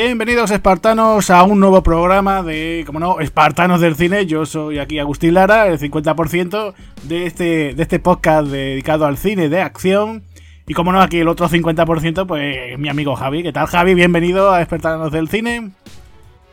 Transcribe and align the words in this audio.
Bienvenidos 0.00 0.52
espartanos 0.52 1.28
a 1.28 1.42
un 1.42 1.58
nuevo 1.58 1.82
programa 1.82 2.44
de, 2.44 2.84
como 2.86 3.00
no, 3.00 3.18
espartanos 3.18 3.80
del 3.80 3.96
cine. 3.96 4.26
Yo 4.26 4.46
soy 4.46 4.78
aquí 4.78 5.00
Agustín 5.00 5.34
Lara, 5.34 5.66
el 5.66 5.80
50% 5.80 6.72
de 7.02 7.26
este, 7.26 7.74
de 7.74 7.82
este 7.82 7.98
podcast 7.98 8.46
dedicado 8.46 9.06
al 9.06 9.18
cine 9.18 9.48
de 9.48 9.60
acción. 9.60 10.22
Y 10.68 10.74
como 10.74 10.92
no, 10.92 11.00
aquí 11.00 11.18
el 11.18 11.26
otro 11.26 11.48
50%, 11.48 12.26
pues 12.28 12.78
mi 12.78 12.88
amigo 12.88 13.16
Javi. 13.16 13.42
¿Qué 13.42 13.52
tal 13.52 13.66
Javi? 13.66 13.94
Bienvenido 13.94 14.52
a 14.52 14.62
Espartanos 14.62 15.10
del 15.10 15.28
cine. 15.28 15.72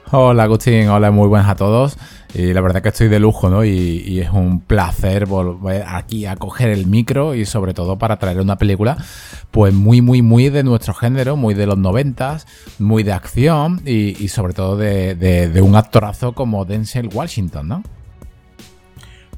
Hola 0.09 0.41
Agustín, 0.41 0.89
hola, 0.89 1.11
muy 1.11 1.27
buenas 1.27 1.47
a 1.47 1.55
todos. 1.55 1.99
Y 2.35 2.53
la 2.53 2.59
verdad 2.59 2.81
que 2.81 2.89
estoy 2.89 3.07
de 3.07 3.19
lujo, 3.19 3.49
¿no? 3.49 3.63
Y, 3.63 4.19
es 4.19 4.29
un 4.29 4.59
placer 4.59 5.25
volver 5.25 5.85
aquí 5.87 6.25
a 6.25 6.35
coger 6.35 6.69
el 6.69 6.85
micro 6.85 7.33
y 7.33 7.45
sobre 7.45 7.73
todo 7.73 7.97
para 7.97 8.17
traer 8.17 8.41
una 8.41 8.57
película, 8.57 8.97
pues 9.51 9.73
muy, 9.73 10.01
muy, 10.01 10.21
muy 10.21 10.49
de 10.49 10.63
nuestro 10.63 10.93
género, 10.93 11.37
muy 11.37 11.53
de 11.53 11.65
los 11.65 11.77
noventas, 11.77 12.45
muy 12.77 13.03
de 13.03 13.13
acción 13.13 13.81
y, 13.85 14.27
sobre 14.27 14.53
todo 14.53 14.75
de, 14.75 15.15
de 15.15 15.61
un 15.61 15.75
actorazo 15.75 16.33
como 16.33 16.65
Denzel 16.65 17.09
Washington, 17.13 17.67
¿no? 17.67 17.83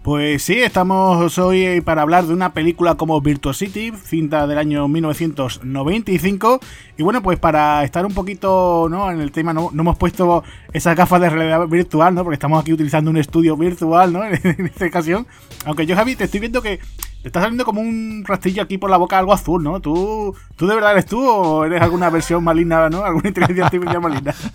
Pues 0.07 0.41
sí, 0.43 0.53
estamos 0.59 1.37
hoy 1.37 1.81
para 1.81 2.01
hablar 2.01 2.23
de 2.27 2.33
una 2.33 2.53
película 2.53 2.95
como 2.95 3.19
Virtuosity, 3.19 3.91
cinta 3.91 4.47
del 4.47 4.57
año 4.57 4.87
1995. 4.87 6.61
Y 6.97 7.03
bueno, 7.03 7.21
pues 7.21 7.37
para 7.39 7.83
estar 7.83 8.05
un 8.05 8.13
poquito 8.13 8.87
¿no? 8.89 9.11
en 9.11 9.19
el 9.19 9.33
tema, 9.33 9.51
no, 9.51 9.69
no 9.73 9.81
hemos 9.81 9.97
puesto 9.97 10.45
esas 10.71 10.95
gafas 10.95 11.19
de 11.19 11.29
realidad 11.29 11.67
virtual, 11.67 12.15
¿no? 12.15 12.23
Porque 12.23 12.35
estamos 12.35 12.61
aquí 12.61 12.71
utilizando 12.71 13.11
un 13.11 13.17
estudio 13.17 13.57
virtual, 13.57 14.13
¿no? 14.13 14.23
En 14.43 14.67
esta 14.67 14.85
ocasión. 14.85 15.27
Aunque 15.65 15.85
yo, 15.85 15.93
Javi, 15.93 16.15
te 16.15 16.23
estoy 16.23 16.39
viendo 16.39 16.61
que 16.61 16.79
te 17.21 17.29
está 17.29 17.41
saliendo 17.41 17.65
como 17.65 17.81
un 17.81 18.23
rastrillo 18.25 18.63
aquí 18.63 18.77
por 18.77 18.89
la 18.89 18.97
boca, 18.97 19.17
algo 19.17 19.33
azul, 19.33 19.63
¿no? 19.63 19.79
¿Tú, 19.79 20.35
¿Tú 20.55 20.67
de 20.67 20.75
verdad 20.75 20.91
eres 20.91 21.05
tú 21.05 21.27
o 21.27 21.65
eres 21.65 21.81
alguna 21.81 22.09
versión 22.09 22.43
maligna, 22.43 22.89
¿no? 22.89 23.03
¿Alguna 23.03 23.27
inteligencia 23.29 23.65
artificial 23.65 24.01
maligna? 24.01 24.33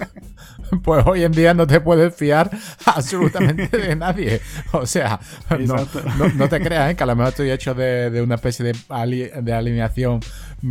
Pues 0.83 1.05
hoy 1.07 1.23
en 1.23 1.33
día 1.33 1.53
no 1.53 1.67
te 1.67 1.81
puedes 1.81 2.15
fiar 2.15 2.51
absolutamente 2.87 3.77
de 3.77 3.95
nadie. 3.95 4.41
O 4.73 4.87
sea, 4.87 5.21
no, 5.59 6.49
te 6.49 6.61
creas, 6.63 6.91
¿eh? 6.91 6.97
que 6.97 7.03
a 7.03 7.07
lo 7.07 7.15
mejor 7.15 7.29
estoy 7.29 7.51
hecho 7.51 7.75
de, 7.75 8.23
una 8.23 8.37
especie 8.37 8.65
de, 8.65 9.43
de 9.43 9.53
alineación 9.53 10.21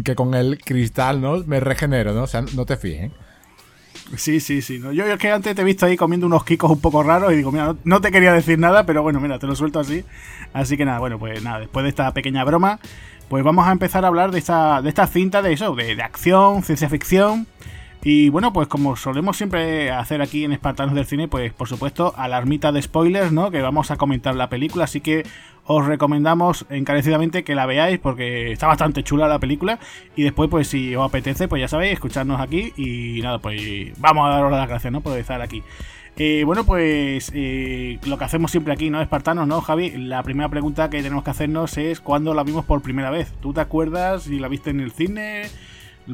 que 0.03 0.15
con 0.15 0.33
el 0.33 0.57
cristal, 0.57 1.21
¿no? 1.21 1.37
Me 1.45 1.59
regenero, 1.59 2.13
¿no? 2.13 2.23
O 2.23 2.27
sea, 2.27 2.41
no 2.55 2.65
te 2.65 2.77
fijes. 2.77 3.11
¿eh? 3.11 3.11
Sí, 4.17 4.39
sí, 4.39 4.61
sí. 4.61 4.79
Yo, 4.93 5.05
es 5.05 5.17
que 5.17 5.31
antes 5.31 5.55
te 5.55 5.61
he 5.61 5.65
visto 5.65 5.85
ahí 5.85 5.95
comiendo 5.95 6.27
unos 6.27 6.43
kikos 6.43 6.69
un 6.71 6.81
poco 6.81 7.01
raros 7.03 7.31
y 7.31 7.37
digo, 7.37 7.51
mira, 7.51 7.75
no, 7.83 8.01
te 8.01 8.11
quería 8.11 8.33
decir 8.33 8.59
nada, 8.59 8.85
pero 8.85 9.03
bueno, 9.03 9.19
mira, 9.19 9.39
te 9.39 9.47
lo 9.47 9.55
suelto 9.55 9.79
así. 9.79 10.03
Así 10.53 10.75
que 10.77 10.85
nada, 10.85 10.99
bueno, 10.99 11.17
pues 11.17 11.41
nada, 11.43 11.59
después 11.59 11.83
de 11.83 11.89
esta 11.89 12.13
pequeña 12.13 12.43
broma, 12.43 12.79
pues 13.29 13.43
vamos 13.43 13.67
a 13.67 13.71
empezar 13.71 14.03
a 14.03 14.09
hablar 14.09 14.31
de 14.31 14.39
esta, 14.39 14.81
de 14.81 14.89
esta 14.89 15.07
cinta 15.07 15.41
de 15.41 15.53
eso, 15.53 15.75
de, 15.75 15.95
de 15.95 16.03
acción, 16.03 16.63
ciencia 16.63 16.89
ficción. 16.89 17.47
Y 18.03 18.29
bueno, 18.29 18.51
pues 18.51 18.67
como 18.67 18.95
solemos 18.95 19.37
siempre 19.37 19.91
hacer 19.91 20.23
aquí 20.23 20.43
en 20.43 20.53
Espartanos 20.53 20.95
del 20.95 21.05
Cine, 21.05 21.27
pues 21.27 21.53
por 21.53 21.67
supuesto, 21.67 22.13
alarmita 22.17 22.71
de 22.71 22.81
spoilers, 22.81 23.31
¿no? 23.31 23.51
Que 23.51 23.61
vamos 23.61 23.91
a 23.91 23.97
comentar 23.97 24.35
la 24.35 24.49
película, 24.49 24.85
así 24.85 25.01
que 25.01 25.23
os 25.65 25.85
recomendamos 25.85 26.65
encarecidamente 26.71 27.43
que 27.43 27.53
la 27.53 27.67
veáis 27.67 27.99
porque 27.99 28.51
está 28.51 28.65
bastante 28.65 29.03
chula 29.03 29.27
la 29.27 29.37
película. 29.37 29.77
Y 30.15 30.23
después, 30.23 30.49
pues 30.49 30.67
si 30.67 30.95
os 30.95 31.07
apetece, 31.07 31.47
pues 31.47 31.59
ya 31.59 31.67
sabéis, 31.67 31.93
escucharnos 31.93 32.41
aquí. 32.41 32.73
Y 32.75 33.21
nada, 33.21 33.37
pues 33.37 33.93
vamos 33.99 34.27
a 34.27 34.31
daros 34.31 34.51
las 34.51 34.67
gracias, 34.67 34.91
¿no? 34.91 35.01
Por 35.01 35.17
estar 35.19 35.41
aquí. 35.41 35.61
Eh, 36.17 36.43
bueno, 36.43 36.65
pues 36.65 37.31
eh, 37.33 37.99
lo 38.05 38.17
que 38.17 38.25
hacemos 38.25 38.51
siempre 38.51 38.73
aquí, 38.73 38.89
¿no? 38.89 39.01
Espartanos, 39.01 39.47
¿no, 39.47 39.61
Javi? 39.61 39.91
La 39.91 40.23
primera 40.23 40.49
pregunta 40.49 40.89
que 40.89 41.01
tenemos 41.01 41.23
que 41.23 41.29
hacernos 41.29 41.77
es 41.77 42.01
¿cuándo 42.01 42.33
la 42.33 42.43
vimos 42.43 42.65
por 42.65 42.81
primera 42.81 43.11
vez? 43.11 43.31
¿Tú 43.41 43.53
te 43.53 43.61
acuerdas 43.61 44.23
si 44.23 44.39
la 44.39 44.47
viste 44.47 44.71
en 44.71 44.79
el 44.81 44.91
cine? 44.91 45.43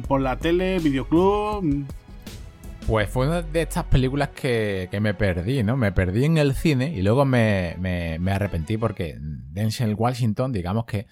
Por 0.06 0.20
la 0.20 0.36
tele, 0.36 0.78
videoclub. 0.78 1.86
Pues 2.86 3.10
fue 3.10 3.26
una 3.26 3.42
de 3.42 3.62
estas 3.62 3.84
películas 3.84 4.30
que, 4.30 4.88
me 5.00 5.12
perdí, 5.12 5.62
¿no? 5.62 5.76
Me 5.76 5.92
perdí 5.92 6.24
en 6.24 6.38
el 6.38 6.54
cine 6.54 6.94
y 6.94 7.02
luego 7.02 7.26
me, 7.26 7.76
arrepentí 8.30 8.78
porque 8.78 9.18
Denzel 9.20 9.94
Washington, 9.94 10.52
digamos 10.52 10.86
que 10.86 11.06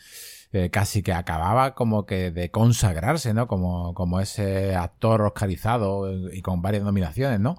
eh, 0.53 0.71
casi 0.71 1.03
que 1.03 1.13
acababa 1.13 1.75
como 1.75 2.07
que 2.07 2.31
de 2.31 2.51
consagrarse, 2.51 3.35
¿no? 3.35 3.47
Como, 3.47 3.93
como 3.93 4.21
ese 4.21 4.75
actor 4.75 5.21
oscarizado 5.21 6.31
y 6.33 6.41
con 6.41 6.63
varias 6.63 6.83
nominaciones, 6.83 7.41
¿no? 7.41 7.57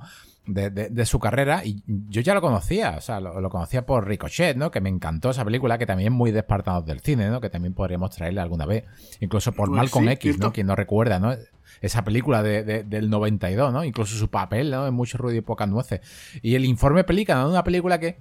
De, 0.47 1.05
su 1.05 1.19
carrera 1.19 1.63
y 1.63 1.83
yo 1.85 2.21
ya 2.21 2.33
lo 2.33 2.41
conocía, 2.41 2.95
o 2.97 3.01
sea, 3.01 3.19
lo, 3.19 3.49
conocía 3.49 3.85
por 3.85 4.07
Ricochet, 4.07 4.55
¿no? 4.55 4.71
Que 4.71 4.81
me 4.81 4.89
encantó 4.89 5.29
esa 5.29 5.43
película, 5.43 5.77
que 5.77 5.85
también 5.85 6.11
es 6.11 6.17
muy 6.17 6.31
despartado 6.31 6.81
del 6.81 7.01
cine, 7.01 7.29
¿no? 7.29 7.41
Que 7.41 7.49
también 7.49 7.73
podríamos 7.73 8.11
traerle 8.11 8.41
alguna 8.41 8.65
vez, 8.65 8.85
incluso 9.19 9.51
por 9.51 9.69
pues 9.69 9.77
Malcolm 9.77 10.09
X, 10.09 10.39
¿no? 10.39 10.53
Quien 10.53 10.67
no 10.67 10.75
recuerda, 10.75 11.19
¿no? 11.19 11.35
Esa 11.81 12.03
película 12.03 12.41
de, 12.41 12.83
del 12.83 13.09
92, 13.09 13.73
¿no? 13.73 13.83
Incluso 13.83 14.15
su 14.15 14.29
papel, 14.29 14.71
¿no? 14.71 14.87
En 14.87 14.93
mucho 14.93 15.17
ruido 15.17 15.37
y 15.37 15.41
pocas 15.41 15.67
nueces. 15.67 16.01
Y 16.41 16.55
el 16.55 16.65
informe 16.65 17.03
Pelícano, 17.03 17.43
¿no? 17.43 17.49
Una 17.49 17.63
película 17.63 17.99
que 17.99 18.17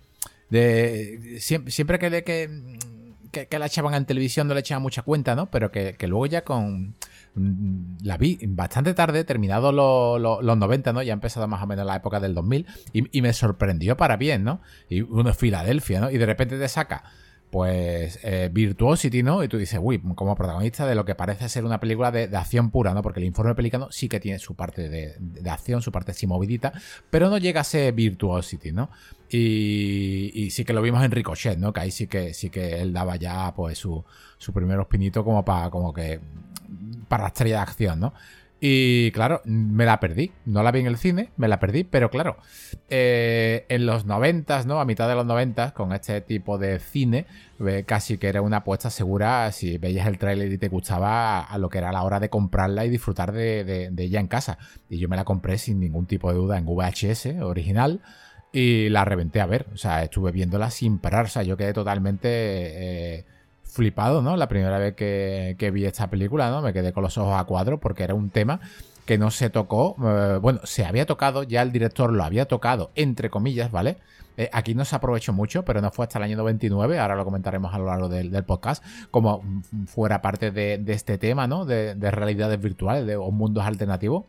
de 0.51 1.39
siempre, 1.41 1.73
siempre 1.73 1.99
que, 1.99 2.23
que, 2.23 3.47
que, 3.47 3.59
la 3.59 3.67
echaban 3.67 3.95
en 3.95 4.05
televisión 4.05 4.47
no 4.47 4.55
le 4.55 4.61
echaban 4.61 4.83
mucha 4.83 5.03
cuenta, 5.03 5.35
¿no? 5.35 5.51
Pero 5.51 5.71
que, 5.71 5.95
que 5.95 6.07
luego 6.07 6.27
ya 6.27 6.43
con 6.43 6.95
la 7.37 8.17
vi 8.17 8.39
bastante 8.47 8.95
tarde, 8.95 9.25
terminado 9.25 9.71
los 9.73 10.59
90, 10.59 10.93
¿no? 10.93 11.03
Ya 11.03 11.13
empezado 11.13 11.47
más 11.47 11.63
o 11.63 11.67
menos 11.67 11.85
la 11.85 11.97
época 11.97 12.19
del 12.19 12.35
2000 12.35 12.67
y, 12.93 13.23
me 13.23 13.33
sorprendió 13.33 13.97
para 13.97 14.17
bien, 14.17 14.45
¿no? 14.45 14.61
Y 14.89 15.03
uno 15.03 15.31
es 15.31 15.37
Filadelfia, 15.37 16.01
¿no? 16.01 16.11
Y 16.11 16.19
de 16.19 16.27
repente 16.27 16.59
te 16.59 16.69
saca 16.69 17.05
pues 17.51 18.19
eh, 18.23 18.51
Virtuosity, 18.53 19.23
¿no? 19.23 19.43
Y 19.45 19.49
tú 19.49 19.57
dices, 19.57 19.79
uy, 19.83 20.01
como 20.15 20.35
protagonista 20.35 20.87
de 20.87 20.95
lo 20.95 21.05
que 21.05 21.15
parece 21.15 21.49
ser 21.49 21.65
una 21.65 21.79
película 21.79 22.11
de, 22.11 22.25
acción 22.37 22.71
pura, 22.71 22.93
¿no? 22.93 23.03
Porque 23.03 23.21
el 23.21 23.27
informe 23.27 23.55
pelicano 23.55 23.89
sí 23.91 24.09
que 24.09 24.19
tiene 24.19 24.39
su 24.39 24.55
parte 24.55 24.89
de, 24.89 25.51
acción, 25.51 25.81
su 25.81 25.93
parte 25.93 26.11
así 26.11 26.27
movidita, 26.27 26.73
pero 27.11 27.31
no 27.31 27.39
llega 27.39 27.61
a 27.61 27.65
ser 27.65 27.93
Virtuosity, 27.93 28.73
¿no? 28.73 28.91
Y, 29.31 30.49
sí 30.51 30.65
que 30.65 30.73
lo 30.73 30.83
vimos 30.83 31.05
en 31.05 31.11
Ricochet, 31.11 31.59
¿no? 31.59 31.73
Que 31.73 31.81
ahí 31.81 31.91
sí 31.91 32.07
que, 32.07 32.35
sí 32.35 32.51
que 32.51 32.81
él 32.81 32.93
daba 32.93 33.17
ya, 33.17 33.55
pues, 33.55 33.79
su, 33.79 34.05
su 34.39 34.53
primer 34.53 34.81
espinito 34.81 35.25
como 35.25 35.45
para, 35.45 35.71
como 35.71 35.93
que 35.93 36.21
para 37.09 37.25
la 37.25 37.29
estrella 37.29 37.57
de 37.57 37.63
acción, 37.63 38.01
¿no? 38.01 38.13
Y 38.59 39.11
claro, 39.11 39.43
me 39.45 39.85
la 39.85 40.01
perdí. 40.01 40.33
No 40.47 40.63
la 40.63 40.73
vi 40.73 40.81
en 40.81 40.87
el 40.87 40.97
cine, 40.97 41.31
me 41.37 41.47
la 41.47 41.61
perdí, 41.61 41.85
pero 41.85 42.11
claro, 42.11 42.39
eh, 42.89 43.67
en 43.69 43.85
los 43.85 44.07
noventas, 44.07 44.65
¿no? 44.65 44.81
A 44.81 44.87
mitad 44.87 45.09
de 45.09 45.15
los 45.15 45.27
noventas, 45.27 45.73
con 45.73 45.93
este 45.93 46.23
tipo 46.23 46.57
de 46.57 46.79
cine, 46.79 47.27
casi 47.85 48.17
que 48.17 48.29
era 48.29 48.41
una 48.41 48.59
apuesta 48.59 48.89
segura 48.89 49.53
si 49.53 49.77
veías 49.77 50.07
el 50.07 50.19
tráiler 50.19 50.51
y 50.51 50.59
te 50.59 50.69
gustaba 50.69 51.41
a 51.41 51.59
lo 51.59 51.69
que 51.69 51.79
era 51.79 51.93
la 51.93 52.03
hora 52.03 52.19
de 52.19 52.31
comprarla 52.31 52.85
y 52.87 52.91
disfrutar 52.91 53.33
de, 53.33 53.93
ella 53.97 54.21
en 54.21 54.29
casa. 54.29 54.59
Y 54.89 54.99
yo 54.99 55.09
me 55.09 55.17
la 55.17 55.25
compré 55.25 55.59
sin 55.59 55.79
ningún 55.79 56.07
tipo 56.07 56.31
de 56.33 56.39
duda 56.39 56.57
en 56.57 56.65
VHS 56.65 57.43
original 57.43 58.01
y 58.53 58.89
la 58.89 59.05
reventé 59.05 59.43
a 59.43 59.47
ver. 59.47 59.67
O 59.75 59.77
sea, 59.77 60.03
estuve 60.03 60.33
viéndola 60.33 60.71
sin 60.71 60.99
parar. 60.99 61.27
O 61.27 61.29
sea, 61.29 61.43
yo 61.43 61.57
quedé 61.57 61.75
totalmente... 61.75 62.29
Eh, 63.19 63.25
flipado, 63.77 64.23
¿no? 64.23 64.37
La 64.37 64.49
primera 64.49 64.79
vez 64.79 64.95
que, 64.95 65.71
vi 65.73 65.85
esta 65.85 66.09
película, 66.09 66.51
¿no? 66.51 66.63
Me 66.63 66.73
quedé 66.73 66.93
con 66.93 67.03
los 67.03 67.17
ojos 67.19 67.39
a 67.39 67.45
cuadro 67.45 67.79
porque 67.79 68.03
era 68.03 68.15
un 68.15 68.31
tema 68.31 68.61
que 69.05 69.19
no 69.19 69.31
se 69.31 69.51
tocó, 69.51 69.97
eh, 70.03 70.39
bueno, 70.41 70.61
se 70.65 70.85
había 70.85 71.07
tocado, 71.07 71.45
ya 71.45 71.63
el 71.63 71.71
director 71.71 72.13
lo 72.13 72.25
había 72.25 72.47
tocado, 72.47 72.91
entre 72.97 73.31
comillas, 73.31 73.71
¿vale? 73.71 73.99
Eh, 74.37 74.51
aquí 74.53 74.75
no 74.75 74.85
se 74.85 74.97
aprovechó 74.97 75.33
mucho, 75.33 75.65
pero 75.65 75.81
no 75.81 75.93
fue 75.93 76.07
hasta 76.07 76.19
el 76.19 76.25
año 76.25 76.37
99, 76.39 76.99
ahora 76.99 77.15
lo 77.15 77.25
comentaremos 77.25 77.73
a 77.73 77.79
lo 77.79 77.87
largo 77.87 78.09
del, 78.09 78.33
podcast, 78.45 78.83
como 79.11 79.43
fuera 79.87 80.23
parte 80.23 80.51
de, 80.51 80.83
este 80.89 81.19
tema, 81.19 81.47
¿no? 81.47 81.65
De, 81.65 81.95
de 81.95 82.11
realidades 82.11 82.61
virtuales, 82.61 83.07
de 83.07 83.17
mundos 83.17 83.65
alternativos. 83.65 84.25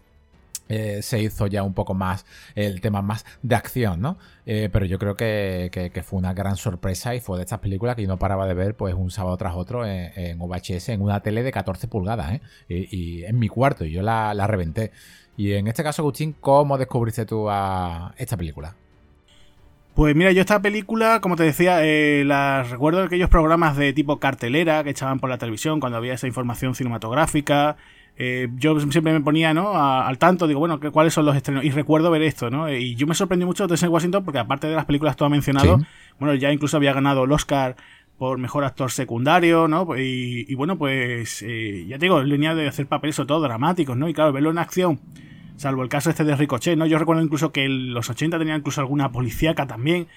Eh, 0.69 1.02
se 1.02 1.22
hizo 1.22 1.48
ya 1.48 1.64
un 1.64 1.74
poco 1.74 1.94
más 1.94 2.25
el 2.56 2.81
tema 2.81 3.02
más 3.02 3.25
de 3.42 3.56
acción, 3.56 4.02
¿no? 4.02 4.18
Eh, 4.46 4.69
pero 4.72 4.86
yo 4.86 5.00
creo 5.00 5.16
que, 5.16 5.92
fue 6.06 6.19
una 6.19 6.34
gran 6.34 6.56
sorpresa 6.56 7.16
y 7.16 7.19
fue 7.19 7.38
de 7.38 7.44
estas 7.44 7.60
películas 7.60 7.96
que 7.96 8.04
yo 8.04 8.08
no 8.08 8.19
paraba 8.19 8.48
de 8.48 8.54
ver 8.54 8.75
pues 8.75 8.94
un 8.94 9.12
sábado 9.12 9.36
tras 9.38 9.56
otro 9.56 9.86
en, 9.86 10.40
VHS, 10.40 10.90
en 10.90 11.02
una 11.02 11.22
tele 11.22 11.44
de 11.44 11.52
14 11.52 11.88
pulgadas, 11.88 12.34
¿eh? 12.34 12.42
Y, 12.69 13.24
en 13.24 13.40
mi 13.40 13.48
cuarto, 13.48 13.86
y 13.86 13.92
yo 13.92 14.02
la, 14.02 14.48
reventé. 14.48 14.92
Y 15.36 15.54
en 15.54 15.68
este 15.68 15.84
caso, 15.84 16.02
Agustín, 16.02 16.36
¿cómo 16.40 16.78
descubriste 16.78 17.25
tú 17.25 17.48
esta 17.50 18.38
película? 18.38 18.75
Pues 19.98 20.16
mira, 20.16 20.31
yo 20.31 20.42
esta 20.42 20.62
película, 20.62 21.22
como 21.22 21.36
te 21.36 21.42
decía, 21.42 21.84
eh, 21.84 22.24
recuerdo 22.69 23.00
de 23.00 23.08
aquellos 23.08 23.31
programas 23.31 23.75
de 23.75 23.94
tipo 23.94 24.19
cartelera 24.19 24.84
que 24.84 24.92
echaban 24.92 25.19
por 25.19 25.28
la 25.28 25.40
televisión 25.40 25.80
cuando 25.80 25.98
había 25.98 26.14
esa 26.14 26.28
información 26.28 26.75
cinematográfica, 26.75 27.78
eh, 28.19 28.50
yo 28.56 28.80
siempre 28.80 29.14
me 29.14 29.22
ponía 29.22 29.54
¿no? 29.54 29.78
al 29.78 30.18
tanto, 30.18 30.48
digo, 30.48 30.60
bueno, 30.60 30.80
¿cuáles 30.92 31.14
son 31.14 31.25
los 31.25 31.36
estrenos? 31.36 31.64
Y 31.64 31.69
recuerdo 31.69 32.10
ver 32.10 32.24
esto, 32.24 32.50
¿no? 32.50 32.72
Y 32.72 32.96
yo 32.96 33.06
me 33.06 33.14
sorprendí 33.14 33.46
mucho 33.46 33.64
de 33.64 33.68
Denzel 33.68 33.90
Washington 33.90 34.25
porque 34.25 34.40
aparte 34.40 34.68
de 34.68 34.75
las 34.75 34.86
películas 34.86 35.16
que 35.16 35.19
tú 35.19 35.25
has 35.25 35.31
mencionado, 35.31 35.80
bueno, 36.19 36.34
ya 36.34 36.52
incluso 36.52 36.78
había 36.78 36.94
ganado 36.94 37.25
el 37.25 37.31
Oscar 37.31 37.75
por 38.18 38.40
mejor 38.40 38.64
actor 38.64 38.90
secundario, 38.90 39.68
¿no? 39.68 39.88
Y, 39.96 40.54
bueno, 40.56 40.80
pues 40.80 41.44
eh, 41.44 41.86
ya 41.88 42.00
te 42.00 42.06
digo, 42.06 42.24
línea 42.24 42.56
de 42.56 42.68
hacer 42.68 42.88
papeles 42.88 43.16
sobre 43.16 43.28
todo 43.28 43.42
dramáticos, 43.42 43.96
¿no? 43.96 44.10
Y 44.10 44.16
claro, 44.16 44.34
verlo 44.34 44.50
en 44.50 44.58
acción, 44.58 45.00
salvo 45.56 45.84
el 45.84 45.90
caso 45.90 46.10
este 46.10 46.24
de 46.24 46.36
Ricochet, 46.36 46.75
¿no? 46.75 46.88
Yo 46.88 46.98
recuerdo 46.98 47.22
incluso 47.22 47.52
que 47.52 47.66
en 47.66 47.94
los 47.94 48.10
80 48.10 48.40
tenía 48.40 48.56
incluso 48.56 48.81
alguna 48.81 49.12
policíaca 49.12 49.68
también, 49.68 50.08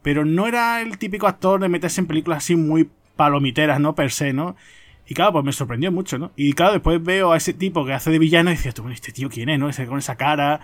pero 0.00 0.24
no 0.24 0.46
era 0.46 0.80
el 0.80 0.96
típico 0.96 1.26
actor 1.26 1.60
de 1.60 1.68
meterse 1.68 2.00
en 2.00 2.06
películas 2.06 2.38
así 2.38 2.56
muy 2.56 2.88
palomiteras, 3.14 3.78
¿no? 3.78 3.94
Per 3.94 4.10
se, 4.10 4.32
¿no? 4.32 4.56
Y 5.06 5.14
claro, 5.14 5.32
pues 5.32 5.44
me 5.44 5.52
sorprendió 5.52 5.90
mucho, 5.90 6.18
¿no? 6.18 6.32
Y 6.36 6.52
claro, 6.52 6.72
después 6.72 7.02
veo 7.02 7.32
a 7.32 7.36
ese 7.36 7.52
tipo 7.52 7.84
que 7.84 7.92
hace 7.92 8.10
de 8.10 8.18
villano 8.18 8.50
y 8.50 8.54
decía, 8.54 8.72
tú, 8.72 8.82
bueno, 8.82 8.94
este 8.94 9.12
tío 9.12 9.28
quién 9.28 9.48
es, 9.48 9.58
¿no? 9.58 9.68
Ese, 9.68 9.86
con 9.86 9.98
esa 9.98 10.16
cara. 10.16 10.60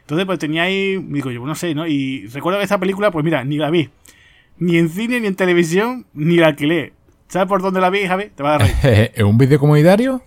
Entonces, 0.00 0.26
pues 0.26 0.38
tenía 0.38 0.62
ahí, 0.62 0.96
digo 0.96 1.30
yo, 1.30 1.44
no 1.44 1.54
sé, 1.54 1.74
¿no? 1.74 1.86
Y 1.86 2.26
recuerdo 2.28 2.58
que 2.58 2.64
esta 2.64 2.78
película, 2.78 3.10
pues 3.10 3.24
mira, 3.24 3.44
ni 3.44 3.56
la 3.56 3.70
vi. 3.70 3.90
Ni 4.58 4.78
en 4.78 4.88
cine, 4.88 5.20
ni 5.20 5.26
en 5.26 5.34
televisión, 5.34 6.06
ni 6.14 6.36
la 6.36 6.48
alquilé. 6.48 6.92
¿Sabes 7.28 7.48
por 7.48 7.62
dónde 7.62 7.80
la 7.80 7.90
vi, 7.90 8.06
Javi? 8.06 8.26
Te 8.34 8.42
vas 8.42 8.60
a 8.60 8.64
reír. 8.64 9.12
¿En 9.14 9.26
un 9.26 9.38
vídeo 9.38 9.58
comunitario? 9.58 10.22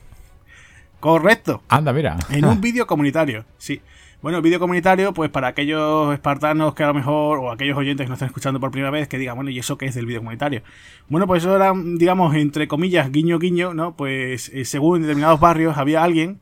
Correcto. 1.00 1.62
Anda, 1.70 1.94
mira. 1.94 2.18
En 2.30 2.46
un 2.46 2.60
vídeo 2.62 2.88
comunitario, 2.88 3.46
sí. 3.58 3.82
Bueno, 4.22 4.38
el 4.40 4.44
vídeo 4.44 4.60
comunitario, 4.60 5.14
pues 5.14 5.30
para 5.30 5.48
aquellos 5.48 6.14
espartanos 6.14 6.74
que 6.74 6.84
a 6.84 6.88
lo 6.88 6.94
mejor, 6.94 7.40
o 7.40 7.52
aquellos 7.52 7.78
oyentes 7.78 8.06
que 8.06 8.10
nos 8.10 8.18
están 8.18 8.30
escuchando 8.30 8.60
por 8.60 8.72
primera 8.72 8.90
vez, 8.90 9.08
que 9.08 9.18
digan, 9.18 9.36
bueno, 9.36 9.52
¿y 9.52 9.60
eso 9.60 9.78
qué 9.78 9.86
es 9.86 9.96
del 9.96 10.06
vídeo 10.06 10.22
comunitario? 10.22 10.64
Bueno, 11.10 11.28
pues 11.28 11.44
eso 11.44 11.56
era, 11.56 11.74
digamos, 11.76 12.34
entre 12.36 12.68
comillas, 12.68 13.12
guiño, 13.12 13.38
guiño, 13.38 13.74
¿no? 13.74 13.96
Pues 13.96 14.50
eh, 14.50 14.66
según 14.66 15.02
determinados 15.02 15.40
barrios 15.40 15.78
había 15.78 16.04
alguien, 16.04 16.40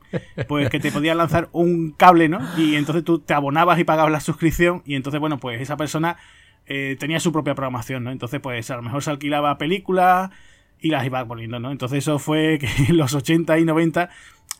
pues 0.48 0.70
que 0.70 0.80
te 0.80 0.92
podía 0.92 1.14
lanzar 1.14 1.48
un 1.52 1.90
cable, 1.90 2.28
¿no? 2.28 2.40
Y 2.56 2.76
entonces 2.76 3.04
tú 3.04 3.18
te 3.18 3.34
abonabas 3.34 3.78
y 3.78 3.84
pagabas 3.84 4.12
la 4.12 4.20
suscripción, 4.20 4.82
y 4.86 4.94
entonces, 4.94 5.20
bueno, 5.20 5.38
pues 5.38 5.60
esa 5.60 5.76
persona 5.76 6.16
eh, 6.66 6.96
tenía 6.98 7.20
su 7.20 7.32
propia 7.32 7.54
programación, 7.54 8.04
¿no? 8.04 8.12
Entonces, 8.12 8.40
pues 8.40 8.70
a 8.70 8.76
lo 8.76 8.82
mejor 8.82 9.02
se 9.02 9.10
alquilaba 9.10 9.58
películas 9.58 10.30
y 10.84 10.90
las 10.90 11.06
iba 11.06 11.24
poniendo, 11.26 11.58
¿no? 11.58 11.70
Entonces 11.70 12.00
eso 12.00 12.18
fue 12.18 12.58
que 12.60 12.68
en 12.90 12.98
los 12.98 13.14
80 13.14 13.58
y 13.58 13.64
90 13.64 14.10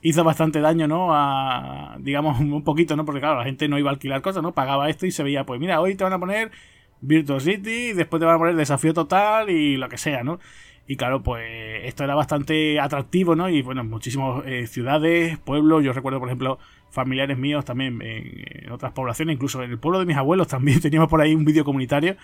hizo 0.01 0.25
bastante 0.25 0.61
daño, 0.61 0.89
¿no? 0.89 1.15
A, 1.15 1.97
digamos, 2.01 2.41
un 2.41 2.65
poquito, 2.65 2.97
¿no? 2.97 3.05
Porque 3.05 3.21
claro, 3.21 3.39
la 3.39 3.45
gente 3.45 3.69
no 3.69 3.79
iba 3.79 3.91
a 3.91 3.93
alquilar 3.93 4.23
cosas, 4.23 4.43
¿no? 4.43 4.53
Pagaba 4.55 4.89
esto 4.89 5.05
y 5.05 5.11
se 5.11 5.23
veía, 5.23 5.45
pues 5.45 5.61
mira, 5.61 5.83
hoy 5.83 5.97
te 5.97 6.03
van 6.03 6.15
a 6.15 6.19
poner 6.19 6.51
Virtual 7.03 7.43
City, 7.43 7.93
después 7.93 8.21
te 8.21 8.27
van 8.27 8.37
a 8.37 8.39
poner 8.39 8.57
Desafío 8.57 8.95
Total 8.95 9.51
y 9.51 9.77
lo 9.77 9.91
que 9.91 9.99
sea, 9.99 10.25
¿no? 10.25 10.41
Y 10.89 10.97
claro, 10.97 11.23
pues 11.23 11.45
esto 11.85 12.05
era 12.05 12.15
bastante 12.15 12.81
atractivo, 12.81 13.37
¿no? 13.37 13.51
Y 13.51 13.61
bueno, 13.61 13.85
muchísimas 13.85 14.47
eh, 14.47 14.67
ciudades, 14.67 15.37
pueblos, 15.39 15.85
yo 15.85 15.93
recuerdo, 15.93 16.21
por 16.21 16.29
ejemplo, 16.29 16.59
familiares 16.95 17.37
míos 17.37 17.65
también 17.65 18.01
en, 18.03 18.71
otras 18.71 18.93
poblaciones, 18.93 19.35
incluso 19.35 19.63
en 19.63 19.71
el 19.71 19.79
pueblo 19.79 19.99
de 19.99 20.07
mis 20.07 20.17
abuelos 20.17 20.49
también 20.49 20.81
teníamos 20.83 21.09
por 21.09 21.21
ahí 21.21 21.35
un 21.35 21.45
vídeo 21.45 21.65
comunitario 21.65 22.17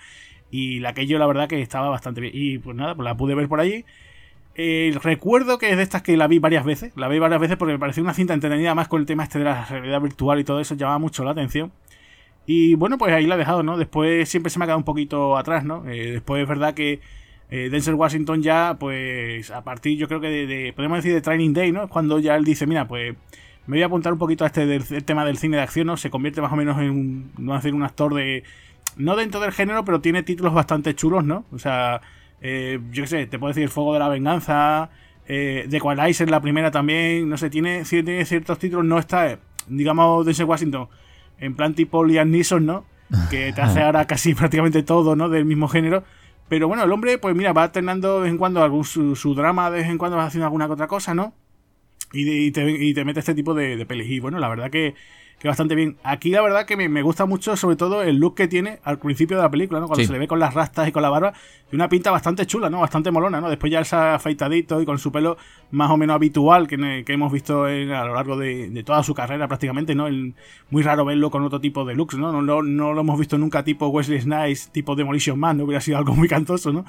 y 0.49 0.79
la 0.79 0.93
que 0.93 1.05
yo 1.05 1.19
la 1.19 1.27
verdad 1.27 1.47
que 1.47 1.61
estaba 1.61 1.89
bastante 1.89 2.21
bien. 2.21 2.33
Y 2.35 2.57
pues 2.57 2.75
nada, 2.75 2.95
pues 2.95 3.05
la 3.05 3.15
pude 3.15 3.35
ver 3.35 3.47
por 3.47 3.59
allí 3.59 3.85
eh, 4.55 4.97
recuerdo 5.01 5.57
que 5.57 5.69
es 5.69 5.77
de 5.77 5.83
estas 5.83 6.01
que 6.01 6.17
la 6.17 6.27
vi 6.27 6.39
varias 6.39 6.65
veces. 6.65 6.93
La 6.95 7.07
vi 7.07 7.19
varias 7.19 7.39
veces 7.39 7.57
porque 7.57 7.73
me 7.73 7.79
pareció 7.79 8.03
una 8.03 8.13
cinta 8.13 8.33
entretenida 8.33 8.75
más 8.75 8.87
con 8.87 9.01
el 9.01 9.05
tema 9.07 9.23
este 9.23 9.39
de 9.39 9.45
la 9.45 9.65
realidad 9.65 10.01
virtual 10.01 10.39
y 10.39 10.43
todo 10.43 10.59
eso. 10.59 10.75
Llamaba 10.75 10.99
mucho 10.99 11.23
la 11.23 11.31
atención. 11.31 11.71
Y 12.45 12.75
bueno, 12.75 12.97
pues 12.97 13.13
ahí 13.13 13.27
la 13.27 13.35
he 13.35 13.37
dejado, 13.37 13.63
¿no? 13.63 13.77
Después 13.77 14.27
siempre 14.29 14.49
se 14.49 14.59
me 14.59 14.65
ha 14.65 14.67
quedado 14.67 14.79
un 14.79 14.85
poquito 14.85 15.37
atrás, 15.37 15.63
¿no? 15.63 15.87
Eh, 15.87 16.11
después 16.11 16.41
es 16.41 16.49
verdad 16.49 16.73
que 16.73 16.99
eh, 17.49 17.69
Denzel 17.69 17.95
Washington 17.95 18.41
ya, 18.41 18.77
pues 18.79 19.51
a 19.51 19.63
partir 19.63 19.97
yo 19.97 20.07
creo 20.07 20.19
que 20.19 20.29
de, 20.29 20.73
podemos 20.73 20.97
decir 20.97 21.13
de 21.13 21.21
Training 21.21 21.53
Day, 21.53 21.71
¿no? 21.71 21.87
Cuando 21.89 22.19
ya 22.19 22.35
él 22.35 22.43
dice, 22.43 22.65
mira, 22.67 22.87
pues 22.87 23.15
me 23.67 23.77
voy 23.77 23.83
a 23.83 23.85
apuntar 23.85 24.13
un 24.13 24.19
poquito 24.19 24.43
a 24.43 24.47
este 24.47 24.65
del, 24.65 24.85
tema 25.03 25.25
del 25.25 25.37
cine 25.37 25.57
de 25.57 25.63
acción, 25.63 25.87
¿no? 25.87 25.97
Se 25.97 26.09
convierte 26.09 26.41
más 26.41 26.51
o 26.51 26.55
menos 26.55 26.79
en 26.79 26.89
un, 26.89 27.31
no 27.37 27.53
decir 27.53 27.73
un 27.73 27.83
actor 27.83 28.13
de... 28.13 28.43
No 28.97 29.15
dentro 29.15 29.39
del 29.39 29.51
género, 29.51 29.85
pero 29.85 30.01
tiene 30.01 30.23
títulos 30.23 30.53
bastante 30.53 30.95
chulos, 30.95 31.23
¿no? 31.23 31.45
O 31.51 31.59
sea, 31.59 32.01
eh, 32.41 32.79
yo 32.91 33.03
qué 33.03 33.07
sé, 33.07 33.27
te 33.27 33.39
puedo 33.39 33.53
decir 33.53 33.69
Fuego 33.69 33.93
de 33.93 33.99
la 33.99 34.09
Venganza, 34.09 34.89
eh, 35.27 35.65
The 35.69 35.77
Equalizer, 35.77 36.29
la 36.29 36.41
primera 36.41 36.71
también, 36.71 37.29
no 37.29 37.37
sé, 37.37 37.49
tiene, 37.49 37.83
tiene 37.83 38.25
ciertos 38.25 38.59
títulos, 38.59 38.83
no 38.83 38.97
está, 38.99 39.39
digamos, 39.67 40.25
de 40.25 40.33
ese 40.33 40.43
Washington, 40.43 40.89
en 41.37 41.55
plan 41.55 41.73
tipo 41.73 42.03
Liam 42.03 42.31
Neeson, 42.31 42.65
¿no? 42.65 42.85
Que 43.29 43.53
te 43.53 43.61
hace 43.61 43.81
ahora 43.83 44.05
casi 44.07 44.33
prácticamente 44.33 44.83
todo, 44.83 45.15
¿no? 45.15 45.29
Del 45.29 45.45
mismo 45.45 45.67
género. 45.67 46.03
Pero 46.49 46.67
bueno, 46.67 46.83
el 46.83 46.91
hombre, 46.91 47.17
pues 47.17 47.33
mira, 47.33 47.53
va 47.53 47.63
alternando 47.63 48.17
de 48.17 48.23
vez 48.23 48.31
en 48.31 48.37
cuando 48.37 48.61
algún, 48.61 48.83
su, 48.83 49.35
drama, 49.35 49.71
de 49.71 49.77
vez 49.77 49.87
en 49.87 49.97
cuando 49.97 50.17
va 50.17 50.25
haciendo 50.25 50.47
alguna 50.47 50.65
otra 50.67 50.87
cosa, 50.87 51.13
¿no? 51.13 51.33
Y, 52.13 52.51
te, 52.51 52.69
y 52.69 52.93
te, 52.93 53.05
mete 53.05 53.19
este 53.19 53.33
tipo 53.33 53.53
de, 53.53 53.77
de 53.77 53.85
pelis. 53.85 54.09
Y 54.09 54.19
bueno, 54.19 54.39
la 54.39 54.49
verdad 54.49 54.69
que 54.69 54.95
que 55.41 55.47
bastante 55.47 55.73
bien. 55.73 55.97
Aquí 56.03 56.29
la 56.29 56.41
verdad 56.41 56.67
que 56.67 56.77
me, 56.77 57.01
gusta 57.01 57.25
mucho, 57.25 57.57
sobre 57.57 57.75
todo 57.75 58.03
el 58.03 58.17
look 58.17 58.35
que 58.35 58.47
tiene 58.47 58.79
al 58.83 58.99
principio 58.99 59.37
de 59.37 59.43
la 59.43 59.49
película, 59.49 59.79
¿no? 59.79 59.87
Cuando 59.87 60.05
se 60.05 60.11
le 60.11 60.19
ve 60.19 60.27
con 60.27 60.39
las 60.39 60.53
rastas 60.53 60.87
y 60.87 60.91
con 60.91 61.01
la 61.01 61.09
barba, 61.09 61.33
y 61.71 61.75
una 61.75 61.89
pinta 61.89 62.11
bastante 62.11 62.45
chula, 62.45 62.69
¿no? 62.69 62.79
Bastante 62.79 63.09
molona, 63.09 63.41
¿no? 63.41 63.49
Después 63.49 63.71
ya 63.71 63.83
se 63.83 63.95
ha 63.95 64.13
afeitadito 64.13 64.79
y 64.79 64.85
con 64.85 64.99
su 64.99 65.11
pelo 65.11 65.37
más 65.71 65.89
o 65.89 65.97
menos 65.97 66.13
habitual 66.13 66.67
que, 66.67 67.03
que 67.03 67.13
hemos 67.13 67.31
visto 67.33 67.63
a 67.63 67.71
lo 67.71 68.13
largo 68.13 68.37
de, 68.37 68.83
toda 68.85 69.01
su 69.01 69.15
carrera 69.15 69.47
prácticamente, 69.47 69.95
¿no? 69.95 70.05
El, 70.05 70.35
muy 70.69 70.83
raro 70.83 71.05
verlo 71.05 71.31
con 71.31 71.43
otro 71.43 71.59
tipo 71.59 71.85
de 71.85 71.95
looks, 71.95 72.19
¿no? 72.19 72.31
No, 72.31 72.61
no, 72.61 72.93
lo 72.93 73.01
hemos 73.01 73.17
visto 73.17 73.39
nunca 73.39 73.63
tipo 73.63 73.87
Wesley 73.87 74.21
Snipes, 74.21 74.69
tipo 74.71 74.95
Demolition 74.95 75.39
Man, 75.39 75.57
no 75.57 75.63
hubiera 75.63 75.81
sido 75.81 75.97
algo 75.97 76.13
muy 76.13 76.27
cantoso, 76.27 76.71
¿no? 76.71 76.85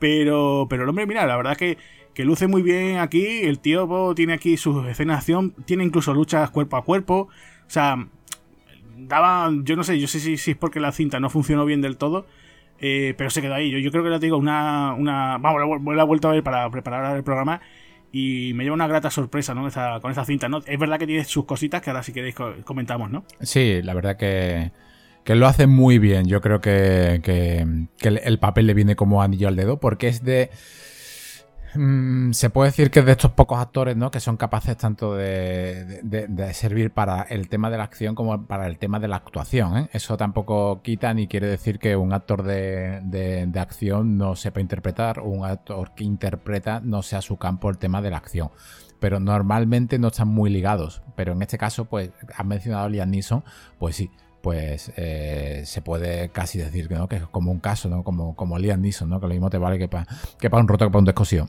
Pero, 0.00 0.66
pero 0.68 0.82
el 0.82 0.88
hombre, 0.88 1.06
mira, 1.06 1.24
la 1.24 1.36
verdad 1.36 1.56
que 1.56 1.78
que 2.14 2.24
luce 2.24 2.46
muy 2.46 2.62
bien 2.62 2.98
aquí. 2.98 3.42
El 3.42 3.58
tío 3.58 4.12
tiene 4.14 4.34
aquí 4.34 4.56
sus 4.56 4.86
escenas 4.86 5.16
de 5.16 5.18
acción, 5.18 5.54
tiene 5.64 5.84
incluso 5.84 6.14
luchas 6.14 6.50
cuerpo 6.50 6.76
a 6.76 6.84
cuerpo. 6.84 7.28
O 7.66 7.70
sea, 7.70 8.06
daba, 8.96 9.50
yo 9.62 9.76
no 9.76 9.84
sé, 9.84 9.98
yo 9.98 10.06
sé 10.06 10.20
si, 10.20 10.50
es 10.50 10.56
porque 10.56 10.80
la 10.80 10.92
cinta 10.92 11.20
no 11.20 11.30
funcionó 11.30 11.64
bien 11.64 11.80
del 11.80 11.96
todo, 11.96 12.26
eh, 12.80 13.14
pero 13.16 13.30
se 13.30 13.40
quedó 13.40 13.54
ahí. 13.54 13.70
Yo, 13.70 13.78
yo 13.78 13.90
creo 13.90 14.04
que 14.04 14.10
le 14.10 14.18
digo 14.18 14.36
una, 14.36 14.94
una, 14.94 15.38
vamos, 15.38 15.60
la 15.94 16.02
he 16.02 16.26
a 16.26 16.30
ver 16.30 16.42
para 16.42 16.70
preparar 16.70 17.16
el 17.16 17.24
programa 17.24 17.60
y 18.12 18.52
me 18.54 18.64
lleva 18.64 18.74
una 18.74 18.86
grata 18.86 19.10
sorpresa, 19.10 19.54
¿no? 19.54 19.66
con 20.02 20.12
esa 20.12 20.24
cinta, 20.26 20.48
¿no? 20.48 20.58
Es 20.66 20.78
verdad 20.78 20.98
que 20.98 21.06
tiene 21.06 21.24
sus 21.24 21.46
cositas 21.46 21.80
que 21.80 21.88
ahora 21.88 22.02
si 22.02 22.12
queréis 22.12 22.34
comentamos, 22.64 23.10
¿no? 23.10 23.24
Sí, 23.40 23.80
la 23.82 23.94
verdad 23.94 24.18
que, 24.18 24.70
que 25.24 25.34
lo 25.34 25.46
hace 25.46 25.66
muy 25.66 25.98
bien. 25.98 26.26
Yo 26.26 26.42
creo 26.42 26.60
que, 26.60 27.20
que 27.22 27.66
el 28.02 28.38
papel 28.38 28.66
le 28.66 28.74
viene 28.74 28.96
como 28.96 29.22
anillo 29.22 29.48
al 29.48 29.56
dedo 29.56 29.80
porque 29.80 30.08
es 30.08 30.22
de 30.22 30.50
Mm, 31.74 32.32
se 32.32 32.50
puede 32.50 32.70
decir 32.70 32.90
que 32.90 33.02
de 33.02 33.12
estos 33.12 33.32
pocos 33.32 33.58
actores, 33.58 33.96
¿no? 33.96 34.10
Que 34.10 34.20
son 34.20 34.36
capaces 34.36 34.76
tanto 34.76 35.14
de, 35.14 36.02
servir 36.52 36.92
para 36.92 37.22
el 37.22 37.48
tema 37.48 37.70
de 37.70 37.78
la 37.78 37.84
acción 37.84 38.14
como 38.14 38.46
para 38.46 38.66
el 38.66 38.78
tema 38.78 39.00
de 39.00 39.08
la 39.08 39.16
actuación. 39.16 39.76
¿eh? 39.78 39.88
Eso 39.92 40.16
tampoco 40.16 40.82
quita 40.82 41.14
ni 41.14 41.28
quiere 41.28 41.46
decir 41.46 41.78
que 41.78 41.96
un 41.96 42.12
actor 42.12 42.42
de, 42.42 43.50
acción 43.58 44.18
no 44.18 44.36
sepa 44.36 44.60
interpretar 44.60 45.20
o 45.20 45.24
un 45.24 45.44
actor 45.44 45.92
que 45.94 46.04
interpreta 46.04 46.80
no 46.80 47.02
sea 47.02 47.22
su 47.22 47.36
campo 47.36 47.70
el 47.70 47.78
tema 47.78 48.02
de 48.02 48.10
la 48.10 48.18
acción. 48.18 48.50
Pero 49.00 49.18
normalmente 49.18 49.98
no 49.98 50.08
están 50.08 50.28
muy 50.28 50.50
ligados. 50.50 51.02
Pero 51.16 51.32
en 51.32 51.42
este 51.42 51.58
caso, 51.58 51.86
pues, 51.86 52.10
has 52.36 52.46
mencionado 52.46 52.84
a 52.84 52.88
Liam 52.88 53.10
Neeson, 53.10 53.42
pues 53.78 53.96
sí, 53.96 54.10
pues 54.42 54.92
eh, 54.96 55.62
se 55.64 55.80
puede 55.80 56.28
casi 56.30 56.58
decir 56.58 56.90
¿no? 56.90 57.08
que 57.08 57.16
es 57.16 57.26
como 57.28 57.50
un 57.52 57.60
caso, 57.60 57.88
¿no? 57.88 58.02
como, 58.02 58.34
como 58.34 58.58
Liam 58.58 58.80
Neeson, 58.80 59.08
¿no? 59.08 59.20
que 59.20 59.28
lo 59.28 59.32
mismo 59.32 59.48
te 59.48 59.58
vale 59.58 59.78
que 59.78 59.88
para 59.88 60.06
que 60.38 60.48
un 60.48 60.68
roto 60.68 60.84
que 60.84 60.90
para 60.90 60.98
un 60.98 61.04
descosido. 61.04 61.48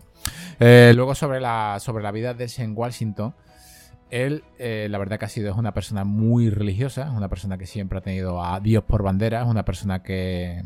Eh, 0.59 0.93
luego 0.95 1.15
sobre 1.15 1.41
la, 1.41 1.77
sobre 1.79 2.03
la 2.03 2.11
vida 2.11 2.33
de 2.33 2.47
Shane 2.47 2.73
Washington, 2.73 3.33
él 4.11 4.43
eh, 4.59 4.87
la 4.89 4.99
verdad 4.99 5.17
que 5.17 5.25
ha 5.25 5.29
sido 5.29 5.49
es 5.49 5.57
una 5.57 5.73
persona 5.73 6.03
muy 6.03 6.51
religiosa, 6.51 7.07
es 7.07 7.17
una 7.17 7.29
persona 7.29 7.57
que 7.57 7.65
siempre 7.65 7.97
ha 7.97 8.01
tenido 8.01 8.43
a 8.43 8.59
Dios 8.59 8.83
por 8.83 9.01
bandera, 9.01 9.41
es 9.41 9.47
una 9.47 9.65
persona 9.65 10.03
que, 10.03 10.61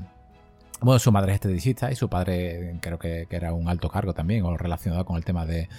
bueno, 0.82 1.00
su 1.00 1.12
madre 1.12 1.32
es 1.32 1.36
esteticista 1.36 1.92
y 1.92 1.96
su 1.96 2.10
padre 2.10 2.78
creo 2.82 3.00
que, 3.00 3.26
era 3.30 3.54
un 3.54 3.70
alto 3.70 3.90
cargo 3.90 4.14
también, 4.14 4.44
o 4.44 4.58
relacionado 4.58 5.06
con 5.06 5.16
el 5.16 5.24
tema 5.24 5.46
de, 5.46 5.70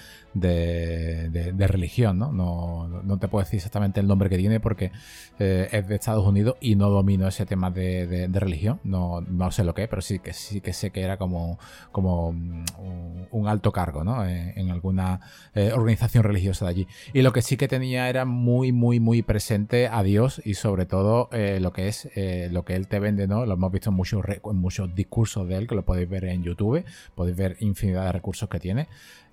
de, 0.40 1.66
religión, 1.68 2.18
¿no? 2.18 2.32
¿no? 2.32 2.88
¿no? 2.88 3.18
te 3.18 3.28
puedo 3.28 3.44
decir 3.44 3.58
exactamente 3.58 4.00
el 4.00 4.06
nombre 4.06 4.28
que 4.28 4.38
tiene 4.38 4.60
porque 4.60 4.90
eh, 5.38 5.68
es 5.72 5.88
de 5.88 5.94
Estados 5.94 6.26
Unidos 6.26 6.56
y 6.60 6.76
no 6.76 6.88
domino 6.88 7.28
ese 7.28 7.46
tema 7.46 7.70
de, 7.70 8.28
religión, 8.32 8.80
no, 8.84 9.20
no, 9.20 9.50
sé 9.50 9.64
lo 9.64 9.74
que 9.74 9.84
es, 9.84 9.88
pero 9.88 10.02
sí 10.02 10.18
que 10.18 10.32
sí 10.32 10.60
que 10.60 10.72
sé 10.72 10.90
que 10.90 11.02
era 11.02 11.16
como, 11.16 11.58
como 11.92 12.28
un, 12.28 13.48
alto 13.48 13.72
cargo, 13.72 14.04
¿no? 14.04 14.26
En, 14.26 14.70
alguna 14.70 15.20
eh, 15.54 15.72
organización 15.72 16.22
religiosa 16.24 16.66
de 16.66 16.70
allí. 16.70 16.88
Y 17.14 17.22
lo 17.22 17.32
que 17.32 17.40
sí 17.40 17.56
que 17.56 17.68
tenía 17.68 18.08
era 18.10 18.26
muy, 18.26 18.72
muy, 18.72 19.00
muy 19.00 19.22
presente 19.22 19.88
a 19.88 20.02
Dios 20.02 20.42
y 20.44 20.54
sobre 20.54 20.84
todo 20.84 21.30
eh, 21.32 21.58
lo 21.60 21.72
que 21.72 21.88
es 21.88 22.10
lo 22.50 22.64
que 22.64 22.74
él 22.74 22.88
te 22.88 22.98
vende, 22.98 23.26
¿no? 23.26 23.46
Lo 23.46 23.54
hemos 23.54 23.72
visto 23.72 23.90
muchos, 23.92 24.22
en 24.28 24.56
muchos 24.56 24.94
discursos 24.94 25.48
de 25.48 25.56
él, 25.56 25.66
que 25.66 25.74
lo 25.74 25.84
podéis 25.84 26.08
ver 26.08 26.24
en 26.24 26.42
YouTube, 26.42 26.84
podéis 27.14 27.36
ver 27.36 27.56
infinidad 27.60 28.04
de 28.04 28.12
recursos 28.12 28.48
que 28.48 28.60
tiene. 28.60 28.88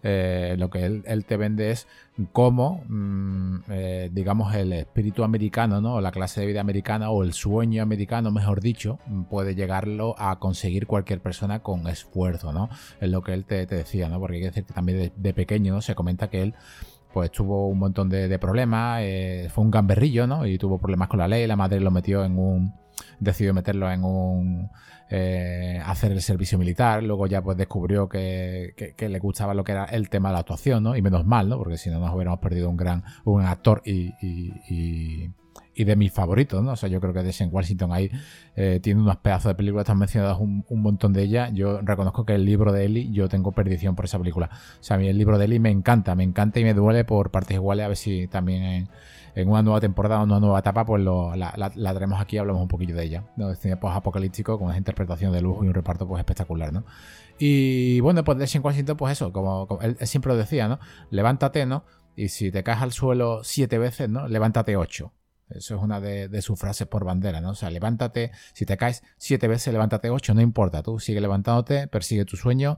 Eh, 0.07 0.53
lo 0.59 0.69
que 0.69 0.85
él, 0.85 1.25
te 1.25 1.35
vende 1.35 1.71
es 1.71 1.88
cómo, 2.31 2.83
mm, 2.88 3.57
eh, 3.69 4.12
digamos, 4.13 4.53
el 4.53 4.71
espíritu 4.71 5.24
americano, 5.24 5.81
¿no? 5.81 6.00
la 6.00 6.12
clase 6.12 6.41
de 6.41 6.45
vida 6.45 6.62
americana, 6.62 7.09
o 7.09 7.24
el 7.24 7.33
sueño 7.33 7.81
americano, 7.81 8.29
mejor 8.29 8.62
dicho, 8.62 9.00
puede 9.31 9.55
llegarlo 9.55 10.13
a 10.19 10.38
conseguir 10.38 10.85
cualquier 10.85 11.21
persona 11.21 11.63
con 11.63 11.88
esfuerzo, 11.88 12.53
¿no? 12.53 12.69
Es 13.01 13.09
lo 13.09 13.24
que 13.24 13.33
él 13.33 13.45
te, 13.45 13.65
decía, 13.65 14.07
¿no? 14.07 14.19
Porque 14.19 14.35
hay 14.35 14.41
que 14.41 14.47
decir 14.50 14.65
que 14.65 14.74
también 14.74 15.12
de, 15.15 15.33
pequeño 15.33 15.81
se 15.81 15.95
comenta 15.95 16.29
que 16.29 16.43
él 16.43 16.53
pues 17.12 17.31
tuvo 17.31 17.67
un 17.67 17.79
montón 17.79 18.07
de, 18.07 18.38
problemas, 18.38 19.00
eh, 19.01 19.47
fue 19.51 19.63
un 19.63 19.71
gamberrillo, 19.71 20.27
¿no? 20.27 20.45
Y 20.45 20.59
tuvo 20.59 20.77
problemas 20.77 21.07
con 21.07 21.17
la 21.17 21.27
ley, 21.27 21.47
la 21.47 21.55
madre 21.55 21.79
lo 21.79 21.89
metió 21.89 22.24
en 22.24 22.38
un, 22.38 22.74
decidió 23.19 23.55
meterlo 23.55 23.89
en 23.91 24.03
un 24.03 24.69
eh, 25.09 25.81
hacer 25.85 26.12
el 26.12 26.21
servicio 26.21 26.57
militar, 26.57 27.03
luego 27.03 27.27
ya 27.27 27.41
pues 27.41 27.57
descubrió 27.57 28.09
que, 28.09 28.93
le 28.97 29.19
gustaba 29.19 29.53
lo 29.53 29.63
que 29.63 29.74
era 29.74 29.85
el 29.85 30.09
tema 30.09 30.29
de 30.29 30.33
la 30.33 30.39
actuación, 30.39 30.83
¿no? 30.83 30.95
Y 30.95 31.01
menos 31.01 31.25
mal, 31.25 31.50
¿no? 31.50 31.57
Porque 31.57 31.77
si 31.77 31.89
no 31.89 32.00
nos 32.00 32.13
hubiéramos 32.13 32.39
perdido 32.39 32.69
un 32.69 32.77
gran 32.77 33.03
un 33.24 33.41
actor 33.43 33.81
y, 33.85 34.13
y 35.75 35.83
de 35.83 35.95
mis 35.95 36.12
favoritos, 36.12 36.63
¿no? 36.63 36.71
O 36.71 36.75
sea, 36.75 36.88
yo 36.89 37.01
creo 37.01 37.13
que 37.13 37.21
Deshaun 37.21 37.53
Washington 37.53 37.91
ahí 37.91 38.09
eh, 38.55 38.79
tiene 38.81 39.01
unos 39.01 39.17
pedazos 39.17 39.50
de 39.50 39.55
películas, 39.55 39.83
están 39.83 40.00
mencionadas 40.00 40.39
un, 40.39 40.63
montón 40.69 41.12
de 41.12 41.24
ellas. 41.24 41.51
Yo 41.53 41.81
reconozco 41.81 42.25
que 42.25 42.33
el 42.35 42.45
libro 42.45 42.71
de 42.71 42.85
Eli, 42.85 43.12
yo 43.12 43.27
tengo 43.27 43.51
perdición 43.51 43.95
por 43.95 44.05
esa 44.05 44.17
película. 44.17 44.50
O 44.79 44.83
sea, 44.83 44.95
a 44.95 45.00
mí 45.00 45.07
el 45.07 45.17
libro 45.17 45.38
de 45.38 45.45
Eli 45.45 45.59
me 45.59 45.69
encanta, 45.69 46.15
me 46.15 46.24
encanta 46.24 46.59
y 46.62 46.63
me 46.63 46.74
duele 46.74 47.03
por 47.03 47.29
partes 47.29 47.55
iguales, 47.55 47.85
a 47.85 47.88
ver 47.89 47.97
si 47.97 48.27
también 48.27 48.88
en, 49.35 49.49
una 49.49 49.61
nueva 49.61 49.79
temporada 49.79 50.21
o 50.21 50.23
una 50.23 50.39
nueva 50.39 50.59
etapa, 50.59 50.85
pues 50.85 51.03
lo, 51.03 51.35
la, 51.35 51.53
la, 51.55 51.93
traemos 51.93 52.19
aquí 52.19 52.37
y 52.37 52.39
hablamos 52.39 52.61
un 52.61 52.67
poquillo 52.67 52.95
de 52.95 53.03
ella. 53.03 53.23
¿no? 53.35 53.51
Es 53.51 53.59
cine 53.59 53.77
post-apocalíptico 53.77 54.57
con 54.57 54.67
una 54.67 54.77
interpretación 54.77 55.31
de 55.31 55.41
lujo 55.41 55.63
y 55.63 55.67
un 55.67 55.73
reparto 55.73 56.07
pues 56.07 56.19
espectacular, 56.19 56.73
¿no? 56.73 56.85
Y 57.37 57.99
bueno, 57.99 58.23
pues 58.23 58.37
Deshaun 58.37 58.65
Washington, 58.65 58.97
pues 58.97 59.13
eso, 59.13 59.33
como, 59.33 59.67
él, 59.81 59.97
siempre 60.01 60.31
lo 60.31 60.37
decía, 60.37 60.67
¿no? 60.67 60.79
Levántate, 61.09 61.65
¿no? 61.65 61.83
Y 62.15 62.29
si 62.29 62.51
te 62.51 62.63
caes 62.63 62.81
al 62.81 62.93
suelo 62.93 63.43
siete 63.43 63.77
veces, 63.77 64.09
¿no? 64.09 64.27
Levántate 64.27 64.77
ocho. 64.77 65.11
Eso 65.49 65.75
es 65.75 65.81
una 65.81 66.01
de, 66.01 66.41
sus 66.41 66.59
frases 66.59 66.87
por 66.87 67.05
bandera, 67.05 67.39
¿no? 67.39 67.51
O 67.51 67.55
sea, 67.55 67.69
levántate, 67.69 68.31
si 68.53 68.65
te 68.65 68.77
caes 68.77 69.03
siete 69.17 69.47
veces, 69.47 69.71
levántate 69.71 70.09
ocho, 70.09 70.33
no 70.33 70.41
importa, 70.41 70.81
tú 70.81 70.99
sigue 70.99 71.21
levantándote, 71.21 71.87
persigue 71.87 72.25
tu 72.25 72.35
sueño, 72.35 72.77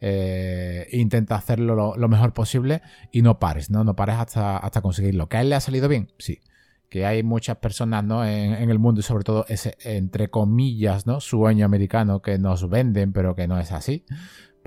eh, 0.00 0.86
intenta 0.92 1.36
hacerlo 1.36 1.96
lo, 1.96 2.08
mejor 2.08 2.32
posible 2.32 2.82
y 3.12 3.22
no 3.22 3.38
pares, 3.38 3.70
¿no? 3.70 3.84
No 3.84 3.96
pares 3.96 4.16
hasta, 4.16 4.58
hasta 4.58 4.80
conseguirlo. 4.80 5.28
¿Que 5.28 5.38
a 5.38 5.40
él 5.40 5.48
le 5.48 5.56
ha 5.56 5.60
salido 5.60 5.88
bien? 5.88 6.12
Sí. 6.18 6.40
Que 6.88 7.04
hay 7.04 7.22
muchas 7.22 7.58
personas, 7.58 8.02
¿no? 8.04 8.24
En, 8.24 8.70
el 8.70 8.78
mundo 8.78 9.00
y 9.00 9.02
sobre 9.02 9.24
todo 9.24 9.44
ese, 9.48 9.76
entre 9.84 10.30
comillas, 10.30 11.06
¿no? 11.06 11.20
Sueño 11.20 11.66
americano 11.66 12.22
que 12.22 12.38
nos 12.38 12.68
venden, 12.68 13.12
pero 13.12 13.34
que 13.34 13.46
no 13.46 13.58
es 13.58 13.72
así 13.72 14.04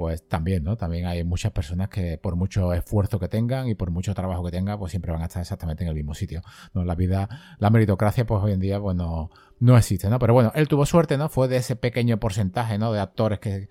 pues 0.02 0.28
también, 0.28 0.64
¿no? 0.64 0.78
También 0.78 1.06
hay 1.06 1.24
muchas 1.24 1.52
personas 1.52 1.88
que 1.90 2.18
por 2.18 2.36
mucho 2.36 2.74
esfuerzo 2.74 3.20
que 3.20 3.28
tengan 3.28 3.68
y 3.68 3.76
por 3.76 3.92
mucho 3.92 4.16
trabajo 4.16 4.44
que 4.44 4.50
tengan, 4.50 4.80
pues 4.80 4.90
siempre 4.90 5.12
van 5.12 5.22
a 5.22 5.26
estar 5.26 5.42
exactamente 5.42 5.84
en 5.84 5.90
el 5.90 5.96
mismo 5.96 6.16
sitio. 6.16 6.42
¿no? 6.74 6.84
La 6.84 6.96
vida, 6.96 7.30
la 7.60 7.70
meritocracia, 7.70 8.26
pues 8.26 8.42
hoy 8.44 8.54
en 8.54 8.60
día, 8.60 8.80
pues 8.80 8.96
no, 8.96 9.30
existe, 9.78 10.10
¿no? 10.10 10.18
Pero 10.18 10.34
bueno, 10.34 10.52
él 10.56 10.68
tuvo 10.68 10.88
suerte, 10.88 11.20
¿no? 11.20 11.30
Fue 11.30 11.48
de 11.48 11.58
ese 11.58 11.76
pequeño 11.76 12.18
porcentaje, 12.20 12.80
¿no? 12.80 12.92
De 12.92 13.00
actores 13.00 13.38
que, 13.38 13.70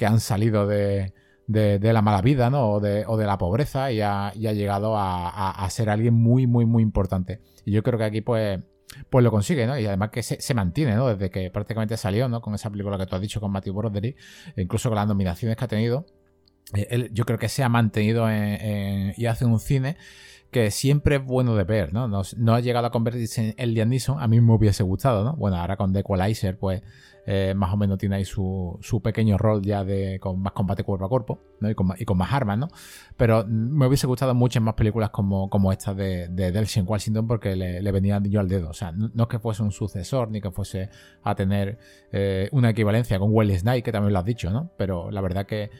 han 0.00 0.20
salido 0.20 0.66
de, 0.66 1.12
de, 1.46 1.92
la 1.92 2.02
mala 2.02 2.22
vida, 2.22 2.50
¿no? 2.50 2.70
O 2.70 2.80
de, 2.80 3.04
o 3.06 3.16
de 3.16 3.26
la 3.26 3.38
pobreza 3.38 3.92
y 3.92 4.00
ha, 4.00 4.32
llegado 4.32 4.96
a, 4.96 5.50
a, 5.50 5.70
ser 5.70 5.90
alguien 5.90 6.14
muy, 6.14 6.46
muy, 6.46 6.66
muy 6.66 6.82
importante. 6.82 7.40
Y 7.64 7.72
yo 7.72 7.82
creo 7.82 7.98
que 7.98 8.04
aquí, 8.04 8.20
pues, 8.20 8.60
pues 9.10 9.22
lo 9.22 9.30
consigue, 9.30 9.66
¿no? 9.66 9.78
Y 9.78 9.86
además 9.86 10.10
que 10.10 10.22
se, 10.22 10.54
mantiene, 10.54 10.94
¿no? 10.94 11.08
Desde 11.08 11.30
que 11.30 11.50
prácticamente 11.50 11.96
salió, 11.96 12.28
¿no? 12.28 12.40
Con 12.40 12.54
esa 12.54 12.70
película 12.70 12.98
que 12.98 13.06
tú 13.06 13.14
has 13.16 13.22
dicho 13.22 13.40
con 13.40 13.50
Matthew 13.50 13.74
Broderick, 13.74 14.16
incluso 14.56 14.88
con 14.88 14.96
las 14.96 15.06
nominaciones 15.06 15.56
que 15.56 15.64
ha 15.64 15.68
tenido, 15.68 16.06
eh, 16.74 17.08
yo 17.12 17.24
creo 17.24 17.38
que 17.38 17.48
se 17.48 17.62
ha 17.62 17.68
mantenido 17.68 18.26
y 18.30 19.26
hace 19.26 19.44
un 19.44 19.60
cine 19.60 19.96
que 20.50 20.70
siempre 20.70 21.16
es 21.16 21.24
bueno 21.24 21.56
de 21.56 21.64
ver, 21.64 21.94
¿no? 21.94 22.08
No, 22.08 22.54
ha 22.54 22.60
llegado 22.60 22.86
a 22.86 22.90
convertirse 22.90 23.48
en 23.48 23.54
el 23.56 23.74
Liam 23.74 23.90
a 24.18 24.28
mí 24.28 24.40
me 24.40 24.52
hubiese 24.52 24.82
gustado, 24.82 25.24
¿no? 25.24 25.34
Bueno, 25.34 25.56
ahora 25.56 25.76
con 25.76 25.94
The 25.94 26.00
Equalizer, 26.00 26.58
pues 26.58 26.82
eh, 27.26 27.54
más 27.54 27.72
o 27.72 27.76
menos 27.76 27.98
tiene 27.98 28.16
ahí 28.16 28.24
su, 28.24 28.78
pequeño 29.02 29.38
rol 29.38 29.62
ya 29.62 29.84
de 29.84 30.18
con 30.20 30.40
más 30.40 30.52
combate 30.52 30.82
cuerpo 30.82 31.04
a 31.04 31.08
cuerpo, 31.08 31.40
¿no? 31.60 31.70
Y 31.70 31.74
con, 31.74 32.16
más 32.16 32.32
armas, 32.32 32.58
¿no? 32.58 32.68
Pero 33.16 33.44
me 33.46 33.86
hubiese 33.86 34.06
gustado 34.06 34.34
muchas 34.34 34.62
más 34.62 34.74
películas 34.74 35.10
como, 35.10 35.48
como 35.48 35.72
esta 35.72 35.94
de, 35.94 36.28
de 36.28 36.52
Delsin 36.52 36.84
Washington 36.86 37.26
porque 37.26 37.54
le, 37.56 37.80
le 37.80 37.92
venía 37.92 38.20
yo 38.24 38.40
al 38.40 38.48
dedo. 38.48 38.70
O 38.70 38.74
sea, 38.74 38.92
no, 38.92 39.10
es 39.22 39.28
que 39.28 39.38
fuese 39.38 39.62
un 39.62 39.72
sucesor 39.72 40.30
ni 40.30 40.40
que 40.40 40.50
fuese 40.50 40.90
a 41.22 41.34
tener 41.34 41.78
eh, 42.10 42.48
una 42.52 42.70
equivalencia 42.70 43.18
con 43.18 43.30
Welly 43.32 43.58
Snide, 43.58 43.82
que 43.82 43.92
también 43.92 44.12
lo 44.12 44.18
has 44.18 44.24
dicho, 44.24 44.50
¿no? 44.50 44.70
Pero 44.76 45.10
la 45.10 45.20
verdad 45.20 45.46
que 45.46 45.70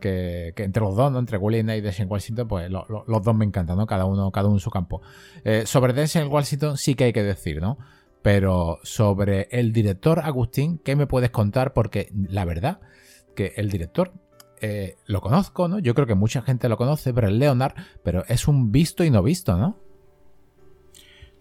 que, 0.00 0.54
entre 0.56 0.82
los 0.82 0.96
dos, 0.96 1.12
¿no? 1.12 1.18
entre 1.18 1.38
Willie 1.38 1.60
y 1.60 1.80
Denzel 1.80 2.06
Washington, 2.06 2.48
pues 2.48 2.70
los 2.70 3.22
dos 3.22 3.34
me 3.34 3.44
encantan, 3.44 3.76
¿no? 3.76 3.86
Cada 3.86 4.04
uno, 4.04 4.30
cada 4.30 4.46
uno 4.46 4.56
en 4.56 4.60
su 4.60 4.70
campo. 4.70 5.02
Eh, 5.44 5.64
sobre 5.66 5.92
Denzel 5.92 6.28
Washington 6.28 6.76
sí 6.76 6.94
que 6.94 7.04
hay 7.04 7.12
que 7.12 7.22
decir, 7.22 7.60
¿no? 7.60 7.78
Pero 8.22 8.78
sobre 8.82 9.48
el 9.50 9.72
director 9.72 10.20
Agustín, 10.20 10.78
¿qué 10.78 10.96
me 10.96 11.06
puedes 11.06 11.30
contar? 11.30 11.72
Porque 11.72 12.10
la 12.12 12.44
verdad 12.44 12.80
que 13.34 13.52
el 13.56 13.68
director 13.68 14.12
eh, 14.60 14.96
lo 15.06 15.20
conozco, 15.20 15.66
¿no? 15.66 15.80
Yo 15.80 15.94
creo 15.94 16.06
que 16.06 16.14
mucha 16.14 16.42
gente 16.42 16.68
lo 16.68 16.76
conoce, 16.76 17.12
pero 17.12 17.26
el 17.26 17.38
Leonard, 17.38 17.74
pero 18.04 18.24
es 18.28 18.46
un 18.46 18.70
visto 18.70 19.02
y 19.02 19.10
no 19.10 19.22
visto, 19.22 19.56
¿no? 19.56 19.76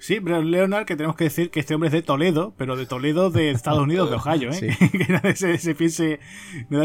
Sí, 0.02 0.20
pero 0.20 0.42
Leonard, 0.42 0.88
que 0.88 0.96
tenemos 0.96 1.16
que 1.16 1.26
decir 1.26 1.52
que 1.52 1.60
este 1.60 1.76
hombre 1.76 1.90
es 1.90 1.94
de 1.94 2.02
Toledo, 2.02 2.56
pero 2.58 2.76
de 2.76 2.88
Toledo 2.88 3.30
de 3.30 3.52
Estados 3.52 3.84
Unidos, 3.84 4.10
de 4.10 4.16
Ohio, 4.16 4.50
¿eh? 4.52 4.76
que 4.92 5.14
nadie 5.14 5.36
se, 5.36 5.76
piense, 5.76 6.20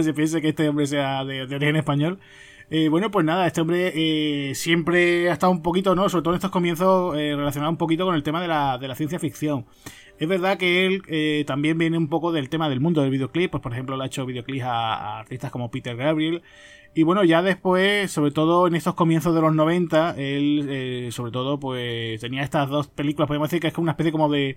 se 0.03 0.13
piense 0.13 0.43
que 0.43 0.51
este 0.51 0.69
hombre 0.69 0.87
sea 0.87 1.25
de, 1.25 1.45
origen 1.45 1.77
español. 1.77 2.21
Eh, 2.71 2.89
bueno, 2.89 3.11
pues 3.11 3.25
nada, 3.25 3.47
este 3.47 3.61
hombre 3.61 3.93
eh, 3.95 4.55
siempre 4.55 5.31
ha 5.31 5.33
estado 5.33 5.53
un 5.53 5.63
poquito, 5.63 5.95
¿no? 5.95 6.09
Sobre 6.09 6.23
todo 6.23 6.35
en 6.35 6.39
estos 6.39 6.51
comienzos, 6.51 7.17
eh, 7.17 7.35
relacionado 7.37 7.71
un 7.71 7.77
poquito 7.77 8.05
con 8.05 8.15
el 8.15 8.23
tema 8.23 8.43
de 8.43 8.49
la, 8.49 8.79
de 8.79 8.89
la 8.89 8.95
ciencia 8.97 9.19
ficción. 9.19 9.67
Es 10.19 10.29
verdad 10.29 10.59
que 10.59 10.87
él 10.87 11.45
también 11.47 11.77
viene 11.77 11.99
un 11.99 12.09
poco 12.09 12.33
del 12.33 12.49
tema 12.49 12.69
del 12.71 12.81
mundo 12.81 13.03
del 13.03 13.11
videoclip, 13.11 13.51
pues 13.51 13.63
por 13.63 13.73
ejemplo 13.73 13.97
le 13.97 14.05
ha 14.05 14.07
hecho 14.07 14.25
videoclips 14.25 14.65
a, 14.65 15.19
artistas 15.19 15.51
como 15.51 15.71
Peter 15.71 15.95
Gabriel, 15.95 16.43
y 16.97 17.03
bueno, 17.03 17.25
ya 17.25 17.43
después, 17.43 18.11
sobre 18.11 18.31
todo 18.31 18.67
en 18.67 18.75
estos 18.75 18.95
comienzos 18.95 19.35
de 19.35 19.43
los 19.43 19.55
90, 19.55 20.15
él, 20.17 20.67
eh, 20.71 21.09
sobre 21.13 21.31
todo, 21.31 21.61
pues 21.61 22.19
tenía 22.23 22.43
estas 22.43 22.71
dos 22.71 22.89
películas, 22.89 23.29
podemos 23.29 23.51
decir 23.51 23.61
que 23.61 23.69
es 23.69 23.77
una 23.77 23.91
especie 23.91 24.13
como 24.13 24.31
de, 24.31 24.57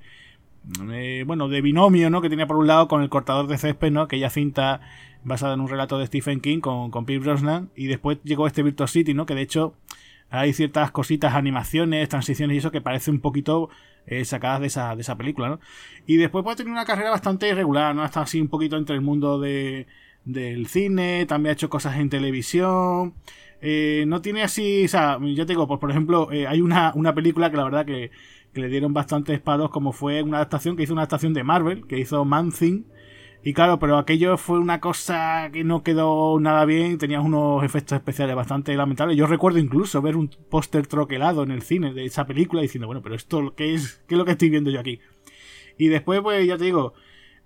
eh, 0.91 1.23
bueno, 1.25 1.47
de 1.47 1.61
binomio, 1.61 2.09
¿no? 2.09 2.21
Que 2.21 2.29
tenía 2.29 2.47
por 2.47 2.57
un 2.57 2.67
lado 2.67 2.87
con 2.87 3.01
El 3.01 3.09
cortador 3.09 3.47
de 3.47 3.57
césped, 3.57 3.91
¿no? 3.91 4.01
Aquella 4.01 4.29
cinta 4.29 4.81
basada 5.23 5.53
en 5.53 5.61
un 5.61 5.67
relato 5.67 5.97
de 5.97 6.07
Stephen 6.07 6.39
King 6.39 6.59
con, 6.59 6.91
con 6.91 7.05
Pete 7.05 7.19
Brosnan. 7.19 7.69
Y 7.75 7.87
después 7.87 8.19
llegó 8.23 8.47
este 8.47 8.63
Virtual 8.63 8.89
City, 8.89 9.13
¿no? 9.13 9.25
Que 9.25 9.35
de 9.35 9.41
hecho 9.41 9.75
hay 10.29 10.53
ciertas 10.53 10.91
cositas, 10.91 11.33
animaciones, 11.33 12.07
transiciones 12.09 12.55
y 12.55 12.57
eso 12.59 12.71
que 12.71 12.81
parece 12.81 13.09
un 13.09 13.19
poquito 13.19 13.69
eh, 14.05 14.25
sacadas 14.25 14.61
de 14.61 14.67
esa, 14.67 14.95
de 14.95 15.01
esa 15.01 15.17
película, 15.17 15.49
¿no? 15.49 15.59
Y 16.05 16.17
después 16.17 16.43
puede 16.43 16.57
tener 16.57 16.71
una 16.71 16.85
carrera 16.85 17.09
bastante 17.09 17.49
irregular, 17.49 17.95
¿no? 17.95 18.05
Está 18.05 18.21
así 18.21 18.39
un 18.39 18.47
poquito 18.47 18.77
entre 18.77 18.95
el 18.95 19.01
mundo 19.01 19.39
de 19.39 19.87
del 20.25 20.67
cine, 20.67 21.25
también 21.25 21.51
ha 21.51 21.53
hecho 21.53 21.69
cosas 21.69 21.97
en 21.97 22.09
televisión. 22.09 23.13
Eh, 23.61 24.05
no 24.07 24.21
tiene 24.21 24.43
así, 24.43 24.85
o 24.85 24.87
sea, 24.87 25.17
yo 25.19 25.45
te 25.45 25.53
digo, 25.53 25.67
pues, 25.67 25.79
por 25.79 25.91
ejemplo, 25.91 26.31
eh, 26.31 26.47
hay 26.47 26.61
una, 26.61 26.93
una, 26.95 27.13
película 27.13 27.51
que 27.51 27.57
la 27.57 27.63
verdad 27.65 27.85
que, 27.85 28.11
le 28.53 28.67
dieron 28.67 28.93
bastantes 28.93 29.39
palos, 29.39 29.69
como 29.69 29.91
fue 29.91 30.21
una 30.23 30.37
adaptación 30.37 30.75
que 30.75 30.83
hizo 30.83 30.93
una 30.93 31.03
adaptación 31.03 31.33
de 31.33 31.43
Marvel, 31.43 31.85
que 31.87 31.99
hizo 31.99 32.25
Man 32.25 32.51
Thing. 32.51 32.83
Y 33.41 33.53
claro, 33.53 33.79
pero 33.79 33.97
aquello 33.97 34.37
fue 34.37 34.59
una 34.59 34.81
cosa 34.81 35.49
que 35.53 35.63
no 35.63 35.81
quedó 35.81 36.39
nada 36.41 36.65
bien, 36.65 36.97
tenía 36.97 37.21
unos 37.21 37.63
efectos 37.63 37.95
especiales 37.97 38.35
bastante 38.35 38.75
lamentables. 38.75 39.15
Yo 39.15 39.27
recuerdo 39.27 39.59
incluso 39.59 40.01
ver 40.01 40.17
un 40.17 40.29
póster 40.49 40.87
troquelado 40.87 41.43
en 41.43 41.51
el 41.51 41.61
cine 41.61 41.93
de 41.93 42.05
esa 42.05 42.25
película 42.27 42.61
diciendo, 42.61 42.87
bueno, 42.87 43.01
pero 43.01 43.15
esto, 43.15 43.53
¿qué 43.55 43.73
es, 43.73 44.03
qué 44.07 44.15
es 44.15 44.19
lo 44.19 44.25
que 44.25 44.31
estoy 44.31 44.49
viendo 44.49 44.71
yo 44.71 44.79
aquí? 44.81 44.99
Y 45.77 45.87
después, 45.87 46.19
pues 46.21 46.45
ya 46.45 46.57
te 46.57 46.65
digo, 46.65 46.93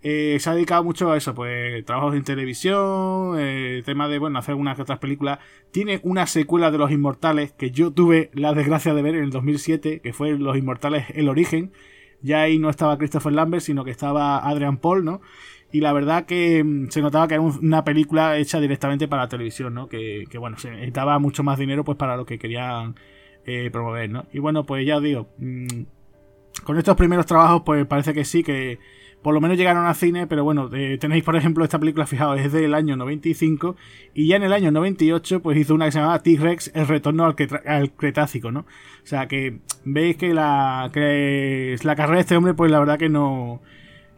eh, 0.05 0.38
se 0.39 0.50
ha 0.50 0.53
dedicado 0.53 0.83
mucho 0.83 1.10
a 1.10 1.17
eso, 1.17 1.33
pues 1.33 1.83
trabajos 1.86 2.13
en 2.15 2.25
televisión, 2.25 3.38
eh, 3.39 3.81
tema 3.86 4.10
de, 4.10 4.19
bueno, 4.19 4.38
hacer 4.38 4.51
algunas 4.51 4.77
otras 4.77 5.00
películas. 5.00 5.39
Tiene 5.72 6.01
una 6.03 6.27
secuela 6.27 6.72
de 6.72 6.77
Los 6.77 6.91
Inmortales 6.91 7.53
que 7.53 7.72
yo 7.72 7.91
tuve 7.91 8.29
la 8.33 8.53
desgracia 8.53 8.93
de 8.93 9.01
ver 9.01 9.15
en 9.15 9.24
el 9.24 9.29
2007, 9.29 10.01
que 10.01 10.12
fue 10.12 10.38
Los 10.38 10.57
Inmortales 10.57 11.05
El 11.15 11.29
Origen. 11.29 11.72
Ya 12.22 12.41
ahí 12.41 12.60
no 12.60 12.69
estaba 12.69 12.98
Christopher 12.98 13.31
Lambert, 13.31 13.63
sino 13.63 13.86
que 13.86 13.91
estaba 13.91 14.39
Adrian 14.39 14.77
Paul, 14.77 15.05
¿no? 15.05 15.22
Y 15.72 15.79
la 15.79 15.93
verdad 15.93 16.25
que 16.25 16.62
mm, 16.63 16.89
se 16.89 17.01
notaba 17.01 17.27
que 17.29 17.36
era 17.36 17.41
una 17.41 17.86
película 17.86 18.38
hecha 18.38 18.60
directamente 18.60 19.07
para 19.07 19.24
la 19.24 19.29
televisión, 19.29 19.74
¿no? 19.74 19.88
Que, 19.88 20.27
bueno, 20.38 20.57
se 20.57 20.69
necesitaba 20.69 21.17
mucho 21.17 21.43
más 21.43 21.57
dinero 21.57 21.86
pues 21.86 21.98
para 21.98 22.17
lo 22.17 22.25
que 22.25 22.38
querían 22.38 22.95
eh, 23.45 23.69
promover, 23.72 24.10
¿no? 24.10 24.25
Y 24.33 24.39
bueno, 24.39 24.65
pues 24.65 24.86
ya 24.86 24.98
os 24.98 25.03
digo, 25.03 25.29
mm, 25.38 25.83
con 26.65 26.77
estos 26.77 26.98
primeros 26.98 27.25
trabajos 27.25 27.63
pues 27.65 27.86
parece 27.86 28.13
que 28.13 28.25
sí, 28.25 28.43
que 28.43 28.79
por 29.23 29.33
lo 29.33 29.41
menos 29.41 29.57
llegaron 29.57 29.85
al 29.85 29.95
cine, 29.95 30.27
pero 30.27 30.43
bueno, 30.43 30.69
eh, 30.73 30.97
tenéis 30.99 31.23
por 31.23 31.35
ejemplo 31.35 31.63
esta 31.63 31.79
película, 31.79 32.05
fijaos, 32.05 32.39
es 32.39 32.51
del 32.51 32.73
año 32.73 32.97
95 32.97 33.77
y 34.13 34.27
ya 34.27 34.35
en 34.35 34.43
el 34.43 34.53
año 34.53 34.69
98 34.69 35.41
pues 35.41 35.57
hizo 35.57 35.73
una 35.73 35.85
que 35.85 35.93
se 35.93 35.99
llamaba 35.99 36.21
T-Rex, 36.21 36.71
el 36.75 36.87
retorno 36.87 37.25
al, 37.25 37.91
Cretácico, 37.93 38.51
¿no? 38.51 38.59
O 38.59 39.05
sea 39.05 39.27
que 39.27 39.59
veis 39.85 40.17
que 40.17 40.33
la, 40.33 40.91
la 40.93 41.95
carrera 41.95 42.15
de 42.15 42.21
este 42.21 42.35
hombre 42.35 42.53
pues 42.53 42.69
la 42.69 42.79
verdad 42.79 42.99
que 42.99 43.09
no 43.09 43.61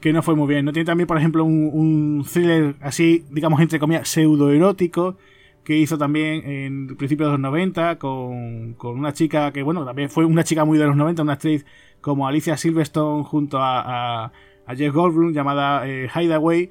que 0.01 0.12
no 0.12 0.24
fue 0.24 0.35
muy 0.35 0.47
bien. 0.47 0.65
No 0.65 0.74
tiene 0.74 0.85
también 0.85 1.07
por 1.07 1.17
ejemplo 1.17 1.45
un, 1.45 2.25
thriller 2.31 2.75
así, 2.81 3.25
digamos 3.29 3.62
entre 3.62 3.79
comillas, 3.79 4.09
pseudoerótico 4.09 5.17
que 5.63 5.77
hizo 5.77 5.97
también 5.97 6.47
en 6.50 6.97
principios 6.97 7.27
de 7.27 7.33
los 7.33 7.39
90 7.39 7.97
con, 8.00 8.74
con 8.74 8.97
una 9.00 9.13
chica 9.13 9.51
que 9.51 9.63
bueno, 9.63 9.85
también 9.85 10.09
fue 10.09 10.25
una 10.25 10.43
chica 10.43 10.65
muy 10.65 10.77
de 10.77 10.85
los 10.85 10.95
90, 10.95 11.21
una 11.21 11.33
actriz 11.33 11.65
como 12.01 12.27
Alicia 12.27 12.57
Silverstone 12.57 13.24
junto 13.24 13.57
a 13.59 14.31
Jeff 14.74 14.93
Goldblum 14.93 15.34
llamada 15.34 15.88
eh, 15.88 16.07
Hideaway, 16.13 16.69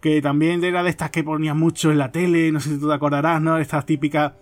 que 0.00 0.22
también 0.22 0.62
era 0.62 0.82
de 0.82 0.90
estas 0.90 1.10
que 1.10 1.24
ponían 1.24 1.58
mucho 1.58 1.90
en 1.90 1.98
la 1.98 2.12
tele, 2.12 2.52
no 2.52 2.60
sé 2.60 2.70
si 2.70 2.78
tú 2.78 2.88
te 2.88 2.94
acordarás, 2.94 3.42
¿no? 3.42 3.58
Estas 3.58 3.84
típicas 3.84 4.32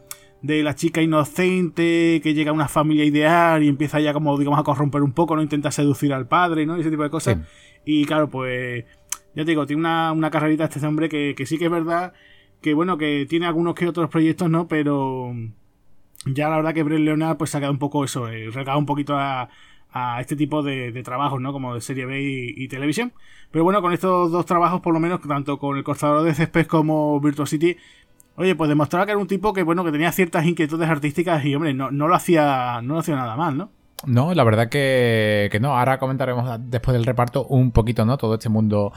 de 0.43 0.63
la 0.63 0.75
chica 0.75 1.01
inocente 1.01 2.21
que 2.23 2.35
llega 2.35 2.51
a 2.51 2.55
una 2.55 2.69
familia 2.69 3.05
ideal 3.05 3.63
y 3.63 3.69
empieza 3.69 4.01
ya 4.01 4.13
como 4.13 4.37
digamos 4.37 4.59
a 4.59 4.65
corromper 4.65 5.03
un 5.03 5.13
poco, 5.13 5.37
no 5.37 5.43
intenta 5.43 5.71
seducir 5.71 6.13
al 6.13 6.27
padre, 6.27 6.67
¿no? 6.67 6.77
ese 6.77 6.91
tipo 6.91 7.03
de 7.05 7.11
cosas. 7.11 7.39
Y 7.85 8.05
claro, 8.05 8.29
pues 8.29 8.85
ya 9.35 9.45
te 9.45 9.51
digo, 9.51 9.67
tiene 9.67 9.81
una, 9.81 10.13
una 10.13 10.31
carrerita 10.31 10.65
este 10.65 10.85
hombre 10.87 11.09
que, 11.09 11.35
que 11.37 11.47
sí 11.47 11.59
que 11.59 11.67
es 11.67 11.71
verdad 11.71 12.13
que 12.61 12.75
bueno, 12.75 12.97
que 12.97 13.27
tiene 13.29 13.47
algunos 13.47 13.75
que 13.75 13.89
otros 13.89 14.09
proyectos, 14.09 14.49
¿no? 14.49 14.69
Pero 14.69 15.35
ya 16.27 16.49
la 16.49 16.57
verdad 16.57 16.73
que 16.73 16.85
Brett 16.85 17.01
Leonard 17.01 17.37
pues 17.37 17.51
se 17.51 17.57
ha 17.57 17.61
quedado 17.61 17.73
un 17.73 17.79
poco 17.79 18.05
eso, 18.05 18.29
eh, 18.29 18.49
un 18.49 18.87
poquito 18.87 19.19
a, 19.19 19.49
a 19.93 20.21
este 20.21 20.37
tipo 20.37 20.63
de, 20.63 21.03
trabajos, 21.03 21.41
¿no? 21.41 21.53
Como 21.53 21.75
de 21.75 21.81
serie 21.81 22.07
B 22.07 22.21
y, 22.57 22.69
televisión. 22.69 23.13
Pero 23.51 23.65
bueno, 23.65 23.83
con 23.83 23.93
estos 23.93 24.31
dos 24.31 24.47
trabajos, 24.47 24.81
por 24.81 24.95
lo 24.95 25.01
menos, 25.01 25.21
tanto 25.21 25.59
con 25.59 25.77
el 25.77 25.85
cortador 25.85 26.25
de 26.25 26.35
césped 26.35 26.67
como 26.67 27.21
Virtuosity, 27.21 27.77
oye, 28.37 28.55
pues 28.55 28.69
demostraba 28.69 29.05
que 29.05 29.13
era 29.13 29.21
un 29.21 29.27
tipo 29.27 29.53
que, 29.53 29.63
bueno, 29.63 29.85
que 29.85 29.93
tenía 29.93 30.13
ciertas 30.13 30.47
inquietudes 30.47 30.89
artísticas 30.89 31.45
y, 31.45 31.55
hombre, 31.55 31.75
no, 31.75 31.91
no 31.91 32.09
lo 32.09 32.15
hacía, 32.15 32.81
no 32.83 32.95
lo 32.95 33.01
hacía 33.01 33.17
nada 33.17 33.37
mal, 33.37 33.57
¿no? 33.57 33.71
No, 34.07 34.35
la 34.35 34.43
verdad 34.45 34.69
que, 34.69 35.49
que 35.53 35.61
no. 35.61 35.79
Ahora 35.79 35.99
comentaremos 35.99 36.59
después 36.63 36.95
del 36.95 37.05
reparto 37.05 37.47
un 37.47 37.71
poquito, 37.71 38.05
¿no? 38.05 38.17
Todo 38.17 38.35
este 38.35 38.49
mundo 38.49 38.93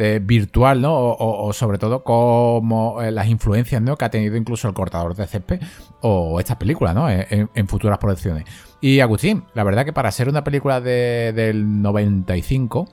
eh, 0.00 0.20
virtual, 0.22 0.80
¿no? 0.80 0.94
O, 0.96 1.52
sobre 1.52 1.76
todo 1.76 2.04
como 2.04 3.02
eh, 3.02 3.10
las 3.10 3.26
influencias, 3.26 3.82
¿no? 3.82 3.96
Que 3.96 4.04
ha 4.04 4.10
tenido 4.10 4.36
incluso 4.36 4.68
el 4.68 4.74
cortador 4.74 5.16
de 5.16 5.26
césped 5.26 5.60
o 6.02 6.38
estas 6.38 6.56
películas, 6.56 6.94
¿no? 6.94 7.10
En, 7.10 7.66
futuras 7.66 7.98
producciones. 7.98 8.44
Y 8.80 9.00
Agustín, 9.00 9.44
la 9.54 9.64
verdad 9.64 9.84
que 9.84 9.92
para 9.92 10.10
ser 10.10 10.28
una 10.28 10.44
película 10.44 10.80
del 10.80 11.82
95... 11.82 12.88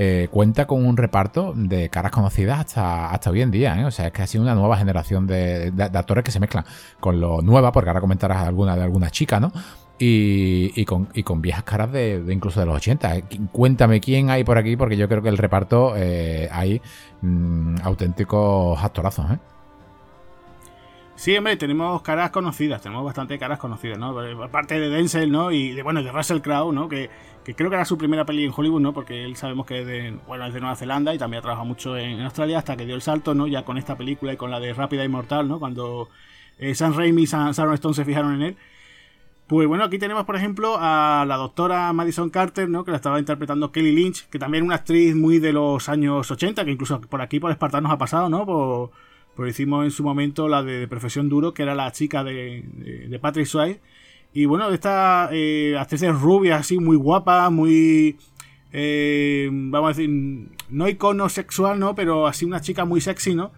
Eh, 0.00 0.28
cuenta 0.30 0.68
con 0.68 0.86
un 0.86 0.96
reparto 0.96 1.52
de 1.56 1.88
caras 1.88 2.12
conocidas 2.12 2.60
hasta, 2.60 3.10
hasta 3.10 3.30
hoy 3.30 3.42
en 3.42 3.50
día. 3.50 3.84
O 3.84 3.90
sea, 3.90 4.06
es 4.06 4.12
que 4.12 4.22
ha 4.22 4.28
sido 4.28 4.44
una 4.44 4.54
nueva 4.54 4.76
generación 4.76 5.26
de, 5.26 5.72
actores 5.92 6.22
que 6.22 6.30
se 6.30 6.38
mezclan 6.38 6.64
con 7.00 7.20
lo 7.20 7.42
nueva, 7.42 7.72
porque 7.72 7.90
ahora 7.90 8.00
comentarás 8.00 8.46
alguna 8.46 8.76
de 8.76 8.84
alguna 8.84 9.10
chica, 9.10 9.40
¿no? 9.40 9.50
Y, 9.98 10.84
con, 10.84 11.08
viejas 11.42 11.64
caras 11.64 11.90
de, 11.90 12.22
incluso 12.28 12.60
de 12.60 12.66
los 12.66 12.76
80. 12.76 13.22
Cuéntame 13.50 14.00
quién 14.00 14.30
hay 14.30 14.44
por 14.44 14.56
aquí, 14.56 14.76
porque 14.76 14.96
yo 14.96 15.08
creo 15.08 15.20
que 15.20 15.30
el 15.30 15.38
reparto 15.38 15.94
eh, 15.96 16.48
hay 16.52 16.80
mm, 17.22 17.78
auténticos 17.82 18.80
actorazos. 18.80 19.32
¿eh? 19.32 19.38
Sí, 21.18 21.36
hombre, 21.36 21.56
tenemos 21.56 22.00
caras 22.02 22.30
conocidas, 22.30 22.80
tenemos 22.80 23.04
bastante 23.04 23.40
caras 23.40 23.58
conocidas, 23.58 23.98
¿no? 23.98 24.16
Aparte 24.44 24.78
de 24.78 24.88
Denzel, 24.88 25.32
¿no? 25.32 25.50
Y 25.50 25.72
de, 25.72 25.82
bueno, 25.82 26.00
de 26.00 26.12
Russell 26.12 26.38
Crowe, 26.40 26.72
¿no? 26.72 26.88
Que, 26.88 27.10
creo 27.56 27.70
que 27.70 27.74
era 27.74 27.84
su 27.84 27.98
primera 27.98 28.24
peli 28.24 28.44
en 28.44 28.52
Hollywood, 28.56 28.80
¿no? 28.80 28.92
Porque 28.92 29.24
él 29.24 29.34
sabemos 29.34 29.66
que 29.66 29.80
es 29.80 29.86
de, 29.88 30.16
bueno, 30.28 30.46
es 30.46 30.54
de 30.54 30.60
Nueva 30.60 30.76
Zelanda 30.76 31.12
y 31.12 31.18
también 31.18 31.40
ha 31.40 31.42
trabajado 31.42 31.66
mucho 31.66 31.96
en, 31.98 32.20
Australia 32.20 32.58
hasta 32.58 32.76
que 32.76 32.86
dio 32.86 32.94
el 32.94 33.02
salto, 33.02 33.34
¿no? 33.34 33.48
Ya 33.48 33.64
con 33.64 33.78
esta 33.78 33.96
película 33.96 34.32
y 34.32 34.36
con 34.36 34.52
la 34.52 34.60
de 34.60 34.72
Rápida 34.72 35.04
y 35.04 35.08
Mortal, 35.08 35.48
¿no? 35.48 35.58
Cuando 35.58 36.08
eh, 36.56 36.76
Sam 36.76 36.94
Raimi 36.96 37.22
y 37.22 37.26
Sharon 37.26 37.74
Stone 37.74 37.94
se 37.96 38.04
fijaron 38.04 38.34
en 38.36 38.42
él. 38.42 38.56
Pues 39.48 39.66
bueno, 39.66 39.82
aquí 39.82 39.98
tenemos, 39.98 40.24
por 40.24 40.36
ejemplo, 40.36 40.76
a 40.78 41.24
la 41.26 41.36
doctora 41.36 41.92
Madison 41.92 42.30
Carter, 42.30 42.68
¿no? 42.68 42.84
Que 42.84 42.92
la 42.92 42.98
estaba 42.98 43.18
interpretando 43.18 43.72
Kelly 43.72 43.90
Lynch, 43.90 44.28
que 44.28 44.38
también 44.38 44.62
es 44.62 44.66
una 44.66 44.76
actriz 44.76 45.16
muy 45.16 45.40
de 45.40 45.52
los 45.52 45.88
años 45.88 46.30
80, 46.30 46.64
que 46.64 46.70
incluso 46.70 47.00
por 47.00 47.22
aquí, 47.22 47.40
por 47.40 47.50
Espartanos, 47.50 47.90
ha 47.90 47.98
pasado, 47.98 48.28
¿no? 48.28 48.46
Por, 48.46 48.92
por 49.38 49.46
hicimos 49.46 49.84
en 49.84 49.92
su 49.92 50.02
momento 50.02 50.48
la 50.48 50.64
de, 50.64 50.88
Profesión 50.88 51.28
Duro, 51.28 51.54
que 51.54 51.62
era 51.62 51.76
la 51.76 51.92
chica 51.92 52.24
de, 52.24 52.64
de, 53.08 53.18
Patrick 53.20 53.46
Swayze. 53.46 53.80
Y 54.32 54.46
bueno, 54.46 54.68
esta 54.70 55.28
eh, 55.30 55.76
actriz 55.78 56.02
rubia, 56.08 56.56
así, 56.56 56.80
muy 56.80 56.96
guapa, 56.96 57.48
muy... 57.48 58.16
Eh, 58.72 59.48
vamos 59.52 59.90
a 59.90 59.96
decir, 59.96 60.10
no 60.70 60.88
icono 60.88 61.28
sexual, 61.28 61.78
¿no? 61.78 61.94
Pero 61.94 62.26
así 62.26 62.46
una 62.46 62.60
chica 62.60 62.84
muy 62.84 63.00
sexy, 63.00 63.36
¿no? 63.36 63.52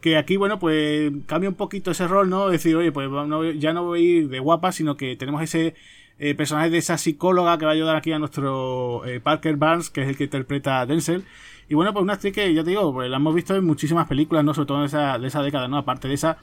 que 0.00 0.16
aquí, 0.16 0.38
bueno, 0.38 0.58
pues 0.58 1.12
cambia 1.26 1.50
un 1.50 1.56
poquito 1.56 1.90
ese 1.90 2.08
rol, 2.08 2.30
¿no? 2.30 2.48
Decir, 2.48 2.74
oye, 2.74 2.90
pues 2.90 3.10
ya 3.58 3.74
no 3.74 3.84
voy 3.84 3.98
a 3.98 4.02
ir 4.02 4.28
de 4.28 4.38
guapa, 4.38 4.72
sino 4.72 4.96
que 4.96 5.16
tenemos 5.16 5.42
ese 5.42 5.74
eh, 6.18 6.34
personaje 6.34 6.70
de 6.70 6.78
esa 6.78 6.96
psicóloga 6.96 7.58
que 7.58 7.66
va 7.66 7.72
a 7.72 7.74
ayudar 7.74 7.96
aquí 7.96 8.12
a 8.12 8.18
nuestro 8.18 9.04
eh, 9.04 9.20
Parker 9.20 9.56
Barnes, 9.56 9.90
que 9.90 10.00
es 10.00 10.08
el 10.08 10.16
que 10.16 10.24
interpreta 10.24 10.80
a 10.80 10.86
Denzel. 10.86 11.24
Y 11.68 11.74
bueno, 11.74 11.92
pues 11.92 12.02
una 12.02 12.14
actriz 12.14 12.32
que, 12.32 12.52
ya 12.54 12.62
te 12.62 12.70
digo, 12.70 12.92
pues 12.92 13.10
la 13.10 13.16
hemos 13.16 13.34
visto 13.34 13.54
en 13.54 13.64
muchísimas 13.64 14.06
películas, 14.06 14.44
¿no? 14.44 14.54
Sobre 14.54 14.66
todo 14.66 14.78
en 14.78 14.84
esa, 14.84 15.18
de 15.18 15.26
esa 15.26 15.42
década, 15.42 15.68
¿no? 15.68 15.78
Aparte 15.78 16.08
de 16.08 16.14
esa, 16.14 16.38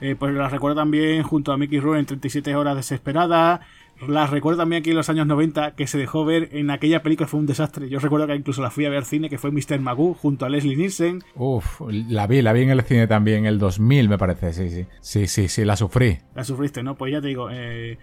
eh, 0.00 0.16
pues 0.18 0.34
la 0.34 0.48
recuerdo 0.48 0.76
también 0.76 1.22
junto 1.22 1.52
a 1.52 1.56
Mickey 1.56 1.78
Rourke 1.78 2.00
en 2.00 2.06
37 2.06 2.54
horas 2.56 2.76
desesperada, 2.76 3.60
las 4.08 4.30
recuerdo 4.30 4.58
también 4.58 4.80
aquí 4.80 4.90
en 4.90 4.96
los 4.96 5.08
años 5.08 5.26
90 5.26 5.76
que 5.76 5.86
se 5.86 5.96
dejó 5.96 6.24
ver 6.24 6.48
en 6.52 6.70
aquella 6.70 7.02
película, 7.02 7.28
fue 7.28 7.38
un 7.38 7.46
desastre. 7.46 7.88
Yo 7.88 8.00
recuerdo 8.00 8.26
que 8.26 8.34
incluso 8.34 8.60
la 8.60 8.70
fui 8.70 8.84
a 8.84 8.90
ver 8.90 9.04
cine, 9.04 9.30
que 9.30 9.38
fue 9.38 9.52
Mr. 9.52 9.78
Magoo 9.78 10.14
junto 10.14 10.44
a 10.44 10.48
Leslie 10.48 10.76
Nielsen. 10.76 11.22
Uf, 11.36 11.80
la 11.88 12.26
vi, 12.26 12.42
la 12.42 12.52
vi 12.52 12.62
en 12.62 12.70
el 12.70 12.82
cine 12.82 13.06
también, 13.06 13.40
en 13.40 13.46
el 13.46 13.58
2000 13.58 14.08
me 14.08 14.18
parece, 14.18 14.52
sí, 14.52 14.70
sí. 14.70 14.86
Sí, 15.00 15.26
sí, 15.28 15.48
sí, 15.48 15.64
la 15.64 15.76
sufrí. 15.76 16.18
La 16.34 16.42
sufriste, 16.42 16.82
¿no? 16.82 16.96
Pues 16.96 17.12
ya 17.12 17.20
te 17.20 17.28
digo, 17.28 17.48
eh, 17.52 17.98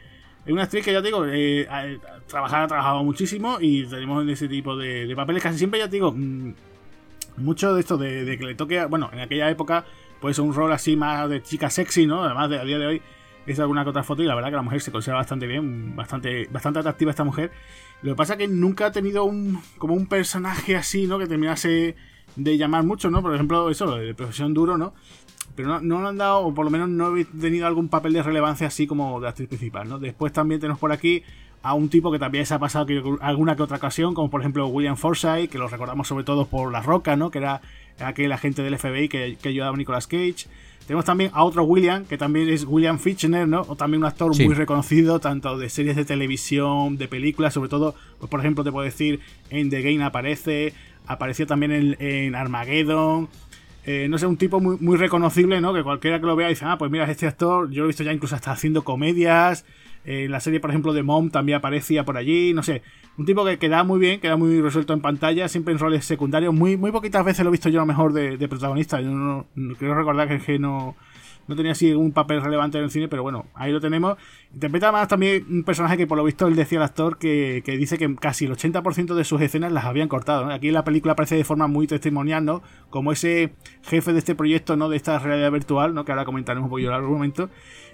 es 0.50 0.54
una 0.54 0.64
actriz 0.64 0.84
que 0.84 0.92
ya 0.92 1.00
te 1.00 1.10
digo, 1.10 1.28
eh, 1.28 1.68
trabajar 2.26 2.64
ha 2.64 2.68
trabajado 2.68 3.04
muchísimo 3.04 3.60
y 3.62 3.86
tenemos 3.86 4.24
en 4.24 4.32
ese 4.32 4.48
tipo 4.48 4.76
de, 4.76 5.14
papeles 5.16 5.44
casi 5.44 5.60
siempre, 5.60 5.80
ya 5.80 5.86
te 5.86 5.98
digo, 5.98 6.12
mm, 6.12 6.54
mucho 7.38 7.76
de 7.76 7.82
esto 7.82 8.00
de, 8.00 8.36
que 8.36 8.44
le 8.44 8.56
toque, 8.56 8.84
bueno, 8.86 9.12
en 9.14 9.20
aquella 9.20 9.48
época, 9.52 9.86
pues 10.20 10.40
un 10.40 10.52
rol 10.52 10.72
así 10.72 10.96
más 10.96 11.30
de 11.30 11.44
chica 11.44 11.70
sexy, 11.70 12.08
¿no? 12.08 12.24
Además, 12.24 12.50
de, 12.50 12.58
a 12.58 12.64
día 12.64 12.80
de 12.80 12.88
hoy 12.88 13.02
es 13.46 13.60
alguna 13.60 13.84
que 13.84 13.92
otra 13.92 14.02
foto 14.02 14.24
y 14.24 14.26
la 14.26 14.34
verdad 14.34 14.50
que 14.50 14.56
la 14.56 14.64
mujer 14.64 14.82
se 14.82 14.92
conserva 14.92 15.20
bastante 15.20 15.46
bien, 15.46 15.96
bastante, 15.96 16.48
bastante 16.50 16.80
atractiva 16.80 17.12
esta 17.12 17.24
mujer. 17.24 17.52
Lo 18.02 18.14
que 18.14 18.16
pasa 18.16 18.34
es 18.34 18.40
que 18.40 18.48
nunca 18.48 18.88
ha 18.88 18.92
tenido 18.92 19.26
un, 19.26 19.62
como 19.78 19.94
un 19.94 20.08
personaje 20.08 20.76
así, 20.76 21.06
¿no? 21.06 21.20
Que 21.20 21.28
terminase 21.28 21.96
de 22.36 22.58
llamar 22.58 22.84
mucho, 22.84 23.12
¿no? 23.12 23.22
Por 23.22 23.36
ejemplo, 23.36 23.70
eso, 23.70 23.98
de 23.98 24.16
profesión 24.16 24.56
duro, 24.56 24.80
¿no? 24.80 24.96
Pero 25.56 25.70
no, 25.70 25.82
no 25.82 26.02
lo 26.02 26.08
han 26.08 26.18
dado, 26.18 26.40
o 26.40 26.54
por 26.54 26.66
lo 26.66 26.72
menos 26.72 26.90
no 26.90 27.18
he 27.18 27.26
tenido 27.26 27.68
algún 27.68 27.90
papel 27.90 28.14
de 28.14 28.24
relevancia 28.24 28.68
así 28.68 28.88
como 28.88 29.20
de 29.20 29.28
actriz 29.28 29.50
principal, 29.50 29.90
¿no? 29.90 30.00
Después 30.00 30.32
también 30.32 30.62
tenemos 30.62 30.80
por 30.80 30.92
aquí 30.92 31.24
a 31.62 31.74
un 31.74 31.90
tipo 31.90 32.12
que 32.12 32.20
también 32.20 32.46
se 32.46 32.54
ha 32.54 32.60
pasado 32.60 32.88
alguna 33.22 33.56
que 33.56 33.64
otra 33.64 33.78
ocasión, 33.78 34.14
como 34.14 34.30
por 34.30 34.42
ejemplo 34.42 34.68
William 34.68 34.96
Forsythe, 34.96 35.50
que 35.50 35.58
lo 35.58 35.68
recordamos 35.68 36.08
sobre 36.08 36.24
todo 36.24 36.46
por 36.46 36.72
La 36.72 36.82
Roca, 36.82 37.16
¿no? 37.16 37.32
Que 37.32 37.40
era 37.40 37.62
aquel 38.00 38.32
agente 38.32 38.62
del 38.62 38.78
FBI 38.78 39.10
que, 39.10 39.38
que 39.42 39.50
ayudaba 39.50 39.74
a 39.74 39.78
Nicolas 39.78 40.08
Cage. 40.08 40.48
Tenemos 40.90 41.06
también 41.06 41.30
a 41.36 41.44
otro 41.44 41.66
William, 41.66 42.04
que 42.06 42.18
también 42.18 42.50
es 42.50 42.66
William 42.66 42.98
Fitchner, 42.98 43.48
¿no? 43.48 43.62
O 43.68 43.76
también 43.76 44.02
un 44.02 44.08
actor 44.08 44.36
muy 44.44 44.56
reconocido, 44.56 45.20
tanto 45.20 45.56
de 45.56 45.70
series 45.70 45.96
de 45.96 46.04
televisión, 46.04 46.98
de 46.98 47.08
películas, 47.08 47.54
sobre 47.54 47.70
todo, 47.70 47.94
pues 48.18 48.28
por 48.28 48.40
ejemplo, 48.40 48.64
te 48.64 48.72
puedo 48.72 48.86
decir, 48.86 49.20
en 49.52 49.70
The 49.70 49.84
Game 49.84 50.04
aparece, 50.04 50.74
apareció 51.06 51.46
también 51.46 51.96
en, 52.00 52.34
Armageddon. 52.34 53.30
Eh, 53.92 54.08
no 54.08 54.20
sé, 54.20 54.28
un 54.28 54.38
tipo 54.38 54.60
muy, 54.60 54.78
muy 54.80 54.98
reconocible, 54.98 55.60
¿no? 55.62 55.74
Que 55.74 55.82
cualquiera 55.82 56.20
que 56.20 56.28
lo 56.28 56.36
vea 56.36 56.48
dice, 56.48 56.64
ah, 56.64 56.78
pues 56.78 56.92
mira, 56.92 57.10
este 57.10 57.26
actor, 57.26 57.72
yo 57.72 57.80
lo 57.80 57.86
he 57.86 57.88
visto 57.88 58.04
ya 58.04 58.14
incluso 58.14 58.36
hasta 58.36 58.52
haciendo 58.52 58.84
comedias. 58.84 59.66
En 60.06 60.26
eh, 60.26 60.30
la 60.30 60.40
serie, 60.40 60.60
por 60.60 60.70
ejemplo, 60.70 60.94
de 60.94 61.02
Mom 61.02 61.32
también 61.32 61.58
aparecía 61.58 62.06
por 62.06 62.16
allí, 62.16 62.54
no 62.54 62.62
sé. 62.62 62.84
Un 63.18 63.26
tipo 63.26 63.44
que 63.44 63.58
queda 63.58 63.84
muy 63.84 64.00
bien, 64.00 64.20
queda 64.20 64.38
muy 64.38 64.62
resuelto 64.62 64.94
en 64.94 65.02
pantalla, 65.02 65.48
siempre 65.48 65.74
en 65.74 65.80
roles 65.80 66.06
secundarios. 66.06 66.54
Muy, 66.54 66.78
muy 66.78 66.92
poquitas 66.92 67.26
veces 67.26 67.44
lo 67.44 67.50
he 67.50 67.54
visto 67.54 67.70
yo 67.70 67.80
a 67.80 67.82
lo 67.82 67.88
mejor 67.88 68.14
de, 68.14 68.48
protagonista. 68.48 69.02
Yo 69.02 69.10
no, 69.10 69.48
quiero 69.80 69.96
recordar 69.96 70.40
que, 70.40 70.60
no, 70.60 70.96
no 71.50 71.56
tenía 71.56 71.72
así 71.72 71.92
un 71.94 72.12
papel 72.12 72.44
relevante 72.44 72.78
en 72.78 72.84
el 72.84 72.92
cine, 72.92 73.08
pero 73.08 73.24
bueno, 73.24 73.48
ahí 73.56 73.72
lo 73.72 73.82
tenemos. 73.82 74.18
Interpreta 74.54 74.92
más 74.92 75.08
también 75.08 75.46
un 75.50 75.64
personaje 75.64 75.98
que 75.98 76.06
por 76.06 76.16
lo 76.16 76.24
visto 76.24 76.46
él 76.48 76.56
decía 76.56 76.78
al 76.78 76.86
actor 76.86 77.18
que, 77.18 77.64
dice 77.66 77.98
que 77.98 78.16
casi 78.16 78.46
el 78.46 78.52
80% 78.52 79.16
de 79.16 79.24
sus 79.24 79.42
escenas 79.42 79.72
las 79.72 79.86
habían 79.86 80.08
cortado. 80.08 80.46
Aquí 80.52 80.68
en 80.68 80.76
la 80.76 80.84
película 80.84 81.14
aparece 81.14 81.36
de 81.36 81.44
forma 81.44 81.66
muy 81.66 81.88
testimonial, 81.88 82.46
¿no? 82.46 82.62
Como 82.92 83.12
ese 83.12 83.54
jefe 83.82 84.14
de 84.14 84.20
este 84.20 84.36
proyecto, 84.36 84.78
¿no? 84.78 84.90
De 84.90 84.96
esta 84.96 85.18
realidad 85.18 85.52
virtual, 85.52 85.96
¿no? 85.96 86.06
Que 86.06 86.12
ahora 86.12 86.24
comentaremos 86.24 86.68
un 86.68 86.70
poquito 86.70 86.94
al 86.94 87.02
momento. 87.02 87.50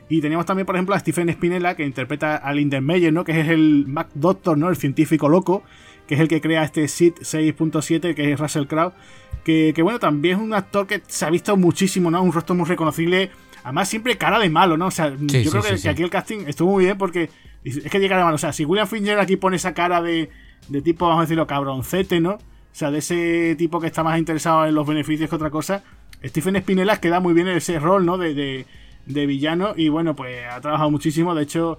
Y 0.09 0.19
teníamos 0.19 0.45
también, 0.45 0.65
por 0.65 0.75
ejemplo, 0.75 0.93
a 0.93 0.99
Stephen 0.99 1.31
Spinella, 1.31 1.75
que 1.75 1.85
interpreta 1.85 2.35
a 2.35 2.53
Linden 2.53 2.85
Meyer, 2.85 3.13
¿no? 3.13 3.23
Que 3.23 3.39
es 3.39 3.47
el 3.47 3.85
Mac 3.87 4.09
Doctor, 4.13 4.57
¿no? 4.57 4.69
El 4.69 4.75
científico 4.75 5.29
loco, 5.29 5.63
que 6.07 6.15
es 6.15 6.19
el 6.19 6.27
que 6.27 6.41
crea 6.41 6.63
este 6.63 6.89
SID 6.89 7.13
6.7, 7.21 8.13
que 8.13 8.33
es 8.33 8.39
Russell 8.39 8.65
Crowe. 8.65 8.91
Que, 9.45 9.79
bueno, 9.83 9.99
también 9.99 10.37
es 10.37 10.41
un 10.41 10.55
actor 10.55 10.87
que 10.87 11.03
se 11.05 11.23
ha 11.23 11.29
visto 11.29 11.55
muchísimo, 11.55 12.09
¿no? 12.09 12.21
Un 12.23 12.33
rostro 12.33 12.55
muy 12.55 12.65
reconocible. 12.65 13.29
Además, 13.65 13.89
siempre 13.89 14.17
cara 14.17 14.39
de 14.39 14.49
malo, 14.49 14.78
¿no? 14.78 14.88
O 14.88 14.91
sea, 14.91 15.10
yo 15.10 15.51
creo 15.51 15.62
que, 15.62 15.89
aquí 15.89 16.04
el 16.04 16.10
casting 16.10 16.45
estuvo 16.47 16.71
muy 16.71 16.86
bien 16.86 16.97
porque 16.97 17.30
es 17.63 17.82
que 17.82 18.08
cara 18.08 18.19
de 18.19 18.23
malo. 18.23 18.36
O 18.36 18.39
sea, 18.39 18.54
si 18.54 18.63
William 18.63 18.88
Finger 18.88 19.19
aquí 19.19 19.36
pone 19.36 19.58
esa 19.58 19.73
cara 19.73 20.01
de, 20.01 20.30
de 20.69 20.82
tipo, 20.82 21.06
vamos 21.06 21.19
a 21.19 21.23
decirlo, 21.23 21.47
cabroncete, 21.47 22.19
¿no? 22.21 22.36
O 22.36 22.39
sea, 22.78 22.91
de 22.91 22.99
ese 22.99 23.56
tipo 23.58 23.82
que 23.82 23.88
está 23.88 24.04
más 24.04 24.17
interesado 24.17 24.65
en 24.65 24.75
los 24.75 24.88
beneficios 24.88 25.30
que 25.30 25.36
otra 25.36 25.49
cosa. 25.49 25.84
Stephen 26.23 26.56
Spinella 26.58 26.97
queda 26.97 27.19
muy 27.19 27.34
bien 27.34 27.47
en 27.47 27.58
ese 27.58 27.80
rol, 27.80 28.06
¿no? 28.06 28.17
de 28.17 28.65
de 29.06 29.25
villano 29.25 29.73
y 29.75 29.89
bueno, 29.89 30.15
pues 30.15 30.45
ha 30.49 30.60
trabajado 30.62 30.91
muchísimo, 30.91 31.36
de 31.36 31.43
hecho 31.43 31.78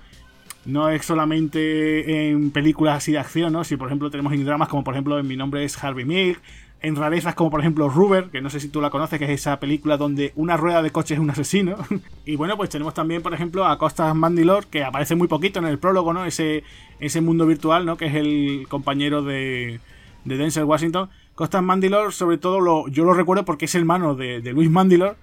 no 0.64 0.88
es 0.90 1.04
solamente 1.04 2.28
en 2.28 2.50
películas 2.50 2.96
así 2.98 3.12
de 3.12 3.18
acción, 3.18 3.52
¿no? 3.52 3.64
Si 3.64 3.76
por 3.76 3.88
ejemplo 3.88 4.10
tenemos 4.10 4.32
en 4.32 4.44
dramas 4.44 4.68
como 4.68 4.84
por 4.84 4.94
ejemplo 4.94 5.18
en 5.18 5.26
Mi 5.26 5.36
nombre 5.36 5.64
es 5.64 5.82
Harvey 5.82 6.04
Milk, 6.04 6.40
en 6.82 6.94
rarezas 6.94 7.34
como 7.34 7.50
por 7.50 7.60
ejemplo 7.60 7.88
Ruber, 7.88 8.30
que 8.30 8.40
no 8.40 8.50
sé 8.50 8.60
si 8.60 8.68
tú 8.68 8.80
la 8.80 8.90
conoces, 8.90 9.18
que 9.18 9.24
es 9.24 9.30
esa 9.30 9.58
película 9.58 9.96
donde 9.96 10.32
una 10.36 10.56
rueda 10.56 10.82
de 10.82 10.90
coche 10.90 11.14
es 11.14 11.20
un 11.20 11.30
asesino. 11.30 11.76
y 12.24 12.36
bueno, 12.36 12.56
pues 12.56 12.70
tenemos 12.70 12.94
también 12.94 13.22
por 13.22 13.34
ejemplo 13.34 13.66
a 13.66 13.78
Costas 13.78 14.14
Mandilor, 14.14 14.66
que 14.66 14.84
aparece 14.84 15.14
muy 15.14 15.28
poquito 15.28 15.58
en 15.58 15.66
el 15.66 15.78
prólogo, 15.78 16.12
¿no? 16.12 16.24
Ese, 16.24 16.64
ese 17.00 17.20
mundo 17.20 17.46
virtual, 17.46 17.86
¿no? 17.86 17.96
Que 17.96 18.06
es 18.06 18.14
el 18.14 18.66
compañero 18.68 19.22
de, 19.22 19.80
de 20.24 20.36
Denzel 20.36 20.64
Washington. 20.64 21.08
Costas 21.34 21.62
Mandilor, 21.62 22.12
sobre 22.12 22.38
todo 22.38 22.60
lo, 22.60 22.88
yo 22.88 23.04
lo 23.04 23.14
recuerdo 23.14 23.44
porque 23.44 23.64
es 23.64 23.74
hermano 23.74 24.14
de, 24.14 24.40
de 24.40 24.52
Luis 24.52 24.70
Mandilor 24.70 25.16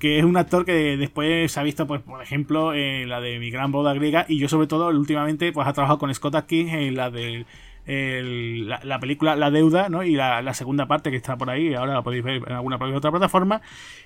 que 0.00 0.18
es 0.18 0.24
un 0.24 0.38
actor 0.38 0.64
que 0.64 0.96
después 0.96 1.52
se 1.52 1.60
ha 1.60 1.62
visto, 1.62 1.86
pues, 1.86 2.00
por 2.00 2.22
ejemplo, 2.22 2.72
en 2.72 3.10
la 3.10 3.20
de 3.20 3.38
Mi 3.38 3.50
Gran 3.50 3.70
Boda 3.70 3.92
Griega, 3.92 4.24
y 4.26 4.38
yo 4.38 4.48
sobre 4.48 4.66
todo 4.66 4.88
últimamente 4.88 5.52
pues 5.52 5.68
ha 5.68 5.74
trabajado 5.74 5.98
con 5.98 6.12
Scott 6.14 6.34
Atkins 6.36 6.72
en 6.72 6.96
la 6.96 7.10
de 7.10 7.44
la, 7.92 9.00
película 9.00 9.34
La 9.34 9.50
Deuda, 9.50 9.88
¿no? 9.88 10.02
Y 10.02 10.14
la, 10.14 10.54
segunda 10.54 10.86
parte 10.86 11.10
que 11.10 11.16
está 11.16 11.36
por 11.36 11.50
ahí, 11.50 11.74
ahora 11.74 11.94
la 11.94 12.02
podéis 12.02 12.22
ver 12.22 12.42
en 12.46 12.52
alguna 12.52 12.78
otra 12.94 13.10
plataforma. 13.10 13.62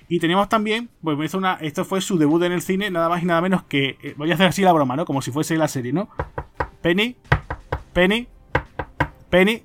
Y 0.07 0.19
tenemos 0.19 0.49
también, 0.49 0.89
pues 1.03 1.33
una, 1.33 1.55
esto 1.61 1.85
fue 1.85 2.01
su 2.01 2.17
debut 2.17 2.41
en 2.43 2.51
el 2.51 2.61
cine, 2.61 2.89
nada 2.89 3.09
más 3.09 3.21
y 3.21 3.25
nada 3.25 3.41
menos 3.41 3.63
que, 3.63 3.97
eh, 4.01 4.13
voy 4.17 4.31
a 4.31 4.35
hacer 4.35 4.47
así 4.47 4.61
la 4.61 4.73
broma, 4.73 4.95
¿no? 4.95 5.05
Como 5.05 5.21
si 5.21 5.31
fuese 5.31 5.55
la 5.57 5.67
serie, 5.67 5.93
¿no? 5.93 6.09
Penny, 6.81 7.15
Penny, 7.93 8.27
Penny, 9.29 9.63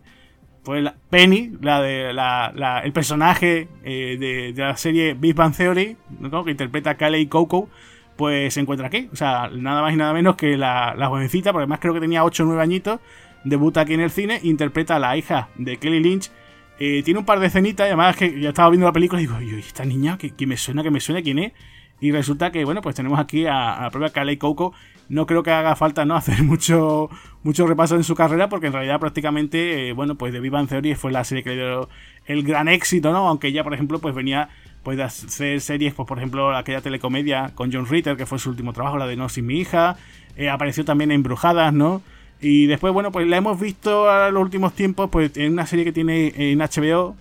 pues 0.65 0.83
la, 0.83 0.95
Penny, 1.09 1.53
la 1.61 1.81
de 1.81 2.13
la, 2.13 2.83
el 2.85 2.93
personaje 2.93 3.69
eh, 3.85 4.53
de, 4.55 4.55
la 4.57 4.77
serie 4.77 5.15
Big 5.15 5.35
Bang 5.35 5.55
Theory, 5.55 5.97
que 6.45 6.51
interpreta 6.51 6.97
y 7.19 7.27
Coco, 7.27 7.69
pues 8.17 8.53
se 8.53 8.61
encuentra 8.61 8.89
aquí. 8.89 9.09
O 9.13 9.17
sea, 9.17 9.49
nada 9.51 9.81
más 9.81 9.95
y 9.95 9.97
nada 9.97 10.13
menos 10.13 10.37
que 10.37 10.59
la, 10.59 10.95
la 10.95 11.09
jovencita, 11.09 11.53
porque 11.53 11.63
además 11.63 11.81
creo 11.81 11.95
que 11.95 12.01
tenía 12.01 12.23
8 12.23 12.43
o 12.43 12.47
9 12.47 12.63
añitos, 12.63 13.01
debuta 13.45 13.83
aquí 13.83 13.95
en 13.95 14.01
el 14.01 14.11
cine, 14.11 14.41
interpreta 14.43 14.97
a 14.97 14.99
la 14.99 15.17
hija 15.17 15.49
de 15.57 15.79
Kelly 15.79 16.01
Lynch. 16.01 16.31
Eh, 16.79 17.03
tiene 17.03 17.21
un 17.21 17.27
par 17.27 17.41
de 17.41 17.47
escenitas, 17.47 17.87
además 17.87 18.17
que 18.17 18.41
ya 18.41 18.51
estaba 18.51 18.71
viendo 18.71 18.87
la 18.87 18.93
película 18.93 19.21
y 19.21 19.27
digo, 19.27 19.39
esta 19.59 19.85
niña 19.85 20.17
que, 20.17 20.47
me 20.47 20.57
suena, 20.57 20.83
que 20.83 20.91
me 20.91 21.01
suena, 21.01 21.23
¿quién 21.23 21.39
es? 21.39 21.53
Y 22.01 22.13
resulta 22.13 22.51
que, 22.51 22.65
bueno, 22.65 22.81
pues 22.81 22.95
tenemos 22.97 23.21
aquí 23.21 23.45
a, 23.45 23.75
a 23.75 23.83
la 23.83 23.91
propia 23.91 24.11
Kelly 24.11 24.39
Coco. 24.39 24.73
No 25.11 25.27
creo 25.27 25.43
que 25.43 25.51
haga 25.51 25.77
falta 25.77 26.07
no 26.07 26.15
hacer 26.17 26.43
mucho, 26.43 27.11
repaso 27.45 27.97
en 27.97 28.05
su 28.05 28.15
carrera, 28.15 28.49
porque 28.49 28.69
en 28.69 28.73
realidad 28.73 28.99
prácticamente, 28.99 29.89
eh, 29.89 29.93
bueno, 29.93 30.15
pues 30.15 30.33
The 30.33 30.49
Bang 30.49 30.69
Theory 30.69 30.95
fue 30.95 31.13
la 31.13 31.25
serie 31.25 31.45
que 31.45 31.51
le 31.51 31.57
dio 31.57 31.89
el 32.27 32.43
gran 32.45 32.69
éxito, 32.69 33.13
¿no? 33.13 33.29
Aunque 33.29 33.49
ella, 33.49 33.65
por 33.65 33.75
ejemplo, 33.75 33.99
pues 33.99 34.15
venía 34.15 34.49
puede 34.83 35.03
hacer 35.03 35.61
series, 35.61 35.95
pues 35.95 36.09
por 36.09 36.19
ejemplo 36.19 36.57
aquella 36.57 36.81
telecomedia 36.81 37.53
con 37.55 37.73
John 37.73 37.87
Ritter, 37.87 38.17
que 38.17 38.27
fue 38.27 38.39
su 38.39 38.51
último 38.51 38.73
trabajo, 38.73 38.99
la 38.99 39.07
de 39.07 39.17
No 39.17 39.29
sin 39.29 39.47
mi 39.47 39.59
hija, 39.61 39.97
eh, 40.37 40.49
apareció 40.49 40.85
también 40.85 41.11
en 41.11 41.23
Brujadas, 41.23 41.73
¿no? 41.73 42.03
Y 42.41 42.67
después, 42.67 42.93
bueno, 42.93 43.13
pues 43.13 43.27
la 43.27 43.37
hemos 43.37 43.61
visto 43.61 44.09
a 44.09 44.31
los 44.31 44.43
últimos 44.43 44.73
tiempos, 44.75 45.11
pues 45.11 45.37
en 45.37 45.53
una 45.53 45.67
serie 45.67 45.85
que 45.85 45.93
tiene 45.93 46.33
en 46.37 46.59
HBO, 46.59 47.17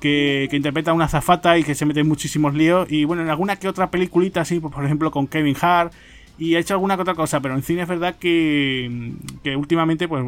que, 0.00 0.48
interpreta 0.52 0.90
a 0.90 0.94
una 0.94 1.08
zafata 1.08 1.58
y 1.58 1.64
que 1.64 1.74
se 1.74 1.86
mete 1.86 2.00
en 2.00 2.08
muchísimos 2.08 2.54
líos, 2.54 2.90
y 2.90 3.04
bueno, 3.04 3.22
en 3.22 3.30
alguna 3.30 3.56
que 3.56 3.68
otra 3.68 3.90
peliculita 3.90 4.42
así, 4.42 4.60
pues 4.60 4.74
por 4.74 4.84
ejemplo 4.84 5.10
con 5.10 5.26
Kevin 5.26 5.56
Hart, 5.60 5.92
y 6.38 6.54
ha 6.54 6.58
hecho 6.58 6.74
alguna 6.74 6.96
que 6.96 7.02
otra 7.02 7.14
cosa, 7.14 7.40
pero 7.40 7.54
en 7.54 7.62
cine 7.62 7.82
es 7.82 7.88
verdad 7.88 8.16
que, 8.16 9.14
que 9.42 9.56
últimamente, 9.56 10.08
pues, 10.08 10.24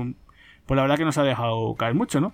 pues 0.67 0.77
la 0.77 0.83
verdad 0.83 0.97
que 0.97 1.05
nos 1.05 1.19
ha 1.19 1.25
dejado 1.25 1.75
caer 1.75 1.95
mucho, 1.95 2.21
¿no? 2.21 2.33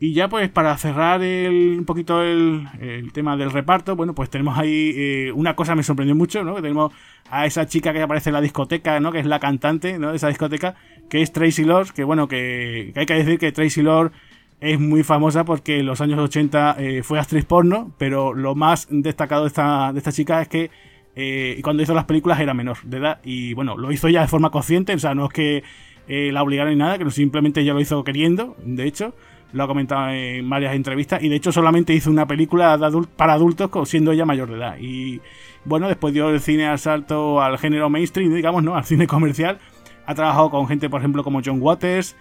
Y 0.00 0.12
ya 0.12 0.28
pues 0.28 0.48
para 0.48 0.76
cerrar 0.76 1.20
un 1.20 1.84
poquito 1.84 2.22
el, 2.22 2.68
tema 3.12 3.36
del 3.36 3.50
reparto, 3.50 3.96
bueno, 3.96 4.14
pues 4.14 4.30
tenemos 4.30 4.56
ahí 4.56 4.92
eh, 4.94 5.32
una 5.32 5.56
cosa 5.56 5.74
me 5.74 5.82
sorprendió 5.82 6.14
mucho, 6.14 6.44
¿no? 6.44 6.54
Que 6.54 6.62
tenemos 6.62 6.92
a 7.30 7.46
esa 7.46 7.66
chica 7.66 7.92
que 7.92 8.00
aparece 8.00 8.30
en 8.30 8.34
la 8.34 8.40
discoteca, 8.40 9.00
¿no? 9.00 9.10
Que 9.10 9.18
es 9.18 9.26
la 9.26 9.40
cantante, 9.40 9.98
¿no? 9.98 10.10
De 10.10 10.16
esa 10.16 10.28
discoteca, 10.28 10.76
que 11.10 11.20
es 11.20 11.32
Tracy 11.32 11.64
Lord, 11.64 11.90
que 11.90 12.04
bueno, 12.04 12.28
que, 12.28 12.92
hay 12.94 13.06
que 13.06 13.14
decir 13.14 13.40
que 13.40 13.50
Tracy 13.50 13.82
Lord 13.82 14.12
es 14.60 14.78
muy 14.78 15.02
famosa 15.02 15.44
porque 15.44 15.80
en 15.80 15.86
los 15.86 16.00
años 16.00 16.20
80 16.20 16.76
eh, 16.78 17.02
fue 17.02 17.18
actriz 17.18 17.44
porno, 17.44 17.92
pero 17.98 18.34
lo 18.34 18.54
más 18.54 18.86
destacado 18.90 19.42
de 19.42 19.48
esta, 19.48 19.92
de 19.92 19.98
esta 19.98 20.12
chica 20.12 20.40
es 20.40 20.48
que 20.48 20.70
eh, 21.16 21.60
cuando 21.64 21.82
hizo 21.82 21.94
las 21.94 22.04
películas 22.04 22.38
era 22.38 22.54
menor 22.54 22.78
de 22.84 22.98
edad 22.98 23.18
y 23.24 23.52
bueno, 23.54 23.76
lo 23.76 23.90
hizo 23.90 24.08
ya 24.08 24.20
de 24.20 24.28
forma 24.28 24.50
consciente, 24.50 24.94
o 24.94 24.98
sea, 24.98 25.16
no 25.16 25.24
es 25.26 25.32
que 25.32 25.64
la 26.06 26.42
obligaron 26.42 26.72
ni 26.72 26.78
nada, 26.78 26.96
que 26.96 27.10
simplemente 27.10 27.60
ella 27.60 27.74
lo 27.74 27.80
hizo 27.80 28.02
queriendo, 28.02 28.56
de 28.64 28.86
hecho 28.86 29.14
lo 29.52 29.64
ha 29.64 29.66
comentado 29.66 30.10
en 30.10 30.48
varias 30.48 30.74
entrevistas 30.74 31.22
y 31.22 31.28
de 31.28 31.36
hecho 31.36 31.52
solamente 31.52 31.94
hizo 31.94 32.10
una 32.10 32.26
película 32.26 32.78
para 33.16 33.32
adultos 33.32 33.70
siendo 33.88 34.12
ella 34.12 34.24
mayor 34.24 34.50
de 34.50 34.56
edad. 34.56 34.76
Y 34.78 35.20
bueno 35.64 35.88
después 35.88 36.12
dio 36.12 36.30
el 36.30 36.40
cine 36.40 36.66
al 36.66 36.78
salto 36.78 37.40
al 37.40 37.58
género 37.58 37.88
mainstream 37.90 38.34
digamos 38.34 38.62
no 38.62 38.74
al 38.76 38.84
cine 38.84 39.06
comercial. 39.06 39.58
Ha 40.06 40.14
trabajado 40.14 40.50
con 40.50 40.66
gente 40.66 40.90
por 40.90 41.00
ejemplo 41.00 41.24
como 41.24 41.40
John 41.44 41.60
Waters 41.60 42.16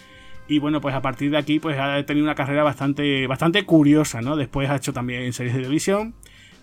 y 0.48 0.60
bueno 0.60 0.80
pues 0.80 0.96
a 0.96 1.02
partir 1.02 1.32
de 1.32 1.38
aquí 1.38 1.60
pues 1.60 1.78
ha 1.78 2.04
tenido 2.06 2.26
una 2.26 2.36
carrera 2.36 2.64
bastante 2.64 3.28
bastante 3.28 3.66
curiosa 3.66 4.22
no 4.22 4.36
después 4.36 4.70
ha 4.70 4.76
hecho 4.78 4.94
también 4.94 5.34
series 5.34 5.54
de 5.54 5.62
televisión. 5.62 6.16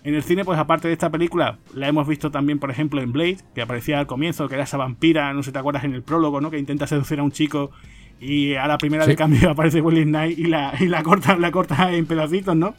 En 0.03 0.13
el 0.13 0.21
cine, 0.21 0.45
pues 0.45 0.59
aparte 0.59 0.87
de 0.87 0.93
esta 0.93 1.09
película, 1.09 1.57
la 1.73 1.87
hemos 1.87 2.07
visto 2.07 2.29
también, 2.29 2.59
por 2.59 2.69
ejemplo, 2.69 3.01
en 3.01 3.11
Blade, 3.11 3.39
que 3.55 3.63
aparecía 3.63 3.97
al 3.97 4.05
comienzo, 4.05 4.47
que 4.47 4.53
era 4.53 4.65
esa 4.65 4.77
vampira, 4.77 5.33
no 5.33 5.41
sé 5.41 5.51
te 5.51 5.57
acuerdas, 5.57 5.83
en 5.83 5.95
el 5.95 6.03
prólogo, 6.03 6.41
¿no? 6.41 6.51
Que 6.51 6.59
intenta 6.59 6.85
seducir 6.85 7.19
a 7.19 7.23
un 7.23 7.31
chico 7.31 7.71
y 8.19 8.55
a 8.55 8.67
la 8.67 8.77
primera 8.77 9.05
de 9.05 9.15
cambio 9.15 9.49
aparece 9.51 9.81
Willie 9.81 10.05
Knight 10.05 10.37
y 10.37 10.45
la, 10.45 10.73
y 10.79 10.87
la 10.87 11.03
corta, 11.03 11.37
la 11.37 11.51
corta 11.51 11.93
en 11.93 12.05
pedacitos, 12.05 12.55
¿no? 12.55 12.75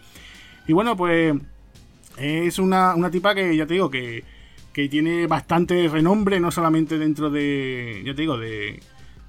Y 0.66 0.72
bueno, 0.72 0.96
pues 0.96 1.34
es 2.16 2.58
una, 2.58 2.94
una 2.94 3.10
tipa 3.10 3.34
que 3.34 3.56
ya 3.56 3.66
te 3.66 3.74
digo 3.74 3.90
que, 3.90 4.24
que 4.72 4.88
tiene 4.88 5.26
bastante 5.26 5.88
renombre, 5.88 6.40
no 6.40 6.50
solamente 6.50 6.98
dentro 6.98 7.30
de, 7.30 8.02
ya 8.04 8.14
te 8.14 8.22
digo, 8.22 8.38
de, 8.38 8.80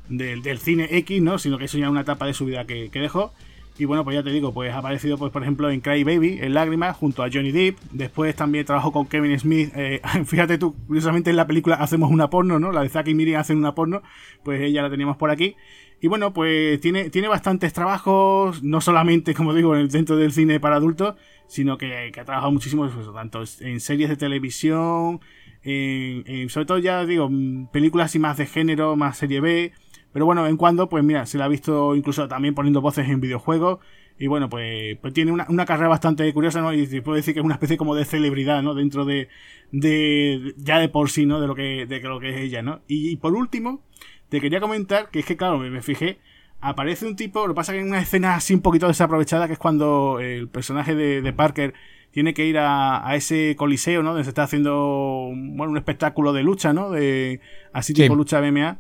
del 0.10 0.58
cine 0.60 0.88
X, 0.90 1.22
¿no? 1.22 1.38
Sino 1.38 1.58
que 1.58 1.66
es 1.66 1.72
ya 1.72 1.90
una 1.90 2.02
etapa 2.02 2.26
de 2.26 2.34
su 2.34 2.46
vida 2.46 2.66
que, 2.66 2.90
que 2.90 3.00
dejó. 3.00 3.34
Y 3.80 3.86
bueno, 3.86 4.04
pues 4.04 4.16
ya 4.16 4.24
te 4.24 4.32
digo, 4.32 4.54
pues 4.54 4.74
ha 4.74 4.80
aparecido, 4.80 5.18
pues 5.18 5.32
por 5.32 5.44
ejemplo, 5.44 5.70
en 5.70 5.82
Cry 5.82 6.04
Baby, 6.04 6.40
en 6.42 6.56
Lágrimas, 6.56 6.98
junto 6.98 7.24
a 7.24 7.30
Johnny 7.32 7.52
Depp. 7.52 7.78
Después 7.92 8.36
también 8.36 8.66
trabajó 8.66 8.92
con 8.92 9.06
Kevin 9.06 9.40
Smith. 9.40 9.72
Eh, 9.76 10.02
fíjate 10.26 10.58
tú, 10.58 10.76
curiosamente 10.88 11.30
en 11.30 11.36
la 11.36 11.46
película 11.46 11.76
hacemos 11.76 12.10
una 12.10 12.30
porno, 12.30 12.60
¿no? 12.60 12.72
La 12.72 12.82
de 12.82 12.90
Zack 12.90 13.08
y 13.08 13.14
Miri 13.14 13.36
hacen 13.36 13.58
una 13.58 13.76
porno. 13.76 14.02
Pues 14.44 14.62
ella 14.62 14.82
la 14.82 14.90
teníamos 14.90 15.18
por 15.18 15.30
aquí. 15.30 15.56
Y 16.00 16.08
bueno, 16.08 16.32
pues 16.34 16.80
tiene, 16.80 17.10
tiene 17.10 17.28
bastantes 17.28 17.74
trabajos, 17.74 18.62
no 18.62 18.82
solamente, 18.82 19.34
como 19.34 19.54
digo, 19.54 19.76
dentro 19.76 20.16
del 20.16 20.32
cine 20.32 20.60
para 20.60 20.76
adultos, 20.76 21.16
sino 21.48 21.78
que, 21.78 22.12
ha 22.20 22.26
trabajado 22.26 22.52
muchísimo, 22.52 22.88
pues, 22.88 23.08
tanto 23.14 23.44
en 23.62 23.80
series 23.80 24.10
de 24.10 24.16
televisión, 24.16 25.22
en, 25.64 26.50
sobre 26.50 26.66
todo 26.66 26.78
ya 26.78 27.06
digo, 27.06 27.30
películas 27.72 28.14
y 28.16 28.20
más 28.20 28.38
de 28.38 28.46
género, 28.46 28.96
más 28.96 29.18
serie 29.18 29.42
B. 29.42 29.74
Pero 30.14 30.26
bueno, 30.26 30.48
en 30.48 30.58
cuando, 30.58 30.90
pues 30.90 31.04
mira, 31.04 31.26
se 31.26 31.38
la 31.38 31.46
ha 31.46 31.48
visto 31.48 31.96
incluso 31.96 32.28
también 32.28 32.56
poniendo 32.56 32.82
voces 32.82 33.10
en 33.10 33.20
videojuegos. 33.20 33.80
Y 34.20 34.28
bueno, 34.28 34.50
pues, 34.50 34.98
pues 35.00 35.14
tiene 35.14 35.32
una, 35.32 35.46
una, 35.50 35.66
carrera 35.66 35.90
bastante 35.90 36.32
curiosa, 36.34 36.62
¿no? 36.62 36.74
Y 36.74 36.88
puedo 37.02 37.16
decir 37.16 37.34
que 37.36 37.40
es 37.40 37.46
una 37.46 37.54
especie 37.54 37.78
como 37.78 37.94
de 37.94 38.04
celebridad, 38.06 38.64
¿no? 38.64 38.74
Dentro 38.74 39.06
de, 39.06 39.30
de 39.72 40.56
ya 40.58 40.80
de 40.80 40.90
por 40.90 41.10
sí, 41.10 41.26
¿no? 41.26 41.40
De 41.40 41.48
lo 41.48 41.54
que, 41.54 41.86
de 41.86 42.00
lo 42.00 42.20
que 42.20 42.30
es 42.30 42.38
ella, 42.38 42.62
¿no? 42.64 42.82
Y, 42.88 43.16
por 43.18 43.36
último, 43.36 43.84
te 44.30 44.42
quería 44.42 44.60
comentar 44.60 45.10
que 45.10 45.20
es 45.20 45.26
que, 45.26 45.38
claro, 45.38 45.58
me, 45.58 45.82
fijé, 45.82 46.20
aparece 46.62 47.06
un 47.06 47.16
tipo, 47.16 47.48
lo 47.48 47.54
que 47.54 47.58
pasa 47.58 47.74
que 47.74 47.80
en 47.80 47.88
una 47.88 48.02
escena 48.02 48.36
así 48.36 48.54
un 48.54 48.62
poquito 48.62 48.88
desaprovechada, 48.88 49.48
que 49.48 49.54
es 49.54 49.60
cuando 49.60 50.20
el 50.20 50.48
personaje 50.48 50.96
de, 50.96 51.22
de 51.22 51.34
Parker 51.34 51.74
tiene 52.12 52.34
que 52.34 52.46
ir 52.46 52.58
a, 52.58 53.08
a, 53.08 53.16
ese 53.16 53.56
coliseo, 53.58 54.02
¿no? 54.02 54.10
Donde 54.10 54.24
se 54.24 54.32
está 54.32 54.44
haciendo, 54.44 55.32
bueno, 55.34 55.72
un 55.72 55.78
espectáculo 55.78 56.34
de 56.34 56.44
lucha, 56.44 56.74
¿no? 56.74 56.90
De, 56.90 57.42
así 57.74 57.94
tipo 57.94 58.16
lucha 58.16 58.42
MMA. 58.42 58.80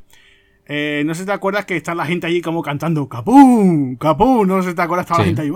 Eh, 0.69 1.03
no 1.06 1.13
sé 1.15 1.21
si 1.21 1.25
te 1.25 1.32
acuerdas 1.32 1.65
que 1.65 1.77
está 1.77 1.95
la 1.95 2.06
gente 2.06 2.27
allí 2.27 2.41
como 2.41 2.62
cantando 2.62 3.08
¡Capum! 3.08 3.95
¡Capum! 3.95 4.45
No 4.45 4.62
sé 4.62 4.69
si 4.69 4.75
te 4.75 4.82
acuerdas, 4.82 5.06
estaba 5.06 5.21
la 5.21 5.25
gente 5.25 5.41
ahí 5.43 5.51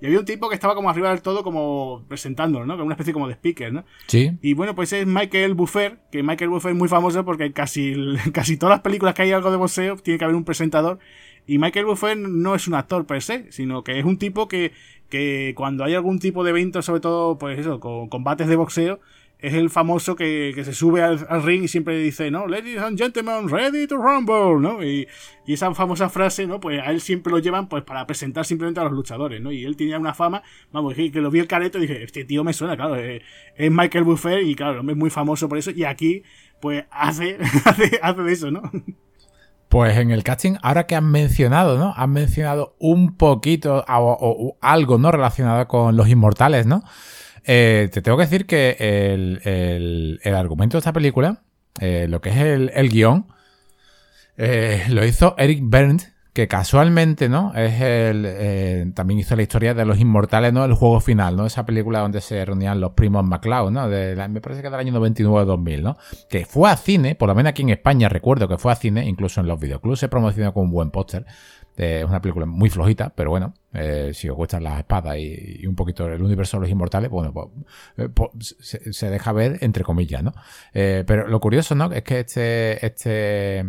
Y 0.00 0.06
había 0.06 0.18
un 0.18 0.24
tipo 0.24 0.48
que 0.48 0.54
estaba 0.54 0.74
como 0.74 0.88
arriba 0.88 1.10
del 1.10 1.20
todo 1.20 1.42
como 1.42 2.04
presentándolo, 2.08 2.64
¿no? 2.64 2.74
Como 2.74 2.86
una 2.86 2.94
especie 2.94 3.12
como 3.12 3.28
de 3.28 3.34
speaker, 3.34 3.72
¿no? 3.72 3.84
Sí. 4.06 4.38
Y 4.40 4.54
bueno, 4.54 4.74
pues 4.74 4.92
es 4.94 5.06
Michael 5.06 5.52
Buffer, 5.52 5.98
que 6.10 6.22
Michael 6.22 6.48
Buffer 6.48 6.72
es 6.72 6.78
muy 6.78 6.88
famoso 6.88 7.24
porque 7.26 7.52
casi, 7.52 7.94
casi 8.32 8.56
todas 8.56 8.76
las 8.76 8.80
películas 8.80 9.14
que 9.14 9.22
hay 9.22 9.32
algo 9.32 9.50
de 9.50 9.58
boxeo 9.58 9.96
tiene 9.96 10.16
que 10.16 10.24
haber 10.24 10.36
un 10.36 10.44
presentador. 10.44 10.98
Y 11.46 11.58
Michael 11.58 11.86
Buffer 11.86 12.16
no 12.16 12.54
es 12.54 12.68
un 12.68 12.74
actor 12.74 13.06
per 13.06 13.22
se, 13.22 13.50
sino 13.52 13.82
que 13.82 13.98
es 13.98 14.04
un 14.04 14.18
tipo 14.18 14.48
que, 14.48 14.72
que 15.08 15.54
cuando 15.56 15.84
hay 15.84 15.94
algún 15.94 16.18
tipo 16.18 16.44
de 16.44 16.50
evento, 16.50 16.80
sobre 16.82 17.00
todo, 17.00 17.38
pues 17.38 17.58
eso, 17.58 17.80
con 17.80 18.08
combates 18.08 18.48
de 18.48 18.56
boxeo, 18.56 19.00
es 19.40 19.54
el 19.54 19.70
famoso 19.70 20.16
que, 20.16 20.52
que 20.54 20.64
se 20.64 20.74
sube 20.74 21.02
al, 21.02 21.42
ring 21.44 21.62
y 21.62 21.68
siempre 21.68 21.96
dice, 21.98 22.30
¿no? 22.30 22.48
Ladies 22.48 22.80
and 22.80 22.98
gentlemen, 22.98 23.48
ready 23.48 23.86
to 23.86 23.96
rumble, 23.96 24.60
¿no? 24.60 24.82
Y, 24.82 25.06
y, 25.46 25.52
esa 25.52 25.72
famosa 25.74 26.08
frase, 26.08 26.46
¿no? 26.46 26.58
Pues 26.58 26.80
a 26.80 26.90
él 26.90 27.00
siempre 27.00 27.30
lo 27.30 27.38
llevan 27.38 27.68
pues 27.68 27.84
para 27.84 28.04
presentar 28.06 28.44
simplemente 28.44 28.80
a 28.80 28.84
los 28.84 28.92
luchadores, 28.92 29.40
¿no? 29.40 29.52
Y 29.52 29.64
él 29.64 29.76
tenía 29.76 29.98
una 29.98 30.12
fama, 30.12 30.42
vamos, 30.72 30.94
que, 30.94 31.10
lo 31.12 31.30
vi 31.30 31.38
el 31.38 31.46
careto 31.46 31.78
y 31.78 31.82
dije, 31.82 32.02
este 32.02 32.24
tío 32.24 32.42
me 32.42 32.52
suena, 32.52 32.76
claro, 32.76 32.96
es, 32.96 33.22
Michael 33.70 34.04
Buffer 34.04 34.42
y 34.42 34.56
claro, 34.56 34.80
es 34.80 34.96
muy 34.96 35.10
famoso 35.10 35.48
por 35.48 35.58
eso 35.58 35.70
y 35.70 35.84
aquí 35.84 36.24
pues 36.60 36.84
hace, 36.90 37.38
hace, 37.64 38.00
hace 38.02 38.32
eso, 38.32 38.50
¿no? 38.50 38.62
Pues 39.68 39.96
en 39.98 40.10
el 40.10 40.24
casting, 40.24 40.54
ahora 40.62 40.86
que 40.86 40.96
han 40.96 41.10
mencionado, 41.10 41.78
¿no? 41.78 41.94
Han 41.96 42.10
mencionado 42.10 42.74
un 42.80 43.16
poquito 43.16 43.84
o 43.86 44.56
algo, 44.60 44.98
¿no? 44.98 45.12
Relacionado 45.12 45.68
con 45.68 45.96
los 45.96 46.08
inmortales, 46.08 46.66
¿no? 46.66 46.82
Eh, 47.44 47.88
te 47.92 48.02
tengo 48.02 48.16
que 48.16 48.24
decir 48.24 48.46
que 48.46 48.76
el, 48.78 50.34
argumento 50.34 50.76
de 50.76 50.80
esta 50.80 50.92
película, 50.92 51.42
eh, 51.80 52.06
lo 52.08 52.20
que 52.20 52.30
es 52.30 52.36
el, 52.36 52.88
guion, 52.88 53.26
eh, 54.36 54.84
lo 54.88 55.04
hizo 55.04 55.34
Eric 55.38 55.60
Berndt, 55.62 56.02
que 56.32 56.46
casualmente, 56.46 57.28
¿no? 57.28 57.52
Es 57.56 57.80
el. 57.80 58.92
también 58.94 59.18
hizo 59.18 59.34
la 59.34 59.42
historia 59.42 59.74
de 59.74 59.84
los 59.84 59.98
inmortales, 59.98 60.52
¿no? 60.52 60.64
El 60.64 60.74
juego 60.74 61.00
final, 61.00 61.34
¿no? 61.36 61.46
Esa 61.46 61.66
película 61.66 61.98
donde 61.98 62.20
se 62.20 62.44
reunían 62.44 62.80
los 62.80 62.92
primos 62.92 63.24
MacLeod, 63.24 63.72
¿no? 63.72 63.88
me 63.88 64.40
parece 64.40 64.62
que 64.62 64.70
del 64.70 64.78
año 64.78 64.92
99-2000, 65.00 65.82
¿no? 65.82 65.96
Que 66.30 66.44
fue 66.44 66.70
a 66.70 66.76
cine, 66.76 67.16
por 67.16 67.28
lo 67.28 67.34
menos 67.34 67.50
aquí 67.50 67.62
en 67.62 67.70
España 67.70 68.08
recuerdo 68.08 68.46
que 68.46 68.56
fue 68.56 68.70
a 68.70 68.76
cine, 68.76 69.08
incluso 69.08 69.40
en 69.40 69.48
los 69.48 69.58
videoclubs 69.58 69.98
se 69.98 70.08
promocionó 70.08 70.54
con 70.54 70.66
un 70.66 70.70
buen 70.70 70.90
póster. 70.92 71.26
Es 71.78 72.04
una 72.04 72.20
película 72.20 72.44
muy 72.44 72.70
flojita, 72.70 73.10
pero 73.14 73.30
bueno, 73.30 73.54
eh, 73.72 74.10
si 74.12 74.28
os 74.28 74.36
gustan 74.36 74.64
las 74.64 74.80
espadas 74.80 75.16
y, 75.16 75.64
un 75.64 75.76
poquito 75.76 76.08
el 76.08 76.20
universo 76.20 76.56
de 76.56 76.62
los 76.62 76.70
inmortales, 76.70 77.08
bueno, 77.08 77.32
pues, 77.32 77.48
eh, 77.96 78.08
pues 78.08 78.56
se, 78.60 79.10
deja 79.10 79.30
ver 79.30 79.58
entre 79.60 79.84
comillas, 79.84 80.24
¿no? 80.24 80.32
Eh, 80.74 81.04
pero 81.06 81.28
lo 81.28 81.38
curioso, 81.38 81.76
¿no? 81.76 81.92
Es 81.92 82.02
que 82.02 82.20
este, 82.20 82.84
este, 82.84 83.64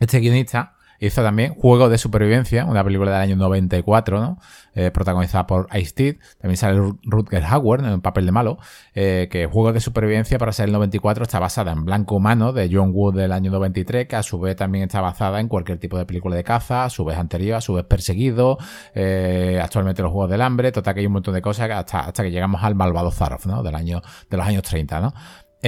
este 0.00 0.18
guionista 0.18 0.75
Hizo 1.00 1.22
también 1.22 1.54
Juego 1.54 1.88
de 1.88 1.98
Supervivencia, 1.98 2.64
una 2.64 2.82
película 2.84 3.12
del 3.12 3.20
año 3.20 3.36
94, 3.36 4.20
¿no? 4.20 4.38
Eh, 4.74 4.90
protagonizada 4.90 5.46
por 5.46 5.68
Ice-T. 5.74 6.18
También 6.38 6.56
sale 6.58 6.78
Rutger 7.02 7.44
Hauer 7.44 7.80
en 7.80 7.86
el 7.86 8.00
papel 8.00 8.26
de 8.26 8.32
malo. 8.32 8.58
Eh, 8.94 9.28
que 9.30 9.46
Juego 9.46 9.72
de 9.72 9.80
Supervivencia, 9.80 10.38
para 10.38 10.52
ser 10.52 10.66
el 10.66 10.72
94, 10.72 11.24
está 11.24 11.38
basada 11.38 11.72
en 11.72 11.84
Blanco 11.84 12.16
Humano 12.16 12.52
de 12.52 12.68
John 12.70 12.90
Wood 12.92 13.16
del 13.16 13.32
año 13.32 13.50
93, 13.50 14.06
que 14.06 14.16
a 14.16 14.22
su 14.22 14.38
vez 14.38 14.56
también 14.56 14.84
está 14.84 15.00
basada 15.00 15.40
en 15.40 15.48
cualquier 15.48 15.78
tipo 15.78 15.96
de 15.96 16.04
película 16.04 16.36
de 16.36 16.44
caza, 16.44 16.84
a 16.84 16.90
su 16.90 17.04
vez 17.04 17.16
anterior, 17.16 17.56
a 17.56 17.60
su 17.62 17.72
vez 17.72 17.84
perseguido. 17.84 18.58
Eh, 18.94 19.58
actualmente 19.62 20.02
los 20.02 20.12
Juegos 20.12 20.30
del 20.30 20.42
Hambre. 20.42 20.72
Total, 20.72 20.92
que 20.92 21.00
hay 21.00 21.06
un 21.06 21.14
montón 21.14 21.32
de 21.32 21.40
cosas 21.40 21.70
hasta, 21.70 22.00
hasta 22.00 22.22
que 22.22 22.30
llegamos 22.30 22.62
al 22.62 22.74
malvado 22.74 23.10
Zaroff, 23.10 23.46
¿no? 23.46 23.62
Del 23.62 23.74
año, 23.74 24.02
de 24.28 24.36
los 24.36 24.46
años 24.46 24.62
30, 24.62 25.00
¿no? 25.00 25.14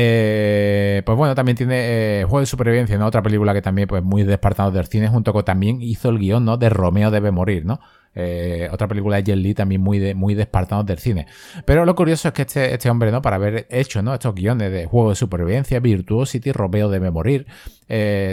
Eh, 0.00 1.02
pues 1.04 1.18
bueno, 1.18 1.34
también 1.34 1.56
tiene 1.56 2.20
eh, 2.20 2.24
Juego 2.24 2.38
de 2.38 2.46
Supervivencia, 2.46 2.96
¿no? 2.98 3.06
Otra 3.06 3.20
película 3.20 3.52
que 3.52 3.62
también, 3.62 3.88
pues 3.88 4.00
muy 4.00 4.22
despertado 4.22 4.70
del 4.70 4.86
cine, 4.86 5.08
junto 5.08 5.32
con 5.32 5.44
también 5.44 5.82
hizo 5.82 6.08
el 6.10 6.18
guion, 6.18 6.44
¿no? 6.44 6.56
De 6.56 6.68
Romeo 6.68 7.10
debe 7.10 7.32
morir, 7.32 7.66
¿no? 7.66 7.80
Eh, 8.14 8.68
otra 8.70 8.86
película 8.86 9.16
de 9.16 9.24
Jet 9.24 9.36
Li 9.36 9.54
también 9.54 9.80
muy 9.80 9.98
de, 9.98 10.14
muy 10.14 10.36
del 10.36 10.98
cine. 10.98 11.26
Pero 11.64 11.84
lo 11.84 11.96
curioso 11.96 12.28
es 12.28 12.34
que 12.34 12.42
este, 12.42 12.72
este 12.74 12.88
hombre, 12.88 13.10
¿no? 13.10 13.22
Para 13.22 13.36
haber 13.36 13.66
hecho, 13.70 14.00
¿no? 14.00 14.14
Estos 14.14 14.36
guiones 14.36 14.70
de 14.70 14.86
Juego 14.86 15.10
de 15.10 15.16
Supervivencia, 15.16 15.80
Virtuosity, 15.80 16.52
Romeo 16.52 16.88
debe 16.88 17.10
morir, 17.10 17.48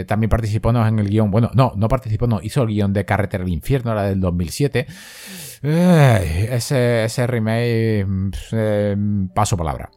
también 0.06 0.30
participó 0.30 0.72
¿no? 0.72 0.86
en 0.86 1.00
el 1.00 1.08
guion, 1.08 1.32
bueno, 1.32 1.50
no, 1.54 1.72
no 1.74 1.88
participó, 1.88 2.28
no, 2.28 2.40
hizo 2.42 2.62
el 2.62 2.68
guion 2.68 2.92
de 2.92 3.04
Carretera 3.04 3.42
del 3.42 3.52
Infierno, 3.52 3.92
la 3.92 4.04
del 4.04 4.20
2007. 4.20 4.86
ese, 5.62 7.04
ese 7.04 7.26
remake, 7.26 8.06
mm, 8.06 9.28
paso 9.34 9.56
palabra. 9.56 9.90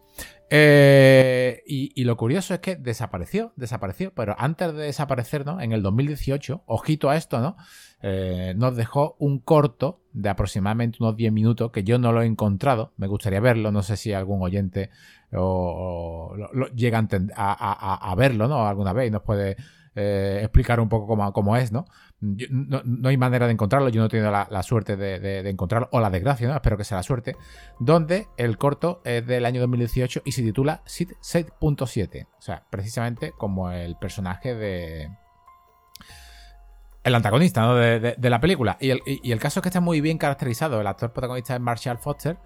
Eh, 0.52 1.64
y, 1.68 2.04
lo 2.06 2.18
curioso 2.18 2.56
es 2.56 2.60
que 2.60 2.76
desapareció, 2.76 3.54
desapareció, 3.56 4.14
pero 4.14 4.36
antes 4.40 4.74
de 4.74 4.84
desaparecer, 4.86 5.46
¿no? 5.46 5.62
En 5.62 5.74
el 5.74 5.84
2018, 5.84 6.64
ojito 6.66 7.10
a 7.10 7.18
esto, 7.18 7.40
¿no? 7.40 7.56
Eh, 8.02 8.54
nos 8.56 8.76
dejó 8.76 9.16
un 9.20 9.40
corto 9.40 10.02
de 10.14 10.30
aproximadamente 10.30 10.98
unos 11.02 11.16
10 11.16 11.32
minutos 11.34 11.72
que 11.72 11.84
yo 11.84 12.00
no 12.00 12.12
lo 12.12 12.24
he 12.24 12.26
encontrado, 12.26 12.94
me 12.98 13.08
gustaría 13.08 13.42
verlo, 13.42 13.72
no 13.72 13.84
sé 13.84 13.98
si 13.98 14.14
algún 14.14 14.42
oyente 14.42 14.90
o, 15.34 16.34
llega 16.74 17.06
a, 17.36 18.16
verlo, 18.18 18.48
¿no? 18.48 18.68
Alguna 18.68 18.94
vez 18.94 19.10
y 19.10 19.12
nos 19.12 19.22
puede 19.22 19.58
eh, 19.96 20.40
explicar 20.42 20.80
un 20.80 20.90
poco 20.90 21.08
cómo, 21.08 21.32
cómo 21.34 21.58
es, 21.58 21.72
¿no? 21.72 21.86
no, 22.22 23.10
hay 23.10 23.18
manera 23.18 23.46
de 23.48 23.54
encontrarlo, 23.54 23.90
yo 23.90 24.02
no 24.02 24.08
he 24.08 24.10
tenido 24.10 24.32
la, 24.32 24.64
suerte 24.64 24.98
de, 24.98 25.50
encontrarlo, 25.50 25.90
o 25.92 26.00
la 26.00 26.10
desgracia, 26.10 26.48
¿no? 26.48 26.56
espero 26.56 26.78
que 26.78 26.84
sea 26.84 26.98
la 26.98 27.04
suerte, 27.04 27.36
donde 27.80 28.28
el 28.38 28.58
corto 28.58 29.02
es 29.06 29.26
del 29.26 29.46
año 29.46 29.62
2018 29.62 30.22
y 30.26 30.32
se 30.32 30.42
titula 30.42 30.82
Sid 30.86 31.12
6.7, 31.22 32.28
o 32.38 32.42
sea, 32.42 32.66
precisamente 32.70 33.32
como 33.38 33.72
el 33.72 33.96
personaje 33.96 34.56
de... 34.56 35.10
El 37.02 37.16
antagonista 37.16 37.62
¿no? 37.62 37.76
de, 37.76 38.16
la 38.20 38.42
película. 38.42 38.78
Y 38.82 38.90
el, 38.90 39.02
y 39.06 39.32
el 39.32 39.40
caso 39.40 39.60
es 39.60 39.64
que 39.64 39.70
está 39.70 39.80
muy 39.80 40.02
bien 40.02 40.18
caracterizado. 40.18 40.82
El 40.82 40.86
actor 40.86 41.14
protagonista 41.14 41.56
es 41.56 41.62
Marshall 41.62 41.98
Foster 41.98 42.38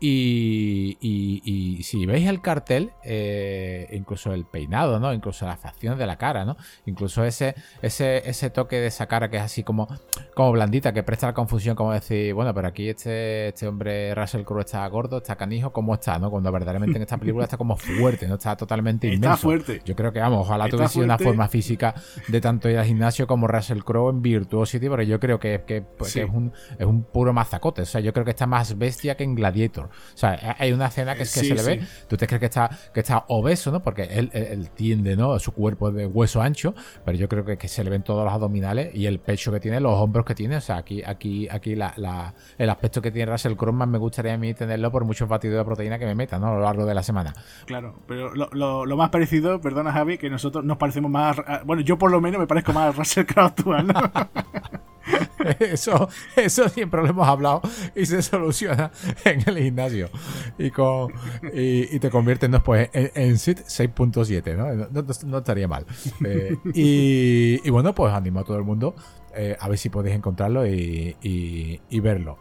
y, 0.00 1.80
si 1.82 2.06
veis 2.06 2.26
el 2.28 2.40
cartel, 2.40 2.92
eh, 3.04 3.88
incluso 3.92 4.32
el 4.32 4.44
peinado, 4.44 4.98
¿no? 4.98 5.12
Incluso 5.12 5.46
las 5.46 5.60
facciones 5.60 5.98
de 5.98 6.06
la 6.06 6.16
cara, 6.16 6.44
¿no? 6.44 6.56
Incluso 6.86 7.24
ese, 7.24 7.54
ese, 7.82 8.28
ese 8.28 8.50
toque 8.50 8.76
de 8.76 8.86
esa 8.86 9.06
cara 9.06 9.28
que 9.30 9.36
es 9.36 9.42
así 9.42 9.62
como, 9.62 9.88
como 10.34 10.52
blandita, 10.52 10.92
que 10.92 11.02
presta 11.02 11.26
la 11.26 11.34
confusión, 11.34 11.76
como 11.76 11.92
decir, 11.92 12.32
bueno, 12.32 12.54
pero 12.54 12.68
aquí 12.68 12.88
este, 12.88 13.48
este 13.48 13.66
hombre 13.68 14.14
Russell 14.14 14.42
Crowe 14.42 14.60
está 14.60 14.86
gordo, 14.88 15.18
está 15.18 15.36
canijo, 15.36 15.72
¿cómo 15.72 15.94
está, 15.94 16.18
no? 16.18 16.30
Cuando 16.30 16.50
verdaderamente 16.50 16.96
en 16.96 17.02
esta 17.02 17.18
película 17.18 17.44
está 17.44 17.58
como 17.58 17.76
fuerte, 17.76 18.26
¿no? 18.26 18.34
Está 18.36 18.56
totalmente 18.56 19.06
inmenso. 19.06 19.28
Está 19.28 19.36
fuerte. 19.36 19.82
Yo 19.84 19.94
creo 19.94 20.12
que, 20.12 20.20
vamos, 20.20 20.46
ojalá 20.46 20.68
tuviese 20.68 21.00
una 21.00 21.18
forma 21.18 21.48
física 21.48 21.94
de 22.28 22.40
tanto 22.40 22.70
ir 22.70 22.78
al 22.78 22.86
gimnasio 22.86 23.26
como 23.26 23.46
Russell 23.46 23.80
Crowe 23.80 24.10
en 24.10 24.22
Virtuosity, 24.22 24.88
pero 24.88 25.02
yo 25.02 25.20
creo 25.20 25.38
que, 25.38 25.62
que, 25.66 25.82
pues, 25.82 26.16
es, 26.16 26.28
un, 26.28 26.52
es 26.78 26.86
un 26.86 27.02
puro 27.02 27.32
mazacote. 27.32 27.82
O 27.82 27.86
sea, 27.86 28.00
yo 28.00 28.12
creo 28.12 28.24
que 28.24 28.30
está 28.30 28.46
más 28.46 28.78
bestia 28.78 29.16
que 29.16 29.24
en 29.24 29.34
Gladiator. 29.34 29.89
O 29.90 30.16
sea, 30.16 30.56
hay 30.58 30.72
una 30.72 30.86
escena 30.86 31.14
que, 31.14 31.22
es 31.22 31.34
que 31.34 31.40
se 31.40 31.54
le 31.54 31.62
ve. 31.62 31.86
Tú 32.08 32.16
te 32.16 32.26
crees 32.26 32.40
que 32.40 32.46
está, 32.46 32.70
que 32.92 33.00
está 33.00 33.24
obeso, 33.28 33.70
¿no? 33.70 33.82
Porque 33.82 34.04
él, 34.04 34.30
él, 34.32 34.70
tiende, 34.70 35.16
¿no? 35.16 35.38
Su 35.38 35.52
cuerpo 35.52 35.90
de 35.90 36.06
hueso 36.06 36.40
ancho, 36.40 36.74
pero 37.04 37.16
yo 37.16 37.28
creo 37.28 37.44
que, 37.44 37.56
que, 37.56 37.68
se 37.68 37.84
le 37.84 37.90
ven 37.90 38.02
todos 38.02 38.24
los 38.24 38.32
abdominales 38.32 38.94
y 38.94 39.06
el 39.06 39.20
pecho 39.20 39.52
que 39.52 39.60
tiene, 39.60 39.80
los 39.80 39.92
hombros 39.92 40.24
que 40.24 40.34
tiene. 40.34 40.56
O 40.56 40.60
sea, 40.60 40.76
aquí, 40.78 41.02
aquí, 41.04 41.48
aquí 41.48 41.74
la, 41.74 42.34
el 42.58 42.70
aspecto 42.70 43.00
que 43.00 43.10
tiene 43.10 43.30
Russell 43.30 43.54
Crowe 43.54 43.86
me 43.86 43.98
gustaría 43.98 44.34
a 44.34 44.38
mí 44.38 44.54
tenerlo 44.54 44.90
por 44.90 45.04
muchos 45.04 45.28
batidos 45.28 45.58
de 45.58 45.64
proteína 45.64 45.98
que 45.98 46.06
me 46.06 46.14
metan, 46.14 46.40
¿no? 46.40 46.48
A 46.48 46.54
lo 46.54 46.60
largo 46.60 46.86
de 46.86 46.94
la 46.94 47.02
semana. 47.02 47.32
Claro, 47.66 48.00
pero 48.06 48.34
lo, 48.34 48.86
lo, 48.86 48.96
más 48.96 49.10
parecido, 49.10 49.60
perdona 49.60 49.92
Javi, 49.92 50.18
que 50.18 50.30
nosotros 50.30 50.64
nos 50.64 50.76
parecemos 50.76 51.10
más. 51.10 51.36
Bueno, 51.64 51.82
yo 51.82 51.98
por 51.98 52.10
lo 52.10 52.20
menos 52.20 52.40
me 52.40 52.46
parezco 52.46 52.72
más 52.72 52.94
a 52.94 52.98
Russell 52.98 53.24
Crowe 53.24 53.46
actual, 53.46 53.86
¿no? 53.86 53.94
Eso, 55.58 56.08
eso 56.36 56.68
siempre 56.68 57.02
lo 57.02 57.08
hemos 57.08 57.26
hablado 57.26 57.62
y 57.94 58.06
se 58.06 58.22
soluciona 58.22 58.90
en 59.24 59.42
el 59.46 59.58
gimnasio. 59.58 60.10
Y, 60.58 60.70
con, 60.70 61.12
y, 61.52 61.98
te 61.98 62.10
conviertes 62.10 62.50
después 62.50 62.90
en, 62.92 63.10
en 63.14 63.38
SIT 63.38 63.60
6.7, 63.60 64.56
¿no? 64.56 65.02
¿no? 65.26 65.38
estaría 65.38 65.68
mal. 65.68 65.86
Eh, 66.24 66.56
y, 66.74 67.70
bueno, 67.70 67.94
pues 67.94 68.12
animo 68.12 68.40
a 68.40 68.44
todo 68.44 68.58
el 68.58 68.64
mundo 68.64 68.94
eh, 69.34 69.56
a 69.58 69.68
ver 69.68 69.78
si 69.78 69.88
podéis 69.88 70.16
encontrarlo 70.16 70.66
y, 70.66 71.80
verlo. 72.02 72.38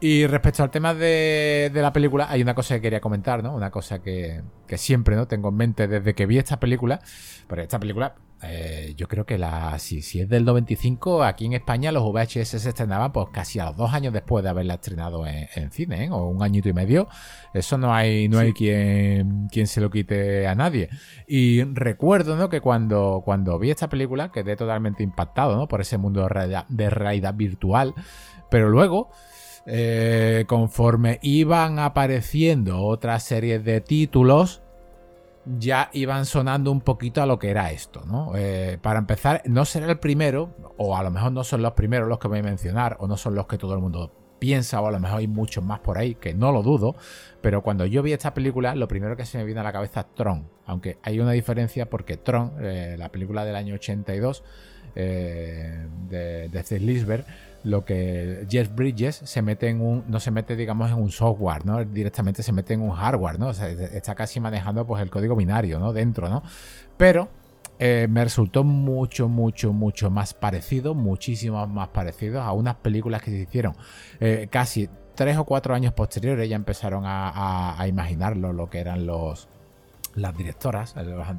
Y 0.00 0.26
respecto 0.26 0.62
al 0.62 0.70
tema 0.70 0.94
de, 0.94 1.70
la 1.74 1.92
película, 1.92 2.26
hay 2.30 2.42
una 2.42 2.54
cosa 2.54 2.76
que 2.76 2.80
quería 2.80 3.00
comentar, 3.00 3.42
¿no? 3.42 3.54
Una 3.54 3.70
cosa 3.70 4.00
que, 4.00 4.42
que 4.66 4.78
siempre 4.78 5.14
¿no? 5.14 5.26
tengo 5.26 5.50
en 5.50 5.56
mente 5.56 5.88
desde 5.88 6.14
que 6.14 6.26
vi 6.26 6.38
esta 6.38 6.58
película. 6.58 7.00
Pero 7.46 7.62
esta 7.62 7.78
película 7.78 8.14
eh, 8.42 8.94
yo 8.96 9.06
creo 9.06 9.26
que 9.26 9.36
la 9.36 9.78
si, 9.78 10.00
si, 10.00 10.20
es 10.20 10.28
del 10.28 10.44
95, 10.44 11.24
aquí 11.24 11.44
en 11.44 11.52
España 11.52 11.92
los 11.92 12.02
VHS 12.04 12.48
se 12.48 12.68
estrenaban 12.68 13.12
pues 13.12 13.28
casi 13.32 13.58
a 13.58 13.66
los 13.66 13.76
dos 13.76 13.92
años 13.92 14.12
después 14.14 14.42
de 14.42 14.50
haberla 14.50 14.74
estrenado 14.74 15.26
en, 15.26 15.70
cine, 15.72 16.04
¿eh? 16.04 16.10
o 16.10 16.28
un 16.28 16.42
añito 16.42 16.68
y 16.68 16.72
medio. 16.72 17.08
Eso 17.52 17.76
no 17.76 17.92
hay, 17.94 18.28
no 18.28 18.38
hay 18.38 18.52
quien, 18.52 19.48
quien 19.48 19.66
se 19.66 19.80
lo 19.80 19.90
quite 19.90 20.46
a 20.46 20.54
nadie. 20.54 20.88
Y 21.26 21.62
recuerdo 21.64 22.36
¿no? 22.36 22.48
que 22.48 22.60
cuando, 22.60 23.22
cuando 23.24 23.58
vi 23.58 23.70
esta 23.70 23.88
película 23.88 24.32
quedé 24.32 24.56
totalmente 24.56 25.02
impactado 25.02 25.56
¿no? 25.56 25.68
por 25.68 25.82
ese 25.82 25.98
mundo 25.98 26.22
de 26.22 26.28
realidad, 26.28 26.66
de 26.68 26.88
realidad 26.88 27.34
virtual. 27.34 27.94
Pero 28.50 28.70
luego, 28.70 29.10
eh, 29.66 30.44
conforme 30.48 31.18
iban 31.22 31.78
apareciendo 31.78 32.82
otras 32.82 33.22
series 33.22 33.64
de 33.64 33.80
títulos, 33.80 34.62
ya 35.44 35.90
iban 35.92 36.26
sonando 36.26 36.70
un 36.70 36.80
poquito 36.80 37.22
a 37.22 37.26
lo 37.26 37.38
que 37.38 37.50
era 37.50 37.70
esto, 37.72 38.02
¿no? 38.06 38.32
Eh, 38.36 38.78
para 38.80 38.98
empezar, 38.98 39.42
no 39.46 39.64
será 39.64 39.86
el 39.90 39.98
primero, 39.98 40.54
o 40.76 40.96
a 40.96 41.02
lo 41.02 41.10
mejor 41.10 41.32
no 41.32 41.44
son 41.44 41.62
los 41.62 41.72
primeros 41.72 42.08
los 42.08 42.18
que 42.18 42.28
voy 42.28 42.40
a 42.40 42.42
mencionar, 42.42 42.96
o 43.00 43.06
no 43.06 43.16
son 43.16 43.34
los 43.34 43.46
que 43.46 43.58
todo 43.58 43.74
el 43.74 43.80
mundo 43.80 44.12
piensa, 44.38 44.80
o 44.80 44.86
a 44.86 44.90
lo 44.90 45.00
mejor 45.00 45.18
hay 45.18 45.28
muchos 45.28 45.64
más 45.64 45.80
por 45.80 45.98
ahí, 45.98 46.14
que 46.14 46.34
no 46.34 46.52
lo 46.52 46.62
dudo, 46.62 46.96
pero 47.40 47.62
cuando 47.62 47.86
yo 47.86 48.02
vi 48.02 48.12
esta 48.12 48.34
película, 48.34 48.74
lo 48.74 48.88
primero 48.88 49.16
que 49.16 49.24
se 49.24 49.38
me 49.38 49.44
vino 49.44 49.60
a 49.60 49.64
la 49.64 49.72
cabeza 49.72 50.00
es 50.00 50.14
Tron, 50.14 50.48
aunque 50.66 50.98
hay 51.02 51.20
una 51.20 51.32
diferencia 51.32 51.88
porque 51.88 52.16
Tron, 52.16 52.54
eh, 52.60 52.96
la 52.98 53.10
película 53.10 53.44
del 53.44 53.56
año 53.56 53.74
82, 53.74 54.42
eh, 54.96 55.86
de, 56.08 56.48
de 56.48 56.62
Steve 56.62 56.80
Lisberg, 56.80 57.24
lo 57.62 57.84
que 57.84 58.46
Jeff 58.48 58.74
Bridges 58.74 59.16
se 59.16 59.42
mete 59.42 59.68
en 59.68 59.80
un, 59.80 60.04
no 60.08 60.20
se 60.20 60.30
mete, 60.30 60.56
digamos, 60.56 60.90
en 60.90 60.96
un 60.96 61.10
software, 61.10 61.66
¿no? 61.66 61.84
Directamente 61.84 62.42
se 62.42 62.52
mete 62.52 62.74
en 62.74 62.82
un 62.82 62.92
hardware, 62.92 63.38
¿no? 63.38 63.52
Sea, 63.52 63.68
está 63.68 64.14
casi 64.14 64.40
manejando 64.40 64.86
pues 64.86 65.02
el 65.02 65.10
código 65.10 65.36
binario, 65.36 65.78
¿no? 65.78 65.92
Dentro, 65.92 66.28
¿no? 66.28 66.42
Pero 66.96 67.28
eh, 67.78 68.06
me 68.10 68.24
resultó 68.24 68.64
mucho, 68.64 69.28
mucho, 69.28 69.72
mucho 69.72 70.10
más 70.10 70.34
parecido, 70.34 70.94
muchísimo 70.94 71.66
más 71.66 71.88
parecido 71.88 72.42
a 72.42 72.52
unas 72.52 72.76
películas 72.76 73.22
que 73.22 73.30
se 73.30 73.38
hicieron 73.38 73.74
eh, 74.20 74.48
casi 74.50 74.88
tres 75.14 75.36
o 75.38 75.44
cuatro 75.44 75.74
años 75.74 75.92
posteriores, 75.92 76.48
ya 76.48 76.56
empezaron 76.56 77.04
a, 77.06 77.82
imaginarlo, 77.86 78.52
lo 78.52 78.70
que 78.70 78.80
eran 78.80 79.06
los 79.06 79.48
las 80.14 80.36
directoras, 80.36 80.94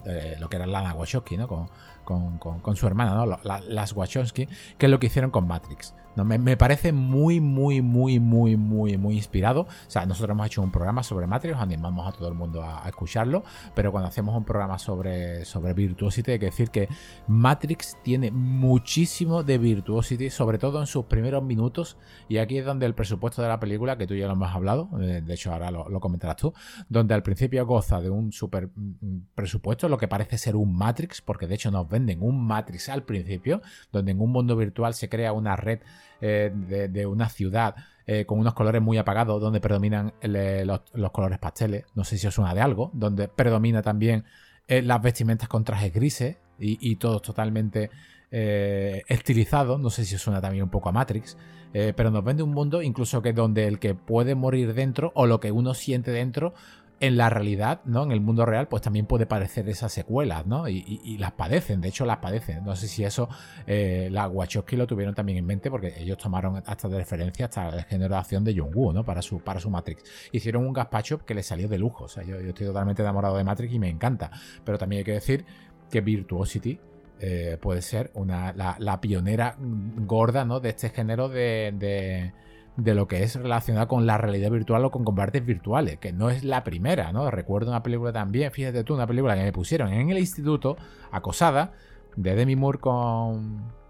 eh, 0.05 0.35
lo 0.39 0.49
que 0.49 0.55
era 0.55 0.65
Lana 0.65 0.93
Wachowski, 0.93 1.35
¿no? 1.35 1.47
Con, 1.47 2.37
con, 2.37 2.75
su 2.75 2.87
hermana, 2.87 3.13
¿no? 3.13 3.39
las 3.43 3.93
Wachowski, 3.93 4.47
que 4.77 4.85
es 4.85 4.89
lo 4.89 4.99
que 4.99 5.07
hicieron 5.07 5.29
con 5.29 5.47
Matrix. 5.47 5.93
¿No? 6.15 6.25
Me, 6.25 6.57
parece 6.57 6.91
muy, 6.91 7.39
muy, 7.39 7.81
muy, 7.81 8.19
muy, 8.19 8.57
muy, 8.57 8.97
muy 8.97 9.15
inspirado. 9.15 9.61
O 9.61 9.67
sea, 9.87 10.05
nosotros 10.05 10.33
hemos 10.33 10.47
hecho 10.47 10.61
un 10.61 10.71
programa 10.71 11.03
sobre 11.03 11.27
Matrix, 11.27 11.57
animamos 11.57 12.07
a 12.07 12.11
todo 12.11 12.27
el 12.27 12.33
mundo 12.33 12.63
a, 12.63 12.87
escucharlo, 12.87 13.43
pero 13.73 13.91
cuando 13.91 14.09
hacemos 14.09 14.35
un 14.35 14.43
programa 14.43 14.77
sobre, 14.77 15.45
sobre 15.45 15.73
Virtuosity, 15.73 16.31
hay 16.31 16.39
que 16.39 16.45
decir 16.47 16.69
que 16.69 16.89
Matrix 17.27 17.97
tiene 18.03 18.31
muchísimo 18.31 19.43
de 19.43 19.57
Virtuosity, 19.57 20.29
sobre 20.29 20.57
todo 20.57 20.79
en 20.79 20.87
sus 20.87 21.05
primeros 21.05 21.43
minutos, 21.43 21.97
y 22.27 22.37
aquí 22.37 22.57
es 22.57 22.65
donde 22.65 22.85
el 22.85 22.93
presupuesto 22.93 23.41
de 23.41 23.47
la 23.47 23.59
película, 23.59 23.97
que 23.97 24.07
tú 24.07 24.15
ya 24.15 24.27
lo 24.27 24.33
hemos 24.33 24.53
hablado, 24.53 24.89
eh, 24.99 25.21
de 25.23 25.33
hecho 25.33 25.53
ahora 25.53 25.71
lo, 25.71 25.99
comentarás 25.99 26.37
tú, 26.37 26.53
donde 26.89 27.13
al 27.13 27.23
principio 27.23 27.65
goza 27.65 28.01
de 28.01 28.09
un 28.09 28.31
super 28.31 28.69
mm, 28.73 29.27
presupuesto, 29.35 29.87
lo 29.87 29.97
que 29.97 30.07
parece 30.07 30.37
ser 30.37 30.55
un 30.55 30.75
Matrix, 30.75 31.21
porque 31.21 31.47
de 31.47 31.55
hecho 31.55 31.71
nos 31.71 31.87
venden 31.87 32.21
un 32.21 32.45
Matrix 32.45 32.89
al 32.89 33.03
principio, 33.03 33.61
donde 33.91 34.11
en 34.11 34.21
un 34.21 34.31
mundo 34.31 34.55
virtual 34.55 34.93
se 34.93 35.09
crea 35.09 35.33
una 35.33 35.55
red 35.55 35.79
eh, 36.21 36.51
de, 36.53 37.05
una 37.05 37.29
ciudad 37.29 37.75
eh, 38.07 38.25
con 38.25 38.39
unos 38.39 38.53
colores 38.53 38.81
muy 38.81 38.97
apagados, 38.97 39.39
donde 39.39 39.61
predominan 39.61 40.13
eh, 40.21 40.65
los, 40.65 41.11
colores 41.11 41.39
pasteles, 41.39 41.85
no 41.95 42.03
sé 42.03 42.17
si 42.17 42.27
os 42.27 42.33
suena 42.33 42.53
de 42.53 42.61
algo, 42.61 42.91
donde 42.93 43.27
predomina 43.27 43.81
también 43.81 44.25
las 44.67 45.01
vestimentas 45.01 45.49
con 45.49 45.63
trajes 45.65 45.93
grises 45.93 46.37
y, 46.57 46.95
todos 46.95 47.21
totalmente 47.21 47.89
eh, 48.31 49.03
estilizado, 49.07 49.77
no 49.77 49.89
sé 49.89 50.05
si 50.05 50.17
suena 50.17 50.39
también 50.39 50.63
un 50.63 50.69
poco 50.69 50.87
a 50.89 50.91
Matrix, 50.93 51.37
pero 51.73 52.11
nos 52.11 52.23
vende 52.23 52.43
un 52.43 52.51
mundo 52.51 52.81
incluso 52.81 53.21
que 53.21 53.33
donde 53.33 53.67
el 53.67 53.79
que 53.79 53.95
puede 53.95 54.35
morir 54.35 54.73
dentro 54.73 55.11
o 55.15 55.25
lo 55.25 55.39
que 55.39 55.51
uno 55.51 55.73
siente 55.73 56.11
dentro 56.11 56.53
en 57.01 57.17
la 57.17 57.31
realidad, 57.31 57.81
¿no? 57.85 58.03
En 58.03 58.11
el 58.11 58.21
mundo 58.21 58.45
real, 58.45 58.67
pues 58.67 58.83
también 58.83 59.07
puede 59.07 59.25
parecer 59.25 59.67
esas 59.67 59.91
secuelas, 59.91 60.45
¿no? 60.45 60.69
Y, 60.69 61.17
las 61.17 61.31
padecen, 61.31 61.81
de 61.81 61.89
hecho 61.89 62.05
las 62.05 62.17
padecen. 62.17 62.63
No 62.63 62.75
sé 62.75 62.87
si 62.87 63.03
eso 63.03 63.27
eh, 63.65 64.07
las 64.11 64.29
Wachowski 64.31 64.75
lo 64.75 64.85
tuvieron 64.85 65.15
también 65.15 65.39
en 65.39 65.45
mente, 65.47 65.71
porque 65.71 65.95
ellos 65.97 66.19
tomaron 66.19 66.61
hasta 66.63 66.87
de 66.87 66.97
referencia 66.99 67.47
hasta 67.47 67.71
la 67.71 67.83
generación 67.83 68.43
de 68.43 68.53
Jung-Woo, 68.53 68.93
¿no? 68.93 69.03
Para 69.03 69.23
su, 69.23 69.39
para 69.39 69.59
su 69.59 69.71
Matrix. 69.71 70.03
Hicieron 70.31 70.63
un 70.63 70.73
gazpacho 70.73 71.25
que 71.25 71.33
le 71.33 71.41
salió 71.41 71.67
de 71.67 71.79
lujo. 71.79 72.03
O 72.03 72.07
sea, 72.07 72.23
yo, 72.23 72.37
estoy 72.37 72.67
totalmente 72.67 73.01
enamorado 73.01 73.35
de 73.35 73.43
Matrix 73.43 73.73
y 73.73 73.79
me 73.79 73.89
encanta. 73.89 74.29
Pero 74.63 74.77
también 74.77 74.99
hay 74.99 75.05
que 75.05 75.13
decir 75.13 75.43
que 75.89 76.01
Virtuosity 76.01 76.79
eh, 77.19 77.57
puede 77.59 77.81
ser 77.81 78.11
una, 78.13 78.53
la, 78.53 79.01
pionera 79.01 79.55
gorda, 79.57 80.45
¿no? 80.45 80.59
De 80.59 80.69
este 80.69 80.89
género 80.89 81.29
de 81.29 82.31
lo 82.77 83.07
que 83.07 83.23
es 83.23 83.35
relacionado 83.35 83.87
con 83.87 84.05
la 84.05 84.17
realidad 84.17 84.51
virtual 84.51 84.85
o 84.85 84.91
con 84.91 85.03
combates 85.03 85.45
virtuales, 85.45 85.99
que 85.99 86.13
no 86.13 86.29
es 86.29 86.43
la 86.43 86.63
primera, 86.63 87.11
¿no? 87.11 87.29
Recuerdo 87.29 87.69
una 87.69 87.83
película 87.83 88.11
también, 88.11 88.51
fíjate 88.51 88.83
tú, 88.83 88.93
una 88.93 89.07
película 89.07 89.35
que 89.35 89.43
me 89.43 89.51
pusieron 89.51 89.91
en 89.93 90.09
el 90.09 90.17
instituto, 90.17 90.77
Acosada, 91.11 91.73
de 92.15 92.35
Demi 92.35 92.55
Moore 92.55 92.79
con 92.79 93.81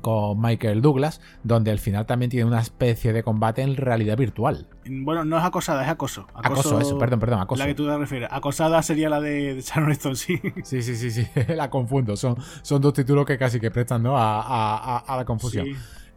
con 0.00 0.40
Michael 0.40 0.82
Douglas, 0.82 1.20
donde 1.42 1.70
al 1.70 1.78
final 1.78 2.06
también 2.06 2.30
tiene 2.30 2.46
una 2.46 2.60
especie 2.60 3.12
de 3.12 3.22
combate 3.22 3.62
en 3.62 3.76
realidad 3.76 4.16
virtual. 4.16 4.66
Bueno, 4.88 5.24
no 5.24 5.38
es 5.38 5.44
acosada, 5.44 5.82
es 5.82 5.88
acoso. 5.88 6.26
Acoso, 6.34 6.80
eso, 6.80 6.98
perdón, 6.98 7.20
perdón, 7.20 7.40
acoso. 7.40 7.58
La 7.58 7.66
que 7.66 7.74
tú 7.74 7.86
te 7.86 7.96
refieres. 7.96 8.28
Acosada 8.32 8.82
sería 8.82 9.08
la 9.08 9.20
de 9.20 9.60
Sharon 9.60 9.92
Stone, 9.92 10.16
sí. 10.16 10.40
Sí, 10.62 10.82
sí, 10.82 10.96
sí, 10.96 11.10
sí, 11.10 11.26
la 11.48 11.70
confundo. 11.70 12.16
Son, 12.16 12.36
son 12.62 12.80
dos 12.80 12.94
títulos 12.94 13.26
que 13.26 13.36
casi 13.38 13.60
que 13.60 13.70
prestan 13.70 14.02
¿no? 14.02 14.14
a, 14.16 15.04
la 15.08 15.24
confusión. 15.24 15.66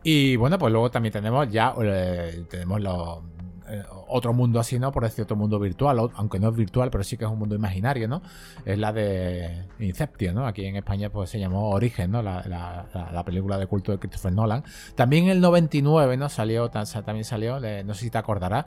Y 0.03 0.35
bueno, 0.35 0.57
pues 0.57 0.71
luego 0.71 0.91
también 0.91 1.13
tenemos 1.13 1.49
ya, 1.49 1.73
eh, 1.81 2.45
tenemos 2.49 2.81
los 2.81 3.19
eh, 3.69 3.81
otro 4.09 4.33
mundo 4.33 4.59
así, 4.59 4.77
¿no? 4.77 4.91
Por 4.91 5.03
decir 5.03 5.23
otro 5.23 5.37
mundo 5.37 5.57
virtual, 5.57 5.97
aunque 6.15 6.39
no 6.39 6.49
es 6.49 6.55
virtual, 6.55 6.91
pero 6.91 7.03
sí 7.03 7.17
que 7.17 7.23
es 7.23 7.31
un 7.31 7.39
mundo 7.39 7.55
imaginario, 7.55 8.07
¿no? 8.07 8.21
Es 8.65 8.77
la 8.77 8.91
de 8.91 9.65
Inception, 9.79 10.35
¿no? 10.35 10.45
Aquí 10.45 10.65
en 10.65 10.75
España 10.75 11.09
pues 11.09 11.29
se 11.29 11.39
llamó 11.39 11.69
Origen, 11.69 12.11
¿no? 12.11 12.21
La, 12.21 13.23
película 13.25 13.57
de 13.57 13.65
culto 13.65 13.91
de 13.93 13.99
Christopher 13.99 14.33
Nolan. 14.33 14.63
También 14.95 15.25
en 15.25 15.31
el 15.31 15.41
99, 15.41 16.17
¿no? 16.17 16.29
Salió, 16.29 16.69
también 16.69 17.23
salió, 17.23 17.59
no 17.59 17.93
sé 17.93 18.01
si 18.01 18.09
te 18.09 18.17
acordarás, 18.17 18.65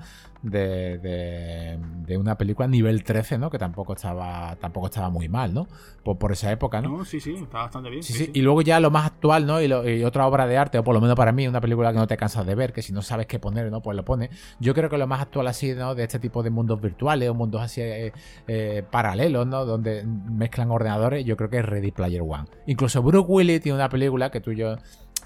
de, 0.50 1.78
de, 2.06 2.16
una 2.16 2.38
película 2.38 2.68
nivel 2.68 3.02
13, 3.02 3.38
¿no? 3.38 3.50
Que 3.50 3.58
tampoco 3.58 3.94
estaba, 3.94 4.56
tampoco 4.56 4.86
estaba 4.86 5.10
muy 5.10 5.28
mal, 5.28 5.52
¿no? 5.52 5.66
Por, 6.04 6.18
por 6.18 6.32
esa 6.32 6.50
época, 6.52 6.80
¿no? 6.80 7.04
sí, 7.04 7.20
sí, 7.20 7.34
está 7.34 7.62
bastante 7.62 7.90
bien. 7.90 8.02
Sí, 8.02 8.12
sí, 8.12 8.30
Y 8.32 8.42
luego 8.42 8.62
ya 8.62 8.78
lo 8.80 8.90
más 8.90 9.06
actual, 9.06 9.46
¿no? 9.46 9.60
Y, 9.60 9.72
otra 10.04 10.26
obra 10.26 10.46
de 10.46 10.56
arte, 10.56 10.78
o 10.78 10.84
por 10.84 10.94
lo 10.94 11.00
menos 11.00 11.16
para 11.16 11.32
mí, 11.32 11.46
una 11.48 11.60
película 11.60 11.92
que 11.92 11.98
no 11.98 12.06
te 12.06 12.16
cansas 12.16 12.46
de 12.46 12.54
ver, 12.54 12.72
que 12.72 12.82
si 12.82 12.92
no 12.92 13.02
sabes 13.02 13.26
qué 13.26 13.38
poner, 13.38 13.70
¿no? 13.70 13.82
Pues 13.82 13.96
lo 13.96 14.04
pones. 14.04 14.30
Yo 14.60 14.74
creo 14.74 14.88
que 14.88 14.98
lo 14.98 15.06
más 15.06 15.20
actual 15.20 15.48
así, 15.48 15.74
¿no? 15.74 15.94
De 15.94 16.04
este 16.04 16.18
tipo 16.18 16.42
de 16.42 16.50
mundos 16.50 16.80
virtuales 16.80 17.28
o 17.28 17.34
mundos 17.34 17.60
así 17.60 17.80
eh, 17.80 18.12
eh, 18.46 18.84
paralelos, 18.90 19.46
¿no? 19.46 19.64
Donde 19.64 20.04
mezclan 20.04 20.70
ordenadores, 20.70 21.24
yo 21.24 21.36
creo 21.36 21.50
que 21.50 21.58
es 21.58 21.64
Ready 21.64 21.90
Player 21.90 22.22
One. 22.22 22.44
Incluso 22.66 23.02
Brooke 23.02 23.28
Willis 23.28 23.60
tiene 23.60 23.76
una 23.76 23.88
película 23.88 24.30
que 24.30 24.40
tú 24.40 24.52
y 24.52 24.56
yo 24.56 24.76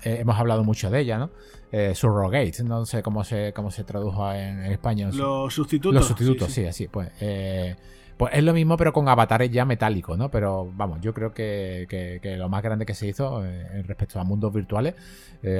eh, 0.02 0.18
hemos 0.20 0.38
hablado 0.38 0.64
mucho 0.64 0.90
de 0.90 1.00
ella, 1.00 1.18
¿no? 1.18 1.30
Eh, 1.72 1.94
surrogate, 1.94 2.64
no 2.64 2.84
sé 2.84 3.02
cómo 3.02 3.22
se, 3.22 3.52
cómo 3.52 3.70
se 3.70 3.84
tradujo 3.84 4.32
en, 4.32 4.64
español. 4.64 5.16
Los 5.16 5.54
sustitutos. 5.54 5.94
Los 5.94 6.06
sustitutos, 6.06 6.52
sí, 6.52 6.64
así, 6.66 6.88
pues. 6.88 7.10
Eh, 7.20 7.76
pues 8.16 8.34
es 8.34 8.42
lo 8.42 8.52
mismo, 8.52 8.76
pero 8.76 8.92
con 8.92 9.08
avatares 9.08 9.50
ya 9.50 9.64
metálicos, 9.64 10.18
¿no? 10.18 10.30
Pero 10.30 10.70
vamos, 10.74 11.00
yo 11.00 11.14
creo 11.14 11.32
que, 11.32 12.20
lo 12.38 12.48
más 12.48 12.62
grande 12.62 12.84
que 12.84 12.92
se 12.92 13.06
hizo 13.06 13.44
eh, 13.44 13.82
respecto 13.86 14.20
a 14.20 14.24
mundos 14.24 14.52
virtuales, 14.52 14.94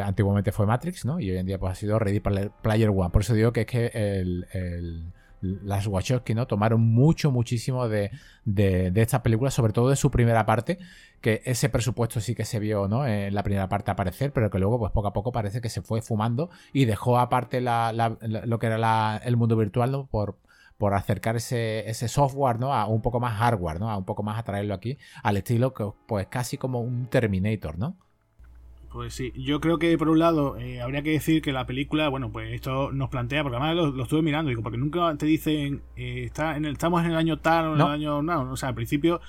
antiguamente 0.05 0.53
fue 0.53 0.67
Matrix, 0.67 1.07
¿no? 1.07 1.21
Y 1.21 1.31
hoy 1.31 1.39
en 1.39 1.47
día 1.47 1.59
pues 1.59 1.73
ha 1.73 1.75
sido 1.75 1.99
Ready 1.99 2.21
Player 2.21 2.91
One. 2.91 3.11
Por 3.11 3.23
eso 3.23 3.33
digo 3.33 3.53
que 3.53 3.63
es 3.63 3.67
que 3.67 3.91
el 3.95 5.13
las 5.41 5.87
Wachowski, 5.87 6.35
¿no? 6.35 6.47
Tomaron 6.47 6.81
mucho, 6.81 7.31
muchísimo 7.31 7.89
de, 7.89 8.11
de, 8.45 8.91
de 8.91 9.03
esta 9.03 9.23
película, 9.23 9.51
sobre 9.51 9.73
todo 9.73 9.89
de 9.89 9.97
su 9.97 10.11
primera 10.11 10.45
parte, 10.47 10.79
que 11.21 11.43
ese 11.45 11.69
presupuesto 11.69 12.21
sí 12.21 12.35
que 12.35 12.45
se 12.45 12.59
vio, 12.59 12.89
¿no? 12.89 13.07
En 13.07 13.35
la 13.35 13.43
primera 13.43 13.69
parte 13.69 13.91
aparecer, 13.91 14.33
pero 14.33 14.51
que 14.51 14.59
luego, 14.59 14.79
pues 14.79 14.93
poco 14.93 15.09
a 15.09 15.13
poco 15.13 15.33
parece 15.33 15.61
que 15.61 15.69
se 15.69 15.83
fue 15.83 16.03
fumando 16.03 16.51
y 16.73 16.87
dejó 16.87 17.19
aparte 17.19 17.61
lo 17.61 18.59
que 18.59 18.67
era 18.67 19.17
el 19.19 19.37
mundo 19.37 19.57
virtual, 19.57 19.93
¿no? 19.93 20.07
Por, 20.07 20.39
por 20.79 20.95
acercar 20.95 21.37
ese, 21.37 21.89
ese, 21.91 22.09
software, 22.09 22.59
¿no? 22.59 22.73
A 22.73 22.87
un 22.87 23.03
poco 23.03 23.21
más 23.21 23.39
hardware, 23.39 23.81
¿no? 23.81 23.91
A 23.91 23.99
un 23.99 24.07
poco 24.07 24.23
más 24.23 24.39
atraerlo 24.39 24.75
aquí, 24.75 24.97
al 25.23 25.37
estilo 25.37 25.75
que, 25.75 25.85
pues 26.07 26.27
casi 26.29 26.57
como 26.57 26.81
un 26.81 27.07
Terminator, 27.09 27.79
¿no? 27.79 27.97
Pues 28.91 29.15
sí, 29.15 29.33
yo 29.37 29.61
creo 29.61 29.79
que 29.79 29.97
por 29.97 30.09
un 30.09 30.19
lado 30.19 30.57
eh, 30.57 30.81
habría 30.81 31.03
que 31.03 31.13
decir 31.13 31.43
que 31.43 31.53
la 31.53 31.65
película, 31.65 32.09
bueno, 32.09 32.33
pues 32.33 32.53
esto 32.53 32.91
nos 32.91 33.09
plantea, 33.09 33.45
porque 33.45 33.57
además 33.57 33.95
lo, 33.95 34.03
estuve 34.03 34.23
mirando, 34.23 34.49
digo, 34.49 34.63
porque 34.63 34.79
nunca 34.79 35.15
te 35.17 35.27
dicen, 35.27 35.83
eh, 35.95 36.25
está 36.25 36.57
en 36.57 36.65
el, 36.65 36.73
estamos 36.73 37.05
en 37.05 37.13
el 37.13 37.17
año 37.17 37.39
tal 37.39 37.67
o 37.67 37.75
en 37.75 37.81
el 37.81 37.87
año, 37.87 38.23
no, 38.23 38.51
o 38.51 38.57
sea, 38.57 38.71
al 38.71 38.75
principio 38.75 39.21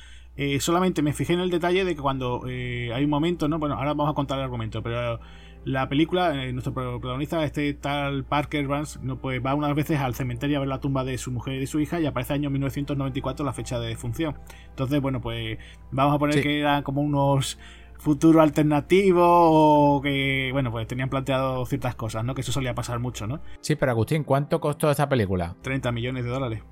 eh, 0.41 0.60
solamente 0.60 1.01
me 1.01 1.13
fijé 1.13 1.34
en 1.34 1.39
el 1.39 1.49
detalle 1.49 1.86
de 1.86 1.95
que 1.95 2.01
cuando 2.01 2.43
hay 2.45 3.04
un 3.04 3.10
momento, 3.10 3.47
¿no? 3.47 3.60
Bueno, 3.60 3.75
ahora 3.75 3.93
vamos 3.93 4.12
a 4.12 4.13
contar 4.13 4.39
el 4.39 4.45
argumento, 4.45 4.82
pero 4.82 5.19
la 5.63 5.88
película, 5.88 6.34
nuestro 6.51 6.73
protagonista, 6.73 7.43
este 7.43 7.73
tal 7.75 8.23
Parker 8.23 8.67
Vance, 8.67 8.99
no, 9.04 9.17
pues 9.17 9.45
va 9.45 9.54
unas 9.54 9.75
veces 9.75 9.99
al 9.99 10.15
cementerio 10.15 10.58
a 10.58 10.60
ver 10.62 10.69
la 10.69 10.80
tumba 10.80 11.04
de 11.04 11.17
su 11.19 11.32
mujer 11.32 11.56
y 11.56 11.60
de 11.60 11.67
su 11.67 11.80
hija 11.80 11.99
y 11.99 12.08
aparece 12.08 12.34
año 12.34 12.49
1994 12.49 13.45
la 13.45 13.54
fecha 13.54 13.80
de 13.80 13.88
defunción. 13.88 14.36
Entonces, 14.69 14.99
bueno, 15.01 15.21
pues 15.21 15.60
vamos 15.91 16.15
a 16.15 16.19
poner 16.19 16.41
que 16.41 16.60
eran 16.60 16.82
como 16.82 17.01
unos 17.01 17.60
futuro 18.01 18.41
alternativo 18.41 19.21
o 19.23 20.01
que, 20.01 20.49
bueno, 20.51 20.71
pues 20.71 20.88
tenían 20.88 21.10
planteado 21.10 21.63
ciertas 21.67 21.93
cosas, 21.93 22.25
¿no? 22.25 22.34
Que 22.34 22.41
eso 22.41 22.51
solía 22.51 22.73
pasar 22.73 22.97
mucho, 22.97 23.27
¿no? 23.27 23.39
Sí, 23.62 23.75
pero 23.75 23.91
Agustín, 23.91 24.23
¿cuánto 24.23 24.60
costó 24.60 24.89
esa 24.89 25.08
película? 25.08 25.56
30 25.62 25.91
millones 25.91 26.23
de 26.23 26.32
dólares. 26.32 26.63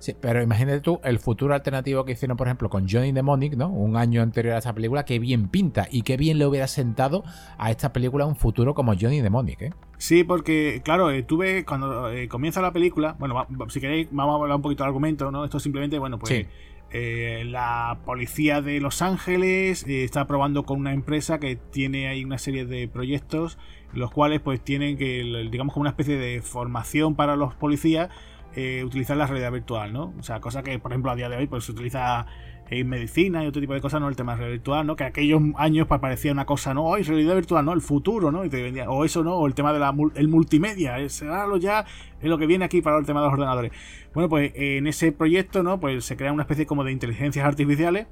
Sí, 0.00 0.16
pero 0.18 0.42
imagínate 0.42 0.80
tú 0.80 0.98
el 1.04 1.18
futuro 1.18 1.54
alternativo 1.54 2.04
que 2.04 2.12
hicieron, 2.12 2.36
por 2.36 2.46
ejemplo, 2.46 2.70
con 2.70 2.88
Johnny 2.88 3.12
Mnemonic, 3.12 3.54
¿no? 3.54 3.68
Un 3.68 3.96
año 3.96 4.22
anterior 4.22 4.54
a 4.54 4.58
esa 4.58 4.74
película, 4.74 5.04
qué 5.04 5.18
bien 5.18 5.48
pinta 5.48 5.86
y 5.90 6.02
qué 6.02 6.16
bien 6.16 6.38
le 6.38 6.46
hubiera 6.46 6.66
sentado 6.66 7.22
a 7.58 7.70
esta 7.70 7.92
película 7.92 8.24
un 8.24 8.34
futuro 8.34 8.74
como 8.74 8.94
Johnny 8.98 9.20
Mnemonic, 9.20 9.62
¿eh? 9.62 9.72
Sí, 9.98 10.24
porque, 10.24 10.80
claro, 10.82 11.10
eh, 11.10 11.22
tuve, 11.22 11.66
cuando 11.66 12.10
eh, 12.10 12.28
comienza 12.28 12.62
la 12.62 12.72
película, 12.72 13.14
bueno, 13.18 13.46
si 13.68 13.80
queréis, 13.80 14.08
vamos 14.10 14.32
a 14.32 14.42
hablar 14.42 14.56
un 14.56 14.62
poquito 14.62 14.82
del 14.82 14.88
argumento, 14.88 15.30
¿no? 15.30 15.44
Esto 15.44 15.60
simplemente, 15.60 15.98
bueno, 15.98 16.18
pues 16.18 16.46
eh, 16.92 17.44
la 17.46 17.98
policía 18.04 18.62
de 18.62 18.80
Los 18.80 19.00
Ángeles 19.00 19.86
eh, 19.86 20.02
está 20.02 20.26
probando 20.26 20.64
con 20.64 20.80
una 20.80 20.92
empresa 20.92 21.38
que 21.38 21.54
tiene 21.54 22.08
ahí 22.08 22.24
una 22.24 22.38
serie 22.38 22.64
de 22.66 22.88
proyectos, 22.88 23.58
los 23.92 24.10
cuales 24.10 24.40
pues 24.40 24.60
tienen 24.60 24.96
que, 24.96 25.22
digamos 25.52 25.72
como 25.72 25.82
una 25.82 25.90
especie 25.90 26.16
de 26.16 26.42
formación 26.42 27.14
para 27.14 27.36
los 27.36 27.54
policías, 27.54 28.10
eh, 28.54 28.82
utilizar 28.84 29.16
la 29.16 29.26
realidad 29.26 29.52
virtual, 29.52 29.92
¿no? 29.92 30.12
O 30.18 30.22
sea, 30.22 30.40
cosa 30.40 30.62
que 30.62 30.78
por 30.78 30.92
ejemplo 30.92 31.10
a 31.10 31.16
día 31.16 31.28
de 31.28 31.36
hoy 31.36 31.46
pues 31.46 31.64
se 31.64 31.72
utiliza 31.72 32.26
en 32.70 32.88
medicina 32.88 33.42
y 33.42 33.48
otro 33.48 33.60
tipo 33.60 33.74
de 33.74 33.80
cosas, 33.80 34.00
no 34.00 34.08
el 34.08 34.14
tema 34.14 34.32
de 34.32 34.38
realidad 34.38 34.58
virtual, 34.58 34.86
¿no? 34.86 34.96
Que 34.96 35.04
aquellos 35.04 35.42
años 35.56 35.88
pues, 35.88 36.00
parecía 36.00 36.30
una 36.30 36.46
cosa, 36.46 36.72
no, 36.72 36.84
hoy 36.84 37.02
realidad 37.02 37.34
virtual, 37.34 37.64
no, 37.64 37.72
el 37.72 37.80
futuro, 37.80 38.30
¿no? 38.30 38.44
Y 38.44 38.48
te 38.48 38.62
vendía, 38.62 38.88
o 38.88 39.04
eso, 39.04 39.24
¿no? 39.24 39.34
O 39.34 39.46
el 39.46 39.54
tema 39.54 39.72
del 39.72 39.82
el 40.14 40.28
multimedia, 40.28 41.08
será 41.08 41.46
lo 41.46 41.56
ya, 41.56 41.84
es 42.20 42.28
lo 42.28 42.38
que 42.38 42.46
viene 42.46 42.64
aquí 42.64 42.80
para 42.80 42.98
el 42.98 43.06
tema 43.06 43.20
de 43.20 43.26
los 43.26 43.34
ordenadores. 43.34 43.72
Bueno, 44.14 44.28
pues 44.28 44.52
en 44.54 44.86
ese 44.86 45.10
proyecto, 45.10 45.64
¿no? 45.64 45.80
Pues 45.80 46.04
se 46.04 46.16
crea 46.16 46.32
una 46.32 46.44
especie 46.44 46.64
como 46.66 46.84
de 46.84 46.92
inteligencias 46.92 47.44
artificiales 47.44 48.06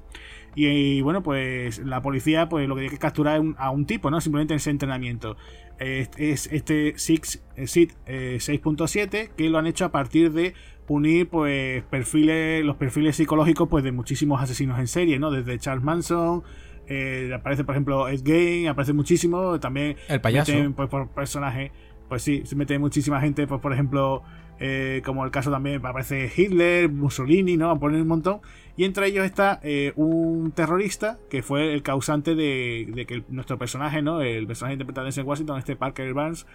y, 0.55 1.01
bueno, 1.01 1.23
pues 1.23 1.79
la 1.79 2.01
policía 2.01 2.49
pues 2.49 2.67
lo 2.67 2.75
que 2.75 2.81
tiene 2.81 2.95
que 2.95 2.99
capturar 2.99 3.39
es 3.39 3.47
a 3.57 3.69
un 3.69 3.85
tipo, 3.85 4.11
¿no? 4.11 4.19
Simplemente 4.21 4.53
en 4.53 4.57
ese 4.57 4.69
entrenamiento. 4.69 5.37
Es, 5.79 6.47
este 6.51 6.95
SID 6.97 7.23
6.7 7.55 9.13
eh, 9.13 9.31
que 9.37 9.49
lo 9.49 9.59
han 9.59 9.65
hecho 9.65 9.85
a 9.85 9.91
partir 9.91 10.33
de 10.33 10.53
unir 10.89 11.29
pues 11.29 11.83
perfiles 11.83 12.65
los 12.65 12.75
perfiles 12.75 13.15
psicológicos 13.15 13.69
pues 13.69 13.83
de 13.83 13.91
muchísimos 13.91 14.41
asesinos 14.41 14.79
en 14.79 14.87
serie 14.87 15.19
no 15.19 15.31
desde 15.31 15.57
Charles 15.59 15.83
Manson 15.83 16.43
eh, 16.87 17.31
aparece 17.33 17.63
por 17.63 17.75
ejemplo 17.75 18.09
Ed 18.09 18.21
Gein 18.25 18.67
aparece 18.67 18.93
muchísimo 18.93 19.59
también 19.59 19.95
el 20.07 20.19
payaso 20.19 20.51
pues 20.75 20.89
por 20.89 21.09
personaje 21.09 21.71
pues 22.09 22.23
sí 22.23 22.41
se 22.45 22.55
mete 22.55 22.77
muchísima 22.79 23.21
gente 23.21 23.45
pues 23.47 23.61
por 23.61 23.71
ejemplo 23.71 24.23
eh, 24.59 25.01
como 25.05 25.23
el 25.23 25.31
caso 25.31 25.51
también 25.51 25.77
aparece 25.77 26.29
Hitler 26.35 26.89
Mussolini 26.89 27.55
no 27.55 27.69
a 27.69 27.79
poner 27.79 28.01
un 28.01 28.07
montón 28.07 28.41
y 28.79 28.85
entre 28.85 29.07
ellos 29.07 29.25
está 29.25 29.59
eh, 29.61 29.91
un 29.97 30.53
terrorista 30.55 31.19
que 31.29 31.43
fue 31.43 31.73
el 31.73 31.83
causante 31.83 32.33
de, 32.33 33.05
que 33.05 33.25
nuestro 33.27 33.57
personaje 33.57 34.01
no 34.01 34.21
el 34.21 34.47
personaje 34.47 34.75
interpretado 34.75 35.09
en 35.13 35.27
Washington 35.27 35.59
este 35.59 35.75
Parker 35.75 36.13
Barnes 36.13 36.45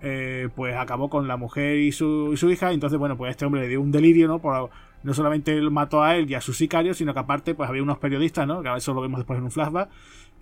eh, 0.00 0.48
pues 0.54 0.76
acabó 0.76 1.10
con 1.10 1.26
la 1.26 1.36
mujer 1.36 1.78
y 1.78 1.90
su, 1.90 2.36
hija. 2.48 2.70
Entonces, 2.70 3.00
bueno, 3.00 3.16
pues 3.16 3.32
este 3.32 3.46
hombre 3.46 3.62
le 3.62 3.68
dio 3.68 3.80
un 3.80 3.90
delirio, 3.90 4.28
¿no? 4.28 4.38
Por, 4.38 4.70
no 5.02 5.12
solamente 5.12 5.60
mató 5.70 6.04
a 6.04 6.14
él 6.16 6.30
y 6.30 6.34
a 6.34 6.40
sus 6.40 6.56
sicarios, 6.56 6.98
sino 6.98 7.14
que 7.14 7.18
aparte 7.18 7.56
pues 7.56 7.68
había 7.68 7.82
unos 7.82 7.98
periodistas, 7.98 8.46
¿no? 8.46 8.62
Que 8.62 8.72
eso 8.76 8.94
lo 8.94 9.00
vemos 9.00 9.18
después 9.18 9.38
en 9.38 9.44
un 9.44 9.50
flashback. 9.50 9.90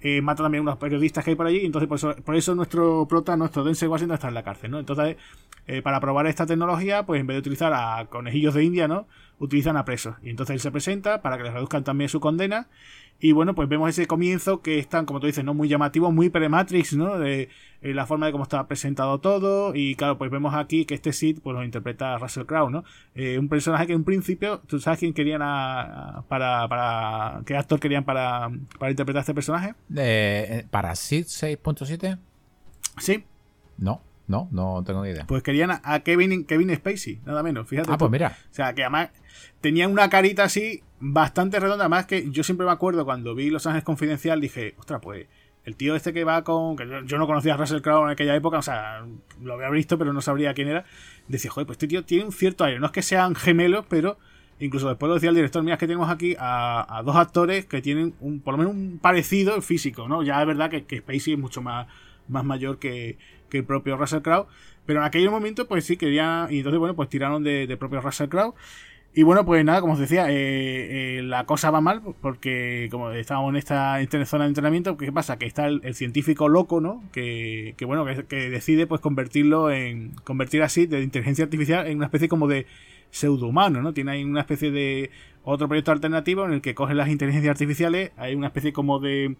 Eh, 0.02 0.20
mata 0.20 0.42
también 0.42 0.60
a 0.60 0.62
unos 0.62 0.76
periodistas 0.76 1.24
que 1.24 1.30
hay 1.30 1.36
por 1.36 1.46
allí, 1.46 1.64
entonces 1.64 1.88
por 1.88 1.96
eso, 1.96 2.14
por 2.22 2.36
eso 2.36 2.54
nuestro 2.54 3.06
prota, 3.06 3.36
nuestro 3.38 3.64
Denzel 3.64 3.88
Washington 3.88 4.14
está 4.14 4.28
en 4.28 4.34
la 4.34 4.42
cárcel, 4.42 4.70
¿no? 4.70 4.78
Entonces, 4.78 5.16
eh, 5.66 5.80
para 5.80 6.00
probar 6.00 6.26
esta 6.26 6.44
tecnología, 6.44 7.04
pues 7.04 7.20
en 7.20 7.26
vez 7.26 7.34
de 7.36 7.38
utilizar 7.40 7.72
a 7.74 8.06
conejillos 8.10 8.54
de 8.54 8.64
India, 8.64 8.88
¿no? 8.88 9.06
Utilizan 9.40 9.76
a 9.76 9.84
presos. 9.84 10.14
Y 10.22 10.30
entonces 10.30 10.54
él 10.54 10.60
se 10.60 10.70
presenta 10.70 11.20
para 11.20 11.36
que 11.36 11.42
les 11.42 11.52
reduzcan 11.52 11.82
también 11.82 12.08
su 12.08 12.20
condena 12.20 12.68
y 13.22 13.32
bueno, 13.32 13.54
pues 13.54 13.68
vemos 13.68 13.90
ese 13.90 14.06
comienzo 14.06 14.62
que 14.62 14.78
es 14.78 14.88
tan, 14.88 15.04
como 15.04 15.20
tú 15.20 15.26
dices, 15.26 15.44
¿no? 15.44 15.52
Muy 15.52 15.68
llamativo, 15.68 16.10
muy 16.10 16.30
pre-Matrix, 16.30 16.94
¿no? 16.96 17.18
De, 17.18 17.50
eh, 17.82 17.94
la 17.94 18.06
forma 18.06 18.24
de 18.24 18.32
cómo 18.32 18.44
está 18.44 18.66
presentado 18.66 19.20
todo. 19.20 19.74
Y 19.74 19.94
claro, 19.94 20.16
pues 20.16 20.30
vemos 20.30 20.54
aquí 20.54 20.86
que 20.86 20.94
este 20.94 21.12
Sid, 21.12 21.40
pues 21.42 21.54
lo 21.54 21.62
interpreta 21.62 22.16
Russell 22.16 22.46
Crowe, 22.46 22.70
¿no? 22.70 22.82
Eh, 23.14 23.38
un 23.38 23.50
personaje 23.50 23.86
que 23.86 23.92
en 23.92 24.04
principio, 24.04 24.60
¿tú 24.66 24.80
sabes 24.80 25.00
quién 25.00 25.12
querían 25.12 25.42
a, 25.42 26.24
para, 26.28 26.66
para, 26.68 27.42
qué 27.44 27.58
actor 27.58 27.78
querían 27.78 28.04
para, 28.04 28.50
para 28.78 28.90
interpretar 28.90 29.20
este 29.20 29.34
personaje? 29.34 29.74
Eh, 29.94 30.64
¿Para 30.70 30.94
Sid 30.96 31.26
6.7? 31.26 32.18
Sí. 32.96 33.24
No. 33.76 34.00
No, 34.30 34.48
no 34.52 34.84
tengo 34.86 35.02
ni 35.02 35.10
idea. 35.10 35.26
Pues 35.26 35.42
querían 35.42 35.72
a 35.82 36.00
Kevin, 36.00 36.44
Kevin 36.44 36.72
Spacey, 36.76 37.20
nada 37.26 37.42
menos, 37.42 37.66
fíjate. 37.66 37.90
Ah, 37.92 37.98
pues 37.98 38.12
mira. 38.12 38.38
O 38.48 38.54
sea, 38.54 38.72
que 38.74 38.84
además 38.84 39.08
tenían 39.60 39.90
una 39.90 40.08
carita 40.08 40.44
así 40.44 40.84
bastante 41.00 41.58
redonda. 41.58 41.88
Más 41.88 42.06
que 42.06 42.30
yo 42.30 42.44
siempre 42.44 42.64
me 42.64 42.70
acuerdo 42.70 43.04
cuando 43.04 43.34
vi 43.34 43.50
Los 43.50 43.66
Ángeles 43.66 43.82
Confidencial, 43.82 44.40
dije, 44.40 44.76
ostras, 44.78 45.00
pues 45.02 45.26
el 45.64 45.74
tío 45.74 45.96
este 45.96 46.12
que 46.12 46.22
va 46.22 46.44
con. 46.44 46.76
que 46.76 46.86
yo, 47.06 47.18
no 47.18 47.26
conocía 47.26 47.54
a 47.54 47.56
Russell 47.56 47.80
Crowe 47.80 48.04
en 48.04 48.10
aquella 48.10 48.36
época, 48.36 48.58
o 48.58 48.62
sea, 48.62 49.04
lo 49.42 49.54
había 49.54 49.68
visto, 49.68 49.98
pero 49.98 50.12
no 50.12 50.20
sabría 50.20 50.54
quién 50.54 50.68
era. 50.68 50.84
Decía, 51.26 51.50
joder, 51.50 51.66
pues 51.66 51.74
este 51.74 51.88
tío 51.88 52.04
tiene 52.04 52.24
un 52.24 52.32
cierto 52.32 52.62
aire. 52.62 52.78
No 52.78 52.86
es 52.86 52.92
que 52.92 53.02
sean 53.02 53.34
gemelos, 53.34 53.84
pero 53.88 54.16
incluso 54.60 54.88
después 54.88 55.08
lo 55.08 55.14
decía 55.14 55.30
el 55.30 55.34
director, 55.34 55.60
mira, 55.64 55.74
es 55.74 55.80
que 55.80 55.88
tenemos 55.88 56.08
aquí 56.08 56.36
a, 56.38 57.02
dos 57.04 57.16
actores 57.16 57.66
que 57.66 57.82
tienen 57.82 58.14
un, 58.20 58.38
por 58.40 58.54
lo 58.54 58.58
menos 58.58 58.74
un 58.74 59.00
parecido 59.02 59.60
físico, 59.60 60.06
¿no? 60.06 60.22
Ya 60.22 60.40
es 60.40 60.46
verdad 60.46 60.70
que, 60.70 60.84
que 60.84 60.98
Spacey 60.98 61.32
es 61.32 61.38
mucho 61.38 61.62
más, 61.62 61.88
más 62.28 62.44
mayor 62.44 62.78
que, 62.78 63.18
que 63.50 63.58
el 63.58 63.64
propio 63.64 63.96
Russell 63.96 64.22
Crowe. 64.22 64.46
Pero 64.86 65.00
en 65.00 65.06
aquel 65.06 65.30
momento, 65.30 65.68
pues 65.68 65.84
sí, 65.84 65.96
quería. 65.96 66.46
Y 66.50 66.58
entonces, 66.58 66.78
bueno, 66.78 66.96
pues 66.96 67.08
tiraron 67.08 67.44
de, 67.44 67.76
propio 67.78 68.00
Russell 68.00 68.28
Crowe. 68.28 68.54
Y 69.12 69.24
bueno, 69.24 69.44
pues 69.44 69.64
nada, 69.64 69.80
como 69.80 69.94
os 69.94 69.98
decía, 69.98 70.30
eh, 70.30 71.18
eh, 71.18 71.22
la 71.22 71.44
cosa 71.44 71.72
va 71.72 71.80
mal 71.80 72.00
porque 72.22 72.86
como 72.92 73.10
estábamos 73.10 73.50
en 73.50 73.56
esta 73.56 73.98
zona 74.24 74.44
de 74.44 74.50
entrenamiento, 74.50 74.96
¿qué 74.96 75.10
pasa? 75.10 75.36
Que 75.36 75.46
está 75.46 75.66
el, 75.66 75.94
científico 75.96 76.48
loco, 76.48 76.80
¿no? 76.80 77.02
Que, 77.10 77.74
que 77.76 77.84
bueno, 77.86 78.06
que, 78.28 78.50
decide 78.50 78.86
pues 78.86 79.00
convertirlo 79.00 79.68
en... 79.72 80.12
convertir 80.22 80.62
así 80.62 80.86
de 80.86 81.02
inteligencia 81.02 81.44
artificial 81.44 81.88
en 81.88 81.96
una 81.96 82.06
especie 82.06 82.28
como 82.28 82.46
de 82.46 82.66
pseudohumano, 83.10 83.82
¿no? 83.82 83.92
Tiene 83.92 84.12
ahí 84.12 84.22
una 84.22 84.42
especie 84.42 84.70
de 84.70 85.10
otro 85.42 85.66
proyecto 85.66 85.92
alternativo 85.92 86.44
en 86.44 86.52
el 86.52 86.60
que 86.60 86.74
cogen 86.76 86.96
las 86.96 87.08
inteligencias 87.08 87.50
artificiales, 87.50 88.12
hay 88.16 88.34
una 88.34 88.48
especie 88.48 88.72
como 88.72 89.00
de... 89.00 89.36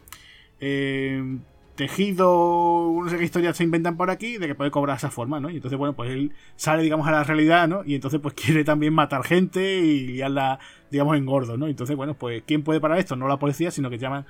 Eh, 0.61 1.39
tejido, 1.81 2.93
no 3.03 3.09
sé 3.09 3.17
qué 3.17 3.25
historias 3.25 3.57
se 3.57 3.65
inventan 3.65 3.97
por 3.97 4.11
aquí, 4.11 4.37
de 4.37 4.47
que 4.47 4.55
puede 4.55 4.71
cobrar 4.71 4.99
esa 4.99 5.11
forma, 5.11 5.41
¿no? 5.41 5.49
Y 5.49 5.57
entonces, 5.57 5.79
bueno, 5.79 5.95
pues 5.95 6.11
él 6.11 6.31
sale, 6.55 6.83
digamos, 6.83 7.09
a 7.09 7.11
la 7.11 7.25
realidad, 7.25 7.69
¿no? 7.69 7.83
Y 7.87 7.95
entonces, 7.95 8.21
pues 8.21 8.35
quiere 8.45 8.65
también 8.65 8.93
matar 8.93 9.25
gente 9.25 9.79
y 9.79 10.09
liarla, 10.09 10.59
digamos, 10.91 11.17
en 11.17 11.25
gordo, 11.25 11.57
¿no? 11.57 11.69
Entonces, 11.69 11.97
bueno, 11.97 12.13
pues, 12.13 12.43
¿quién 12.47 12.63
puede 12.65 12.81
parar 12.81 12.99
esto? 12.99 13.17
No 13.17 13.29
la 13.29 13.39
policía, 13.39 13.71
sino 13.71 13.89
que 13.89 13.97
llaman 13.97 14.27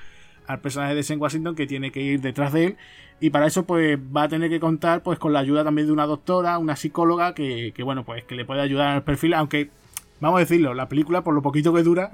al 0.46 0.60
personaje 0.60 0.94
de 0.94 1.02
Sam 1.02 1.20
Washington 1.20 1.56
que 1.56 1.66
tiene 1.66 1.90
que 1.90 2.02
ir 2.02 2.20
detrás 2.20 2.52
de 2.52 2.66
él 2.66 2.76
y 3.20 3.30
para 3.30 3.46
eso 3.46 3.66
pues 3.66 3.98
va 3.98 4.24
a 4.24 4.28
tener 4.28 4.50
que 4.50 4.58
contar 4.58 5.00
pues 5.02 5.18
con 5.18 5.32
la 5.32 5.38
ayuda 5.38 5.62
también 5.62 5.86
de 5.86 5.92
una 5.92 6.06
doctora, 6.06 6.58
una 6.58 6.74
psicóloga 6.74 7.34
que, 7.34 7.72
que 7.72 7.84
bueno 7.84 8.04
pues 8.04 8.24
que 8.24 8.34
le 8.34 8.44
puede 8.44 8.60
ayudar 8.60 8.88
al 8.88 9.04
perfil 9.04 9.34
aunque 9.34 9.70
vamos 10.20 10.38
a 10.38 10.40
decirlo, 10.40 10.74
la 10.74 10.88
película, 10.88 11.24
por 11.24 11.34
lo 11.34 11.42
poquito 11.42 11.72
que 11.72 11.82
dura, 11.82 12.12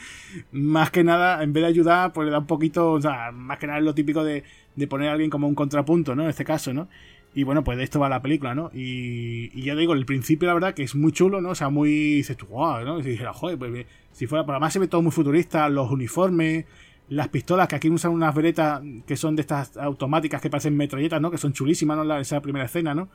más 0.52 0.90
que 0.90 1.04
nada, 1.04 1.42
en 1.42 1.52
vez 1.52 1.62
de 1.62 1.68
ayudar, 1.68 2.12
pues 2.12 2.26
le 2.26 2.32
da 2.32 2.38
un 2.38 2.46
poquito, 2.46 2.92
o 2.92 3.00
sea, 3.00 3.30
más 3.32 3.58
que 3.58 3.66
nada 3.66 3.78
es 3.78 3.84
lo 3.84 3.94
típico 3.94 4.24
de, 4.24 4.42
de 4.76 4.86
poner 4.86 5.08
a 5.08 5.12
alguien 5.12 5.30
como 5.30 5.48
un 5.48 5.54
contrapunto, 5.54 6.14
¿no? 6.14 6.24
En 6.24 6.30
este 6.30 6.44
caso, 6.44 6.72
¿no? 6.72 6.88
Y 7.34 7.44
bueno, 7.44 7.64
pues 7.64 7.78
de 7.78 7.84
esto 7.84 7.98
va 7.98 8.08
la 8.08 8.20
película, 8.20 8.54
¿no? 8.54 8.70
Y, 8.74 9.50
y 9.58 9.62
ya 9.62 9.74
digo, 9.74 9.94
el 9.94 10.04
principio, 10.04 10.48
la 10.48 10.54
verdad, 10.54 10.74
que 10.74 10.82
es 10.82 10.94
muy 10.94 11.12
chulo, 11.12 11.40
¿no? 11.40 11.50
O 11.50 11.54
sea, 11.54 11.70
muy. 11.70 11.90
Dices 12.16 12.36
tú, 12.36 12.46
wow, 12.46 12.84
¿no? 12.84 12.98
Y 12.98 13.02
si 13.02 13.10
dijera, 13.10 13.32
joder, 13.32 13.58
pues 13.58 13.86
si 14.12 14.26
fuera. 14.26 14.44
Por 14.44 14.54
además 14.54 14.72
se 14.72 14.78
ve 14.78 14.88
todo 14.88 15.00
muy 15.00 15.12
futurista, 15.12 15.68
los 15.70 15.90
uniformes, 15.90 16.66
las 17.08 17.28
pistolas, 17.28 17.68
que 17.68 17.76
aquí 17.76 17.88
usan 17.88 18.12
unas 18.12 18.34
veretas 18.34 18.82
que 19.06 19.16
son 19.16 19.36
de 19.36 19.42
estas 19.42 19.76
automáticas 19.78 20.42
que 20.42 20.50
parecen 20.50 20.76
metralletas, 20.76 21.20
¿no? 21.20 21.30
Que 21.30 21.38
son 21.38 21.52
chulísimas, 21.54 21.96
¿no? 21.96 22.18
esa 22.18 22.40
primera 22.42 22.66
escena, 22.66 22.94
¿no? 22.94 23.08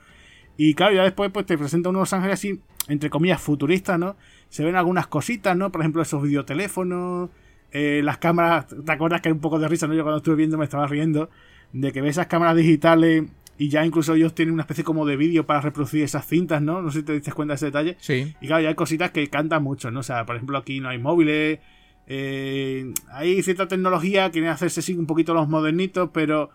Y 0.58 0.74
claro, 0.74 0.96
ya 0.96 1.04
después 1.04 1.32
pues 1.32 1.46
te 1.46 1.58
presenta 1.58 1.90
unos 1.90 2.12
ángeles 2.14 2.40
así, 2.40 2.60
entre 2.88 3.12
comillas, 3.12 3.40
futuristas, 3.40 4.00
¿no? 4.00 4.16
Se 4.50 4.66
ven 4.66 4.76
algunas 4.76 5.06
cositas, 5.06 5.56
¿no? 5.56 5.72
Por 5.72 5.82
ejemplo, 5.82 6.02
esos 6.02 6.24
videoteléfonos, 6.24 7.30
eh, 7.72 8.02
las 8.04 8.18
cámaras, 8.18 8.68
¿te 8.68 8.92
acuerdas 8.92 9.22
que 9.22 9.30
hay 9.30 9.34
un 9.34 9.42
poco 9.42 9.60
de 9.60 9.68
risa, 9.68 9.88
¿no? 9.88 9.94
Yo 9.94 10.04
cuando 10.04 10.18
estuve 10.18 10.36
viendo 10.36 10.58
me 10.58 10.64
estaba 10.64 10.88
riendo 10.88 11.30
de 11.74 11.92
que 11.92 12.02
ves 12.02 12.12
esas 12.12 12.28
cámaras 12.28 12.56
digitales 12.56 13.26
y 13.58 13.70
ya 13.70 13.86
incluso 13.86 14.14
ellos 14.14 14.34
tienen 14.34 14.54
una 14.54 14.64
especie 14.64 14.84
como 14.84 15.06
de 15.06 15.18
vídeo 15.18 15.46
para 15.46 15.62
reproducir 15.62 16.04
esas 16.04 16.26
cintas, 16.26 16.62
¿no? 16.62 16.82
No 16.82 16.92
sé 16.92 17.00
si 17.00 17.06
te 17.06 17.14
diste 17.14 17.32
cuenta 17.32 17.54
de 17.54 17.56
ese 17.56 17.66
detalle. 17.68 17.98
Sí. 18.00 18.36
Y 18.40 18.48
claro, 18.48 18.64
ya 18.64 18.70
hay 18.70 18.76
cositas 18.76 19.12
que 19.12 19.28
cantan 19.30 19.64
mucho, 19.64 19.92
¿no? 19.92 20.02
O 20.02 20.04
sea, 20.04 20.26
por 20.26 20.36
ejemplo, 20.36 20.58
aquí 20.58 20.80
no 20.80 20.90
hay 20.90 20.98
móviles, 20.98 21.60
eh, 22.08 22.94
hay 23.12 23.42
cierta 23.44 23.68
tecnología, 23.68 24.30
quieren 24.32 24.50
hacerse 24.50 24.80
así 24.80 24.94
un 24.94 25.08
poquito 25.08 25.34
los 25.34 25.50
modernitos, 25.50 26.12
pero 26.14 26.52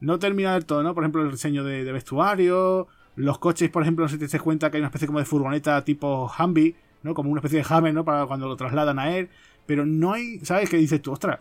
no 0.00 0.18
termina 0.18 0.54
del 0.54 0.64
todo, 0.64 0.82
¿no? 0.82 0.94
Por 0.94 1.04
ejemplo, 1.04 1.22
el 1.22 1.30
diseño 1.30 1.64
de, 1.64 1.84
de 1.84 1.92
vestuario, 1.92 2.88
los 3.14 3.38
coches, 3.38 3.68
por 3.68 3.82
ejemplo, 3.82 4.04
no 4.04 4.08
sé 4.08 4.14
si 4.14 4.20
te 4.20 4.26
das 4.26 4.42
cuenta 4.42 4.70
que 4.70 4.78
hay 4.78 4.80
una 4.80 4.88
especie 4.88 5.06
como 5.06 5.18
de 5.18 5.24
furgoneta 5.24 5.84
tipo 5.84 6.30
Humvee, 6.38 6.76
¿no? 7.02 7.14
Como 7.14 7.30
una 7.30 7.40
especie 7.40 7.58
de 7.58 7.66
Hammer, 7.68 7.94
¿no? 7.94 8.04
Para 8.04 8.26
cuando 8.26 8.48
lo 8.48 8.56
trasladan 8.56 8.98
a 8.98 9.16
él. 9.16 9.28
Pero 9.68 9.84
no 9.84 10.14
hay, 10.14 10.40
¿sabes? 10.46 10.70
qué 10.70 10.78
dices 10.78 11.02
tú, 11.02 11.12
ostras, 11.12 11.40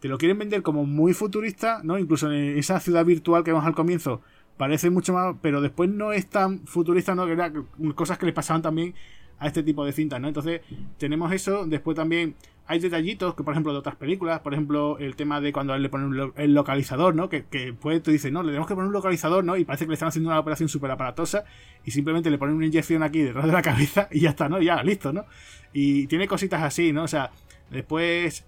te 0.00 0.08
lo 0.08 0.16
quieren 0.16 0.38
vender 0.38 0.62
como 0.62 0.86
muy 0.86 1.12
futurista, 1.12 1.82
¿no? 1.84 1.98
Incluso 1.98 2.32
en 2.32 2.56
esa 2.56 2.80
ciudad 2.80 3.04
virtual 3.04 3.44
que 3.44 3.50
vemos 3.50 3.66
al 3.66 3.74
comienzo, 3.74 4.22
parece 4.56 4.88
mucho 4.88 5.12
más, 5.12 5.36
pero 5.42 5.60
después 5.60 5.90
no 5.90 6.14
es 6.14 6.26
tan 6.30 6.66
futurista, 6.66 7.14
¿no? 7.14 7.26
Que 7.26 7.32
era 7.32 7.52
cosas 7.94 8.16
que 8.16 8.24
le 8.24 8.32
pasaban 8.32 8.62
también 8.62 8.94
a 9.38 9.46
este 9.46 9.62
tipo 9.62 9.84
de 9.84 9.92
cintas, 9.92 10.18
¿no? 10.18 10.28
Entonces, 10.28 10.62
tenemos 10.96 11.30
eso. 11.30 11.66
Después 11.66 11.94
también 11.94 12.36
hay 12.66 12.78
detallitos 12.78 13.34
que, 13.34 13.42
por 13.42 13.52
ejemplo, 13.52 13.72
de 13.72 13.80
otras 13.80 13.96
películas, 13.96 14.40
por 14.40 14.54
ejemplo, 14.54 14.96
el 14.98 15.14
tema 15.14 15.42
de 15.42 15.52
cuando 15.52 15.76
le 15.76 15.90
ponen 15.90 16.32
el 16.36 16.54
localizador, 16.54 17.14
¿no? 17.14 17.28
Que, 17.28 17.44
que 17.44 17.74
pues 17.74 18.02
tú 18.02 18.10
dices, 18.10 18.32
no, 18.32 18.42
le 18.42 18.48
tenemos 18.48 18.66
que 18.66 18.74
poner 18.74 18.88
un 18.88 18.94
localizador, 18.94 19.44
¿no? 19.44 19.58
Y 19.58 19.66
parece 19.66 19.84
que 19.84 19.90
le 19.90 19.94
están 19.94 20.08
haciendo 20.08 20.30
una 20.30 20.40
operación 20.40 20.70
súper 20.70 20.90
aparatosa 20.90 21.44
y 21.84 21.90
simplemente 21.90 22.30
le 22.30 22.38
ponen 22.38 22.56
una 22.56 22.64
inyección 22.64 23.02
aquí 23.02 23.20
detrás 23.20 23.44
de 23.44 23.52
la 23.52 23.62
cabeza 23.62 24.08
y 24.10 24.20
ya 24.20 24.30
está, 24.30 24.48
¿no? 24.48 24.62
Ya, 24.62 24.82
listo, 24.82 25.12
¿no? 25.12 25.26
Y 25.72 26.06
tiene 26.06 26.26
cositas 26.26 26.62
así, 26.62 26.92
¿no? 26.92 27.04
O 27.04 27.08
sea, 27.08 27.30
después 27.70 28.44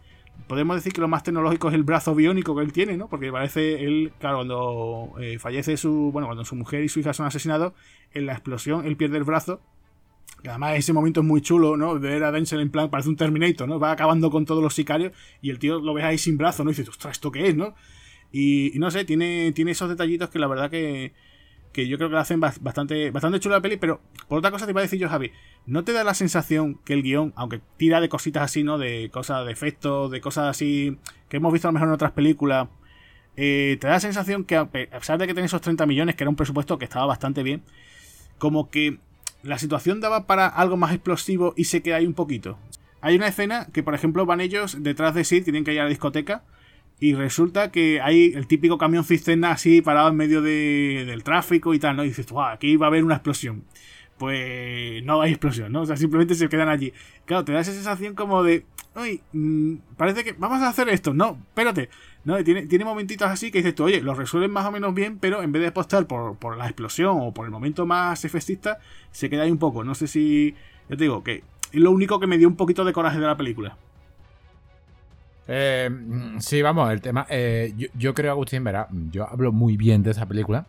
podemos 0.46 0.76
decir 0.76 0.92
que 0.92 1.00
lo 1.00 1.08
más 1.08 1.22
tecnológico 1.22 1.68
es 1.68 1.74
el 1.74 1.84
brazo 1.84 2.14
biónico 2.14 2.56
que 2.56 2.62
él 2.62 2.72
tiene, 2.72 2.96
¿no? 2.96 3.08
Porque 3.08 3.30
parece 3.30 3.84
él, 3.84 4.12
claro, 4.18 4.38
cuando 4.38 5.12
eh, 5.20 5.38
fallece 5.38 5.76
su, 5.76 6.10
bueno, 6.12 6.26
cuando 6.26 6.44
su 6.44 6.56
mujer 6.56 6.82
y 6.82 6.88
su 6.88 7.00
hija 7.00 7.12
son 7.12 7.26
asesinados, 7.26 7.74
en 8.12 8.26
la 8.26 8.32
explosión 8.32 8.86
él 8.86 8.96
pierde 8.96 9.18
el 9.18 9.24
brazo 9.24 9.60
además 10.48 10.78
ese 10.78 10.92
momento 10.92 11.20
es 11.20 11.26
muy 11.26 11.40
chulo, 11.42 11.76
¿no? 11.76 11.98
Ver 11.98 12.24
a 12.24 12.32
Denzel 12.32 12.60
en 12.60 12.70
plan, 12.70 12.90
parece 12.90 13.08
un 13.08 13.16
Terminator, 13.16 13.68
¿no? 13.68 13.78
Va 13.78 13.92
acabando 13.92 14.30
con 14.30 14.46
todos 14.46 14.62
los 14.62 14.74
sicarios 14.74 15.12
y 15.42 15.50
el 15.50 15.58
tío 15.58 15.80
lo 15.80 15.94
ves 15.94 16.04
ahí 16.04 16.18
sin 16.18 16.38
brazo, 16.38 16.64
¿no? 16.64 16.70
Y 16.70 16.72
dices, 16.72 16.88
ostras, 16.88 17.12
¿esto 17.12 17.30
qué 17.30 17.48
es, 17.48 17.56
no? 17.56 17.74
Y, 18.32 18.72
no 18.76 18.90
sé, 18.90 19.04
tiene, 19.04 19.52
tiene 19.52 19.72
esos 19.72 19.88
detallitos 19.88 20.30
que 20.30 20.38
la 20.38 20.46
verdad 20.46 20.70
que, 20.70 21.12
que 21.72 21.86
yo 21.86 21.96
creo 21.96 22.08
que 22.08 22.14
lo 22.14 22.20
hacen 22.20 22.40
bastante, 22.40 23.10
bastante 23.10 23.40
chulo 23.40 23.54
la 23.54 23.60
peli, 23.60 23.76
pero 23.76 24.00
por 24.28 24.38
otra 24.38 24.50
cosa 24.50 24.66
te 24.66 24.72
iba 24.72 24.80
a 24.80 24.82
decir 24.82 24.98
yo, 24.98 25.08
Javi, 25.08 25.32
¿no 25.66 25.84
te 25.84 25.92
da 25.92 26.02
la 26.04 26.14
sensación 26.14 26.80
que 26.84 26.94
el 26.94 27.02
guion, 27.02 27.32
aunque 27.36 27.60
tira 27.76 28.00
de 28.00 28.08
cositas 28.08 28.42
así, 28.42 28.64
¿no? 28.64 28.78
De 28.78 29.10
cosas 29.12 29.46
de 29.46 29.52
efectos, 29.52 30.10
de 30.10 30.20
cosas 30.20 30.48
así 30.48 30.98
que 31.28 31.36
hemos 31.36 31.52
visto 31.52 31.68
a 31.68 31.70
lo 31.70 31.74
mejor 31.74 31.88
en 31.88 31.94
otras 31.94 32.12
películas, 32.12 32.68
eh, 33.36 33.78
te 33.80 33.86
da 33.86 33.94
la 33.94 34.00
sensación 34.00 34.44
que 34.44 34.56
a 34.56 34.68
pesar 34.68 35.18
de 35.18 35.26
que 35.26 35.34
tiene 35.34 35.46
esos 35.46 35.60
30 35.60 35.86
millones, 35.86 36.16
que 36.16 36.24
era 36.24 36.30
un 36.30 36.36
presupuesto 36.36 36.78
que 36.78 36.84
estaba 36.84 37.06
bastante 37.06 37.42
bien, 37.42 37.62
como 38.38 38.70
que 38.70 38.98
la 39.42 39.58
situación 39.58 40.00
daba 40.00 40.26
para 40.26 40.46
algo 40.46 40.76
más 40.76 40.92
explosivo 40.92 41.54
y 41.56 41.64
se 41.64 41.82
queda 41.82 41.96
ahí 41.96 42.06
un 42.06 42.14
poquito. 42.14 42.58
Hay 43.00 43.16
una 43.16 43.28
escena 43.28 43.68
que, 43.72 43.82
por 43.82 43.94
ejemplo, 43.94 44.26
van 44.26 44.40
ellos 44.40 44.76
detrás 44.80 45.14
de 45.14 45.24
Sid, 45.24 45.44
tienen 45.44 45.64
que 45.64 45.72
ir 45.72 45.80
a 45.80 45.84
la 45.84 45.88
discoteca, 45.88 46.42
y 47.00 47.14
resulta 47.14 47.72
que 47.72 48.00
hay 48.02 48.34
el 48.34 48.46
típico 48.46 48.76
camión 48.76 49.04
cisterna 49.04 49.52
así 49.52 49.80
parado 49.80 50.10
en 50.10 50.16
medio 50.16 50.42
del 50.42 51.24
tráfico 51.24 51.72
y 51.72 51.78
tal, 51.78 51.96
¿no? 51.96 52.04
Y 52.04 52.08
dices, 52.08 52.30
wow, 52.30 52.44
aquí 52.44 52.76
va 52.76 52.86
a 52.86 52.88
haber 52.88 53.04
una 53.04 53.14
explosión. 53.14 53.64
Pues 54.18 55.02
no 55.04 55.22
hay 55.22 55.30
explosión, 55.30 55.72
¿no? 55.72 55.80
O 55.80 55.86
sea, 55.86 55.96
simplemente 55.96 56.34
se 56.34 56.50
quedan 56.50 56.68
allí. 56.68 56.92
Claro, 57.24 57.42
te 57.42 57.52
da 57.52 57.60
esa 57.60 57.72
sensación 57.72 58.14
como 58.14 58.42
de, 58.42 58.66
uy, 58.94 59.22
mm, 59.32 59.76
parece 59.96 60.24
que 60.24 60.34
vamos 60.34 60.60
a 60.60 60.68
hacer 60.68 60.90
esto. 60.90 61.14
No, 61.14 61.38
espérate, 61.48 61.88
¿no? 62.24 62.44
Tiene, 62.44 62.66
tiene 62.66 62.84
momentitos 62.84 63.28
así 63.28 63.50
que 63.50 63.58
dices 63.58 63.74
tú, 63.74 63.84
oye, 63.84 64.02
lo 64.02 64.12
resuelven 64.14 64.50
más 64.50 64.66
o 64.66 64.70
menos 64.70 64.92
bien, 64.94 65.18
pero 65.18 65.42
en 65.42 65.52
vez 65.52 65.62
de 65.62 65.68
apostar 65.68 66.06
por, 66.06 66.36
por 66.36 66.58
la 66.58 66.66
explosión 66.66 67.16
o 67.18 67.32
por 67.32 67.46
el 67.46 67.50
momento 67.50 67.86
más 67.86 68.26
efectista, 68.26 68.78
se 69.10 69.30
queda 69.30 69.44
ahí 69.44 69.50
un 69.50 69.58
poco. 69.58 69.84
No 69.84 69.94
sé 69.94 70.06
si. 70.06 70.54
Ya 70.90 70.96
te 70.96 71.04
digo, 71.04 71.24
que 71.24 71.44
es 71.72 71.80
lo 71.80 71.90
único 71.92 72.20
que 72.20 72.26
me 72.26 72.36
dio 72.36 72.46
un 72.46 72.56
poquito 72.56 72.84
de 72.84 72.92
coraje 72.92 73.18
de 73.18 73.26
la 73.26 73.38
película. 73.38 73.78
Eh, 75.52 75.90
sí, 76.38 76.62
vamos, 76.62 76.92
el 76.92 77.00
tema. 77.00 77.26
Eh, 77.28 77.74
yo, 77.94 78.14
creo, 78.14 78.30
Agustín, 78.30 78.62
verá, 78.62 78.86
yo 79.10 79.28
hablo 79.28 79.50
muy 79.50 79.76
bien 79.76 80.04
de 80.04 80.12
esa 80.12 80.26
película. 80.26 80.64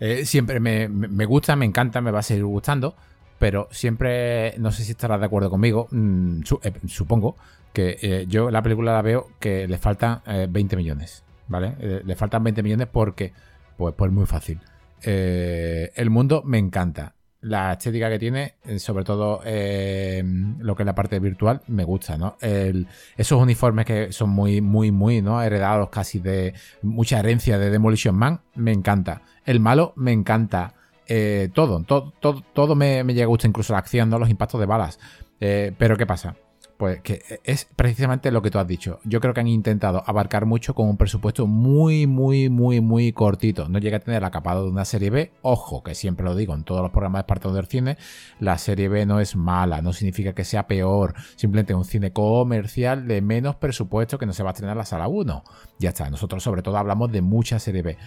Eh, 0.00 0.24
siempre 0.24 0.60
me, 0.60 0.88
me, 0.88 1.26
gusta, 1.26 1.54
me 1.54 1.66
encanta, 1.66 2.00
me 2.00 2.10
va 2.10 2.20
a 2.20 2.22
seguir 2.22 2.44
gustando. 2.46 2.96
pero 3.38 3.68
siempre, 3.70 4.54
no 4.58 4.72
sé 4.72 4.84
si 4.84 4.92
estarás 4.92 5.20
de 5.20 5.26
acuerdo 5.26 5.50
conmigo, 5.50 5.88
mm, 5.90 6.42
supongo 6.86 7.36
que 7.74 8.24
yo 8.28 8.50
la 8.50 8.62
película 8.62 8.92
la 8.94 9.02
veo 9.02 9.28
que 9.40 9.68
le 9.68 9.76
faltan 9.76 10.22
20 10.48 10.76
millones, 10.76 11.24
¿vale? 11.48 12.02
le 12.04 12.16
faltan 12.16 12.44
20 12.44 12.62
millones 12.62 12.88
porque, 12.90 13.32
pues, 13.76 13.94
pues 13.96 14.12
muy 14.12 14.24
fácil. 14.26 14.60
el 15.02 16.10
mundo 16.10 16.42
me 16.46 16.58
encanta 16.58 17.14
la 17.44 17.72
estética 17.72 18.08
que 18.08 18.18
tiene, 18.18 18.54
eh, 18.64 18.78
sobre 18.78 19.04
todo 19.04 19.40
eh, 19.44 20.22
lo 20.58 20.74
que 20.74 20.82
es 20.82 20.86
la 20.86 20.94
parte 20.94 21.18
virtual, 21.18 21.60
me 21.68 21.84
gusta, 21.84 22.16
¿no? 22.16 22.36
esos 22.40 23.40
uniformes 23.40 23.84
que 23.84 24.12
son 24.12 24.30
muy, 24.30 24.60
muy, 24.60 24.90
muy, 24.90 25.20
¿no? 25.20 25.42
Heredados 25.42 25.90
casi 25.90 26.20
de 26.20 26.54
mucha 26.82 27.18
herencia 27.18 27.58
de 27.58 27.70
Demolition 27.70 28.14
Man, 28.14 28.40
me 28.54 28.72
encanta. 28.72 29.22
El 29.44 29.60
malo, 29.60 29.92
me 29.96 30.12
encanta. 30.12 30.74
Eh, 31.06 31.50
todo, 31.52 31.82
todo, 31.84 32.14
todo, 32.18 32.42
todo 32.54 32.74
me, 32.74 33.04
llega 33.04 33.24
a 33.24 33.28
gustar, 33.28 33.50
incluso 33.50 33.74
la 33.74 33.80
acción, 33.80 34.08
¿no? 34.08 34.18
Los 34.18 34.30
impactos 34.30 34.58
de 34.58 34.66
balas. 34.66 34.98
pero 35.38 35.96
¿qué 35.98 36.06
pasa? 36.06 36.36
Pues 36.76 37.00
que 37.02 37.22
es 37.44 37.66
precisamente 37.76 38.32
lo 38.32 38.42
que 38.42 38.50
tú 38.50 38.58
has 38.58 38.66
dicho. 38.66 38.98
Yo 39.04 39.20
creo 39.20 39.32
que 39.32 39.40
han 39.40 39.46
intentado 39.46 40.02
abarcar 40.06 40.44
mucho 40.44 40.74
con 40.74 40.88
un 40.88 40.96
presupuesto 40.96 41.46
muy, 41.46 42.06
muy, 42.06 42.48
muy, 42.48 42.80
muy 42.80 43.12
cortito. 43.12 43.68
No 43.68 43.78
llega 43.78 43.98
a 43.98 44.00
tener 44.00 44.22
la 44.22 44.32
capa 44.32 44.56
de 44.56 44.62
una 44.62 44.84
serie 44.84 45.10
B. 45.10 45.32
Ojo, 45.42 45.84
que 45.84 45.94
siempre 45.94 46.24
lo 46.24 46.34
digo 46.34 46.52
en 46.54 46.64
todos 46.64 46.82
los 46.82 46.90
programas 46.90 47.20
de 47.20 47.22
Espartano 47.22 47.54
del 47.54 47.66
Cine, 47.66 47.96
la 48.40 48.58
serie 48.58 48.88
B 48.88 49.06
no 49.06 49.20
es 49.20 49.36
mala, 49.36 49.82
no 49.82 49.92
significa 49.92 50.34
que 50.34 50.44
sea 50.44 50.66
peor. 50.66 51.14
Simplemente 51.36 51.74
un 51.74 51.84
cine 51.84 52.12
comercial 52.12 53.06
de 53.06 53.22
menos 53.22 53.54
presupuesto 53.56 54.18
que 54.18 54.26
no 54.26 54.32
se 54.32 54.42
va 54.42 54.50
a 54.50 54.52
estrenar 54.52 54.76
la 54.76 54.84
sala 54.84 55.06
1. 55.06 55.44
Ya 55.78 55.90
está, 55.90 56.10
nosotros 56.10 56.42
sobre 56.42 56.62
todo 56.62 56.76
hablamos 56.76 57.12
de 57.12 57.22
mucha 57.22 57.60
serie 57.60 57.82
B. 57.82 57.98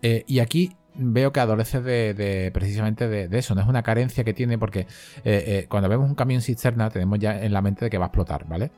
Eh, 0.00 0.24
y 0.26 0.38
aquí 0.38 0.76
veo 0.94 1.32
que 1.32 1.40
adolece 1.40 1.80
de, 1.80 2.50
precisamente 2.52 3.08
de, 3.08 3.38
eso, 3.38 3.54
no 3.54 3.60
es 3.60 3.66
una 3.66 3.82
carencia 3.82 4.24
que 4.24 4.32
tiene 4.32 4.58
porque 4.58 4.80
eh, 4.80 4.86
eh, 5.24 5.66
cuando 5.68 5.88
vemos 5.88 6.08
un 6.08 6.14
camión 6.14 6.40
cisterna 6.40 6.90
tenemos 6.90 7.18
ya 7.18 7.42
en 7.42 7.52
la 7.52 7.62
mente 7.62 7.86
de 7.86 7.90
que 7.90 7.98
va 7.98 8.06
a 8.06 8.08
explotar, 8.08 8.46
¿vale? 8.46 8.70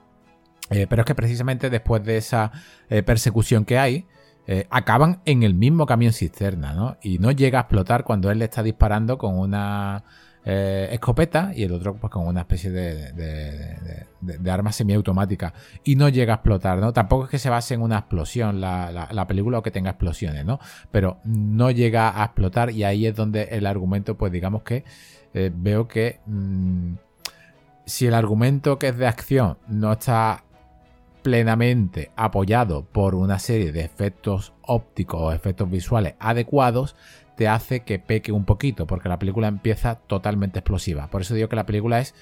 Eh, 0.71 0.87
pero 0.89 1.03
es 1.03 1.07
que 1.07 1.14
precisamente 1.14 1.71
después 1.71 2.05
de 2.05 2.17
esa 2.17 2.51
persecución 3.05 3.64
que 3.64 3.79
hay, 3.79 4.07
acaban 4.71 5.23
en 5.25 5.43
el 5.43 5.55
mismo 5.55 5.87
camión 5.87 6.12
cisterna, 6.12 6.73
¿no? 6.73 6.97
Y 7.03 7.19
no 7.19 7.33
llega 7.33 7.59
a 7.59 7.62
explotar 7.62 8.05
cuando 8.05 8.31
él 8.31 8.39
le 8.39 8.45
está 8.45 8.62
disparando 8.62 9.19
con 9.19 9.39
una 9.39 10.05
eh, 10.49 10.91
escopeta 10.93 11.51
y 11.57 11.65
el 11.65 11.73
otro 11.73 11.97
pues 11.97 12.09
con 12.09 12.25
una 12.25 12.43
especie 12.43 12.71
de, 12.71 13.13
de, 14.21 14.51
arma 14.51 14.71
semiautomática 14.71 15.53
y 15.83 15.97
no 15.97 16.09
llega 16.09 16.35
a 16.35 16.37
explotar, 16.37 16.79
¿no? 16.79 16.93
Tampoco 16.93 17.25
es 17.25 17.31
que 17.31 17.41
se 17.41 17.51
base 17.51 17.75
en 17.75 17.83
una 17.83 17.99
explosión 17.99 18.61
la, 18.61 19.25
película 19.27 19.59
o 19.59 19.63
que 19.65 19.73
tenga 19.73 19.91
explosiones, 19.91 20.45
¿no? 20.45 20.61
Pero 20.93 21.19
no 21.25 21.73
llega 21.73 22.23
a 22.23 22.27
explotar 22.27 22.71
y 22.71 22.85
ahí 22.85 23.07
es 23.07 23.17
donde 23.17 23.43
el 23.51 23.67
argumento 23.67 24.17
pues 24.17 24.31
digamos 24.31 24.63
que 24.63 24.85
eh, 25.35 25.51
veo 25.53 25.89
que 25.89 26.21
mm, 26.27 26.95
si 27.85 28.07
el 28.07 28.15
argumento 28.15 28.79
que 28.79 28.89
es 28.89 28.97
de 28.97 29.09
acción 29.09 29.59
no 29.67 29.95
está 29.95 30.45
plenamente 31.23 32.13
apoyado 32.15 32.85
por 32.85 33.17
una 33.17 33.41
serie 33.41 33.73
de 33.73 33.81
efectos 33.81 34.53
ópticos 34.63 35.21
o 35.21 35.33
efectos 35.33 35.69
visuales 35.69 36.15
adecuados, 36.21 36.95
te 37.37 37.49
hace 37.49 37.80
que 37.80 37.99
peque 37.99 38.32
un 38.32 38.45
poquito, 38.45 38.87
porque 38.87 39.09
la 39.09 39.18
película 39.18 39.47
empieza 39.49 39.97
totalmente 39.97 40.59
explosiva. 40.59 41.09
Por 41.09 41.20
eso 41.20 41.34
digo 41.34 41.49
que 41.49 41.57
la 41.57 41.66
película 41.66 42.01
es 42.01 42.14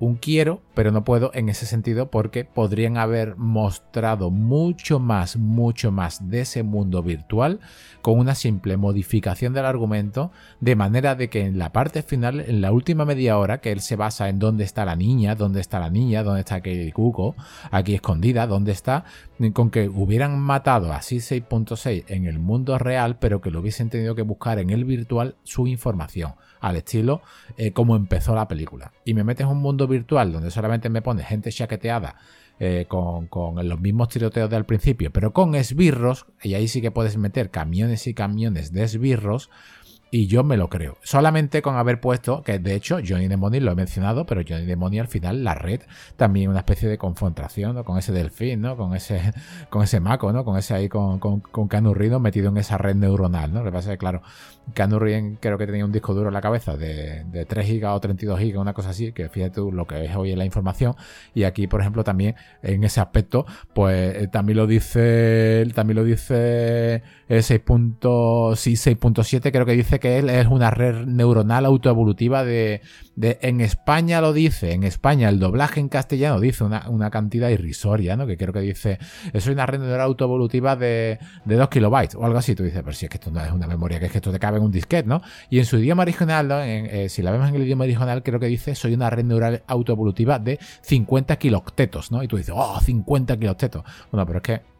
un 0.00 0.16
quiero, 0.16 0.60
pero 0.74 0.90
no 0.90 1.04
puedo 1.04 1.30
en 1.34 1.48
ese 1.48 1.66
sentido 1.66 2.10
porque 2.10 2.44
podrían 2.44 2.96
haber 2.96 3.36
mostrado 3.36 4.30
mucho 4.30 4.98
más, 4.98 5.36
mucho 5.36 5.92
más 5.92 6.28
de 6.28 6.40
ese 6.40 6.62
mundo 6.62 7.02
virtual 7.02 7.60
con 8.02 8.18
una 8.18 8.34
simple 8.34 8.76
modificación 8.76 9.54
del 9.54 9.64
argumento, 9.64 10.30
de 10.60 10.76
manera 10.76 11.14
de 11.14 11.30
que 11.30 11.46
en 11.46 11.58
la 11.58 11.72
parte 11.72 12.02
final, 12.02 12.40
en 12.40 12.60
la 12.60 12.72
última 12.72 13.04
media 13.04 13.38
hora, 13.38 13.58
que 13.58 13.72
él 13.72 13.80
se 13.80 13.96
basa 13.96 14.28
en 14.28 14.38
dónde 14.38 14.64
está 14.64 14.84
la 14.84 14.96
niña, 14.96 15.36
dónde 15.36 15.60
está 15.60 15.78
la 15.78 15.90
niña, 15.90 16.22
dónde 16.22 16.40
está 16.40 16.60
Kelly 16.60 16.92
Cuco, 16.92 17.34
aquí 17.70 17.94
escondida, 17.94 18.46
dónde 18.46 18.72
está, 18.72 19.04
con 19.52 19.70
que 19.70 19.88
hubieran 19.88 20.38
matado 20.38 20.92
así 20.92 21.16
6.6 21.16 22.04
en 22.08 22.26
el 22.26 22.38
mundo 22.38 22.78
real, 22.78 23.16
pero 23.18 23.40
que 23.40 23.50
lo 23.50 23.60
hubiesen 23.60 23.90
tenido 23.90 24.14
que 24.14 24.22
buscar 24.22 24.58
en 24.58 24.70
el 24.70 24.84
virtual 24.84 25.36
su 25.44 25.66
información 25.66 26.34
al 26.64 26.76
estilo 26.76 27.22
eh, 27.56 27.72
como 27.72 27.94
empezó 27.94 28.34
la 28.34 28.48
película. 28.48 28.92
Y 29.04 29.14
me 29.14 29.24
metes 29.24 29.44
en 29.44 29.52
un 29.52 29.58
mundo 29.58 29.86
virtual 29.86 30.32
donde 30.32 30.50
solamente 30.50 30.88
me 30.88 31.02
pones 31.02 31.26
gente 31.26 31.52
chaqueteada 31.52 32.16
eh, 32.58 32.86
con, 32.88 33.26
con, 33.26 33.68
los 33.68 33.80
mismos 33.80 34.08
tiroteos 34.08 34.48
del 34.48 34.64
principio, 34.64 35.12
pero 35.12 35.32
con 35.32 35.54
esbirros, 35.54 36.26
y 36.42 36.54
ahí 36.54 36.68
sí 36.68 36.80
que 36.80 36.90
puedes 36.90 37.16
meter 37.16 37.50
camiones 37.50 38.06
y 38.06 38.14
camiones 38.14 38.72
de 38.72 38.84
esbirros, 38.84 39.50
y 40.14 40.28
yo 40.28 40.44
me 40.44 40.56
lo 40.56 40.68
creo. 40.68 40.96
Solamente 41.02 41.60
con 41.60 41.74
haber 41.74 42.00
puesto, 42.00 42.44
que 42.44 42.60
de 42.60 42.76
hecho 42.76 42.98
Johnny 43.04 43.26
Demoni 43.26 43.58
lo 43.58 43.72
he 43.72 43.74
mencionado, 43.74 44.26
pero 44.26 44.42
Johnny 44.48 44.64
Demoni 44.64 45.00
al 45.00 45.08
final, 45.08 45.42
la 45.42 45.56
red, 45.56 45.80
también 46.14 46.50
una 46.50 46.60
especie 46.60 46.88
de 46.88 46.98
confrontación, 46.98 47.74
¿no? 47.74 47.82
Con 47.82 47.98
ese 47.98 48.12
delfín, 48.12 48.60
¿no? 48.60 48.76
Con 48.76 48.94
ese, 48.94 49.20
con 49.70 49.82
ese 49.82 49.98
maco, 49.98 50.32
¿no? 50.32 50.44
Con 50.44 50.56
ese 50.56 50.72
ahí, 50.72 50.88
con, 50.88 51.18
con, 51.18 51.40
con 51.40 51.68
metido 52.22 52.50
en 52.50 52.58
esa 52.58 52.78
red 52.78 52.94
neuronal, 52.94 53.52
¿no? 53.52 53.64
Lo 53.64 53.64
que 53.64 53.72
pasa 53.72 53.90
es 53.90 53.94
que, 53.94 53.98
claro, 53.98 54.22
Canu 54.72 54.98
creo 54.98 55.58
que 55.58 55.66
tenía 55.66 55.84
un 55.84 55.92
disco 55.92 56.14
duro 56.14 56.28
en 56.28 56.34
la 56.34 56.40
cabeza 56.40 56.76
de, 56.76 57.24
de 57.24 57.44
3 57.44 57.80
GB 57.80 57.92
o 57.92 58.00
32 58.00 58.40
GB, 58.40 58.58
una 58.58 58.72
cosa 58.72 58.90
así, 58.90 59.12
que 59.12 59.28
fíjate 59.28 59.56
tú 59.56 59.70
lo 59.70 59.86
que 59.86 60.04
es 60.04 60.16
hoy 60.16 60.32
en 60.32 60.38
la 60.38 60.44
información. 60.44 60.94
Y 61.34 61.44
aquí, 61.44 61.66
por 61.66 61.80
ejemplo, 61.80 62.04
también 62.04 62.34
en 62.62 62.84
ese 62.84 63.00
aspecto, 63.00 63.46
pues 63.74 64.16
eh, 64.16 64.28
también 64.28 64.56
lo 64.56 64.66
dice, 64.66 65.66
también 65.74 65.96
lo 65.96 66.04
dice 66.04 67.02
6.7, 67.28 69.52
creo 69.52 69.66
que 69.66 69.72
dice 69.72 70.00
que 70.00 70.18
él 70.18 70.30
es 70.30 70.46
una 70.46 70.70
red 70.70 71.06
neuronal 71.06 71.66
autoevolutiva 71.66 72.44
de, 72.44 72.80
en 73.16 73.60
España 73.60 74.20
lo 74.20 74.32
dice, 74.32 74.72
en 74.72 74.82
España 74.84 75.28
el 75.28 75.38
doblaje 75.38 75.80
en 75.80 75.88
castellano 75.88 76.40
dice 76.40 76.64
una, 76.64 77.10
cantidad 77.10 77.48
irrisoria, 77.48 78.16
¿no? 78.16 78.26
Que 78.26 78.36
creo 78.36 78.52
que 78.52 78.60
dice, 78.60 78.98
es 79.32 79.46
una 79.46 79.66
neuronal 79.66 80.00
autoevolutiva 80.00 80.76
de, 80.76 81.18
de 81.44 81.56
2 81.56 81.68
kilobytes 81.68 82.14
o 82.16 82.24
algo 82.24 82.38
así. 82.38 82.54
Tú 82.54 82.64
dices, 82.64 82.82
pero 82.82 82.94
si 82.94 83.06
es 83.06 83.10
que 83.10 83.18
esto 83.18 83.30
no 83.30 83.44
es 83.44 83.52
una 83.52 83.66
memoria, 83.66 84.00
que 84.00 84.06
es 84.06 84.12
que 84.12 84.18
esto 84.18 84.32
te 84.32 84.38
cabe 84.38 84.58
en 84.58 84.64
un 84.64 84.72
disquete, 84.72 85.08
¿no? 85.08 85.22
Y 85.50 85.58
en 85.58 85.64
su 85.64 85.78
idioma 85.78 86.02
original. 86.02 86.48
Eh, 86.52 87.08
si 87.08 87.22
la 87.22 87.30
vemos 87.30 87.48
en 87.48 87.54
el 87.54 87.62
idioma 87.62 87.84
original, 87.84 88.22
creo 88.22 88.40
que 88.40 88.46
dice, 88.46 88.74
soy 88.74 88.94
una 88.94 89.10
red 89.10 89.24
neuronal 89.24 89.62
autoevolutiva 89.66 90.38
de 90.38 90.58
50 90.82 91.36
kiloctetos, 91.36 92.10
¿no? 92.10 92.22
Y 92.22 92.28
tú 92.28 92.36
dices, 92.36 92.54
oh, 92.56 92.80
50 92.80 93.36
kiloctetos. 93.36 93.84
Bueno, 94.10 94.26
pero 94.26 94.38
es 94.38 94.42
que 94.42 94.74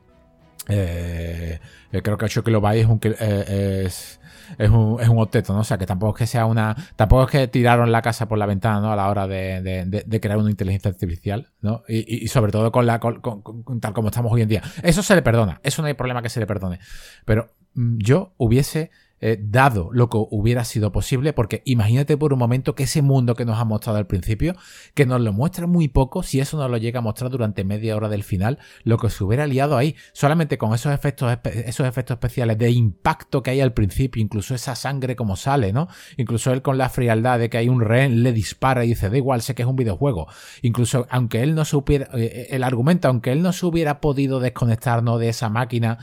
eh, 0.68 1.58
eh, 1.92 2.02
creo 2.02 2.16
que 2.16 2.24
8 2.24 2.42
kilobytes 2.42 2.84
es 2.84 2.88
un, 2.88 3.00
eh, 3.02 3.84
es, 3.86 4.20
es, 4.58 4.70
un, 4.70 5.00
es 5.00 5.08
un 5.08 5.18
octeto, 5.18 5.52
¿no? 5.52 5.60
O 5.60 5.64
sea, 5.64 5.78
que 5.78 5.86
tampoco 5.86 6.14
es 6.14 6.18
que 6.18 6.26
sea 6.26 6.46
una. 6.46 6.76
Tampoco 6.96 7.24
es 7.24 7.30
que 7.30 7.48
tiraron 7.48 7.92
la 7.92 8.02
casa 8.02 8.28
por 8.28 8.38
la 8.38 8.46
ventana, 8.46 8.80
¿no? 8.80 8.92
A 8.92 8.96
la 8.96 9.08
hora 9.08 9.26
de, 9.26 10.20
crear 10.20 10.38
una 10.38 10.50
inteligencia 10.50 10.90
artificial, 10.90 11.48
¿no? 11.60 11.82
Y, 11.88 12.28
sobre 12.28 12.52
todo 12.52 12.72
con 12.72 12.86
la. 12.86 13.00
Con, 13.00 13.80
tal 13.80 13.92
como 13.92 14.08
estamos 14.08 14.32
hoy 14.32 14.42
en 14.42 14.48
día. 14.48 14.62
Eso 14.82 15.02
se 15.02 15.14
le 15.14 15.22
perdona. 15.22 15.60
Eso 15.62 15.82
no 15.82 15.88
hay 15.88 15.94
problema 15.94 16.22
que 16.22 16.28
se 16.28 16.40
le 16.40 16.46
perdone. 16.46 16.78
Pero 17.24 17.54
mm, 17.74 17.98
yo 17.98 18.34
hubiese 18.36 18.90
eh, 19.20 19.38
dado 19.40 19.90
lo 19.92 20.10
que 20.10 20.18
hubiera 20.18 20.64
sido 20.64 20.92
posible, 20.92 21.32
porque 21.32 21.62
imagínate 21.64 22.16
por 22.16 22.32
un 22.32 22.38
momento 22.38 22.74
que 22.74 22.82
ese 22.82 23.00
mundo 23.00 23.34
que 23.34 23.44
nos 23.44 23.58
ha 23.58 23.64
mostrado 23.64 23.98
al 23.98 24.06
principio, 24.06 24.54
que 24.94 25.06
nos 25.06 25.20
lo 25.20 25.32
muestra 25.32 25.66
muy 25.66 25.88
poco, 25.88 26.22
si 26.22 26.40
eso 26.40 26.58
nos 26.58 26.70
lo 26.70 26.76
llega 26.76 26.98
a 26.98 27.02
mostrar 27.02 27.30
durante 27.30 27.64
media 27.64 27.96
hora 27.96 28.08
del 28.08 28.22
final, 28.22 28.58
lo 28.82 28.98
que 28.98 29.10
se 29.10 29.24
hubiera 29.24 29.46
liado 29.46 29.76
ahí, 29.76 29.96
solamente 30.12 30.58
con 30.58 30.74
esos 30.74 30.92
efectos, 30.92 31.38
esos 31.44 31.86
efectos 31.86 32.16
especiales 32.16 32.58
de 32.58 32.70
impacto 32.70 33.42
que 33.42 33.50
hay 33.50 33.60
al 33.60 33.72
principio, 33.72 34.20
incluso 34.20 34.54
esa 34.54 34.74
sangre 34.74 35.16
como 35.16 35.36
sale, 35.36 35.72
¿no? 35.72 35.88
Incluso 36.16 36.52
él 36.52 36.62
con 36.62 36.76
la 36.76 36.88
frialdad 36.88 37.38
de 37.38 37.48
que 37.48 37.58
hay 37.58 37.68
un 37.68 37.80
rehén, 37.80 38.22
le 38.22 38.32
dispara 38.32 38.84
y 38.84 38.88
dice, 38.88 39.10
da 39.10 39.16
igual, 39.16 39.42
sé 39.42 39.54
que 39.54 39.62
es 39.62 39.68
un 39.68 39.76
videojuego. 39.76 40.26
Incluso 40.62 41.06
aunque 41.08 41.42
él 41.42 41.54
no 41.54 41.64
supiera, 41.64 42.08
eh, 42.14 42.48
el 42.50 42.62
argumento, 42.62 43.08
aunque 43.08 43.32
él 43.32 43.42
no 43.42 43.52
se 43.52 43.64
hubiera 43.66 44.00
podido 44.00 44.40
desconectarnos 44.40 45.18
de 45.20 45.28
esa 45.28 45.48
máquina, 45.48 45.98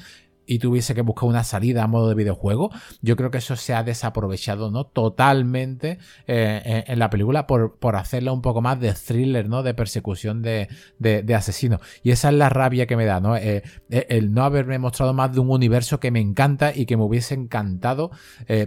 y 0.45 0.59
tuviese 0.59 0.95
que 0.95 1.01
buscar 1.01 1.29
una 1.29 1.43
salida 1.43 1.83
a 1.83 1.87
modo 1.87 2.09
de 2.09 2.15
videojuego, 2.15 2.71
yo 3.01 3.15
creo 3.15 3.31
que 3.31 3.37
eso 3.37 3.55
se 3.55 3.73
ha 3.73 3.83
desaprovechado 3.83 4.71
¿no? 4.71 4.85
totalmente 4.85 5.99
eh, 6.27 6.83
en 6.87 6.99
la 6.99 7.09
película 7.09 7.47
por, 7.47 7.77
por 7.77 7.95
hacerla 7.95 8.31
un 8.31 8.41
poco 8.41 8.61
más 8.61 8.79
de 8.79 8.93
thriller, 8.93 9.47
¿no? 9.47 9.63
de 9.63 9.73
persecución 9.73 10.41
de, 10.41 10.67
de, 10.99 11.35
asesinos. 11.35 11.81
Y 12.03 12.11
esa 12.11 12.29
es 12.29 12.35
la 12.35 12.49
rabia 12.49 12.85
que 12.85 12.97
me 12.97 13.05
da, 13.05 13.19
¿no? 13.19 13.35
Eh, 13.37 13.63
eh, 13.89 14.07
el 14.09 14.33
no 14.33 14.43
haberme 14.43 14.77
mostrado 14.79 15.13
más 15.13 15.33
de 15.33 15.39
un 15.39 15.49
universo 15.49 15.99
que 15.99 16.11
me 16.11 16.19
encanta 16.19 16.75
y 16.75 16.85
que 16.85 16.97
me 16.97 17.03
hubiese 17.03 17.33
encantado 17.33 18.11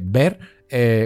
ver 0.00 0.38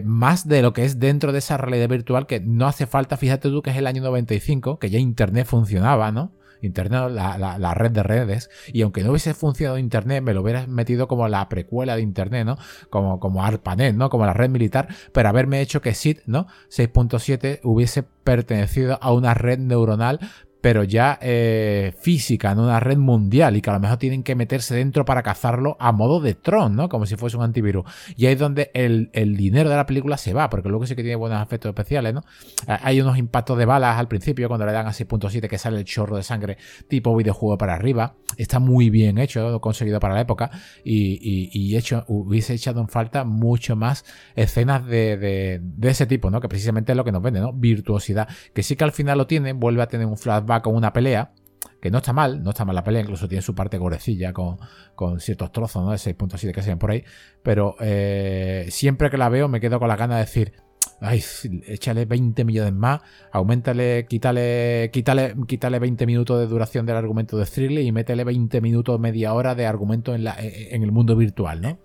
más 0.05 0.49
de 0.49 0.63
lo 0.63 0.73
que 0.73 0.85
es 0.85 0.99
dentro 0.99 1.33
de 1.33 1.41
esa 1.41 1.57
realidad 1.57 1.89
virtual 1.89 2.27
que 2.27 2.41
no 2.41 2.67
hace 2.67 2.87
falta, 2.87 3.17
fíjate 3.17 3.51
tú 3.51 3.61
que 3.61 3.71
es 3.71 3.77
el 3.77 3.87
año 3.87 4.03
95, 4.03 4.79
que 4.79 4.89
ya 4.89 4.99
Internet 4.99 5.47
funcionaba, 5.47 6.11
¿no? 6.13 6.33
Internet, 6.63 7.11
la, 7.11 7.75
red 7.75 7.91
de 7.91 8.03
redes, 8.03 8.51
y 8.73 8.83
aunque 8.83 9.03
no 9.03 9.11
hubiese 9.11 9.35
funcionado 9.35 9.79
Internet, 9.79 10.23
me 10.23 10.35
lo 10.35 10.43
hubieras 10.43 10.69
metido 10.69 11.09
como 11.09 11.29
la 11.29 11.49
precuela 11.49 11.97
de 11.97 12.03
Internet, 12.03 12.47
¿no? 12.47 12.59
Como, 12.91 13.21
como 13.21 13.45
ARPANET, 13.45 13.95
¿no? 13.95 14.11
Como 14.11 14.27
la 14.27 14.33
red 14.33 14.51
militar, 14.51 14.89
pero 15.13 15.29
haberme 15.29 15.61
hecho 15.61 15.81
que 15.81 15.95
SID, 15.95 16.19
¿no? 16.27 16.47
6.7 16.71 17.61
hubiese 17.63 18.03
pertenecido 18.03 18.99
a 19.01 19.13
una 19.13 19.35
red 19.35 19.59
neuronal 19.59 20.21
pero 20.61 20.83
ya 20.83 21.19
eh, 21.23 21.93
física, 22.01 22.51
en 22.51 22.59
una 22.59 22.81
red 22.81 22.97
mundial, 22.97 23.57
y 23.57 23.61
que 23.61 23.71
a 23.71 23.75
lo 23.75 23.81
mejor 23.81 23.99
tienen 23.99 24.23
que 24.23 24.35
meterse 24.35 24.75
dentro 24.75 25.05
para 25.05 25.23
cazarlo 25.23 25.77
a 25.79 25.93
modo 25.93 26.21
de 26.21 26.35
Tron, 26.35 26.75
¿no? 26.75 26.89
Como 26.89 27.07
si 27.07 27.17
fuese 27.17 27.37
un 27.37 27.45
antivirus. 27.45 27.85
Y 28.17 28.27
ahí 28.27 28.33
es 28.33 28.39
donde 28.39 28.71
el, 28.75 29.11
dinero 29.37 29.71
de 29.71 29.77
la 29.77 29.87
película 29.87 30.17
se 30.17 30.33
va, 30.33 30.51
porque 30.51 30.69
luego 30.69 30.87
sí 30.87 30.97
que 30.97 31.03
tiene 31.03 31.17
buenos 31.17 31.41
efectos 31.43 31.71
especiales, 31.71 32.15
¿no? 32.15 32.23
Hay 32.67 33.01
unos 33.01 33.19
impactos 33.19 33.57
de 33.57 33.67
balas 33.67 33.99
al 33.99 34.09
principio, 34.09 34.49
cuando 34.49 34.67
le 34.67 34.73
dan 34.73 34.87
a 34.87 34.91
6.7 34.91 35.49
que 35.49 35.59
sale 35.59 35.79
el 35.79 35.85
chorro 35.85 36.17
de 36.17 36.23
sangre 36.23 36.59
tipo 36.89 37.15
videojuego 37.15 37.57
para 37.57 37.75
arriba. 37.75 38.17
Está 38.37 38.59
muy 38.59 38.91
bien 38.91 39.19
hecho, 39.19 39.61
conseguido 39.61 40.01
para 40.01 40.15
la 40.15 40.23
época, 40.23 40.51
y, 40.85 41.77
hecho, 41.77 42.05
hubiese 42.09 42.55
echado 42.55 42.81
en 42.81 42.89
falta 42.89 43.25
mucho 43.25 43.77
más 43.77 44.05
escenas 44.35 44.85
de, 44.87 45.17
de, 45.17 45.89
ese 45.89 46.07
tipo, 46.07 46.31
¿no? 46.31 46.41
Que 46.41 46.49
precisamente 46.49 46.93
es 46.93 46.97
lo 46.97 47.05
que 47.05 47.13
nos 47.13 47.23
vende, 47.23 47.41
¿no? 47.41 47.53
Virtuosidad. 47.53 48.29
Que 48.53 48.63
sí 48.63 48.75
que 48.75 48.85
al 48.85 48.93
final 48.93 49.19
lo 49.19 49.27
tiene, 49.27 49.53
vuelve 49.53 49.83
a 49.83 49.87
tener 49.87 50.07
un 50.07 50.17
flash 50.17 50.48
va 50.49 50.63
con 50.63 50.75
una 50.75 50.93
pelea, 50.93 51.33
que 51.81 51.91
no 51.91 51.99
está 51.99 52.13
mal, 52.13 52.43
no 52.43 52.51
está 52.51 52.65
mal 52.65 52.75
la 52.75 52.85
pelea, 52.85 53.03
incluso 53.03 53.29
tiene 53.29 53.43
su 53.43 53.55
parte 53.55 53.79
gorecilla 53.79 54.33
con, 54.33 54.59
con 54.95 55.21
ciertos 55.21 55.53
trozos, 55.53 55.85
¿no? 55.85 55.91
De 55.91 55.97
6.7 55.97 56.53
que 56.53 56.63
se 56.63 56.71
ven 56.71 56.79
por 56.79 56.91
ahí, 56.91 57.05
pero 57.43 57.77
eh, 57.81 58.67
siempre 58.71 59.11
que 59.11 59.19
la 59.19 59.29
veo 59.29 59.49
me 59.49 59.61
quedo 59.61 59.79
con 59.79 59.89
la 59.89 59.97
gana 59.97 60.17
de 60.17 60.23
decir, 60.23 60.55
ay, 61.01 61.23
échale 61.67 62.05
20 62.05 62.45
millones 62.45 62.73
más, 62.73 63.01
aumentale, 63.33 64.07
quítale, 64.09 64.91
quítale, 64.93 65.35
quítale 65.47 65.79
20 65.79 66.07
minutos 66.07 66.41
de 66.41 66.47
duración 66.47 66.87
del 66.87 66.97
argumento 66.97 67.39
de 67.39 67.47
Thriller 67.47 67.85
y 67.85 67.93
métele 67.93 68.25
20 68.25 68.61
minutos, 68.61 68.99
media 68.99 69.33
hora 69.35 69.55
de 69.55 69.67
argumento 69.67 70.15
en, 70.15 70.25
la, 70.25 70.37
en 70.39 70.83
el 70.83 70.93
mundo 70.93 71.15
virtual, 71.17 71.61
¿no? 71.61 71.79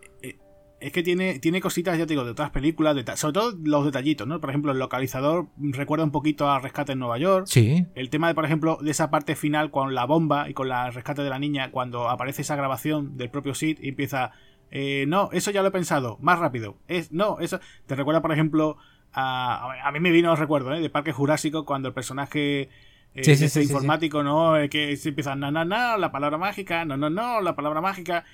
Es 0.84 0.92
que 0.92 1.02
tiene, 1.02 1.40
tiene 1.40 1.62
cositas, 1.62 1.98
ya 1.98 2.06
te 2.06 2.12
digo, 2.12 2.26
de 2.26 2.32
otras 2.32 2.50
películas, 2.50 2.98
sobre 3.18 3.34
todo 3.34 3.58
los 3.64 3.86
detallitos, 3.86 4.28
¿no? 4.28 4.42
Por 4.42 4.50
ejemplo, 4.50 4.74
el 4.74 4.80
localizador 4.80 5.48
recuerda 5.58 6.04
un 6.04 6.12
poquito 6.12 6.50
a 6.50 6.60
Rescate 6.60 6.92
en 6.92 7.00
Nueva 7.00 7.18
York. 7.18 7.46
Sí. 7.48 7.88
El 7.96 8.10
tema 8.10 8.28
de, 8.28 8.36
por 8.36 8.44
ejemplo, 8.44 8.78
de 8.82 8.92
esa 8.92 9.10
parte 9.10 9.38
final 9.38 9.72
con 9.72 9.96
la 9.96 10.04
bomba 10.06 10.50
y 10.50 10.54
con 10.54 10.68
la 10.68 10.92
rescate 10.92 11.24
de 11.24 11.30
la 11.30 11.40
niña, 11.40 11.72
cuando 11.72 12.10
aparece 12.10 12.42
esa 12.42 12.58
grabación 12.58 13.16
del 13.16 13.30
propio 13.30 13.56
Sid 13.56 13.78
y 13.82 13.88
empieza. 13.90 14.32
Eh, 14.72 15.06
no, 15.08 15.30
eso 15.32 15.52
ya 15.52 15.62
lo 15.62 15.70
he 15.70 15.72
pensado, 15.72 16.18
más 16.22 16.40
rápido. 16.40 16.76
Es, 16.90 17.14
no, 17.14 17.40
eso. 17.40 17.62
Te 17.86 17.96
recuerda, 17.96 18.22
por 18.22 18.34
ejemplo, 18.34 18.76
a. 19.14 19.88
A 19.88 19.92
mí 19.94 20.02
me 20.02 20.12
vino, 20.12 20.36
recuerdo, 20.36 20.74
¿eh? 20.74 20.82
De 20.82 20.90
Parque 20.90 21.14
Jurásico, 21.14 21.64
cuando 21.64 21.88
el 21.88 21.94
personaje. 21.94 22.70
Eh, 23.16 23.24
sí, 23.24 23.48
sí, 23.48 23.62
informático, 23.62 24.22
¿no? 24.22 24.58
Eh, 24.58 24.68
que 24.68 24.98
se 24.98 25.10
empieza, 25.10 25.34
no, 25.36 25.50
no, 25.50 25.64
no, 25.64 25.98
la 25.98 26.12
palabra 26.12 26.38
mágica, 26.38 26.84
no, 26.84 26.98
no, 26.98 27.10
no, 27.10 27.40
la 27.40 27.56
palabra 27.56 27.80
mágica. 27.80 28.26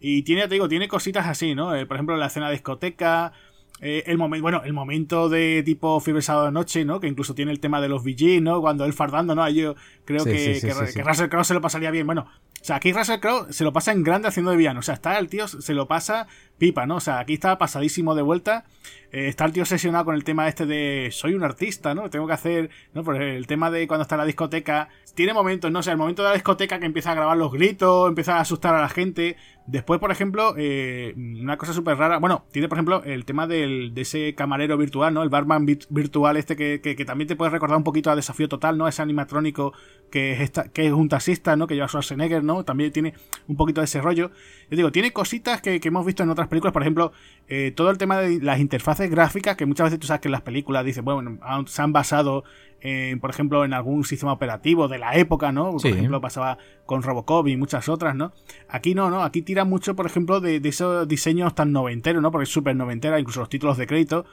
Y 0.00 0.22
tiene, 0.22 0.42
te 0.42 0.54
digo, 0.54 0.68
tiene 0.68 0.88
cositas 0.88 1.26
así, 1.26 1.54
¿no? 1.54 1.74
Eh, 1.74 1.86
por 1.86 1.96
ejemplo, 1.96 2.16
la 2.16 2.26
escena 2.26 2.46
de 2.46 2.52
discoteca. 2.52 3.32
Eh, 3.80 4.02
el 4.06 4.18
momento, 4.18 4.42
bueno, 4.42 4.62
el 4.64 4.72
momento 4.72 5.28
de 5.28 5.62
tipo 5.64 6.00
Fiebre 6.00 6.20
Sábado 6.20 6.46
de 6.46 6.52
Noche, 6.52 6.84
¿no? 6.84 6.98
Que 6.98 7.06
incluso 7.06 7.34
tiene 7.34 7.52
el 7.52 7.60
tema 7.60 7.80
de 7.80 7.88
los 7.88 8.02
VG, 8.02 8.42
¿no? 8.42 8.60
Cuando 8.60 8.84
él 8.84 8.92
fardando, 8.92 9.36
¿no? 9.36 9.48
Yo 9.48 9.76
creo 10.04 10.24
que, 10.24 10.58
que, 10.60 11.02
Russell 11.02 11.28
Crowe 11.28 11.44
se 11.44 11.54
lo 11.54 11.60
pasaría 11.60 11.92
bien. 11.92 12.04
Bueno, 12.04 12.26
o 12.60 12.64
sea, 12.64 12.76
aquí 12.76 12.92
Russell 12.92 13.20
Crowe 13.20 13.52
se 13.52 13.62
lo 13.62 13.72
pasa 13.72 13.92
en 13.92 14.02
grande 14.02 14.28
haciendo 14.28 14.50
de 14.50 14.56
villano. 14.56 14.80
O 14.80 14.82
sea, 14.82 14.94
está 14.94 15.16
el 15.18 15.28
tío, 15.28 15.46
se 15.46 15.74
lo 15.74 15.86
pasa 15.86 16.26
pipa, 16.58 16.86
¿no? 16.86 16.96
O 16.96 17.00
sea, 17.00 17.20
aquí 17.20 17.34
está 17.34 17.56
pasadísimo 17.58 18.14
de 18.14 18.22
vuelta. 18.22 18.64
Eh, 19.10 19.28
está 19.28 19.46
el 19.46 19.52
tío 19.52 19.62
obsesionado 19.62 20.04
con 20.04 20.14
el 20.14 20.24
tema 20.24 20.48
este 20.48 20.66
de 20.66 21.08
soy 21.12 21.34
un 21.34 21.42
artista, 21.42 21.94
¿no? 21.94 22.10
Tengo 22.10 22.26
que 22.26 22.34
hacer, 22.34 22.70
¿no? 22.92 23.02
Por 23.04 23.22
el 23.22 23.46
tema 23.46 23.70
de 23.70 23.88
cuando 23.88 24.02
está 24.02 24.16
en 24.16 24.20
la 24.20 24.26
discoteca. 24.26 24.88
Tiene 25.14 25.32
momentos, 25.32 25.70
¿no? 25.70 25.78
O 25.78 25.82
sea, 25.82 25.92
el 25.92 25.98
momento 25.98 26.22
de 26.22 26.28
la 26.28 26.34
discoteca 26.34 26.78
que 26.78 26.86
empieza 26.86 27.12
a 27.12 27.14
grabar 27.14 27.36
los 27.36 27.50
gritos, 27.52 28.08
empieza 28.08 28.36
a 28.36 28.40
asustar 28.40 28.74
a 28.74 28.82
la 28.82 28.88
gente. 28.88 29.36
Después, 29.66 30.00
por 30.00 30.10
ejemplo, 30.10 30.54
eh, 30.56 31.14
una 31.16 31.56
cosa 31.58 31.72
súper 31.72 31.96
rara. 31.96 32.18
Bueno, 32.18 32.44
tiene, 32.52 32.68
por 32.68 32.78
ejemplo, 32.78 33.02
el 33.04 33.24
tema 33.24 33.46
del, 33.46 33.92
de 33.94 34.02
ese 34.02 34.34
camarero 34.34 34.76
virtual, 34.78 35.12
¿no? 35.12 35.22
El 35.22 35.28
barman 35.28 35.66
virtual 35.66 36.36
este 36.36 36.56
que, 36.56 36.80
que, 36.80 37.04
también 37.04 37.28
te 37.28 37.36
puede 37.36 37.50
recordar 37.50 37.76
un 37.76 37.84
poquito 37.84 38.10
a 38.10 38.16
Desafío 38.16 38.48
Total, 38.48 38.78
¿no? 38.78 38.88
Ese 38.88 39.02
animatrónico 39.02 39.74
que 40.10 40.32
es, 40.32 40.40
esta, 40.40 40.68
que 40.68 40.86
es 40.86 40.92
un 40.92 41.08
taxista, 41.08 41.56
¿no? 41.56 41.66
Que 41.66 41.74
lleva 41.74 41.88
Schwarzenegger, 41.88 42.44
¿no? 42.44 42.64
También 42.64 42.92
tiene 42.92 43.14
un 43.46 43.56
poquito 43.56 43.80
de 43.80 43.86
ese 43.86 44.00
rollo. 44.00 44.30
Yo 44.70 44.76
digo, 44.76 44.92
tiene 44.92 45.12
cositas 45.12 45.60
que, 45.60 45.80
que 45.80 45.88
hemos 45.88 46.06
visto 46.06 46.22
en 46.22 46.30
otras 46.30 46.47
películas, 46.48 46.72
por 46.72 46.82
ejemplo, 46.82 47.12
eh, 47.48 47.72
todo 47.74 47.90
el 47.90 47.98
tema 47.98 48.18
de 48.18 48.40
las 48.40 48.60
interfaces 48.60 49.10
gráficas, 49.10 49.56
que 49.56 49.66
muchas 49.66 49.86
veces 49.86 50.00
tú 50.00 50.06
sabes 50.06 50.20
que 50.20 50.28
en 50.28 50.32
las 50.32 50.42
películas 50.42 50.84
dicen, 50.84 51.04
bueno, 51.04 51.38
se 51.66 51.82
han 51.82 51.92
basado, 51.92 52.44
en, 52.80 53.20
por 53.20 53.30
ejemplo, 53.30 53.64
en 53.64 53.72
algún 53.72 54.04
sistema 54.04 54.32
operativo 54.32 54.88
de 54.88 54.98
la 54.98 55.14
época, 55.16 55.52
¿no? 55.52 55.72
Por 55.72 55.86
ejemplo, 55.86 56.20
pasaba 56.20 56.58
con 56.86 57.02
Robocop 57.02 57.48
y 57.48 57.56
muchas 57.56 57.88
otras, 57.88 58.14
¿no? 58.14 58.32
Aquí 58.68 58.94
no, 58.94 59.10
¿no? 59.10 59.22
Aquí 59.22 59.42
tira 59.42 59.64
mucho, 59.64 59.96
por 59.96 60.06
ejemplo, 60.06 60.40
de, 60.40 60.60
esos 60.64 61.06
diseños 61.08 61.54
tan 61.54 61.72
noventeros, 61.72 62.22
¿no? 62.22 62.30
Porque 62.30 62.44
es 62.44 62.50
súper 62.50 62.76
noventera, 62.76 63.18
incluso 63.18 63.40
los 63.40 63.48
títulos 63.48 63.76
de 63.76 63.86
crédito. 63.86 64.24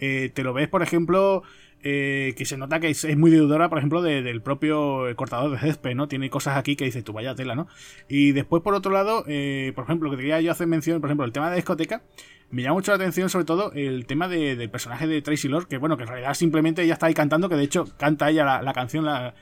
Eh, 0.00 0.30
te 0.32 0.44
lo 0.44 0.52
ves, 0.52 0.68
por 0.68 0.82
ejemplo, 0.82 1.42
eh, 1.84 2.34
que 2.36 2.44
se 2.44 2.56
nota 2.56 2.80
que 2.80 2.88
es, 2.88 3.16
muy 3.16 3.30
deudora, 3.30 3.68
por 3.68 3.78
ejemplo, 3.78 4.02
del 4.02 4.42
propio 4.42 5.04
cortador 5.14 5.52
de 5.52 5.58
césped, 5.58 5.94
¿no? 5.94 6.08
Tiene 6.08 6.28
cosas 6.28 6.56
aquí 6.56 6.74
que 6.74 6.84
dices 6.84 7.04
tú, 7.04 7.12
vaya 7.12 7.36
tela, 7.36 7.54
¿no? 7.54 7.68
Y 8.08 8.32
después, 8.32 8.64
por 8.64 8.74
otro 8.74 8.90
lado, 8.90 9.24
eh, 9.28 9.72
por 9.76 9.84
ejemplo, 9.84 10.10
lo 10.10 10.16
que 10.16 10.22
quería 10.22 10.40
yo 10.40 10.50
hacer 10.50 10.66
mención, 10.66 11.00
por 11.00 11.08
ejemplo, 11.08 11.24
el 11.24 11.32
tema 11.32 11.50
de 11.50 11.56
discoteca, 11.56 12.02
me 12.50 12.62
llama 12.62 12.74
mucho 12.74 12.90
la 12.90 12.96
atención, 12.96 13.28
sobre 13.28 13.44
todo, 13.44 13.72
el 13.74 14.06
tema 14.06 14.26
del 14.26 14.70
personaje 14.70 15.06
de 15.06 15.22
Tracy 15.22 15.48
Lord, 15.48 15.68
que 15.68 15.78
bueno, 15.78 15.96
que 15.96 16.02
en 16.02 16.08
realidad 16.08 16.34
simplemente 16.34 16.82
ella 16.82 16.94
está 16.94 17.06
ahí 17.06 17.14
cantando, 17.14 17.48
que 17.48 17.54
de 17.54 17.64
hecho 17.64 17.84
canta 17.96 18.28
ella 18.28 18.60
la, 18.60 18.72
canción, 18.72 19.04
la, 19.04 19.34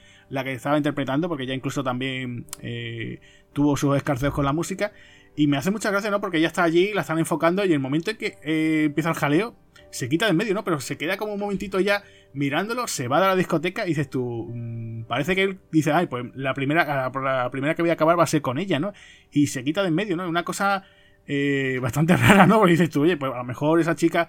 que 0.45 0.53
estaba 0.53 0.76
interpretando, 0.76 1.28
porque 1.28 1.45
ella 1.45 1.55
incluso 1.55 1.82
también 1.82 2.45
eh, 2.61 3.20
tuvo 3.55 3.76
sus 3.78 3.97
escarceos 3.97 4.34
con 4.34 4.45
la 4.45 4.53
música. 4.53 4.93
Y 5.37 5.47
me 5.47 5.57
hace 5.57 5.70
mucha 5.70 5.91
gracia, 5.91 6.11
¿no? 6.11 6.20
Porque 6.20 6.39
ella 6.39 6.49
está 6.49 6.64
allí, 6.64 6.93
la 6.93 7.03
están 7.03 7.18
enfocando, 7.18 7.64
y 7.64 7.72
el 7.72 7.78
momento 7.78 8.11
en 8.11 8.16
que 8.16 8.39
empieza 8.84 9.11
el 9.11 9.14
jaleo, 9.14 9.55
se 9.91 10.09
quita 10.09 10.26
de 10.26 10.32
en 10.32 10.37
medio, 10.37 10.55
¿no? 10.55 10.64
Pero 10.64 10.80
se 10.80 10.97
queda 10.97 11.16
como 11.16 11.34
un 11.34 11.41
momentito 11.41 11.80
ya 11.80 12.03
mirándolo, 12.37 12.87
se 12.87 13.09
va 13.09 13.20
de 13.20 13.26
la 13.28 13.34
discoteca 13.34 13.87
y 13.87 13.89
dices 13.89 14.11
tú, 14.11 14.51
mm, 14.53 15.05
parece 15.05 15.34
que 15.34 15.43
él 15.43 15.59
dice, 15.72 15.91
ay, 15.93 16.07
pues 16.07 16.26
la 16.34 16.53
primera, 16.53 17.11
la 17.11 17.51
primera 17.51 17.74
que 17.74 17.82
voy 17.82 17.91
a 17.91 17.95
acabar 17.95 18.18
va 18.18 18.24
a 18.24 18.26
ser 18.26 18.43
con 18.43 18.59
ella, 18.59 18.78
¿no? 18.78 18.93
Y 19.32 19.47
se 19.47 19.64
quita 19.64 19.82
de 19.82 19.89
en 19.89 19.95
medio, 19.95 20.16
¿no? 20.16 20.28
Una 20.28 20.45
cosa 20.45 20.84
eh, 21.26 21.78
bastante 21.80 22.14
rara, 22.16 22.47
¿no? 22.47 22.59
Porque 22.59 22.72
dices 22.72 22.91
tú, 22.91 23.03
oye, 23.03 23.16
pues 23.16 23.32
a 23.32 23.39
lo 23.39 23.45
mejor 23.45 23.80
esa 23.80 23.97
chica, 23.97 24.28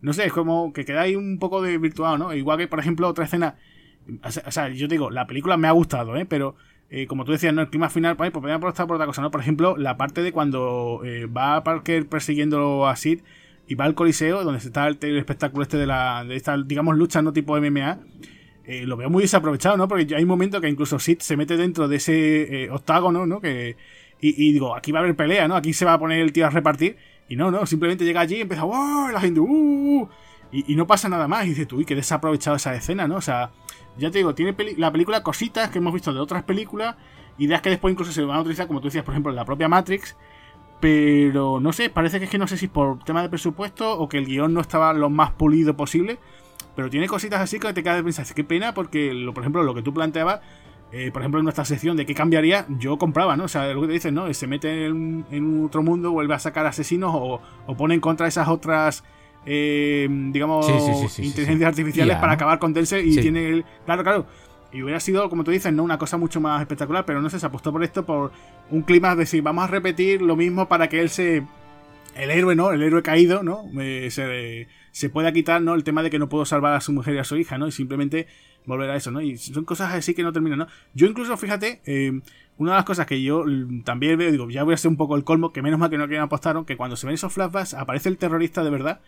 no 0.00 0.12
sé, 0.12 0.26
es 0.26 0.32
como 0.32 0.72
que 0.72 0.84
queda 0.84 1.02
ahí 1.02 1.16
un 1.16 1.38
poco 1.40 1.60
de 1.60 1.78
virtual, 1.78 2.18
¿no? 2.18 2.32
Igual 2.32 2.58
que, 2.58 2.68
por 2.68 2.78
ejemplo, 2.78 3.08
otra 3.08 3.24
escena, 3.24 3.56
o 4.22 4.50
sea, 4.52 4.68
yo 4.68 4.86
digo, 4.86 5.10
la 5.10 5.26
película 5.26 5.56
me 5.56 5.68
ha 5.68 5.72
gustado, 5.72 6.16
¿eh? 6.16 6.24
Pero... 6.24 6.56
Eh, 6.90 7.06
como 7.06 7.26
tú 7.26 7.32
decías, 7.32 7.52
¿no? 7.52 7.60
El 7.60 7.68
clima 7.68 7.90
final, 7.90 8.16
pues 8.16 8.30
podría 8.30 8.56
estar 8.56 8.86
por 8.86 8.94
otra 8.96 9.04
cosa, 9.04 9.20
¿no? 9.20 9.30
Por 9.30 9.42
ejemplo, 9.42 9.76
la 9.76 9.98
parte 9.98 10.22
de 10.22 10.32
cuando 10.32 11.02
eh, 11.04 11.26
va 11.26 11.56
a 11.56 11.62
Parker 11.62 12.08
persiguiendo 12.08 12.86
a 12.88 12.96
Sid 12.96 13.20
y 13.68 13.74
va 13.74 13.84
al 13.84 13.94
Coliseo, 13.94 14.42
donde 14.44 14.58
está 14.58 14.88
el, 14.88 14.98
espectáculo 15.18 15.62
este 15.62 15.76
de 15.76 15.86
la 15.86 16.24
de 16.24 16.36
esta, 16.36 16.56
digamos, 16.56 16.96
lucha 16.96 17.20
no 17.20 17.34
tipo 17.34 17.58
MMA. 17.60 18.00
Eh, 18.64 18.84
lo 18.86 18.96
veo 18.96 19.10
muy 19.10 19.22
desaprovechado, 19.22 19.76
¿no? 19.76 19.86
Porque 19.86 20.14
hay 20.14 20.22
un 20.22 20.28
momento 20.28 20.60
que 20.60 20.68
incluso 20.68 20.98
Sid 20.98 21.18
se 21.20 21.36
mete 21.36 21.56
dentro 21.56 21.86
de 21.86 21.96
ese 21.96 22.64
eh, 22.64 22.70
octágono, 22.70 23.26
¿no? 23.26 23.40
Que, 23.40 23.76
y, 24.20 24.52
digo, 24.52 24.74
aquí 24.74 24.90
va 24.90 24.98
a 24.98 25.02
haber 25.02 25.14
pelea, 25.14 25.46
¿no? 25.46 25.54
Aquí 25.54 25.72
se 25.72 25.84
va 25.84 25.92
a 25.92 25.98
poner 25.98 26.18
el 26.20 26.32
tío 26.32 26.46
a 26.46 26.50
repartir. 26.50 26.96
Y 27.28 27.36
no, 27.36 27.50
no, 27.50 27.66
simplemente 27.66 28.04
llega 28.04 28.20
allí 28.20 28.36
y 28.36 28.40
empieza, 28.40 28.64
¡wow! 28.64 29.10
La 29.12 29.20
gente, 29.20 29.38
¡uh! 29.38 30.08
Y, 30.50 30.74
no 30.74 30.86
pasa 30.86 31.08
nada 31.08 31.28
más. 31.28 31.46
Y 31.46 31.50
dices 31.50 31.70
uy, 31.72 31.84
qué 31.84 31.94
desaprovechado 31.94 32.56
esa 32.56 32.74
escena, 32.74 33.06
¿no? 33.06 33.16
O 33.16 33.20
sea, 33.20 33.52
ya 33.98 34.10
te 34.10 34.18
digo, 34.18 34.34
tiene 34.34 34.56
la 34.76 34.90
película 34.90 35.22
cositas 35.22 35.70
que 35.70 35.78
hemos 35.78 35.92
visto 35.92 36.12
de 36.12 36.20
otras 36.20 36.42
películas, 36.42 36.96
ideas 37.36 37.60
que 37.60 37.70
después 37.70 37.92
incluso 37.92 38.12
se 38.12 38.22
van 38.22 38.38
a 38.38 38.40
utilizar, 38.40 38.66
como 38.66 38.80
tú 38.80 38.88
decías, 38.88 39.04
por 39.04 39.12
ejemplo, 39.12 39.30
en 39.30 39.36
la 39.36 39.44
propia 39.44 39.68
Matrix. 39.68 40.16
Pero 40.80 41.58
no 41.60 41.72
sé, 41.72 41.90
parece 41.90 42.18
que 42.18 42.26
es 42.26 42.30
que 42.30 42.38
no 42.38 42.46
sé 42.46 42.56
si 42.56 42.68
por 42.68 43.02
tema 43.04 43.22
de 43.22 43.28
presupuesto 43.28 43.98
o 43.98 44.08
que 44.08 44.18
el 44.18 44.26
guion 44.26 44.54
no 44.54 44.60
estaba 44.60 44.92
lo 44.92 45.10
más 45.10 45.32
pulido 45.32 45.76
posible. 45.76 46.18
Pero 46.76 46.90
tiene 46.90 47.08
cositas 47.08 47.40
así 47.40 47.58
que 47.58 47.72
te 47.72 47.82
quedas 47.82 47.96
de 47.96 48.04
pensar, 48.04 48.24
qué 48.34 48.44
pena, 48.44 48.72
porque, 48.72 49.12
lo, 49.12 49.34
por 49.34 49.42
ejemplo, 49.42 49.64
lo 49.64 49.74
que 49.74 49.82
tú 49.82 49.92
planteabas, 49.92 50.40
eh, 50.92 51.10
por 51.12 51.22
ejemplo, 51.22 51.40
en 51.40 51.44
nuestra 51.44 51.64
sección 51.64 51.96
de 51.96 52.06
qué 52.06 52.14
cambiaría, 52.14 52.66
yo 52.78 52.98
compraba, 52.98 53.36
¿no? 53.36 53.44
O 53.44 53.48
sea, 53.48 53.66
lo 53.72 53.80
que 53.80 53.88
te 53.88 53.92
dicen, 53.94 54.14
¿no? 54.14 54.32
Se 54.32 54.46
mete 54.46 54.86
en, 54.86 55.26
en 55.32 55.64
otro 55.64 55.82
mundo, 55.82 56.12
vuelve 56.12 56.34
a 56.34 56.38
sacar 56.38 56.66
asesinos 56.66 57.10
o, 57.12 57.40
pone 57.76 57.94
en 57.94 58.00
contra 58.00 58.28
esas 58.28 58.46
otras, 58.46 59.02
eh, 59.44 60.06
digamos, 60.08 60.68
inteligencias 61.18 61.68
artificiales 61.68 62.16
para 62.18 62.34
acabar 62.34 62.60
con 62.60 62.72
Denzel 62.72 63.06
y 63.08 63.16
tiene 63.16 63.48
el... 63.48 63.64
Claro, 63.84 64.04
claro. 64.04 64.26
Y 64.72 64.82
hubiera 64.82 65.00
sido, 65.00 65.28
como 65.30 65.44
tú 65.44 65.50
dices, 65.50 65.72
¿no? 65.72 65.82
Una 65.82 65.98
cosa 65.98 66.16
mucho 66.18 66.40
más 66.40 66.60
espectacular, 66.60 67.04
pero 67.06 67.22
no 67.22 67.30
sé, 67.30 67.40
se 67.40 67.46
apostó 67.46 67.72
por 67.72 67.82
esto, 67.82 68.04
por 68.04 68.32
un 68.70 68.82
clima 68.82 69.10
de 69.10 69.20
decir, 69.20 69.42
vamos 69.42 69.64
a 69.64 69.66
repetir 69.66 70.20
lo 70.20 70.36
mismo 70.36 70.68
para 70.68 70.88
que 70.88 71.00
él 71.00 71.08
se. 71.08 71.44
El 72.14 72.30
héroe, 72.30 72.56
¿no? 72.56 72.72
El 72.72 72.82
héroe 72.82 73.02
caído, 73.02 73.42
¿no? 73.42 73.64
se, 74.10 74.66
se 74.90 75.10
pueda 75.10 75.32
quitar, 75.32 75.62
¿no? 75.62 75.74
El 75.74 75.84
tema 75.84 76.02
de 76.02 76.10
que 76.10 76.18
no 76.18 76.28
puedo 76.28 76.44
salvar 76.44 76.74
a 76.74 76.80
su 76.80 76.92
mujer 76.92 77.14
y 77.14 77.18
a 77.18 77.24
su 77.24 77.36
hija, 77.36 77.58
¿no? 77.58 77.68
Y 77.68 77.72
simplemente 77.72 78.26
volver 78.66 78.90
a 78.90 78.96
eso, 78.96 79.10
¿no? 79.10 79.20
Y 79.20 79.36
son 79.36 79.64
cosas 79.64 79.94
así 79.94 80.14
que 80.14 80.22
no 80.22 80.32
terminan, 80.32 80.58
¿no? 80.58 80.66
Yo 80.94 81.06
incluso, 81.06 81.36
fíjate, 81.36 81.80
eh, 81.86 82.20
una 82.56 82.72
de 82.72 82.76
las 82.76 82.84
cosas 82.84 83.06
que 83.06 83.22
yo 83.22 83.44
también 83.84 84.18
veo, 84.18 84.30
digo, 84.32 84.50
ya 84.50 84.64
voy 84.64 84.72
a 84.72 84.74
hacer 84.74 84.90
un 84.90 84.96
poco 84.96 85.16
el 85.16 85.24
colmo, 85.24 85.52
que 85.52 85.62
menos 85.62 85.78
mal 85.78 85.90
que 85.90 85.98
no 85.98 86.08
quieran 86.08 86.26
apostaron, 86.26 86.64
que 86.64 86.76
cuando 86.76 86.96
se 86.96 87.06
ven 87.06 87.14
esos 87.14 87.32
flashbacks 87.32 87.74
aparece 87.74 88.08
el 88.08 88.18
terrorista 88.18 88.64
de 88.64 88.70
verdad 88.70 89.00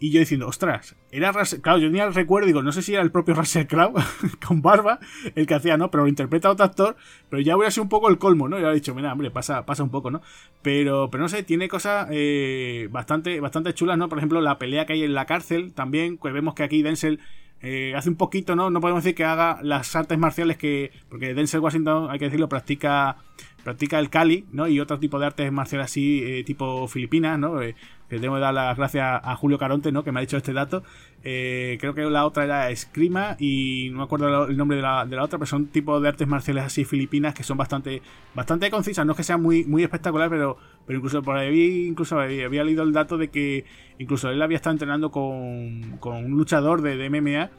y 0.00 0.10
yo 0.10 0.20
diciendo, 0.20 0.46
ostras, 0.46 0.96
era 1.10 1.32
Russell, 1.32 1.60
claro, 1.60 1.78
yo 1.78 1.88
tenía 1.88 2.04
el 2.04 2.14
recuerdo, 2.14 2.46
digo, 2.46 2.62
no 2.62 2.70
sé 2.72 2.82
si 2.82 2.94
era 2.94 3.02
el 3.02 3.10
propio 3.10 3.34
Russell 3.34 3.66
Crowe 3.66 3.94
con 4.46 4.62
barba 4.62 5.00
el 5.34 5.46
que 5.46 5.54
hacía, 5.54 5.76
¿no? 5.76 5.90
Pero 5.90 6.04
lo 6.04 6.08
interpreta 6.08 6.50
otro 6.50 6.64
actor, 6.64 6.96
pero 7.28 7.42
ya 7.42 7.56
voy 7.56 7.66
a 7.66 7.70
ser 7.70 7.82
un 7.82 7.88
poco 7.88 8.08
el 8.08 8.18
colmo, 8.18 8.48
¿no? 8.48 8.60
Ya 8.60 8.70
he 8.70 8.74
dicho, 8.74 8.94
mira, 8.94 9.12
hombre, 9.12 9.30
pasa, 9.30 9.66
pasa 9.66 9.82
un 9.82 9.90
poco, 9.90 10.10
¿no? 10.10 10.22
Pero, 10.62 11.10
pero 11.10 11.22
no 11.22 11.28
sé, 11.28 11.42
tiene 11.42 11.68
cosas 11.68 12.08
eh, 12.10 12.88
bastante, 12.90 13.40
bastante 13.40 13.74
chulas, 13.74 13.98
¿no? 13.98 14.08
Por 14.08 14.18
ejemplo, 14.18 14.40
la 14.40 14.58
pelea 14.58 14.86
que 14.86 14.92
hay 14.92 15.02
en 15.02 15.14
la 15.14 15.26
cárcel 15.26 15.72
también, 15.72 16.16
pues 16.16 16.32
vemos 16.32 16.54
que 16.54 16.62
aquí 16.62 16.82
Denzel 16.82 17.18
eh, 17.60 17.94
hace 17.96 18.08
un 18.08 18.16
poquito, 18.16 18.54
¿no? 18.54 18.70
No 18.70 18.80
podemos 18.80 19.02
decir 19.02 19.16
que 19.16 19.24
haga 19.24 19.58
las 19.62 19.96
artes 19.96 20.16
marciales 20.16 20.56
que. 20.56 20.92
Porque 21.08 21.34
Denzel 21.34 21.60
Washington, 21.60 22.08
hay 22.10 22.18
que 22.18 22.26
decirlo, 22.26 22.48
practica 22.48 23.16
practica 23.64 23.98
el 23.98 24.08
Kali, 24.08 24.46
¿no? 24.52 24.68
Y 24.68 24.80
otro 24.80 24.98
tipo 24.98 25.18
de 25.18 25.26
artes 25.26 25.52
marciales 25.52 25.86
así, 25.86 26.22
eh, 26.24 26.44
tipo 26.44 26.88
Filipinas, 26.88 27.38
¿no? 27.38 27.60
Eh, 27.60 27.74
que 28.08 28.18
tengo 28.18 28.34
que 28.34 28.40
dar 28.40 28.54
las 28.54 28.76
gracias 28.76 29.20
a 29.22 29.36
Julio 29.36 29.58
Caronte, 29.58 29.92
¿no? 29.92 30.02
Que 30.02 30.12
me 30.12 30.20
ha 30.20 30.22
dicho 30.22 30.36
este 30.36 30.52
dato. 30.52 30.82
Eh, 31.24 31.78
creo 31.80 31.94
que 31.94 32.02
la 32.04 32.24
otra 32.24 32.44
era 32.44 32.70
Escrima 32.70 33.36
y 33.38 33.88
no 33.90 33.98
me 33.98 34.04
acuerdo 34.04 34.46
el 34.46 34.56
nombre 34.56 34.76
de 34.76 34.82
la, 34.82 35.04
de 35.04 35.16
la 35.16 35.24
otra, 35.24 35.38
pero 35.38 35.46
son 35.46 35.66
tipo 35.66 36.00
de 36.00 36.08
artes 36.08 36.26
marciales 36.26 36.64
así 36.64 36.84
filipinas 36.84 37.34
que 37.34 37.42
son 37.42 37.56
bastante, 37.56 38.02
bastante 38.34 38.70
concisas. 38.70 39.04
No 39.04 39.12
es 39.12 39.16
que 39.16 39.24
sean 39.24 39.42
muy, 39.42 39.64
muy 39.64 39.82
espectacular, 39.82 40.30
pero, 40.30 40.56
pero 40.86 40.98
incluso 40.98 41.22
por 41.22 41.36
ahí 41.36 41.86
incluso 41.86 42.18
había, 42.18 42.64
leído 42.64 42.82
el 42.82 42.92
dato 42.92 43.18
de 43.18 43.28
que 43.28 43.64
incluso 43.98 44.30
él 44.30 44.40
había 44.40 44.56
estado 44.56 44.72
entrenando 44.72 45.10
con, 45.10 45.98
con 45.98 46.24
un 46.24 46.30
luchador 46.32 46.82
de, 46.82 47.08
MMA. 47.10 47.50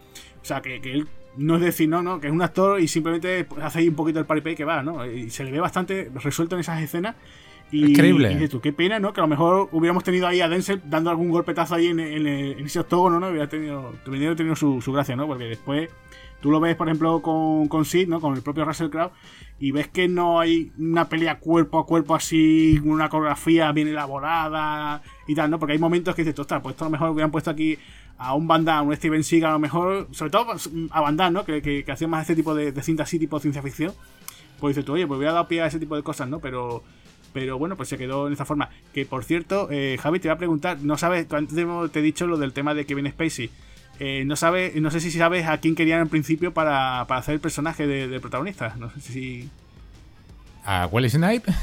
O 0.41 0.45
sea, 0.45 0.61
que, 0.61 0.81
que 0.81 0.93
él 0.93 1.07
no 1.37 1.55
es 1.55 1.61
decir, 1.61 1.87
no, 1.89 2.01
no, 2.01 2.19
que 2.19 2.27
es 2.27 2.33
un 2.33 2.41
actor 2.41 2.79
y 2.79 2.87
simplemente 2.87 3.47
hace 3.61 3.79
ahí 3.79 3.87
un 3.87 3.95
poquito 3.95 4.19
el 4.19 4.25
paripé 4.25 4.55
que 4.55 4.65
va, 4.65 4.83
¿no? 4.83 5.05
Y 5.05 5.29
se 5.29 5.43
le 5.43 5.51
ve 5.51 5.59
bastante 5.59 6.11
resuelto 6.15 6.55
en 6.55 6.61
esas 6.61 6.81
escenas. 6.81 7.15
Y, 7.71 7.91
Increíble. 7.91 8.31
Y 8.31 8.35
dices 8.35 8.49
tú, 8.49 8.61
qué 8.61 8.73
pena, 8.73 8.99
¿no? 8.99 9.13
Que 9.13 9.21
a 9.21 9.23
lo 9.23 9.27
mejor 9.27 9.69
hubiéramos 9.71 10.03
tenido 10.03 10.27
ahí 10.27 10.41
a 10.41 10.49
Denzel 10.49 10.81
dando 10.85 11.09
algún 11.09 11.29
golpetazo 11.29 11.75
ahí 11.75 11.87
en, 11.87 11.99
ese 11.99 12.79
octógono, 12.79 13.19
¿no? 13.19 13.29
Hubiera 13.29 13.47
tenido, 13.47 13.93
hubiera 14.07 14.35
tenido 14.35 14.55
su, 14.55 14.81
gracia, 14.91 15.15
¿no? 15.15 15.27
Porque 15.27 15.45
después 15.45 15.89
tú 16.41 16.51
lo 16.51 16.59
ves, 16.59 16.75
por 16.75 16.87
ejemplo, 16.87 17.21
con, 17.21 17.67
con 17.67 17.85
Sid, 17.85 18.07
¿no? 18.07 18.19
Con 18.19 18.35
el 18.35 18.41
propio 18.41 18.65
Russell 18.65 18.89
Crowe, 18.89 19.11
y 19.59 19.71
ves 19.71 19.87
que 19.89 20.07
no 20.07 20.39
hay 20.39 20.71
una 20.77 21.09
pelea 21.09 21.39
cuerpo 21.39 21.79
a 21.79 21.85
cuerpo 21.85 22.15
así, 22.15 22.79
una 22.83 23.09
coreografía 23.09 23.71
bien 23.71 23.89
elaborada 23.89 25.01
y 25.27 25.35
tal, 25.35 25.51
¿no? 25.51 25.59
Porque 25.59 25.73
hay 25.73 25.79
momentos 25.79 26.15
que 26.15 26.23
dices, 26.23 26.39
ostras, 26.39 26.61
pues 26.61 26.73
esto 26.73 26.85
a 26.85 26.87
lo 26.87 26.91
mejor 26.91 27.09
hubieran 27.09 27.31
puesto 27.31 27.51
aquí 27.51 27.77
a 28.17 28.33
un 28.33 28.47
Van 28.47 28.67
un 28.67 28.95
Steven 28.95 29.23
Seagal 29.23 29.51
a 29.51 29.53
lo 29.53 29.59
mejor, 29.59 30.07
sobre 30.11 30.31
todo 30.31 30.45
pues, 30.47 30.69
a 30.91 31.01
Van 31.01 31.33
¿no? 31.33 31.45
Que, 31.45 31.61
que, 31.61 31.89
hacía 31.91 32.07
más 32.07 32.21
este 32.21 32.35
tipo 32.35 32.53
de, 32.55 32.71
de 32.71 32.83
cinta 32.83 33.03
así, 33.03 33.19
tipo 33.19 33.39
ciencia 33.39 33.61
ficción. 33.61 33.93
Pues 34.59 34.75
dices 34.75 34.85
tú, 34.85 34.93
oye, 34.93 35.07
pues 35.07 35.17
hubiera 35.17 35.33
dado 35.33 35.47
pie 35.47 35.61
a 35.61 35.67
ese 35.67 35.79
tipo 35.79 35.95
de 35.95 36.03
cosas, 36.03 36.27
¿no? 36.27 36.39
Pero, 36.39 36.83
pero 37.33 37.57
bueno, 37.57 37.75
pues 37.75 37.89
se 37.89 37.97
quedó 37.97 38.27
en 38.27 38.33
esta 38.33 38.45
forma. 38.45 38.69
Que 38.93 39.05
por 39.05 39.23
cierto, 39.23 39.67
eh, 39.71 39.97
Javi, 40.01 40.19
te 40.19 40.27
voy 40.27 40.35
a 40.35 40.37
preguntar, 40.37 40.79
no 40.81 40.97
sabes, 40.97 41.31
antes 41.31 41.55
te 41.91 41.99
he 41.99 42.01
dicho 42.01 42.27
lo 42.27 42.37
del 42.37 42.53
tema 42.53 42.73
de 42.73 42.85
Kevin 42.85 43.09
Spacey. 43.09 43.49
Eh, 43.99 44.23
no 44.25 44.35
sabe, 44.35 44.73
no 44.75 44.91
sé 44.91 45.01
si 45.01 45.11
sabes 45.11 45.45
a 45.47 45.57
quién 45.59 45.75
querían 45.75 45.99
en 45.99 46.09
principio 46.09 46.53
para, 46.53 47.05
para 47.07 47.19
hacer 47.19 47.33
el 47.33 47.41
personaje 47.41 47.85
de, 47.85 48.07
de 48.07 48.19
protagonista. 48.19 48.75
No 48.77 48.89
sé 48.89 49.01
si. 49.01 49.49
¿A 50.63 50.87
Wesley 50.87 51.09
Snipe? 51.09 51.53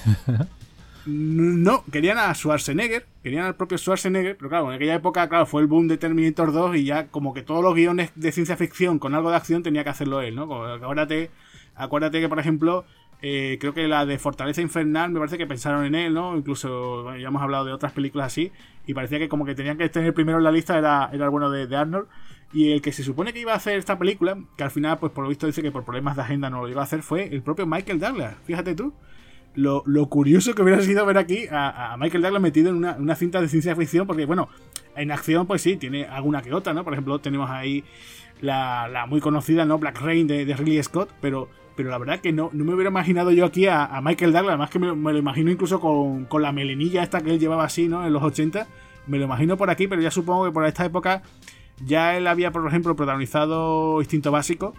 No, 1.07 1.85
querían 1.93 2.19
a 2.19 2.35
Schwarzenegger, 2.35 3.07
querían 3.23 3.47
al 3.47 3.55
propio 3.55 3.79
Schwarzenegger, 3.79 4.37
pero 4.37 4.49
claro, 4.49 4.71
en 4.71 4.75
aquella 4.75 4.97
época, 4.97 5.29
claro, 5.29 5.47
fue 5.47 5.63
el 5.63 5.69
boom 5.69 5.87
de 5.87 5.99
Terminator 5.99 6.53
2 6.53 6.77
y 6.77 6.85
ya 6.85 7.07
como 7.07 7.33
que 7.33 7.43
todos 7.43 7.63
los 7.63 7.77
guiones 7.77 8.11
de 8.17 8.33
ciencia 8.33 8.57
ficción 8.57 8.99
con 8.99 9.15
algo 9.15 9.31
de 9.31 9.37
acción 9.37 9.63
tenía 9.63 9.85
que 9.85 9.91
hacerlo 9.91 10.21
él, 10.21 10.35
¿no? 10.35 10.65
acuérdate, 10.65 11.31
acuérdate 11.77 12.21
que, 12.21 12.29
por 12.29 12.41
ejemplo, 12.41 12.85
eh, 13.29 13.59
creo 13.59 13.75
que 13.75 13.89
la 13.89 14.07
de 14.07 14.21
Fortaleza 14.21 14.63
Infernal 14.63 15.11
me 15.11 15.19
parece 15.19 15.37
que 15.37 15.49
pensaron 15.49 15.85
en 15.85 15.97
él, 15.97 16.15
¿no? 16.15 16.37
Incluso 16.37 17.13
ya 17.17 17.27
hemos 17.27 17.43
hablado 17.43 17.65
de 17.65 17.73
otras 17.73 17.91
películas 17.91 18.29
así 18.29 18.53
y 18.87 18.95
parecía 18.95 19.19
que 19.19 19.29
como 19.29 19.45
que 19.45 19.57
tenían 19.57 19.77
que 19.77 19.89
tener 19.89 20.15
primero 20.15 20.39
en 20.39 20.45
la 20.45 20.53
lista 20.53 20.79
era, 20.79 21.11
el 21.13 21.29
bueno 21.29 21.51
de, 21.51 21.77
Arnold. 21.77 22.07
Y 22.53 22.71
el 22.71 22.81
que 22.81 22.93
se 22.93 23.03
supone 23.03 23.33
que 23.33 23.41
iba 23.41 23.53
a 23.53 23.57
hacer 23.57 23.79
esta 23.79 23.99
película, 23.99 24.39
que 24.57 24.63
al 24.63 24.71
final, 24.71 25.01
pues 25.01 25.11
por 25.11 25.25
lo 25.25 25.29
visto 25.29 25.49
dice 25.49 25.61
que 25.61 25.73
por 25.73 25.85
problemas 25.85 26.15
de 26.15 26.23
agenda 26.23 26.49
no 26.51 26.63
lo 26.63 26.69
iba 26.69 26.83
a 26.83 26.85
hacer, 26.85 27.03
fue 27.03 27.27
el 27.35 27.43
propio 27.43 27.67
Michael 27.67 27.99
Douglas. 27.99 28.37
Fíjate 28.45 28.77
tú 28.77 28.95
lo, 29.57 30.07
curioso 30.09 30.55
que 30.55 30.63
hubiera 30.63 30.81
sido 30.83 31.05
ver 31.05 31.19
aquí 31.19 31.47
a, 31.51 31.97
Michael 31.99 32.23
Douglas 32.23 32.43
metido 32.43 32.71
en 32.71 32.77
una, 32.77 33.17
cinta 33.17 33.41
de 33.41 33.49
ciencia 33.49 33.75
ficción, 33.75 34.07
porque 34.07 34.25
bueno, 34.25 34.49
en 34.95 35.11
acción 35.11 35.47
pues 35.47 35.63
sí, 35.63 35.77
tiene 35.77 36.05
alguna 36.05 36.43
que 36.43 36.55
otra, 36.55 36.75
¿no? 36.75 36.85
Por 36.85 36.93
ejemplo, 36.93 37.19
tenemos 37.19 37.51
ahí 37.51 37.83
la, 38.41 39.07
muy 39.09 39.21
conocida, 39.21 39.65
¿no? 39.65 39.79
Black 39.79 40.01
Rain 40.01 40.29
de, 40.29 40.45
de, 40.45 40.55
Ridley 40.55 40.81
Scott, 40.83 41.11
pero, 41.21 41.49
pero 41.77 41.91
la 41.91 41.99
verdad 41.99 42.21
que 42.21 42.33
no, 42.33 42.51
no 42.53 42.65
me 42.65 42.75
hubiera 42.75 42.91
imaginado 42.91 43.31
yo 43.31 43.45
aquí 43.45 43.67
a, 43.67 44.01
Michael 44.03 44.33
Douglas, 44.33 44.51
además 44.51 44.71
que 44.71 44.79
me, 44.79 45.13
lo 45.13 45.19
imagino 45.19 45.51
incluso 45.51 45.81
con, 45.81 46.25
con, 46.25 46.43
la 46.43 46.53
melenilla 46.53 47.03
esta 47.03 47.21
que 47.21 47.31
él 47.31 47.39
llevaba 47.39 47.65
así, 47.65 47.87
¿no? 47.89 48.07
En 48.07 48.13
los 48.13 48.23
80, 48.23 48.67
me 49.07 49.19
lo 49.19 49.25
imagino 49.25 49.57
por 49.57 49.71
aquí, 49.71 49.87
pero 49.87 50.03
ya 50.03 50.11
supongo 50.11 50.47
que 50.47 50.53
por 50.53 50.65
esta 50.67 50.85
época 50.85 51.23
ya 51.85 52.17
él 52.17 52.27
había, 52.27 52.51
por 52.51 52.67
ejemplo, 52.67 52.97
protagonizado 52.97 54.01
Instinto 54.01 54.33
Básico, 54.33 54.75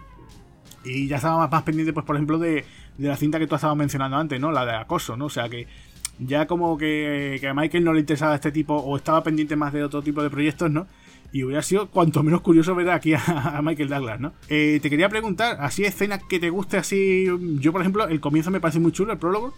y 0.84 1.06
ya 1.06 1.16
estaba 1.16 1.46
más, 1.48 1.62
pendiente, 1.62 1.92
pues, 1.92 2.04
por 2.04 2.16
ejemplo, 2.16 2.38
de, 2.38 2.64
de 2.96 3.08
la 3.08 3.16
cinta 3.16 3.38
que 3.38 3.46
tú 3.46 3.54
estabas 3.54 3.76
mencionando 3.76 4.16
antes, 4.16 4.40
¿no? 4.40 4.52
La 4.52 4.64
de 4.64 4.72
acoso, 4.72 5.16
¿no? 5.16 5.26
O 5.26 5.30
sea 5.30 5.48
que 5.48 5.66
ya 6.18 6.46
como 6.46 6.76
que, 6.76 7.40
a 7.48 7.54
Michael 7.54 7.84
no 7.84 7.92
le 7.92 8.00
interesaba 8.00 8.34
este 8.34 8.52
tipo, 8.52 8.74
o 8.74 8.96
estaba 8.96 9.22
pendiente 9.22 9.56
más 9.56 9.72
de 9.72 9.84
otro 9.84 10.02
tipo 10.02 10.22
de 10.22 10.30
proyectos, 10.30 10.70
¿no? 10.70 10.86
Y 11.32 11.42
hubiera 11.42 11.62
sido 11.62 11.88
cuanto 11.88 12.22
menos 12.22 12.40
curioso 12.40 12.74
ver 12.74 12.90
aquí 12.90 13.14
a, 13.14 13.60
Michael 13.62 13.88
Douglas, 13.88 14.20
¿no? 14.20 14.32
Eh, 14.48 14.78
te 14.82 14.90
quería 14.90 15.08
preguntar, 15.08 15.58
así 15.60 15.84
escenas 15.84 16.22
que 16.28 16.38
te 16.38 16.50
guste 16.50 16.78
así. 16.78 17.26
Yo, 17.60 17.72
por 17.72 17.80
ejemplo, 17.80 18.08
el 18.08 18.20
comienzo 18.20 18.50
me 18.50 18.60
parece 18.60 18.80
muy 18.80 18.92
chulo, 18.92 19.12
el 19.12 19.18
prólogo. 19.18 19.54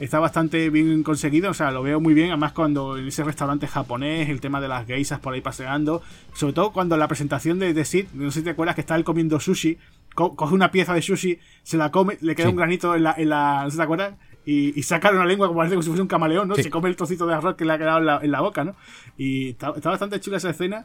Está 0.00 0.18
bastante 0.18 0.70
bien 0.70 1.04
conseguido, 1.04 1.52
o 1.52 1.54
sea, 1.54 1.70
lo 1.70 1.84
veo 1.84 2.00
muy 2.00 2.14
bien. 2.14 2.30
Además, 2.30 2.52
cuando 2.52 2.96
en 2.98 3.06
ese 3.06 3.22
restaurante 3.22 3.68
japonés, 3.68 4.28
el 4.28 4.40
tema 4.40 4.60
de 4.60 4.66
las 4.66 4.86
geisas 4.86 5.20
por 5.20 5.34
ahí 5.34 5.40
paseando. 5.40 6.02
Sobre 6.32 6.52
todo 6.52 6.72
cuando 6.72 6.96
la 6.96 7.06
presentación 7.06 7.60
de, 7.60 7.72
The 7.72 7.84
Sid, 7.84 8.06
no 8.14 8.32
sé 8.32 8.40
si 8.40 8.44
te 8.44 8.50
acuerdas 8.50 8.74
que 8.74 8.80
está 8.80 8.96
él 8.96 9.04
comiendo 9.04 9.38
sushi 9.38 9.78
coge 10.14 10.54
una 10.54 10.70
pieza 10.70 10.94
de 10.94 11.02
sushi, 11.02 11.38
se 11.62 11.76
la 11.76 11.90
come, 11.90 12.18
le 12.20 12.34
queda 12.34 12.48
un 12.48 12.56
granito 12.56 12.94
en 12.94 13.02
la, 13.02 13.14
en 13.16 13.28
la. 13.28 13.64
¿No 13.64 13.70
se 13.70 13.76
te 13.76 13.82
acuerdas? 13.82 14.14
Y, 14.46 14.78
y 14.78 14.82
saca 14.82 15.10
una 15.10 15.24
lengua 15.24 15.48
como 15.48 15.58
parece 15.58 15.74
como 15.74 15.82
si 15.82 15.88
fuese 15.88 16.02
un 16.02 16.08
camaleón, 16.08 16.48
¿no? 16.48 16.54
Se 16.54 16.70
come 16.70 16.88
el 16.88 16.96
trocito 16.96 17.26
de 17.26 17.34
arroz 17.34 17.56
que 17.56 17.64
le 17.64 17.72
ha 17.72 17.78
quedado 17.78 17.98
en 17.98 18.06
la, 18.06 18.20
en 18.22 18.30
la 18.30 18.40
boca, 18.40 18.64
¿no? 18.64 18.76
Y 19.16 19.50
está, 19.50 19.70
bastante 19.70 20.20
chula 20.20 20.36
esa 20.36 20.50
escena. 20.50 20.84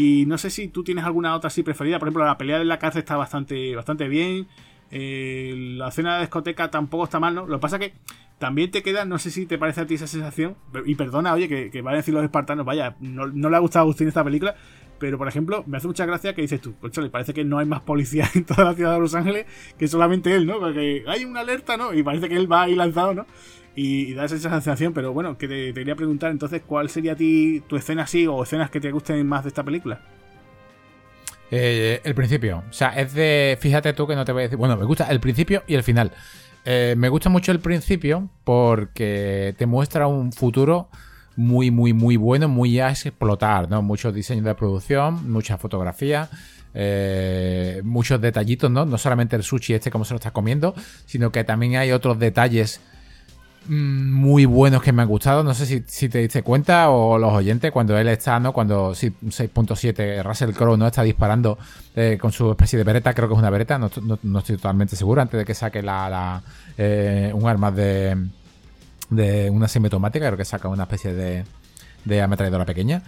Y 0.00 0.26
no 0.26 0.38
sé 0.38 0.50
si 0.50 0.68
tú 0.68 0.84
tienes 0.84 1.04
alguna 1.04 1.34
otra 1.34 1.48
así 1.48 1.64
preferida. 1.64 1.98
Por 1.98 2.06
ejemplo, 2.06 2.24
la 2.24 2.38
pelea 2.38 2.60
de 2.60 2.64
la 2.64 2.78
cárcel 2.78 3.00
está 3.00 3.16
bastante, 3.16 3.74
bastante 3.74 4.06
bien. 4.06 4.46
Eh, 4.92 5.74
la 5.76 5.88
escena 5.88 6.14
de 6.14 6.20
discoteca 6.20 6.70
tampoco 6.70 7.02
está 7.02 7.18
mal, 7.18 7.34
¿no? 7.34 7.48
Lo 7.48 7.58
que 7.58 7.62
pasa 7.62 7.80
que 7.80 7.94
también 8.38 8.70
te 8.70 8.84
queda, 8.84 9.04
no 9.04 9.18
sé 9.18 9.32
si 9.32 9.44
te 9.44 9.58
parece 9.58 9.80
a 9.80 9.86
ti 9.88 9.94
esa 9.94 10.06
sensación. 10.06 10.54
Y 10.86 10.94
perdona, 10.94 11.34
oye, 11.34 11.48
que, 11.48 11.72
que 11.72 11.82
van 11.82 11.94
a 11.94 11.96
decir 11.96 12.14
los 12.14 12.22
espartanos, 12.22 12.64
vaya, 12.64 12.94
no, 13.00 13.26
no 13.26 13.50
le 13.50 13.56
ha 13.56 13.58
gustado 13.58 13.80
a 13.80 13.84
Agustín 13.86 14.06
esta 14.06 14.22
película. 14.22 14.54
Pero, 15.00 15.18
por 15.18 15.26
ejemplo, 15.26 15.64
me 15.66 15.78
hace 15.78 15.88
mucha 15.88 16.06
gracia 16.06 16.32
que 16.32 16.42
dices 16.42 16.60
tú, 16.60 16.76
concha, 16.76 17.00
le 17.00 17.10
parece 17.10 17.34
que 17.34 17.44
no 17.44 17.58
hay 17.58 17.66
más 17.66 17.80
policía 17.80 18.30
en 18.36 18.44
toda 18.44 18.62
la 18.62 18.74
ciudad 18.74 18.94
de 18.94 19.00
Los 19.00 19.16
Ángeles 19.16 19.46
que 19.76 19.88
solamente 19.88 20.32
él, 20.32 20.46
¿no? 20.46 20.60
Porque 20.60 21.02
hay 21.08 21.24
una 21.24 21.40
alerta, 21.40 21.76
¿no? 21.76 21.92
Y 21.92 22.04
parece 22.04 22.28
que 22.28 22.36
él 22.36 22.50
va 22.50 22.62
ahí 22.62 22.76
lanzado, 22.76 23.14
¿no? 23.14 23.26
Y, 23.80 24.12
da 24.14 24.24
esa 24.24 24.36
sensación, 24.40 24.92
pero 24.92 25.12
bueno, 25.12 25.38
que 25.38 25.46
te, 25.46 25.72
quería 25.72 25.94
preguntar 25.94 26.32
entonces, 26.32 26.62
¿cuál 26.66 26.90
sería 26.90 27.12
a 27.12 27.14
ti 27.14 27.62
tu 27.68 27.76
escena 27.76 28.02
así 28.02 28.26
o 28.26 28.42
escenas 28.42 28.70
que 28.70 28.80
te 28.80 28.90
gusten 28.90 29.24
más 29.24 29.44
de 29.44 29.50
esta 29.50 29.62
película? 29.62 30.00
Eh, 31.52 32.00
el 32.02 32.12
principio. 32.16 32.64
O 32.68 32.72
sea, 32.72 32.88
es 32.88 33.14
de. 33.14 33.56
Fíjate 33.60 33.92
tú 33.92 34.08
que 34.08 34.16
no 34.16 34.24
te 34.24 34.32
voy 34.32 34.40
a 34.40 34.42
decir. 34.46 34.58
Bueno, 34.58 34.76
me 34.76 34.84
gusta 34.84 35.04
el 35.04 35.20
principio 35.20 35.62
y 35.68 35.76
el 35.76 35.84
final. 35.84 36.10
Eh, 36.64 36.96
me 36.98 37.08
gusta 37.08 37.30
mucho 37.30 37.52
el 37.52 37.60
principio 37.60 38.28
porque 38.42 39.54
te 39.56 39.66
muestra 39.66 40.08
un 40.08 40.32
futuro 40.32 40.88
muy, 41.36 41.70
muy, 41.70 41.92
muy 41.92 42.16
bueno, 42.16 42.48
muy 42.48 42.80
a 42.80 42.90
explotar, 42.90 43.70
¿no? 43.70 43.80
Muchos 43.80 44.12
diseños 44.12 44.44
de 44.44 44.56
producción, 44.56 45.30
mucha 45.30 45.56
fotografía, 45.56 46.28
eh, 46.74 47.80
muchos 47.84 48.20
detallitos, 48.20 48.72
¿no? 48.72 48.84
No 48.84 48.98
solamente 48.98 49.36
el 49.36 49.44
sushi 49.44 49.74
este 49.74 49.92
como 49.92 50.04
se 50.04 50.14
lo 50.14 50.16
está 50.16 50.32
comiendo, 50.32 50.74
sino 51.06 51.30
que 51.30 51.44
también 51.44 51.76
hay 51.76 51.92
otros 51.92 52.18
detalles 52.18 52.80
muy 53.68 54.44
buenos 54.46 54.82
que 54.82 54.92
me 54.92 55.02
han 55.02 55.08
gustado. 55.08 55.44
No 55.44 55.54
sé 55.54 55.84
si, 55.86 56.08
te 56.08 56.18
diste 56.18 56.42
cuenta 56.42 56.90
o 56.90 57.18
los 57.18 57.32
oyentes 57.32 57.70
cuando 57.70 57.96
él 57.98 58.08
está, 58.08 58.40
¿no? 58.40 58.52
Cuando 58.52 58.92
6.7 58.92 60.22
Russell 60.22 60.52
Crowe 60.52 60.76
no 60.76 60.86
está 60.86 61.02
disparando 61.02 61.58
eh, 61.94 62.18
con 62.20 62.32
su 62.32 62.50
especie 62.50 62.78
de 62.78 62.84
bereta, 62.84 63.14
creo 63.14 63.28
que 63.28 63.34
es 63.34 63.38
una 63.38 63.50
bereta, 63.50 63.78
no, 63.78 63.86
estoy 63.86 64.56
totalmente 64.56 64.96
seguro, 64.96 65.22
antes 65.22 65.38
de 65.38 65.44
que 65.44 65.54
saque 65.54 65.82
la, 65.82 66.42
eh, 66.76 67.30
un 67.34 67.48
arma 67.48 67.70
de 67.70 68.16
de 69.10 69.50
una 69.50 69.68
semiautomática, 69.68 70.26
creo 70.26 70.36
que 70.36 70.44
saca 70.44 70.68
una 70.68 70.84
especie 70.84 71.14
de, 71.14 71.44
de 72.04 72.22
ametralladora 72.22 72.66
pequeña. 72.66 73.02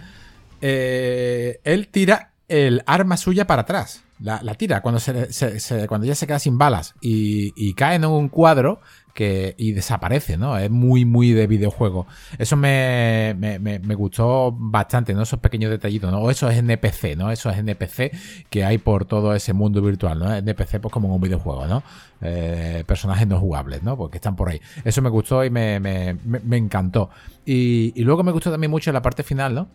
Eh, 0.61 1.59
él 1.63 1.87
tira 1.89 2.31
el 2.47 2.83
arma 2.85 3.17
suya 3.17 3.47
para 3.47 3.63
atrás. 3.63 4.03
La, 4.19 4.39
tira 4.53 4.81
cuando, 4.81 4.99
se, 4.99 5.87
cuando 5.87 6.05
ya 6.05 6.13
se 6.13 6.27
queda 6.27 6.37
sin 6.37 6.59
balas 6.59 6.93
y, 7.01 7.53
y 7.55 7.73
cae 7.73 7.95
en 7.95 8.05
un 8.05 8.29
cuadro 8.29 8.79
y 9.17 9.71
desaparece, 9.73 10.37
¿no? 10.37 10.57
Es 10.57 10.69
muy, 10.69 11.05
muy 11.05 11.31
de 11.33 11.47
videojuego. 11.47 12.07
Eso 12.37 12.55
me, 12.55 13.35
me, 13.37 13.95
gustó 13.95 14.51
bastante, 14.51 15.13
¿no? 15.13 15.23
Esos 15.23 15.39
pequeños 15.39 15.69
detallitos, 15.71 16.11
¿no? 16.11 16.19
O 16.19 16.31
eso 16.31 16.49
es 16.49 16.57
NPC, 16.57 17.15
¿no? 17.17 17.31
Eso 17.31 17.49
es 17.49 17.57
NPC 17.57 18.11
que 18.49 18.63
hay 18.63 18.77
por 18.77 19.05
todo 19.05 19.35
ese 19.35 19.53
mundo 19.53 19.81
virtual, 19.81 20.19
¿no? 20.19 20.33
NPC 20.33 20.79
pues 20.79 20.91
como 20.91 21.07
en 21.07 21.13
un 21.15 21.21
videojuego, 21.21 21.67
¿no? 21.67 21.83
Eh, 22.21 22.83
personajes 22.87 23.27
no 23.27 23.39
jugables, 23.39 23.83
¿no? 23.83 23.97
Porque 23.97 24.17
están 24.17 24.35
por 24.35 24.49
ahí. 24.49 24.61
Eso 24.83 25.01
me 25.01 25.09
gustó 25.09 25.43
y 25.43 25.49
me, 25.49 26.15
encantó. 26.51 27.09
Y, 27.45 27.93
y 27.95 28.03
luego 28.03 28.23
me 28.23 28.31
gustó 28.31 28.51
también 28.51 28.71
mucho 28.71 28.91
la 28.91 29.01
parte 29.01 29.23
final, 29.23 29.53
¿no? 29.53 29.67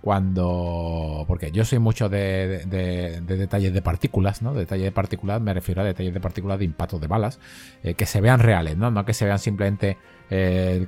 Cuando. 0.00 1.24
Porque 1.26 1.50
yo 1.52 1.64
soy 1.64 1.78
mucho 1.78 2.08
de, 2.08 2.64
detalles 3.26 3.72
de 3.72 3.82
partículas, 3.82 4.42
¿no? 4.42 4.54
Detalles 4.54 4.84
de 4.84 4.92
partículas, 4.92 5.40
me 5.40 5.54
refiero 5.54 5.82
a 5.82 5.84
detalles 5.84 6.14
de 6.14 6.20
partículas 6.20 6.58
de 6.58 6.64
impactos 6.64 7.00
de 7.00 7.06
balas, 7.06 7.38
eh, 7.82 7.94
que 7.94 8.06
se 8.06 8.20
vean 8.20 8.40
reales, 8.40 8.76
¿no? 8.76 8.90
No 8.90 9.04
que 9.04 9.14
se 9.14 9.24
vean 9.24 9.38
simplemente 9.38 9.98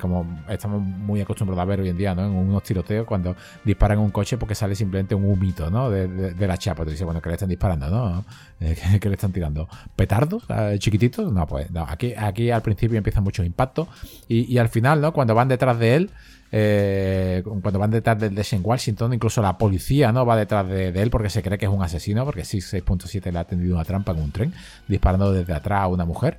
como 0.00 0.42
estamos 0.48 0.80
muy 0.80 1.20
acostumbrados 1.20 1.62
a 1.62 1.64
ver 1.66 1.80
hoy 1.80 1.88
en 1.88 1.96
día, 1.96 2.14
¿no? 2.14 2.24
En 2.24 2.32
unos 2.32 2.62
tiroteos 2.62 3.06
cuando 3.06 3.36
disparan 3.64 3.98
un 3.98 4.10
coche 4.10 4.38
porque 4.38 4.54
sale 4.54 4.74
simplemente 4.74 5.14
un 5.14 5.24
humito, 5.24 5.70
¿no? 5.70 5.90
De, 5.90 6.46
la 6.46 6.56
chapa. 6.56 6.84
Dice, 6.84 7.04
bueno, 7.04 7.20
que 7.20 7.28
le 7.28 7.34
están 7.34 7.48
disparando, 7.48 7.90
¿no? 7.90 8.24
que, 9.00 9.08
le 9.08 9.14
están 9.14 9.32
tirando. 9.32 9.68
¿Petardos? 9.96 10.44
¿Chiquititos? 10.78 11.32
No, 11.32 11.46
pues. 11.46 11.68
Aquí, 11.88 12.14
aquí 12.16 12.50
al 12.50 12.62
principio 12.62 12.96
empieza 12.96 13.20
mucho 13.20 13.42
impacto 13.44 13.88
y, 14.28 14.56
al 14.58 14.68
final, 14.68 15.00
¿no? 15.00 15.12
Cuando 15.12 15.34
van 15.34 15.48
detrás 15.48 15.78
de 15.78 15.96
él, 15.96 16.10
eh, 16.52 17.42
cuando 17.44 17.78
van 17.78 17.90
detrás 17.90 18.18
de, 18.18 18.30
de 18.30 18.60
Washington, 18.62 19.12
incluso 19.12 19.42
la 19.42 19.58
policía 19.58 20.12
no 20.12 20.24
va 20.24 20.36
detrás 20.36 20.68
de, 20.68 20.88
él 20.90 21.10
porque 21.10 21.28
se 21.28 21.42
cree 21.42 21.58
que 21.58 21.66
es 21.66 21.70
un 21.70 21.82
asesino, 21.82 22.24
porque 22.24 22.44
sí, 22.44 22.58
6.7 22.58 23.32
le 23.32 23.38
ha 23.38 23.44
tendido 23.44 23.74
una 23.74 23.84
trampa 23.84 24.12
en 24.12 24.20
un 24.20 24.30
tren, 24.30 24.54
disparando 24.86 25.32
desde 25.32 25.52
atrás 25.52 25.82
a 25.82 25.88
una 25.88 26.04
mujer. 26.04 26.38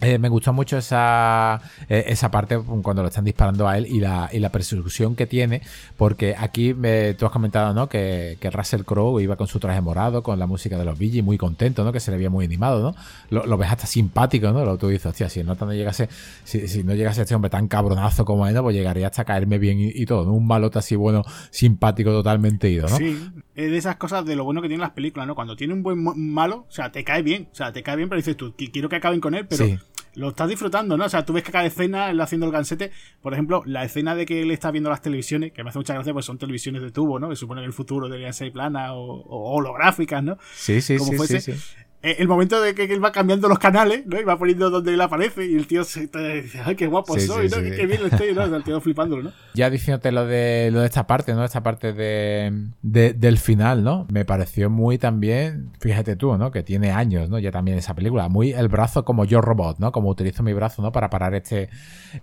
Eh, 0.00 0.18
me 0.18 0.28
gustó 0.28 0.52
mucho 0.52 0.78
esa, 0.78 1.60
eh, 1.88 2.04
esa 2.06 2.30
parte 2.30 2.56
cuando 2.82 3.02
lo 3.02 3.08
están 3.08 3.24
disparando 3.24 3.66
a 3.66 3.76
él 3.76 3.86
y 3.86 3.98
la, 3.98 4.30
y 4.32 4.38
la 4.38 4.50
persecución 4.50 5.16
que 5.16 5.26
tiene, 5.26 5.60
porque 5.96 6.36
aquí 6.38 6.72
me, 6.72 7.14
tú 7.14 7.26
has 7.26 7.32
comentado 7.32 7.74
¿no? 7.74 7.88
que, 7.88 8.38
que 8.40 8.48
Russell 8.50 8.82
Crowe 8.82 9.20
iba 9.20 9.34
con 9.34 9.48
su 9.48 9.58
traje 9.58 9.80
morado, 9.80 10.22
con 10.22 10.38
la 10.38 10.46
música 10.46 10.78
de 10.78 10.84
los 10.84 10.96
Bee 10.96 11.20
muy 11.20 11.36
contento, 11.36 11.82
¿no? 11.82 11.92
que 11.92 11.98
se 11.98 12.12
le 12.12 12.16
veía 12.16 12.30
muy 12.30 12.44
animado, 12.44 12.80
¿no? 12.80 12.94
Lo, 13.30 13.44
lo 13.44 13.58
ves 13.58 13.70
hasta 13.70 13.86
simpático, 13.86 14.52
¿no? 14.52 14.64
Lo 14.64 14.78
tú 14.78 14.86
dices, 14.86 15.06
hostia, 15.06 15.28
si 15.28 15.42
no, 15.42 15.56
no 15.58 15.72
llegase, 15.72 16.08
si, 16.44 16.68
si, 16.68 16.84
no 16.84 16.94
llegase 16.94 17.22
este 17.22 17.34
hombre 17.34 17.50
tan 17.50 17.66
cabronazo 17.66 18.24
como 18.24 18.46
él, 18.46 18.56
pues 18.60 18.76
llegaría 18.76 19.08
hasta 19.08 19.24
caerme 19.24 19.58
bien 19.58 19.78
y, 19.80 20.06
todo, 20.06 20.24
¿no? 20.24 20.32
Un 20.32 20.46
malote 20.46 20.78
así 20.78 20.94
bueno, 20.94 21.24
simpático, 21.50 22.10
totalmente 22.10 22.70
ido, 22.70 22.88
¿no? 22.88 22.96
Sí, 22.96 23.18
es 23.56 23.70
de 23.70 23.76
esas 23.76 23.96
cosas 23.96 24.24
de 24.24 24.36
lo 24.36 24.44
bueno 24.44 24.62
que 24.62 24.68
tienen 24.68 24.82
las 24.82 24.92
películas, 24.92 25.26
¿no? 25.26 25.34
Cuando 25.34 25.56
tiene 25.56 25.74
un 25.74 25.82
buen 25.82 25.98
malo, 26.32 26.66
o 26.68 26.72
sea, 26.72 26.92
te 26.92 27.02
cae 27.02 27.22
bien, 27.22 27.48
o 27.50 27.54
sea, 27.54 27.72
te 27.72 27.82
cae 27.82 27.96
bien, 27.96 28.08
pero 28.08 28.18
dices 28.18 28.36
tú, 28.36 28.54
quiero 28.72 28.88
que 28.88 28.96
acaben 28.96 29.20
con 29.20 29.34
él, 29.34 29.46
pero 29.48 29.66
lo 30.14 30.28
estás 30.28 30.48
disfrutando, 30.48 30.96
¿no? 30.96 31.04
O 31.04 31.08
sea, 31.08 31.24
tú 31.24 31.32
ves 31.32 31.42
que 31.42 31.52
cada 31.52 31.66
escena 31.66 32.10
él 32.10 32.20
haciendo 32.20 32.46
el 32.46 32.52
gansete, 32.52 32.90
por 33.20 33.32
ejemplo, 33.32 33.62
la 33.66 33.84
escena 33.84 34.14
de 34.14 34.26
que 34.26 34.42
él 34.42 34.50
está 34.50 34.70
viendo 34.70 34.90
las 34.90 35.02
televisiones, 35.02 35.52
que 35.52 35.62
me 35.62 35.70
hace 35.70 35.78
mucha 35.78 35.94
gracia, 35.94 36.12
pues 36.12 36.26
son 36.26 36.38
televisiones 36.38 36.82
de 36.82 36.90
tubo, 36.90 37.18
¿no? 37.18 37.28
Que 37.28 37.36
supone 37.36 37.60
que 37.60 37.66
el 37.66 37.72
futuro 37.72 38.08
deberían 38.08 38.32
ser 38.32 38.52
planas 38.52 38.90
o, 38.92 39.24
holográficas, 39.28 40.22
¿no? 40.22 40.38
Sí, 40.54 40.80
sí, 40.80 40.98
sí, 40.98 41.18
sí, 41.18 41.40
sí. 41.40 41.54
Eh, 42.00 42.16
el 42.20 42.28
momento 42.28 42.60
de 42.60 42.76
que 42.76 42.84
él 42.84 43.04
va 43.04 43.10
cambiando 43.10 43.48
los 43.48 43.58
canales, 43.58 44.06
¿no? 44.06 44.20
Y 44.20 44.22
va 44.22 44.38
poniendo 44.38 44.70
donde 44.70 44.94
él 44.94 45.00
aparece 45.00 45.46
y 45.46 45.56
el 45.56 45.66
tío 45.66 45.82
se 45.82 46.02
dice, 46.02 46.60
ay, 46.64 46.76
qué 46.76 46.86
guapo 46.86 47.18
soy, 47.18 47.48
¿no? 47.48 47.56
Qué 47.56 47.86
bien 47.86 48.02
lo 48.02 48.06
estoy, 48.06 48.32
¿no? 48.34 48.44
El 48.56 48.62
tío 48.62 48.80
flipándolo, 48.80 49.24
¿no? 49.24 49.32
Ya 49.54 49.68
diciéndote 49.68 50.12
lo 50.12 50.24
de, 50.24 50.70
lo 50.72 50.78
de 50.78 50.86
esta 50.86 51.08
parte, 51.08 51.34
¿no? 51.34 51.44
Esta 51.44 51.64
parte 51.64 51.92
de, 51.92 52.52
del 52.82 53.38
final, 53.38 53.82
¿no? 53.82 54.06
Me 54.12 54.24
pareció 54.24 54.70
muy 54.70 54.96
también, 54.96 55.72
fíjate 55.80 56.14
tú, 56.14 56.38
¿no? 56.38 56.52
Que 56.52 56.62
tiene 56.62 56.92
años, 56.92 57.28
¿no? 57.28 57.40
Ya 57.40 57.50
también 57.50 57.76
esa 57.78 57.94
película. 57.94 58.28
Muy 58.28 58.52
el 58.52 58.68
brazo 58.68 59.04
como 59.04 59.24
yo 59.24 59.40
robot, 59.40 59.80
¿no? 59.80 59.90
Como 59.90 60.08
utilizo 60.08 60.44
mi 60.44 60.52
brazo, 60.52 60.82
¿no? 60.82 60.92
Para 60.92 61.10
parar 61.10 61.34
este, 61.34 61.68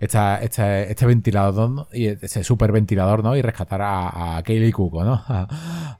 esta, 0.00 0.38
este, 0.42 0.90
este 0.90 1.04
ventilador, 1.04 1.68
¿no? 1.68 1.88
Y 1.92 2.06
ese 2.06 2.44
super 2.44 2.72
ventilador, 2.72 3.22
¿no? 3.22 3.36
Y 3.36 3.42
rescatar 3.42 3.82
a, 3.82 4.38
a 4.38 4.42
Kaylee 4.42 4.72
Cuco, 4.72 5.04
¿no? 5.04 5.22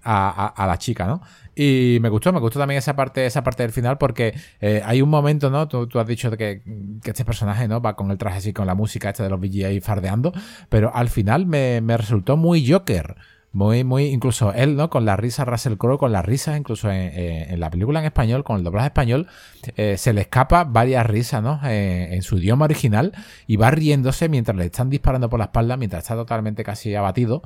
A, 0.09 0.29
a, 0.31 0.47
a 0.47 0.66
la 0.66 0.79
chica, 0.79 1.07
¿no? 1.07 1.20
Y 1.59 1.96
me 2.02 2.11
gustó, 2.11 2.34
me 2.34 2.40
gustó 2.40 2.59
también 2.59 2.76
esa 2.76 2.94
parte, 2.94 3.24
esa 3.24 3.42
parte 3.42 3.62
del 3.62 3.72
final 3.72 3.96
porque 3.96 4.34
eh, 4.61 4.82
hay 4.84 5.00
un 5.00 5.09
momento, 5.09 5.48
¿no? 5.48 5.66
Tú, 5.66 5.88
has 5.98 6.07
dicho 6.07 6.30
que, 6.32 6.61
este 7.02 7.24
personaje, 7.24 7.66
¿no? 7.66 7.80
Va 7.80 7.96
con 7.96 8.11
el 8.11 8.18
traje 8.18 8.38
así, 8.38 8.52
con 8.52 8.66
la 8.66 8.74
música 8.74 9.09
esta 9.09 9.22
de 9.22 9.30
los 9.30 9.40
VGA 9.40 9.80
fardeando, 9.80 10.34
pero 10.68 10.94
al 10.94 11.09
final 11.09 11.46
me, 11.46 11.80
me 11.80 11.96
resultó 11.96 12.36
muy 12.36 12.70
Joker. 12.70 13.16
Muy, 13.52 13.84
muy, 13.84 14.09
incluso 14.09 14.52
él, 14.52 14.76
¿no? 14.76 14.90
Con 14.90 15.07
la 15.07 15.16
risa, 15.16 15.46
Russell 15.46 15.78
Crowe, 15.78 15.96
con 15.96 16.12
la 16.12 16.20
risa, 16.20 16.59
incluso 16.59 16.90
en, 16.90 17.59
la 17.59 17.70
película 17.70 18.00
en 18.00 18.04
español, 18.04 18.44
con 18.44 18.59
el 18.59 18.64
doblaje 18.64 18.88
español, 18.88 19.28
eh, 19.76 19.96
se 19.96 20.12
le 20.12 20.20
escapa 20.20 20.64
varias 20.64 21.07
risas, 21.07 21.42
¿no? 21.42 21.59
En 21.64 22.20
su 22.20 22.36
idioma 22.36 22.66
original 22.66 23.12
y 23.46 23.57
va 23.57 23.70
riéndose 23.70 24.28
mientras 24.28 24.59
le 24.59 24.66
están 24.66 24.90
disparando 24.90 25.30
por 25.30 25.38
la 25.38 25.46
espalda, 25.46 25.78
mientras 25.78 26.02
está 26.02 26.16
totalmente 26.16 26.64
casi 26.64 26.94
abatido 26.94 27.40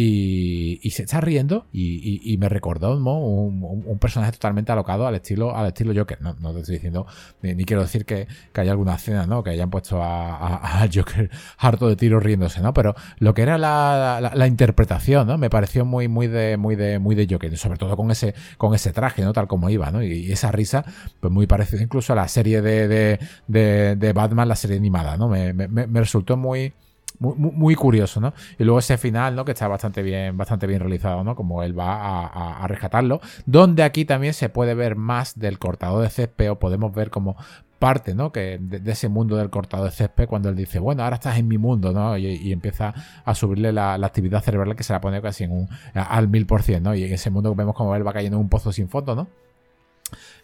y, 0.00 0.90
se 0.90 1.02
está 1.02 1.20
riendo 1.20 1.66
y, 1.72 2.36
me 2.38 2.48
recordó. 2.48 2.96
Un, 2.96 3.98
personaje 3.98 4.32
totalmente 4.32 4.70
alocado 4.70 5.06
al 5.06 5.14
estilo, 5.16 5.56
al 5.56 5.66
estilo 5.68 5.92
Joker. 5.94 6.20
No, 6.20 6.34
no 6.40 6.52
te 6.52 6.60
estoy 6.60 6.76
diciendo, 6.76 7.06
ni, 7.42 7.64
quiero 7.64 7.82
decir 7.82 8.04
que, 8.04 8.28
haya 8.54 8.72
alguna 8.72 8.94
escena, 8.94 9.26
¿no? 9.26 9.42
Que 9.42 9.50
hayan 9.50 9.70
puesto 9.70 10.00
a, 10.02 10.86
Joker 10.92 11.30
harto 11.58 11.88
de 11.88 11.96
tiro 11.96 12.20
riéndose, 12.20 12.60
¿no? 12.60 12.72
Pero 12.72 12.94
lo 13.18 13.34
que 13.34 13.42
era 13.42 13.58
la, 13.58 14.46
interpretación, 14.46 15.26
¿no? 15.26 15.38
Me 15.38 15.50
pareció 15.50 15.84
muy, 15.84 16.08
muy 16.08 16.26
de, 16.28 16.56
muy 16.56 16.76
de, 16.76 16.98
muy 16.98 17.14
de 17.14 17.26
Joker, 17.28 17.56
sobre 17.56 17.78
todo 17.78 17.96
con 17.96 18.10
ese, 18.10 18.34
con 18.56 18.74
ese 18.74 18.92
traje, 18.92 19.22
¿no? 19.22 19.32
Tal 19.32 19.48
como 19.48 19.68
iba, 19.70 19.90
¿no? 19.90 20.02
Y, 20.02 20.30
esa 20.30 20.52
risa, 20.52 20.84
pues 21.20 21.32
muy 21.32 21.46
parecida 21.46 21.82
incluso 21.82 22.12
a 22.12 22.16
la 22.16 22.28
serie 22.28 22.62
de, 22.62 23.18
de, 23.48 24.12
Batman, 24.12 24.48
la 24.48 24.56
serie 24.56 24.76
animada, 24.76 25.16
¿no? 25.16 25.28
Me, 25.28 25.52
me 25.52 26.00
resultó 26.00 26.36
muy, 26.36 26.72
muy, 27.18 27.74
curioso, 27.74 28.20
¿no? 28.20 28.32
Y 28.58 28.64
luego 28.64 28.78
ese 28.78 28.96
final, 28.96 29.34
¿no? 29.34 29.44
Que 29.44 29.52
está 29.52 29.66
bastante 29.68 30.02
bien, 30.02 30.36
bastante 30.36 30.66
bien 30.66 30.80
realizado, 30.80 31.24
¿no? 31.24 31.34
Como 31.34 31.62
él 31.62 31.78
va 31.78 32.26
a, 32.26 32.66
rescatarlo. 32.68 33.20
Donde 33.46 33.82
aquí 33.82 34.04
también 34.04 34.34
se 34.34 34.48
puede 34.48 34.74
ver 34.74 34.96
más 34.96 35.38
del 35.38 35.58
cortador 35.58 36.02
de 36.02 36.10
césped 36.10 36.50
o 36.50 36.58
podemos 36.58 36.94
ver 36.94 37.10
como 37.10 37.36
parte, 37.78 38.14
¿no? 38.14 38.32
Que 38.32 38.58
de, 38.60 38.90
ese 38.90 39.08
mundo 39.08 39.36
del 39.36 39.50
cortado 39.50 39.84
de 39.84 39.90
césped 39.90 40.26
cuando 40.28 40.48
él 40.48 40.56
dice, 40.56 40.78
bueno, 40.78 41.02
ahora 41.02 41.16
estás 41.16 41.38
en 41.38 41.48
mi 41.48 41.58
mundo, 41.58 41.92
¿no? 41.92 42.16
Y, 42.16 42.52
empieza 42.52 42.94
a 43.24 43.34
subirle 43.34 43.72
la, 43.72 43.94
actividad 43.94 44.42
cerebral 44.42 44.76
que 44.76 44.82
se 44.84 44.92
la 44.92 45.00
pone 45.00 45.20
casi 45.20 45.44
en 45.44 45.52
un, 45.52 45.68
al 45.94 46.28
mil 46.28 46.46
por 46.46 46.62
cien, 46.62 46.82
¿no? 46.82 46.94
Y 46.94 47.04
en 47.04 47.12
ese 47.12 47.30
mundo 47.30 47.54
vemos 47.54 47.74
como 47.74 47.94
él 47.96 48.06
va 48.06 48.12
cayendo 48.12 48.36
en 48.36 48.42
un 48.42 48.48
pozo 48.48 48.72
sin 48.72 48.88
fondo, 48.88 49.14
¿no? 49.14 49.28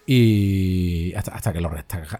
Y 0.06 1.14
hasta, 1.14 1.52
que 1.52 1.62
lo, 1.62 1.70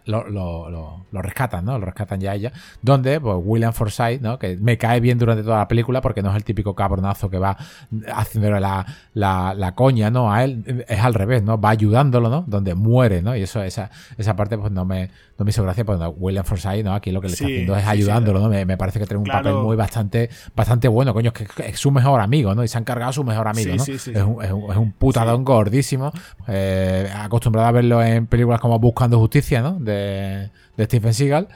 lo, 0.06 1.22
rescatan, 1.22 1.66
¿no? 1.66 1.78
Lo 1.78 1.84
rescatan 1.84 2.18
ya 2.18 2.34
ella. 2.34 2.50
Donde, 2.80 3.20
pues, 3.20 3.36
William 3.42 3.74
Forsythe, 3.74 4.20
¿no? 4.20 4.38
Que 4.38 4.56
me 4.56 4.78
cae 4.78 5.00
bien 5.00 5.18
durante 5.18 5.42
toda 5.42 5.58
la 5.58 5.68
película 5.68 6.00
porque 6.00 6.22
no 6.22 6.30
es 6.30 6.36
el 6.36 6.44
típico 6.44 6.74
cabronazo 6.74 7.28
que 7.28 7.38
va 7.38 7.58
haciéndole 8.14 8.58
la, 8.58 8.86
la, 9.12 9.74
coña, 9.74 10.10
¿no? 10.10 10.32
A 10.32 10.44
él 10.44 10.84
es 10.88 11.00
al 11.00 11.12
revés, 11.12 11.42
¿no? 11.42 11.60
Va 11.60 11.70
ayudándolo, 11.70 12.30
¿no? 12.30 12.44
Donde 12.46 12.74
muere, 12.74 13.20
¿no? 13.20 13.36
Y 13.36 13.42
eso, 13.42 13.62
esa, 13.62 13.90
esa 14.16 14.34
parte, 14.34 14.56
pues 14.56 14.72
no 14.72 14.86
me, 14.86 15.10
no 15.38 15.44
me 15.44 15.50
hizo 15.50 15.62
gracia. 15.62 15.84
Pues 15.84 16.00
William 16.16 16.44
Forsythe, 16.44 16.84
¿no? 16.84 16.94
Aquí 16.94 17.10
lo 17.10 17.20
que 17.20 17.28
le 17.28 17.34
está 17.34 17.44
haciendo 17.44 17.76
es 17.76 17.86
ayudándolo, 17.86 18.40
¿no? 18.40 18.48
Me, 18.48 18.76
parece 18.78 18.98
que 18.98 19.04
tiene 19.04 19.18
un 19.18 19.28
papel 19.28 19.54
muy 19.54 19.76
bastante, 19.76 20.30
bastante 20.56 20.88
bueno, 20.88 21.12
coño. 21.12 21.32
Es 21.38 21.48
que 21.48 21.68
es 21.68 21.78
su 21.78 21.90
mejor 21.90 22.22
amigo, 22.22 22.54
¿no? 22.54 22.64
Y 22.64 22.68
se 22.68 22.78
ha 22.78 22.80
encargado 22.80 23.12
su 23.12 23.24
mejor 23.24 23.46
amigo, 23.46 23.74
¿no? 23.76 23.82
Es 23.82 23.88
un, 23.88 23.94
es, 23.94 24.22
un, 24.22 24.42
es, 24.42 24.76
un, 24.76 24.92
putadón 24.92 25.44
gordísimo. 25.44 26.12
Eh, 26.48 27.12
acostumbrado 27.14 27.68
a 27.68 27.73
verlo 27.74 28.02
en 28.02 28.26
películas 28.26 28.60
como 28.60 28.78
Buscando 28.78 29.18
Justicia, 29.18 29.60
¿no? 29.60 29.78
De, 29.78 30.50
Stephen 30.78 31.12
Seagal. 31.12 31.48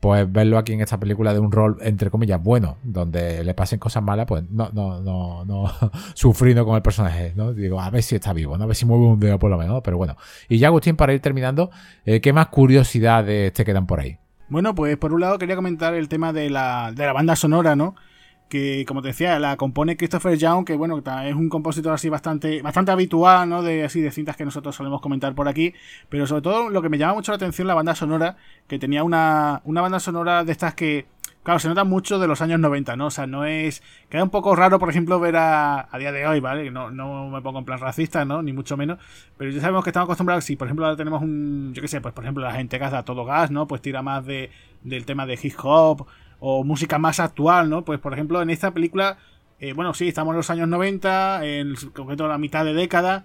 Pues 0.00 0.30
verlo 0.30 0.58
aquí 0.58 0.74
en 0.74 0.82
esta 0.82 1.00
película 1.00 1.32
de 1.32 1.40
un 1.40 1.50
rol, 1.50 1.78
entre 1.80 2.10
comillas, 2.10 2.40
bueno, 2.42 2.76
donde 2.82 3.42
le 3.42 3.54
pasen 3.54 3.78
cosas 3.78 4.02
malas, 4.02 4.26
pues 4.26 4.44
no, 4.50 4.68
no, 4.72 5.00
no, 5.00 5.44
no, 5.46 5.72
sufriendo 6.14 6.66
con 6.66 6.76
el 6.76 6.82
personaje, 6.82 7.32
¿no? 7.34 7.54
Digo, 7.54 7.80
a 7.80 7.88
ver 7.88 8.02
si 8.02 8.14
está 8.14 8.34
vivo, 8.34 8.58
¿no? 8.58 8.64
A 8.64 8.66
ver 8.66 8.76
si 8.76 8.84
mueve 8.84 9.04
un 9.06 9.18
dedo 9.18 9.38
por 9.38 9.50
lo 9.50 9.56
menos, 9.56 9.80
pero 9.82 9.96
bueno. 9.96 10.16
Y 10.50 10.58
ya, 10.58 10.68
Agustín, 10.68 10.96
para 10.96 11.14
ir 11.14 11.20
terminando, 11.20 11.70
eh, 12.04 12.20
¿qué 12.20 12.34
más 12.34 12.48
curiosidades 12.48 13.54
te 13.54 13.64
quedan 13.64 13.86
por 13.86 14.00
ahí? 14.00 14.18
Bueno, 14.48 14.74
pues 14.74 14.98
por 14.98 15.14
un 15.14 15.20
lado 15.22 15.38
quería 15.38 15.56
comentar 15.56 15.94
el 15.94 16.08
tema 16.08 16.32
de 16.32 16.50
la, 16.50 16.92
de 16.94 17.06
la 17.06 17.14
banda 17.14 17.34
sonora, 17.34 17.74
¿no? 17.74 17.96
Que 18.48 18.84
como 18.86 19.02
te 19.02 19.08
decía, 19.08 19.38
la 19.40 19.56
compone 19.56 19.96
Christopher 19.96 20.38
Young, 20.38 20.64
que 20.64 20.76
bueno, 20.76 21.02
es 21.24 21.34
un 21.34 21.48
compositor 21.48 21.92
así 21.92 22.08
bastante, 22.08 22.62
bastante 22.62 22.92
habitual, 22.92 23.48
¿no? 23.48 23.62
De 23.62 23.84
así 23.84 24.00
de 24.00 24.10
cintas 24.10 24.36
que 24.36 24.44
nosotros 24.44 24.74
solemos 24.76 25.00
comentar 25.00 25.34
por 25.34 25.48
aquí. 25.48 25.74
Pero 26.08 26.26
sobre 26.26 26.42
todo 26.42 26.70
lo 26.70 26.82
que 26.82 26.88
me 26.88 26.98
llama 26.98 27.14
mucho 27.14 27.32
la 27.32 27.36
atención 27.36 27.66
la 27.66 27.74
banda 27.74 27.94
sonora, 27.94 28.36
que 28.68 28.78
tenía 28.78 29.02
una, 29.02 29.62
una 29.64 29.80
banda 29.80 30.00
sonora 30.00 30.44
de 30.44 30.52
estas 30.52 30.74
que. 30.74 31.06
Claro, 31.42 31.60
se 31.60 31.68
nota 31.68 31.84
mucho 31.84 32.18
de 32.18 32.26
los 32.26 32.42
años 32.42 32.58
90, 32.58 32.96
¿no? 32.96 33.06
O 33.06 33.10
sea, 33.10 33.28
no 33.28 33.44
es. 33.44 33.80
Queda 34.08 34.24
un 34.24 34.30
poco 34.30 34.56
raro, 34.56 34.80
por 34.80 34.90
ejemplo, 34.90 35.20
ver 35.20 35.36
a, 35.36 35.86
a 35.92 35.98
día 35.98 36.10
de 36.10 36.26
hoy, 36.26 36.40
¿vale? 36.40 36.72
No, 36.72 36.90
no 36.90 37.28
me 37.28 37.40
pongo 37.40 37.60
en 37.60 37.64
plan 37.64 37.78
racista, 37.78 38.24
¿no? 38.24 38.42
Ni 38.42 38.52
mucho 38.52 38.76
menos. 38.76 38.98
Pero 39.36 39.52
ya 39.52 39.60
sabemos 39.60 39.84
que 39.84 39.90
estamos 39.90 40.06
acostumbrados. 40.06 40.44
Si, 40.44 40.56
por 40.56 40.66
ejemplo, 40.66 40.84
ahora 40.86 40.96
tenemos 40.96 41.22
un. 41.22 41.72
Yo 41.72 41.82
qué 41.82 41.88
sé, 41.88 42.00
pues 42.00 42.14
por 42.14 42.24
ejemplo, 42.24 42.42
la 42.42 42.52
gente 42.52 42.78
que 42.78 42.84
hace 42.84 42.96
a 42.96 43.04
todo 43.04 43.24
gas, 43.24 43.52
¿no? 43.52 43.68
Pues 43.68 43.80
tira 43.80 44.02
más 44.02 44.26
de, 44.26 44.50
del 44.82 45.04
tema 45.04 45.24
de 45.24 45.38
hip 45.40 45.54
hop 45.62 46.08
o 46.40 46.64
música 46.64 46.98
más 46.98 47.20
actual, 47.20 47.70
¿no? 47.70 47.84
Pues 47.84 48.00
por 48.00 48.12
ejemplo 48.12 48.42
en 48.42 48.50
esta 48.50 48.72
película, 48.72 49.18
eh, 49.60 49.72
bueno, 49.72 49.94
sí, 49.94 50.08
estamos 50.08 50.32
en 50.32 50.36
los 50.38 50.50
años 50.50 50.68
90, 50.68 51.44
en 51.44 51.74
concreto 51.94 52.28
la 52.28 52.38
mitad 52.38 52.64
de 52.64 52.74
década, 52.74 53.24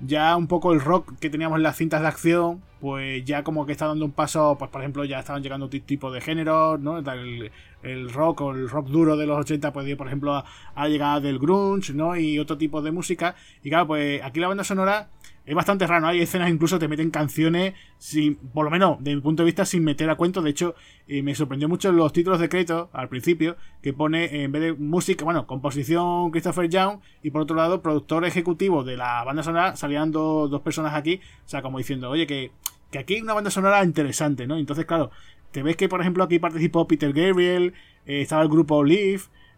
ya 0.00 0.36
un 0.36 0.48
poco 0.48 0.72
el 0.72 0.80
rock 0.80 1.18
que 1.20 1.30
teníamos 1.30 1.56
en 1.56 1.62
las 1.62 1.76
cintas 1.76 2.02
de 2.02 2.08
acción, 2.08 2.62
pues 2.80 3.24
ya 3.24 3.44
como 3.44 3.66
que 3.66 3.72
está 3.72 3.86
dando 3.86 4.04
un 4.04 4.12
paso, 4.12 4.56
pues 4.58 4.70
por 4.70 4.80
ejemplo 4.80 5.04
ya 5.04 5.20
estaban 5.20 5.42
llegando 5.42 5.68
tipo 5.68 6.10
de 6.10 6.20
géneros, 6.20 6.80
¿no? 6.80 6.98
El, 6.98 7.52
el, 7.82 8.12
rock 8.12 8.40
o 8.40 8.50
el 8.52 8.68
rock 8.68 8.88
duro 8.88 9.16
de 9.16 9.26
los 9.26 9.38
80 9.38 9.72
pues 9.72 9.96
por 9.96 10.08
ejemplo 10.08 10.34
a, 10.34 10.44
a 10.74 10.88
llegada 10.88 11.20
del 11.20 11.38
grunge, 11.38 11.92
¿no? 11.94 12.16
Y 12.16 12.38
otro 12.38 12.58
tipo 12.58 12.82
de 12.82 12.90
música. 12.90 13.36
Y 13.62 13.70
claro, 13.70 13.86
pues 13.86 14.22
aquí 14.22 14.40
la 14.40 14.48
banda 14.48 14.64
sonora 14.64 15.08
es 15.44 15.54
bastante 15.54 15.86
raro. 15.86 16.06
Hay 16.06 16.20
escenas 16.20 16.50
incluso 16.50 16.78
te 16.78 16.88
meten 16.88 17.10
canciones 17.10 17.74
sin, 17.98 18.36
por 18.36 18.64
lo 18.64 18.70
menos 18.70 19.02
de 19.02 19.14
mi 19.14 19.20
punto 19.20 19.42
de 19.42 19.46
vista, 19.46 19.64
sin 19.64 19.84
meter 19.84 20.08
a 20.10 20.16
cuento. 20.16 20.42
De 20.42 20.50
hecho, 20.50 20.74
eh, 21.08 21.22
me 21.22 21.34
sorprendió 21.34 21.68
mucho 21.68 21.90
los 21.92 22.12
títulos 22.12 22.40
de 22.40 22.48
crédito 22.48 22.90
al 22.92 23.08
principio, 23.08 23.56
que 23.82 23.92
pone 23.92 24.42
en 24.42 24.52
vez 24.52 24.62
de 24.62 24.72
música, 24.74 25.24
bueno, 25.24 25.46
composición 25.46 26.30
Christopher 26.30 26.68
Young 26.68 27.00
y 27.22 27.30
por 27.30 27.42
otro 27.42 27.56
lado, 27.56 27.82
productor 27.82 28.24
ejecutivo 28.24 28.84
de 28.84 28.96
la 28.96 29.24
banda 29.24 29.42
sonora, 29.42 29.76
salían 29.76 30.12
dos, 30.12 30.60
personas 30.62 30.94
aquí, 30.94 31.20
o 31.44 31.48
sea, 31.48 31.62
como 31.62 31.78
diciendo, 31.78 32.10
oye, 32.10 32.26
que, 32.26 32.52
que 32.90 32.98
aquí 32.98 33.14
hay 33.14 33.22
una 33.22 33.34
banda 33.34 33.50
sonora 33.50 33.84
interesante, 33.84 34.46
¿no? 34.46 34.56
Entonces, 34.56 34.84
claro, 34.84 35.10
te 35.50 35.62
ves 35.62 35.76
que, 35.76 35.88
por 35.88 36.00
ejemplo, 36.00 36.24
aquí 36.24 36.38
participó 36.38 36.86
Peter 36.86 37.12
Gabriel, 37.12 37.74
estaba 38.06 38.42
el 38.42 38.48
grupo 38.48 38.82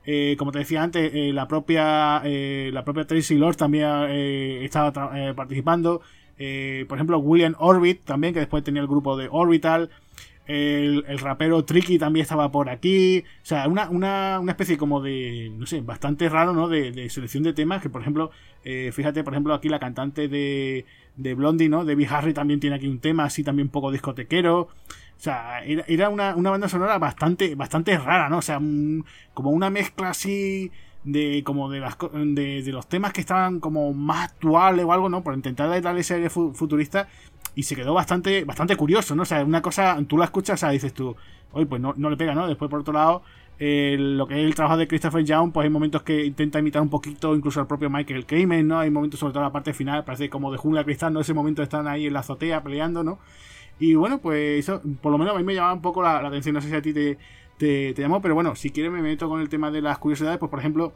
Olive, 0.06 0.36
como 0.36 0.52
te 0.52 0.58
decía 0.60 0.82
antes, 0.82 1.12
la 1.34 1.48
propia 1.48 2.22
la 2.24 2.84
propia 2.84 3.06
Tracy 3.06 3.36
Lord 3.36 3.56
también 3.56 3.86
estaba 4.62 4.92
participando. 5.34 6.00
por 6.88 6.98
ejemplo, 6.98 7.18
William 7.18 7.54
Orbit 7.58 8.04
también, 8.04 8.34
que 8.34 8.40
después 8.40 8.64
tenía 8.64 8.82
el 8.82 8.88
grupo 8.88 9.16
de 9.16 9.28
Orbital. 9.30 9.90
El, 10.46 11.18
rapero 11.20 11.64
Tricky 11.64 11.98
también 11.98 12.22
estaba 12.22 12.50
por 12.50 12.68
aquí. 12.68 13.20
O 13.20 13.46
sea, 13.46 13.66
una, 13.68 13.88
una, 13.88 14.38
una 14.40 14.52
especie 14.52 14.76
como 14.76 15.00
de, 15.00 15.50
no 15.56 15.66
sé, 15.66 15.80
bastante 15.80 16.28
raro, 16.28 16.52
¿no? 16.52 16.68
De, 16.68 17.08
selección 17.08 17.42
de 17.42 17.54
temas. 17.54 17.80
Que, 17.82 17.88
por 17.88 18.02
ejemplo, 18.02 18.30
eh, 18.64 18.90
fíjate, 18.92 19.24
por 19.24 19.32
ejemplo, 19.32 19.54
aquí 19.54 19.68
la 19.68 19.78
cantante 19.78 20.28
de, 20.28 20.84
de 21.16 21.34
Blondie, 21.34 21.68
¿no? 21.68 21.84
Debbie 21.84 22.08
Harry 22.08 22.34
también 22.34 22.60
tiene 22.60 22.76
aquí 22.76 22.86
un 22.86 23.00
tema 23.00 23.24
así 23.24 23.42
también 23.42 23.68
un 23.68 23.72
poco 23.72 23.90
discotequero. 23.90 24.68
Sea, 25.24 25.64
era, 25.64 26.10
una, 26.10 26.36
una, 26.36 26.50
banda 26.50 26.68
sonora 26.68 26.98
bastante, 26.98 27.54
bastante 27.54 27.96
rara, 27.96 28.28
¿no? 28.28 28.36
O 28.38 28.42
sea, 28.42 28.60
como 29.32 29.50
una 29.52 29.70
mezcla 29.70 30.10
así 30.10 30.70
de 31.02 31.42
como 31.42 31.70
de 31.70 31.80
las 31.80 31.96
de, 32.12 32.62
de, 32.62 32.72
los 32.72 32.86
temas 32.90 33.14
que 33.14 33.22
estaban 33.22 33.58
como 33.58 33.94
más 33.94 34.32
actuales 34.32 34.84
o 34.84 34.92
algo, 34.92 35.08
¿no? 35.08 35.22
Por 35.22 35.32
intentar 35.34 35.80
darle 35.80 36.02
ese 36.02 36.16
aire 36.16 36.28
futurista 36.28 37.08
y 37.54 37.62
se 37.62 37.74
quedó 37.74 37.94
bastante, 37.94 38.44
bastante 38.44 38.76
curioso, 38.76 39.14
¿no? 39.14 39.22
O 39.22 39.24
sea, 39.24 39.42
una 39.42 39.62
cosa, 39.62 39.98
tú 40.06 40.18
la 40.18 40.26
escuchas, 40.26 40.56
o 40.56 40.60
sea, 40.60 40.70
dices 40.72 40.92
tú, 40.92 41.16
oye, 41.52 41.64
pues 41.64 41.80
no, 41.80 41.94
no 41.96 42.10
le 42.10 42.18
pega, 42.18 42.34
¿no? 42.34 42.46
Después, 42.46 42.70
por 42.70 42.80
otro 42.80 42.92
lado, 42.92 43.22
lo 43.58 44.26
que 44.26 44.40
es 44.42 44.44
el 44.44 44.54
trabajo 44.54 44.76
de 44.76 44.86
Christopher 44.86 45.24
Young, 45.24 45.52
pues 45.52 45.64
hay 45.64 45.70
momentos 45.70 46.02
que 46.02 46.22
intenta 46.26 46.58
imitar 46.58 46.82
un 46.82 46.90
poquito 46.90 47.34
incluso 47.34 47.60
al 47.60 47.66
propio 47.66 47.88
Michael 47.88 48.26
Kamen, 48.26 48.68
¿no? 48.68 48.78
Hay 48.78 48.90
momentos, 48.90 49.20
sobre 49.20 49.32
todo 49.32 49.42
la 49.42 49.52
parte 49.52 49.72
final, 49.72 50.04
parece 50.04 50.28
como 50.28 50.52
de 50.52 50.58
jungla 50.58 50.84
cristal, 50.84 51.14
¿no? 51.14 51.20
Ese 51.20 51.32
momento 51.32 51.62
están 51.62 51.88
ahí 51.88 52.08
en 52.08 52.12
la 52.12 52.20
azotea 52.20 52.62
peleando, 52.62 53.02
¿no? 53.02 53.18
Y 53.78 53.94
bueno, 53.94 54.18
pues 54.18 54.60
eso, 54.60 54.80
por 55.00 55.12
lo 55.12 55.18
menos 55.18 55.34
a 55.34 55.38
mí 55.38 55.44
me 55.44 55.54
llamaba 55.54 55.74
un 55.74 55.82
poco 55.82 56.02
la, 56.02 56.18
atención, 56.18 56.54
no 56.54 56.60
sé 56.60 56.68
si 56.68 56.74
a 56.74 56.82
ti 56.82 56.92
te, 56.92 57.18
te, 57.58 57.94
llamó, 57.96 58.22
pero 58.22 58.34
bueno, 58.34 58.54
si 58.54 58.70
quieres 58.70 58.92
me 58.92 59.02
meto 59.02 59.28
con 59.28 59.40
el 59.40 59.48
tema 59.48 59.70
de 59.70 59.82
las 59.82 59.98
curiosidades, 59.98 60.38
pues 60.38 60.50
por 60.50 60.60
ejemplo, 60.60 60.92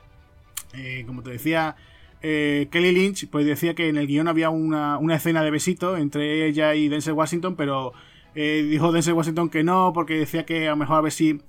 eh, 0.74 1.04
como 1.06 1.22
te 1.22 1.30
decía, 1.30 1.76
eh, 2.20 2.68
Kelly 2.70 2.92
Lynch 2.92 3.28
pues 3.30 3.46
decía 3.46 3.74
que 3.74 3.88
en 3.88 3.96
el 3.96 4.06
guion 4.06 4.28
había 4.28 4.50
una, 4.50 4.98
escena 5.14 5.42
de 5.42 5.50
besito 5.50 5.96
entre 5.96 6.46
ella 6.46 6.74
y 6.74 6.88
Denzel 6.88 7.14
Washington, 7.14 7.56
pero 7.56 7.92
eh, 8.34 8.66
dijo 8.68 8.92
Denzel 8.92 9.14
Washington 9.14 9.50
que 9.50 9.64
no, 9.64 9.92
porque 9.92 10.14
decía 10.14 10.44
que 10.44 10.66
a 10.66 10.70
lo 10.70 10.76
mejor 10.76 10.96
a 10.98 11.00
ver 11.02 11.12
si, 11.12 11.40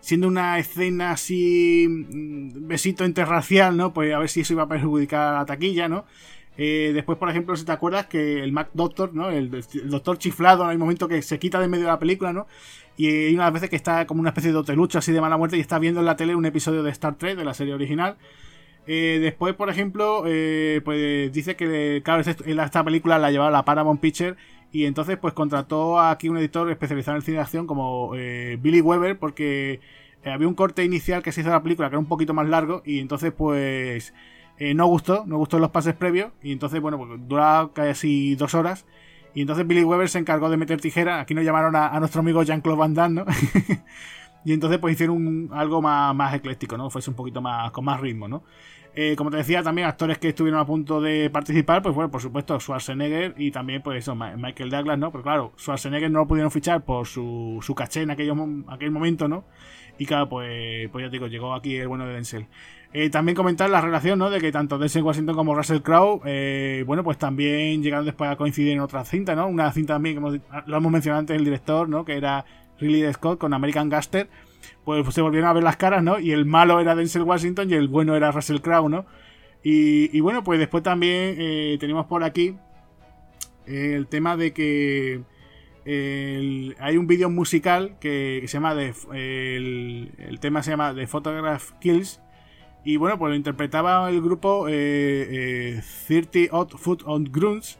siendo 0.00 0.28
una 0.28 0.58
escena 0.58 1.12
así, 1.12 1.86
mm, 1.88 2.66
besito 2.68 3.04
interracial, 3.04 3.76
¿no? 3.76 3.92
Pues 3.92 4.12
a 4.14 4.18
ver 4.18 4.28
si 4.28 4.40
eso 4.40 4.52
iba 4.54 4.64
a 4.64 4.68
perjudicar 4.68 5.34
a 5.34 5.38
la 5.38 5.46
taquilla, 5.46 5.88
¿no? 5.88 6.04
Eh, 6.58 6.90
después, 6.92 7.16
por 7.18 7.30
ejemplo, 7.30 7.56
si 7.56 7.64
te 7.64 7.72
acuerdas 7.72 8.06
que 8.06 8.42
el 8.42 8.52
Mac 8.52 8.70
Doctor, 8.74 9.14
¿no? 9.14 9.30
El, 9.30 9.50
doctor 9.84 10.18
chiflado, 10.18 10.66
hay 10.66 10.74
un 10.74 10.80
momento 10.80 11.06
que 11.06 11.22
se 11.22 11.38
quita 11.38 11.60
de 11.60 11.68
medio 11.68 11.84
de 11.84 11.92
la 11.92 12.00
película, 12.00 12.32
¿no? 12.32 12.48
Y 12.96 13.06
hay 13.06 13.34
unas 13.34 13.52
veces 13.52 13.70
que 13.70 13.76
está 13.76 14.06
como 14.06 14.20
una 14.20 14.30
especie 14.30 14.50
de 14.50 14.58
hotelucho 14.58 14.98
así 14.98 15.12
de 15.12 15.20
mala 15.20 15.36
muerte 15.36 15.56
y 15.56 15.60
está 15.60 15.78
viendo 15.78 16.00
en 16.00 16.06
la 16.06 16.16
tele 16.16 16.34
un 16.34 16.44
episodio 16.46 16.82
de 16.82 16.90
Star 16.90 17.14
Trek, 17.16 17.38
de 17.38 17.44
la 17.44 17.54
serie 17.54 17.74
original. 17.74 18.16
Eh, 18.88 19.18
después, 19.20 19.54
por 19.54 19.68
ejemplo, 19.70 20.24
eh, 20.26 20.80
pues 20.84 21.30
dice 21.30 21.56
que, 21.56 22.00
claro, 22.04 22.22
esta 22.22 22.84
película 22.84 23.18
la 23.18 23.30
llevaba 23.30 23.50
la 23.50 23.64
Paramount 23.64 24.00
Picture 24.00 24.34
y 24.72 24.86
entonces 24.86 25.16
pues 25.18 25.34
contrató 25.34 26.00
aquí 26.00 26.28
un 26.28 26.38
editor 26.38 26.70
especializado 26.70 27.16
en 27.16 27.22
cine 27.22 27.36
de 27.36 27.42
acción 27.42 27.66
como 27.66 28.12
eh, 28.16 28.58
Billy 28.60 28.80
Weber 28.80 29.18
porque 29.18 29.80
había 30.24 30.48
un 30.48 30.54
corte 30.54 30.84
inicial 30.84 31.22
que 31.22 31.32
se 31.32 31.42
hizo 31.42 31.50
de 31.50 31.56
la 31.56 31.62
película 31.62 31.88
que 31.88 31.94
era 31.94 32.00
un 32.00 32.08
poquito 32.08 32.34
más 32.34 32.48
largo 32.48 32.82
y 32.84 33.00
entonces 33.00 33.32
pues 33.32 34.14
no 34.74 34.86
gustó, 34.86 35.24
no 35.26 35.36
gustó 35.36 35.58
los 35.58 35.70
pases 35.70 35.94
previos 35.94 36.32
y 36.42 36.52
entonces 36.52 36.80
bueno, 36.80 36.98
pues 36.98 37.10
dura 37.28 37.70
casi 37.74 38.34
dos 38.34 38.54
horas 38.54 38.84
y 39.34 39.42
entonces 39.42 39.66
Billy 39.66 39.84
Weber 39.84 40.08
se 40.08 40.18
encargó 40.18 40.50
de 40.50 40.56
meter 40.56 40.80
tijera, 40.80 41.20
aquí 41.20 41.34
nos 41.34 41.44
llamaron 41.44 41.76
a, 41.76 41.98
nuestro 42.00 42.20
amigo 42.20 42.42
Jean-Claude 42.42 42.78
Van 42.78 42.94
Damme, 42.94 43.22
¿no? 43.22 43.26
y 44.44 44.52
entonces 44.52 44.78
pues 44.78 44.94
hicieron 44.94 45.50
algo 45.52 45.82
más, 45.82 46.14
más 46.14 46.34
ecléctico, 46.34 46.76
¿no? 46.76 46.90
Fuese 46.90 47.10
un 47.10 47.16
poquito 47.16 47.40
más, 47.40 47.70
con 47.70 47.84
más 47.84 48.00
ritmo, 48.00 48.26
¿no? 48.26 48.42
Eh, 48.94 49.14
como 49.16 49.30
te 49.30 49.36
decía, 49.36 49.62
también 49.62 49.86
actores 49.86 50.18
que 50.18 50.30
estuvieron 50.30 50.58
a 50.58 50.66
punto 50.66 51.00
de 51.00 51.30
participar, 51.30 51.82
pues 51.82 51.94
bueno, 51.94 52.10
por 52.10 52.20
supuesto, 52.20 52.58
Schwarzenegger 52.58 53.34
y 53.36 53.52
también, 53.52 53.80
pues 53.80 54.10
Michael 54.36 54.70
Douglas, 54.70 54.98
¿no? 54.98 55.12
Pero 55.12 55.22
claro, 55.22 55.52
Schwarzenegger 55.56 56.10
no 56.10 56.18
lo 56.18 56.26
pudieron 56.26 56.50
fichar 56.50 56.84
por 56.84 57.06
su, 57.06 57.60
su 57.62 57.76
caché 57.76 58.02
en 58.02 58.10
aquel, 58.10 58.32
aquel 58.66 58.90
momento, 58.90 59.28
¿no? 59.28 59.44
Y 59.98 60.06
claro, 60.06 60.28
pues, 60.28 60.88
pues 60.90 61.04
ya 61.04 61.10
te 61.10 61.16
digo, 61.16 61.28
llegó 61.28 61.54
aquí 61.54 61.76
el 61.76 61.86
bueno 61.86 62.06
de 62.06 62.14
Denzel. 62.14 62.48
Eh, 62.92 63.10
también 63.10 63.36
comentar 63.36 63.68
la 63.68 63.82
relación, 63.82 64.18
¿no? 64.18 64.30
De 64.30 64.40
que 64.40 64.50
tanto 64.50 64.78
Denzel 64.78 65.02
Washington 65.02 65.36
como 65.36 65.54
Russell 65.54 65.82
Crowe, 65.82 66.22
eh, 66.24 66.84
bueno, 66.86 67.04
pues 67.04 67.18
también 67.18 67.82
llegaron 67.82 68.06
después 68.06 68.30
a 68.30 68.36
coincidir 68.36 68.72
en 68.72 68.80
otra 68.80 69.04
cinta, 69.04 69.34
¿no? 69.34 69.46
Una 69.46 69.70
cinta 69.72 69.94
también, 69.94 70.16
como 70.16 70.30
lo 70.30 70.76
hemos 70.76 70.92
mencionado 70.92 71.20
antes, 71.20 71.36
el 71.36 71.44
director, 71.44 71.88
¿no? 71.88 72.04
Que 72.04 72.16
era 72.16 72.46
Ridley 72.78 73.12
Scott 73.12 73.38
con 73.38 73.52
American 73.52 73.88
Gaster 73.88 74.28
pues 74.84 75.14
se 75.14 75.20
volvieron 75.20 75.50
a 75.50 75.52
ver 75.52 75.62
las 75.62 75.76
caras, 75.76 76.02
¿no? 76.02 76.18
Y 76.18 76.32
el 76.32 76.46
malo 76.46 76.80
era 76.80 76.94
Denzel 76.94 77.22
Washington 77.22 77.70
y 77.70 77.74
el 77.74 77.88
bueno 77.88 78.16
era 78.16 78.32
Russell 78.32 78.60
Crowe, 78.60 78.88
¿no? 78.88 79.04
Y, 79.62 80.18
bueno, 80.20 80.42
pues 80.42 80.58
después 80.58 80.82
también 80.82 81.34
eh, 81.36 81.76
tenemos 81.78 82.06
por 82.06 82.24
aquí 82.24 82.56
el 83.66 84.06
tema 84.06 84.36
de 84.36 84.54
que 84.54 85.20
hay 86.78 86.96
un 86.96 87.06
vídeo 87.06 87.28
musical 87.28 87.98
que, 88.00 88.42
se 88.46 88.54
llama 88.54 88.72
el, 88.72 90.38
tema 90.40 90.62
se 90.62 90.70
llama 90.70 90.94
The 90.94 91.06
Photograph 91.06 91.72
Kills 91.80 92.20
y 92.84 92.96
bueno 92.96 93.18
pues 93.18 93.30
lo 93.30 93.36
interpretaba 93.36 94.08
el 94.10 94.22
grupo 94.22 94.66
eh, 94.68 95.82
30 96.06 96.38
eh, 96.38 96.48
Odd 96.52 96.76
Foot 96.76 97.02
on 97.04 97.24
Grunts 97.24 97.78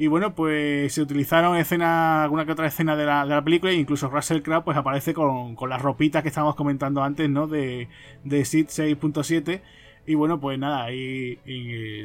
y 0.00 0.06
bueno, 0.06 0.34
pues 0.34 0.94
se 0.94 1.02
utilizaron 1.02 1.58
escenas, 1.58 2.22
alguna 2.24 2.46
que 2.46 2.52
otra 2.52 2.66
escena 2.66 2.96
de 2.96 3.04
la, 3.04 3.26
de 3.26 3.34
la 3.34 3.44
película, 3.44 3.70
e 3.70 3.74
incluso 3.74 4.08
Russell 4.08 4.40
Crowe 4.40 4.64
pues 4.64 4.78
aparece 4.78 5.12
con, 5.12 5.54
con 5.54 5.68
las 5.68 5.82
ropitas 5.82 6.22
que 6.22 6.30
estábamos 6.30 6.56
comentando 6.56 7.02
antes, 7.02 7.28
¿no? 7.28 7.46
De, 7.46 7.88
de 8.24 8.44
SID 8.46 8.68
6.7. 8.68 9.60
Y 10.06 10.14
bueno, 10.14 10.40
pues 10.40 10.58
nada, 10.58 10.84
ahí, 10.84 11.38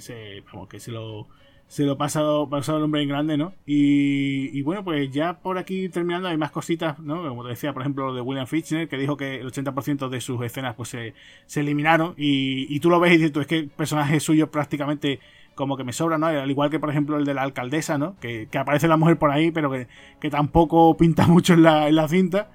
se, 0.01 0.43
vamos, 0.51 0.67
que 0.67 0.81
se 0.81 0.91
lo, 0.91 1.29
se 1.67 1.83
lo 1.83 1.93
ha 1.93 1.97
pasado, 1.97 2.47
el 2.51 2.83
hombre 2.83 3.01
en 3.01 3.09
grande, 3.09 3.37
¿no? 3.37 3.53
Y, 3.65 4.61
bueno, 4.61 4.83
pues 4.83 5.11
ya 5.11 5.39
por 5.39 5.57
aquí 5.57 5.89
terminando 5.89 6.27
hay 6.27 6.37
más 6.37 6.51
cositas, 6.51 6.99
¿no? 6.99 7.27
Como 7.27 7.43
te 7.43 7.49
decía, 7.49 7.73
por 7.73 7.81
ejemplo, 7.81 8.13
de 8.13 8.21
William 8.21 8.47
Fichtner, 8.47 8.87
que 8.87 8.97
dijo 8.97 9.17
que 9.17 9.41
el 9.41 9.51
80% 9.51 10.09
de 10.09 10.21
sus 10.21 10.41
escenas 10.43 10.75
pues 10.75 10.89
se, 10.89 11.13
se 11.45 11.61
eliminaron 11.61 12.13
y, 12.17 12.73
y, 12.73 12.79
tú 12.79 12.89
lo 12.89 12.99
ves 12.99 13.13
y 13.13 13.17
dices, 13.17 13.31
tú, 13.31 13.41
es 13.41 13.47
que 13.47 13.57
el 13.57 13.69
personaje 13.69 14.19
suyo 14.19 14.51
prácticamente 14.51 15.19
como 15.55 15.77
que 15.77 15.83
me 15.83 15.93
sobra, 15.93 16.17
¿no? 16.17 16.27
Al 16.27 16.51
igual 16.51 16.69
que, 16.69 16.79
por 16.79 16.89
ejemplo, 16.89 17.17
el 17.17 17.25
de 17.25 17.33
la 17.33 17.41
alcaldesa, 17.41 17.97
¿no? 17.97 18.15
Que, 18.19 18.47
aparece 18.57 18.87
la 18.87 18.97
mujer 18.97 19.17
por 19.17 19.31
ahí, 19.31 19.51
pero 19.51 19.71
que, 19.71 20.29
tampoco 20.29 20.95
pinta 20.97 21.27
mucho 21.27 21.53
en 21.53 21.63
la, 21.63 21.87
en 21.87 21.95
la 21.95 22.07
cinta. 22.07 22.51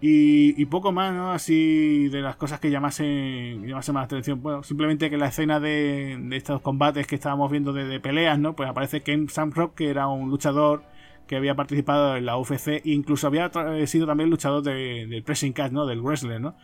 Y, 0.00 0.66
poco 0.66 0.92
más, 0.92 1.14
¿no? 1.14 1.32
Así 1.32 2.08
de 2.08 2.20
las 2.20 2.36
cosas 2.36 2.60
que 2.60 2.70
llamasen, 2.70 3.66
llamasen 3.66 3.94
más 3.94 4.04
atención. 4.04 4.42
Bueno, 4.42 4.62
simplemente 4.62 5.08
que 5.08 5.16
la 5.16 5.28
escena 5.28 5.60
de, 5.60 6.28
estos 6.32 6.60
combates 6.60 7.06
que 7.06 7.14
estábamos 7.14 7.50
viendo 7.50 7.72
de, 7.72 8.00
peleas, 8.00 8.38
¿no? 8.38 8.54
Pues 8.54 8.68
aparece 8.68 9.02
Ken 9.02 9.28
Samrock, 9.30 9.74
que 9.74 9.88
era 9.88 10.08
un 10.08 10.28
luchador 10.28 10.84
que 11.26 11.36
había 11.36 11.54
participado 11.54 12.16
en 12.16 12.26
la 12.26 12.36
UFC 12.36 12.68
e 12.68 12.82
incluso 12.84 13.26
había 13.28 13.50
sido 13.86 14.06
también 14.06 14.28
luchador 14.28 14.62
del 14.62 15.22
pressing 15.22 15.54
catch, 15.54 15.72
¿no? 15.72 15.86
Del 15.86 16.02
wrestler, 16.02 16.40
¿no? 16.40 16.54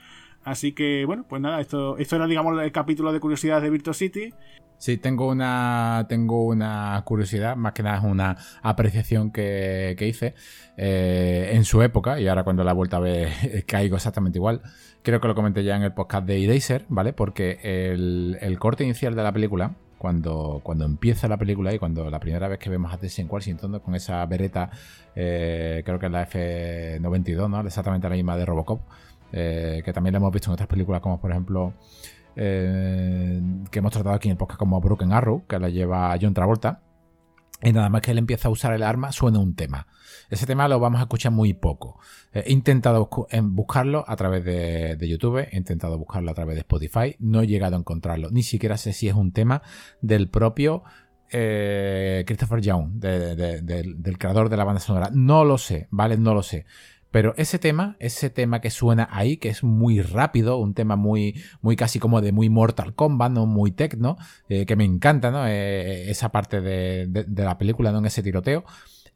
Así 0.45 0.73
que, 0.73 1.05
bueno, 1.05 1.25
pues 1.29 1.43
nada, 1.43 1.61
esto, 1.61 1.99
esto 1.99 2.17
era, 2.17 2.27
digamos, 2.27 2.61
el 2.61 2.73
capítulo 2.73 3.13
de 3.13 3.21
curiosidades 3.21 3.63
de 3.63 3.71
Virtual 3.71 3.95
City. 3.95 4.33
Sí, 4.81 4.97
tengo 4.97 5.29
una, 5.29 6.07
tengo 6.09 6.47
una 6.47 7.03
curiosidad, 7.05 7.55
más 7.55 7.75
que 7.75 7.83
nada 7.83 7.99
es 7.99 8.05
una 8.05 8.39
apreciación 8.63 9.31
que, 9.31 9.95
hice 10.01 10.35
eh, 10.79 11.51
en 11.53 11.65
su 11.65 11.83
época, 11.83 12.19
y 12.19 12.29
ahora 12.29 12.45
cuando 12.45 12.65
la 12.65 12.73
vuelta 12.73 12.97
a 12.97 13.01
ver 13.01 13.29
caigo 13.67 13.97
exactamente 13.97 14.39
igual. 14.39 14.63
Creo 15.03 15.21
que 15.21 15.29
lo 15.29 15.35
comenté 15.35 15.65
ya 15.65 15.77
en 15.77 15.83
el 15.83 15.93
podcast 15.93 16.27
de 16.27 16.43
Eraser, 16.43 16.87
¿vale? 16.89 17.13
Porque 17.13 17.59
el, 17.63 18.59
corte 18.59 18.85
inicial 18.85 19.15
de 19.15 19.23
la 19.23 19.33
película, 19.33 19.75
cuando, 19.99 20.61
cuando 20.63 20.87
empieza 20.87 21.29
la 21.29 21.37
película 21.37 21.75
y 21.75 21.79
cuando 21.79 22.09
la 22.09 22.19
primera 22.19 22.49
vez 22.49 22.59
que 22.59 22.71
vemos 22.71 22.91
a 22.91 22.97
Tessie 22.97 23.25
Washington 23.25 23.81
con 23.81 23.95
esa 23.95 24.25
bereta, 24.25 24.71
eh, 25.15 25.83
creo 25.85 25.99
que 25.99 26.07
es 26.07 26.13
la 26.13 26.27
F92, 26.27 27.51
¿no? 27.51 27.61
Exactamente 27.61 28.09
la 28.09 28.15
misma 28.15 28.39
de 28.39 28.47
Robocop, 28.47 28.81
eh, 29.33 29.83
que 29.85 29.93
también 29.93 30.13
la 30.13 30.19
hemos 30.19 30.33
visto 30.33 30.51
en 30.51 30.55
otras 30.55 30.69
películas 30.69 31.01
como 31.01 31.21
por 31.21 31.31
ejemplo 31.31 31.75
eh, 32.37 33.41
que 33.71 33.79
hemos 33.79 33.93
tratado 33.93 34.15
aquí 34.15 34.29
en 34.29 34.33
el 34.33 34.39
podcast 34.39 34.59
como 34.59 34.81
Broken 34.81 35.13
Arrow, 35.13 35.47
que 35.47 35.59
la 35.59 35.69
lleva 35.69 36.17
John 36.21 36.35
Travolta. 36.35 36.83
Y 37.63 37.73
nada 37.73 37.91
más 37.91 38.01
que 38.01 38.13
él 38.13 38.19
empieza 38.19 38.49
a 38.49 38.51
usar 38.51 38.73
el 38.73 38.83
arma, 38.83 39.13
suena 39.13 39.39
un 39.39 39.55
tema. 39.55 39.87
Ese 40.31 40.47
tema 40.47 40.67
lo 40.67 40.81
vamos 40.81 41.01
a 41.01 41.03
escuchar 41.03 41.33
muy 41.33 41.53
poco. 41.53 42.01
Eh, 42.33 42.45
he 42.47 42.53
intentado 42.53 43.11
buscarlo 43.43 44.05
a 44.09 44.17
través 44.17 44.45
de, 44.45 44.97
YouTube, 45.07 45.47
he 45.51 45.57
intentado 45.57 45.99
buscarlo 45.99 46.31
a 46.31 46.35
través 46.35 46.55
de 46.55 46.61
Spotify, 46.61 47.17
no 47.19 47.43
he 47.43 47.47
llegado 47.47 47.77
a 47.77 47.79
encontrarlo. 47.79 48.31
Ni 48.31 48.43
siquiera 48.43 48.79
sé 48.79 48.95
si 48.95 49.09
es 49.09 49.15
un 49.15 49.33
tema 49.33 49.61
del 50.01 50.31
propio 50.31 50.83
Christopher 51.29 52.61
Young, 52.61 52.93
del 52.95 54.19
creador 54.19 54.49
de 54.49 54.57
la 54.57 54.65
banda 54.65 54.81
sonora. 54.81 55.11
No 55.13 55.45
lo 55.45 55.59
sé, 55.59 55.87
¿vale? 55.91 56.17
No 56.17 56.33
lo 56.33 56.43
sé. 56.43 56.65
Pero 57.11 57.35
ese 57.37 57.59
tema, 57.59 57.97
ese 57.99 58.31
tema 58.31 58.61
que 58.61 58.71
suena 58.71 59.09
ahí, 59.11 59.37
que 59.37 59.49
es 59.49 59.65
muy 59.65 60.01
rápido, 60.01 60.59
un 60.59 60.75
tema 60.75 60.97
muy, 60.97 61.43
muy 61.61 61.75
casi 61.77 61.99
como 61.99 62.21
de 62.21 62.33
muy 62.33 62.49
Mortal 62.49 62.95
Kombat, 62.95 63.33
¿no? 63.33 63.47
Muy 63.47 63.73
techno, 63.73 64.17
eh, 64.49 64.65
que 64.67 64.77
me 64.77 64.85
encanta, 64.85 65.31
¿no? 65.31 65.47
Eh, 65.47 66.11
esa 66.11 66.31
parte 66.31 66.61
de, 66.61 67.27
la 67.27 67.59
película, 67.59 67.91
¿no? 67.91 67.99
En 67.99 68.07
ese 68.07 68.23
tiroteo. 68.23 68.65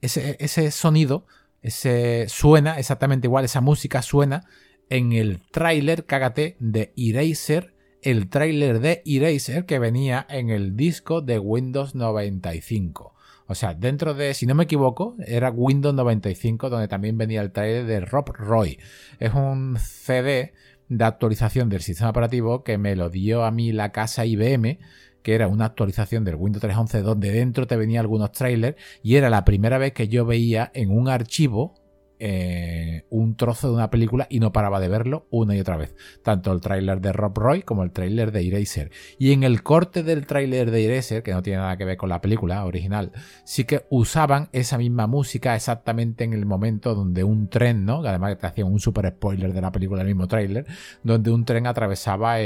Ese, 0.01 0.37
ese 0.41 0.71
sonido 0.71 1.27
ese 1.65 2.27
suena 2.29 2.79
exactamente 2.79 3.27
igual, 3.27 3.47
esa 3.47 3.63
música 3.63 4.03
suena 4.03 4.45
en 4.91 5.13
el 5.13 5.41
tráiler, 5.51 6.05
cágate, 6.05 6.57
de 6.61 6.93
Eraser, 6.95 7.75
el 8.03 8.29
tráiler 8.29 8.81
de 8.81 9.03
Eraser 9.07 9.65
que 9.65 9.79
venía 9.79 10.27
en 10.29 10.51
el 10.51 10.77
disco 10.77 11.23
de 11.23 11.39
Windows 11.39 11.95
95. 11.95 13.14
O 13.47 13.55
sea, 13.55 13.75
dentro 13.75 14.15
de, 14.15 14.33
si 14.35 14.47
no 14.47 14.55
me 14.55 14.65
equivoco, 14.65 15.17
era 15.27 15.51
Windows 15.51 15.95
95 15.95 16.71
donde 16.71 16.89
también 16.89 17.19
venía 17.19 17.43
el 17.43 17.53
trailer 17.53 17.87
de 17.87 18.01
Rob 18.01 18.33
Roy. 18.35 18.79
Es 19.19 19.35
un 19.35 19.77
CD 19.79 20.55
de 20.89 21.05
actualización 21.05 21.69
del 21.69 21.83
sistema 21.83 22.11
operativo 22.11 22.63
que 22.63 22.79
me 22.79 22.97
lo 22.97 23.11
dio 23.11 23.45
a 23.45 23.51
mí 23.51 23.73
la 23.73 23.93
casa 23.93 24.25
IBM 24.27 24.79
que 25.23 25.35
era 25.35 25.49
una 25.49 25.65
actualización 25.65 26.23
del 26.23 26.37
Windows 26.37 26.63
3.11 26.63 27.01
donde 27.01 27.33
dentro 27.33 27.67
te 27.67 27.77
venía 27.77 28.01
algunos 28.01 28.31
trailers 28.33 28.77
y 29.03 29.17
era 29.17 29.31
la 29.31 29.45
primera 29.47 29.79
vez 29.79 29.95
que 29.95 30.07
yo 30.07 30.27
veía 30.27 30.71
en 30.75 30.91
un 30.91 31.09
archivo 31.09 31.75
eh, 32.21 33.05
un 33.11 33.37
trozo 33.37 33.69
de 33.69 33.75
una 33.75 33.91
película 33.91 34.27
y 34.31 34.41
no 34.41 34.53
paraba 34.53 34.81
de 34.81 34.89
verlo 34.89 35.27
una 35.31 35.57
y 35.57 35.61
otra 35.61 35.77
vez. 35.77 35.95
Tanto 36.23 36.53
el 36.53 36.61
tráiler 36.61 37.01
de 37.01 37.13
Rob 37.13 37.37
Roy 37.37 37.63
como 37.63 37.83
el 37.83 37.91
tráiler 37.91 38.33
de 38.33 38.47
Eraser. 38.47 38.91
Y 39.19 39.33
en 39.33 39.43
el 39.43 39.63
corte 39.63 40.03
del 40.03 40.27
tráiler 40.27 40.71
de 40.71 40.85
Eraser, 40.85 41.23
que 41.23 41.33
no 41.33 41.43
tiene 41.43 41.59
nada 41.59 41.77
que 41.77 41.85
ver 41.85 41.97
con 41.97 42.09
la 42.09 42.21
película 42.21 42.65
original, 42.65 43.13
sí 43.45 43.65
que 43.65 43.85
usaban 43.91 44.49
esa 44.53 44.79
misma 44.79 45.07
música 45.07 45.55
exactamente 45.55 46.25
en 46.25 46.33
el 46.33 46.47
momento 46.47 46.95
donde 46.95 47.25
un 47.25 47.49
tren, 47.49 47.85
¿no? 47.85 48.05
Además 48.05 48.39
te 48.39 48.47
hacían 48.47 48.69
un 48.69 48.81
super 48.81 49.09
spoiler 49.09 49.53
de 49.53 49.61
la 49.61 49.73
película, 49.73 50.03
el 50.03 50.09
mismo 50.09 50.29
tráiler, 50.29 50.67
donde 51.03 51.31
un 51.31 51.45
tren 51.45 51.67
atravesaba 51.67 52.37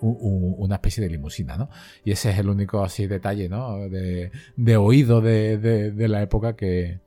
una 0.00 0.74
especie 0.74 1.02
de 1.02 1.10
limusina, 1.10 1.56
¿no? 1.56 1.70
Y 2.04 2.12
ese 2.12 2.30
es 2.30 2.38
el 2.38 2.48
único 2.48 2.82
así 2.82 3.06
detalle, 3.06 3.48
¿no? 3.48 3.88
De, 3.88 4.30
oído 4.76 5.20
de 5.20 6.08
la 6.08 6.22
época 6.22 6.56
que, 6.56 7.00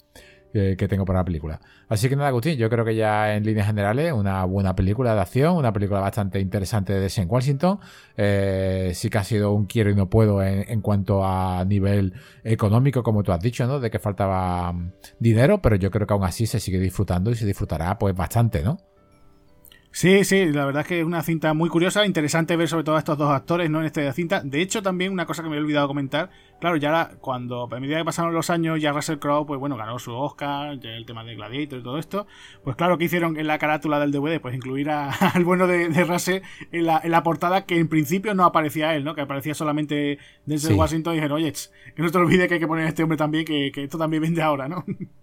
que, 0.52 0.88
tengo 0.88 1.06
para 1.06 1.20
la 1.20 1.26
película. 1.26 1.60
Así 1.88 2.10
que 2.10 2.16
nada, 2.16 2.30
Agustín, 2.30 2.58
yo 2.58 2.70
creo 2.70 2.84
que 2.84 2.96
ya 2.96 3.36
en 3.36 3.44
líneas 3.44 3.68
generales, 3.68 4.12
una 4.14 4.44
buena 4.46 4.76
película 4.76 5.16
de 5.16 5.22
acción, 5.22 5.56
una 5.56 5.72
película 5.72 6.00
bastante 6.00 6.40
interesante 6.40 6.94
de 6.94 7.08
Shane 7.08 7.28
Washington. 7.28 7.80
Eh, 8.18 8.92
sí 8.94 9.10
que 9.10 9.18
ha 9.18 9.24
sido 9.24 9.54
un 9.54 9.66
quiero 9.66 9.90
y 9.90 9.96
no 9.96 10.10
puedo 10.10 10.44
en, 10.44 10.82
cuanto 10.82 11.26
a 11.26 11.64
nivel 11.66 12.14
económico, 12.44 13.04
como 13.04 13.24
tú 13.24 13.32
has 13.32 13.42
dicho, 13.42 13.66
¿no? 13.68 13.80
De 13.80 13.90
que 13.90 14.00
faltaba 14.00 14.72
mm, 14.74 14.92
dinero, 15.20 15.62
pero 15.62 15.76
yo 15.76 15.90
creo 15.90 16.06
que 16.06 16.14
aún 16.14 16.24
así 16.24 16.46
se 16.46 16.60
sigue 16.60 16.80
disfrutando 16.80 17.32
y 17.32 17.36
se 17.36 17.46
disfrutará 17.46 17.98
pues 17.98 18.16
bastante, 18.16 18.62
¿no? 18.62 18.78
Sí, 19.94 20.24
sí, 20.24 20.46
la 20.46 20.66
verdad 20.66 20.84
es 20.84 20.88
que 20.88 21.00
es 21.02 21.06
una 21.06 21.22
cinta 21.22 21.54
muy 21.54 21.68
curiosa, 21.68 22.06
interesante 22.06 22.56
ver 22.56 22.70
sobre 22.70 22.86
todo 22.86 22.96
a 22.96 23.00
estos 23.00 23.18
dos 23.18 23.30
actores 23.30 23.70
¿no? 23.70 23.82
en 23.82 23.88
esta 23.88 24.12
cinta. 24.14 24.40
De 24.42 24.62
hecho, 24.62 24.82
también 24.82 25.12
una 25.12 25.26
cosa 25.26 25.44
que 25.44 25.50
me 25.50 25.58
he 25.58 25.60
olvidado 25.60 25.88
comentar, 25.90 26.30
claro, 26.62 26.78
ya 26.78 27.12
cuando 27.20 27.68
a 27.70 27.80
medida 27.80 27.98
que 27.98 28.06
pasaron 28.06 28.34
los 28.34 28.50
años, 28.50 28.82
ya 28.82 28.94
Russell 28.94 29.20
Crowe, 29.20 29.46
pues 29.46 29.60
bueno, 29.60 29.76
ganó 29.76 30.00
su 30.00 30.14
Oscar, 30.14 30.80
ya 30.80 30.92
el 30.92 31.06
tema 31.06 31.26
de 31.26 31.36
Gladiator 31.36 31.80
y 31.80 31.84
todo 31.84 31.98
esto, 31.98 32.26
pues 32.64 32.78
claro, 32.78 32.98
que 32.98 33.04
hicieron 33.04 33.38
en 33.38 33.48
la 33.48 33.60
carátula 33.60 34.00
del 34.00 34.12
DVD? 34.14 34.40
Pues 34.40 34.56
incluir 34.56 34.90
al 34.90 35.44
bueno 35.44 35.68
de, 35.68 35.90
de 35.90 36.04
Russell 36.06 36.42
en 36.72 36.86
la, 36.86 37.02
en 37.04 37.12
la, 37.12 37.22
portada 37.22 37.66
que 37.66 37.78
en 37.78 37.90
principio 37.90 38.34
no 38.34 38.46
aparecía 38.46 38.96
él, 38.96 39.04
¿no? 39.04 39.14
Que 39.14 39.22
aparecía 39.22 39.54
solamente 39.54 40.20
Denzel 40.46 40.76
Washington 40.76 41.14
y 41.14 41.18
dijeron, 41.18 41.36
oye, 41.36 41.52
que 41.96 42.02
no 42.02 42.10
te 42.10 42.18
olvides 42.18 42.48
que 42.48 42.54
hay 42.56 42.60
que 42.62 42.68
poner 42.68 42.86
a 42.86 42.90
este 42.90 43.04
hombre 43.04 43.18
también, 43.18 43.44
que, 43.44 43.72
que 43.74 43.84
esto 43.84 43.98
también 43.98 44.24
vende 44.24 44.42
ahora, 44.42 44.70
¿no? 44.70 44.86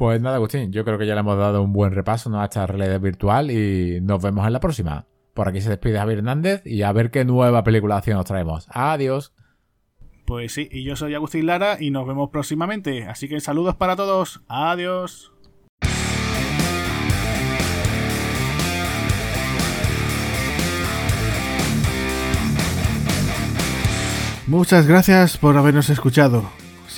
Pues 0.00 0.18
nada, 0.22 0.36
Agustín, 0.36 0.72
yo 0.72 0.82
creo 0.82 0.96
que 0.96 1.06
ya 1.06 1.12
le 1.12 1.20
hemos 1.20 1.36
dado 1.36 1.62
un 1.62 1.74
buen 1.74 1.92
repaso 1.92 2.34
a 2.40 2.44
esta 2.44 2.66
realidad 2.66 2.98
virtual 3.00 3.50
y 3.50 4.00
nos 4.00 4.22
vemos 4.22 4.46
en 4.46 4.54
la 4.54 4.58
próxima. 4.58 5.04
Por 5.34 5.46
aquí 5.46 5.60
se 5.60 5.68
despide 5.68 5.98
Javier 5.98 6.20
Hernández 6.20 6.62
y 6.64 6.80
a 6.80 6.92
ver 6.92 7.10
qué 7.10 7.26
nueva 7.26 7.62
película 7.64 8.02
nos 8.06 8.24
traemos. 8.24 8.66
Adiós. 8.70 9.34
Pues 10.24 10.54
sí, 10.54 10.70
y 10.72 10.84
yo 10.84 10.96
soy 10.96 11.12
Agustín 11.12 11.44
Lara 11.44 11.76
y 11.78 11.90
nos 11.90 12.06
vemos 12.06 12.30
próximamente. 12.30 13.04
Así 13.04 13.28
que 13.28 13.40
saludos 13.40 13.76
para 13.76 13.94
todos. 13.94 14.40
Adiós. 14.48 15.34
Muchas 24.46 24.86
gracias 24.86 25.36
por 25.36 25.58
habernos 25.58 25.90
escuchado. 25.90 26.50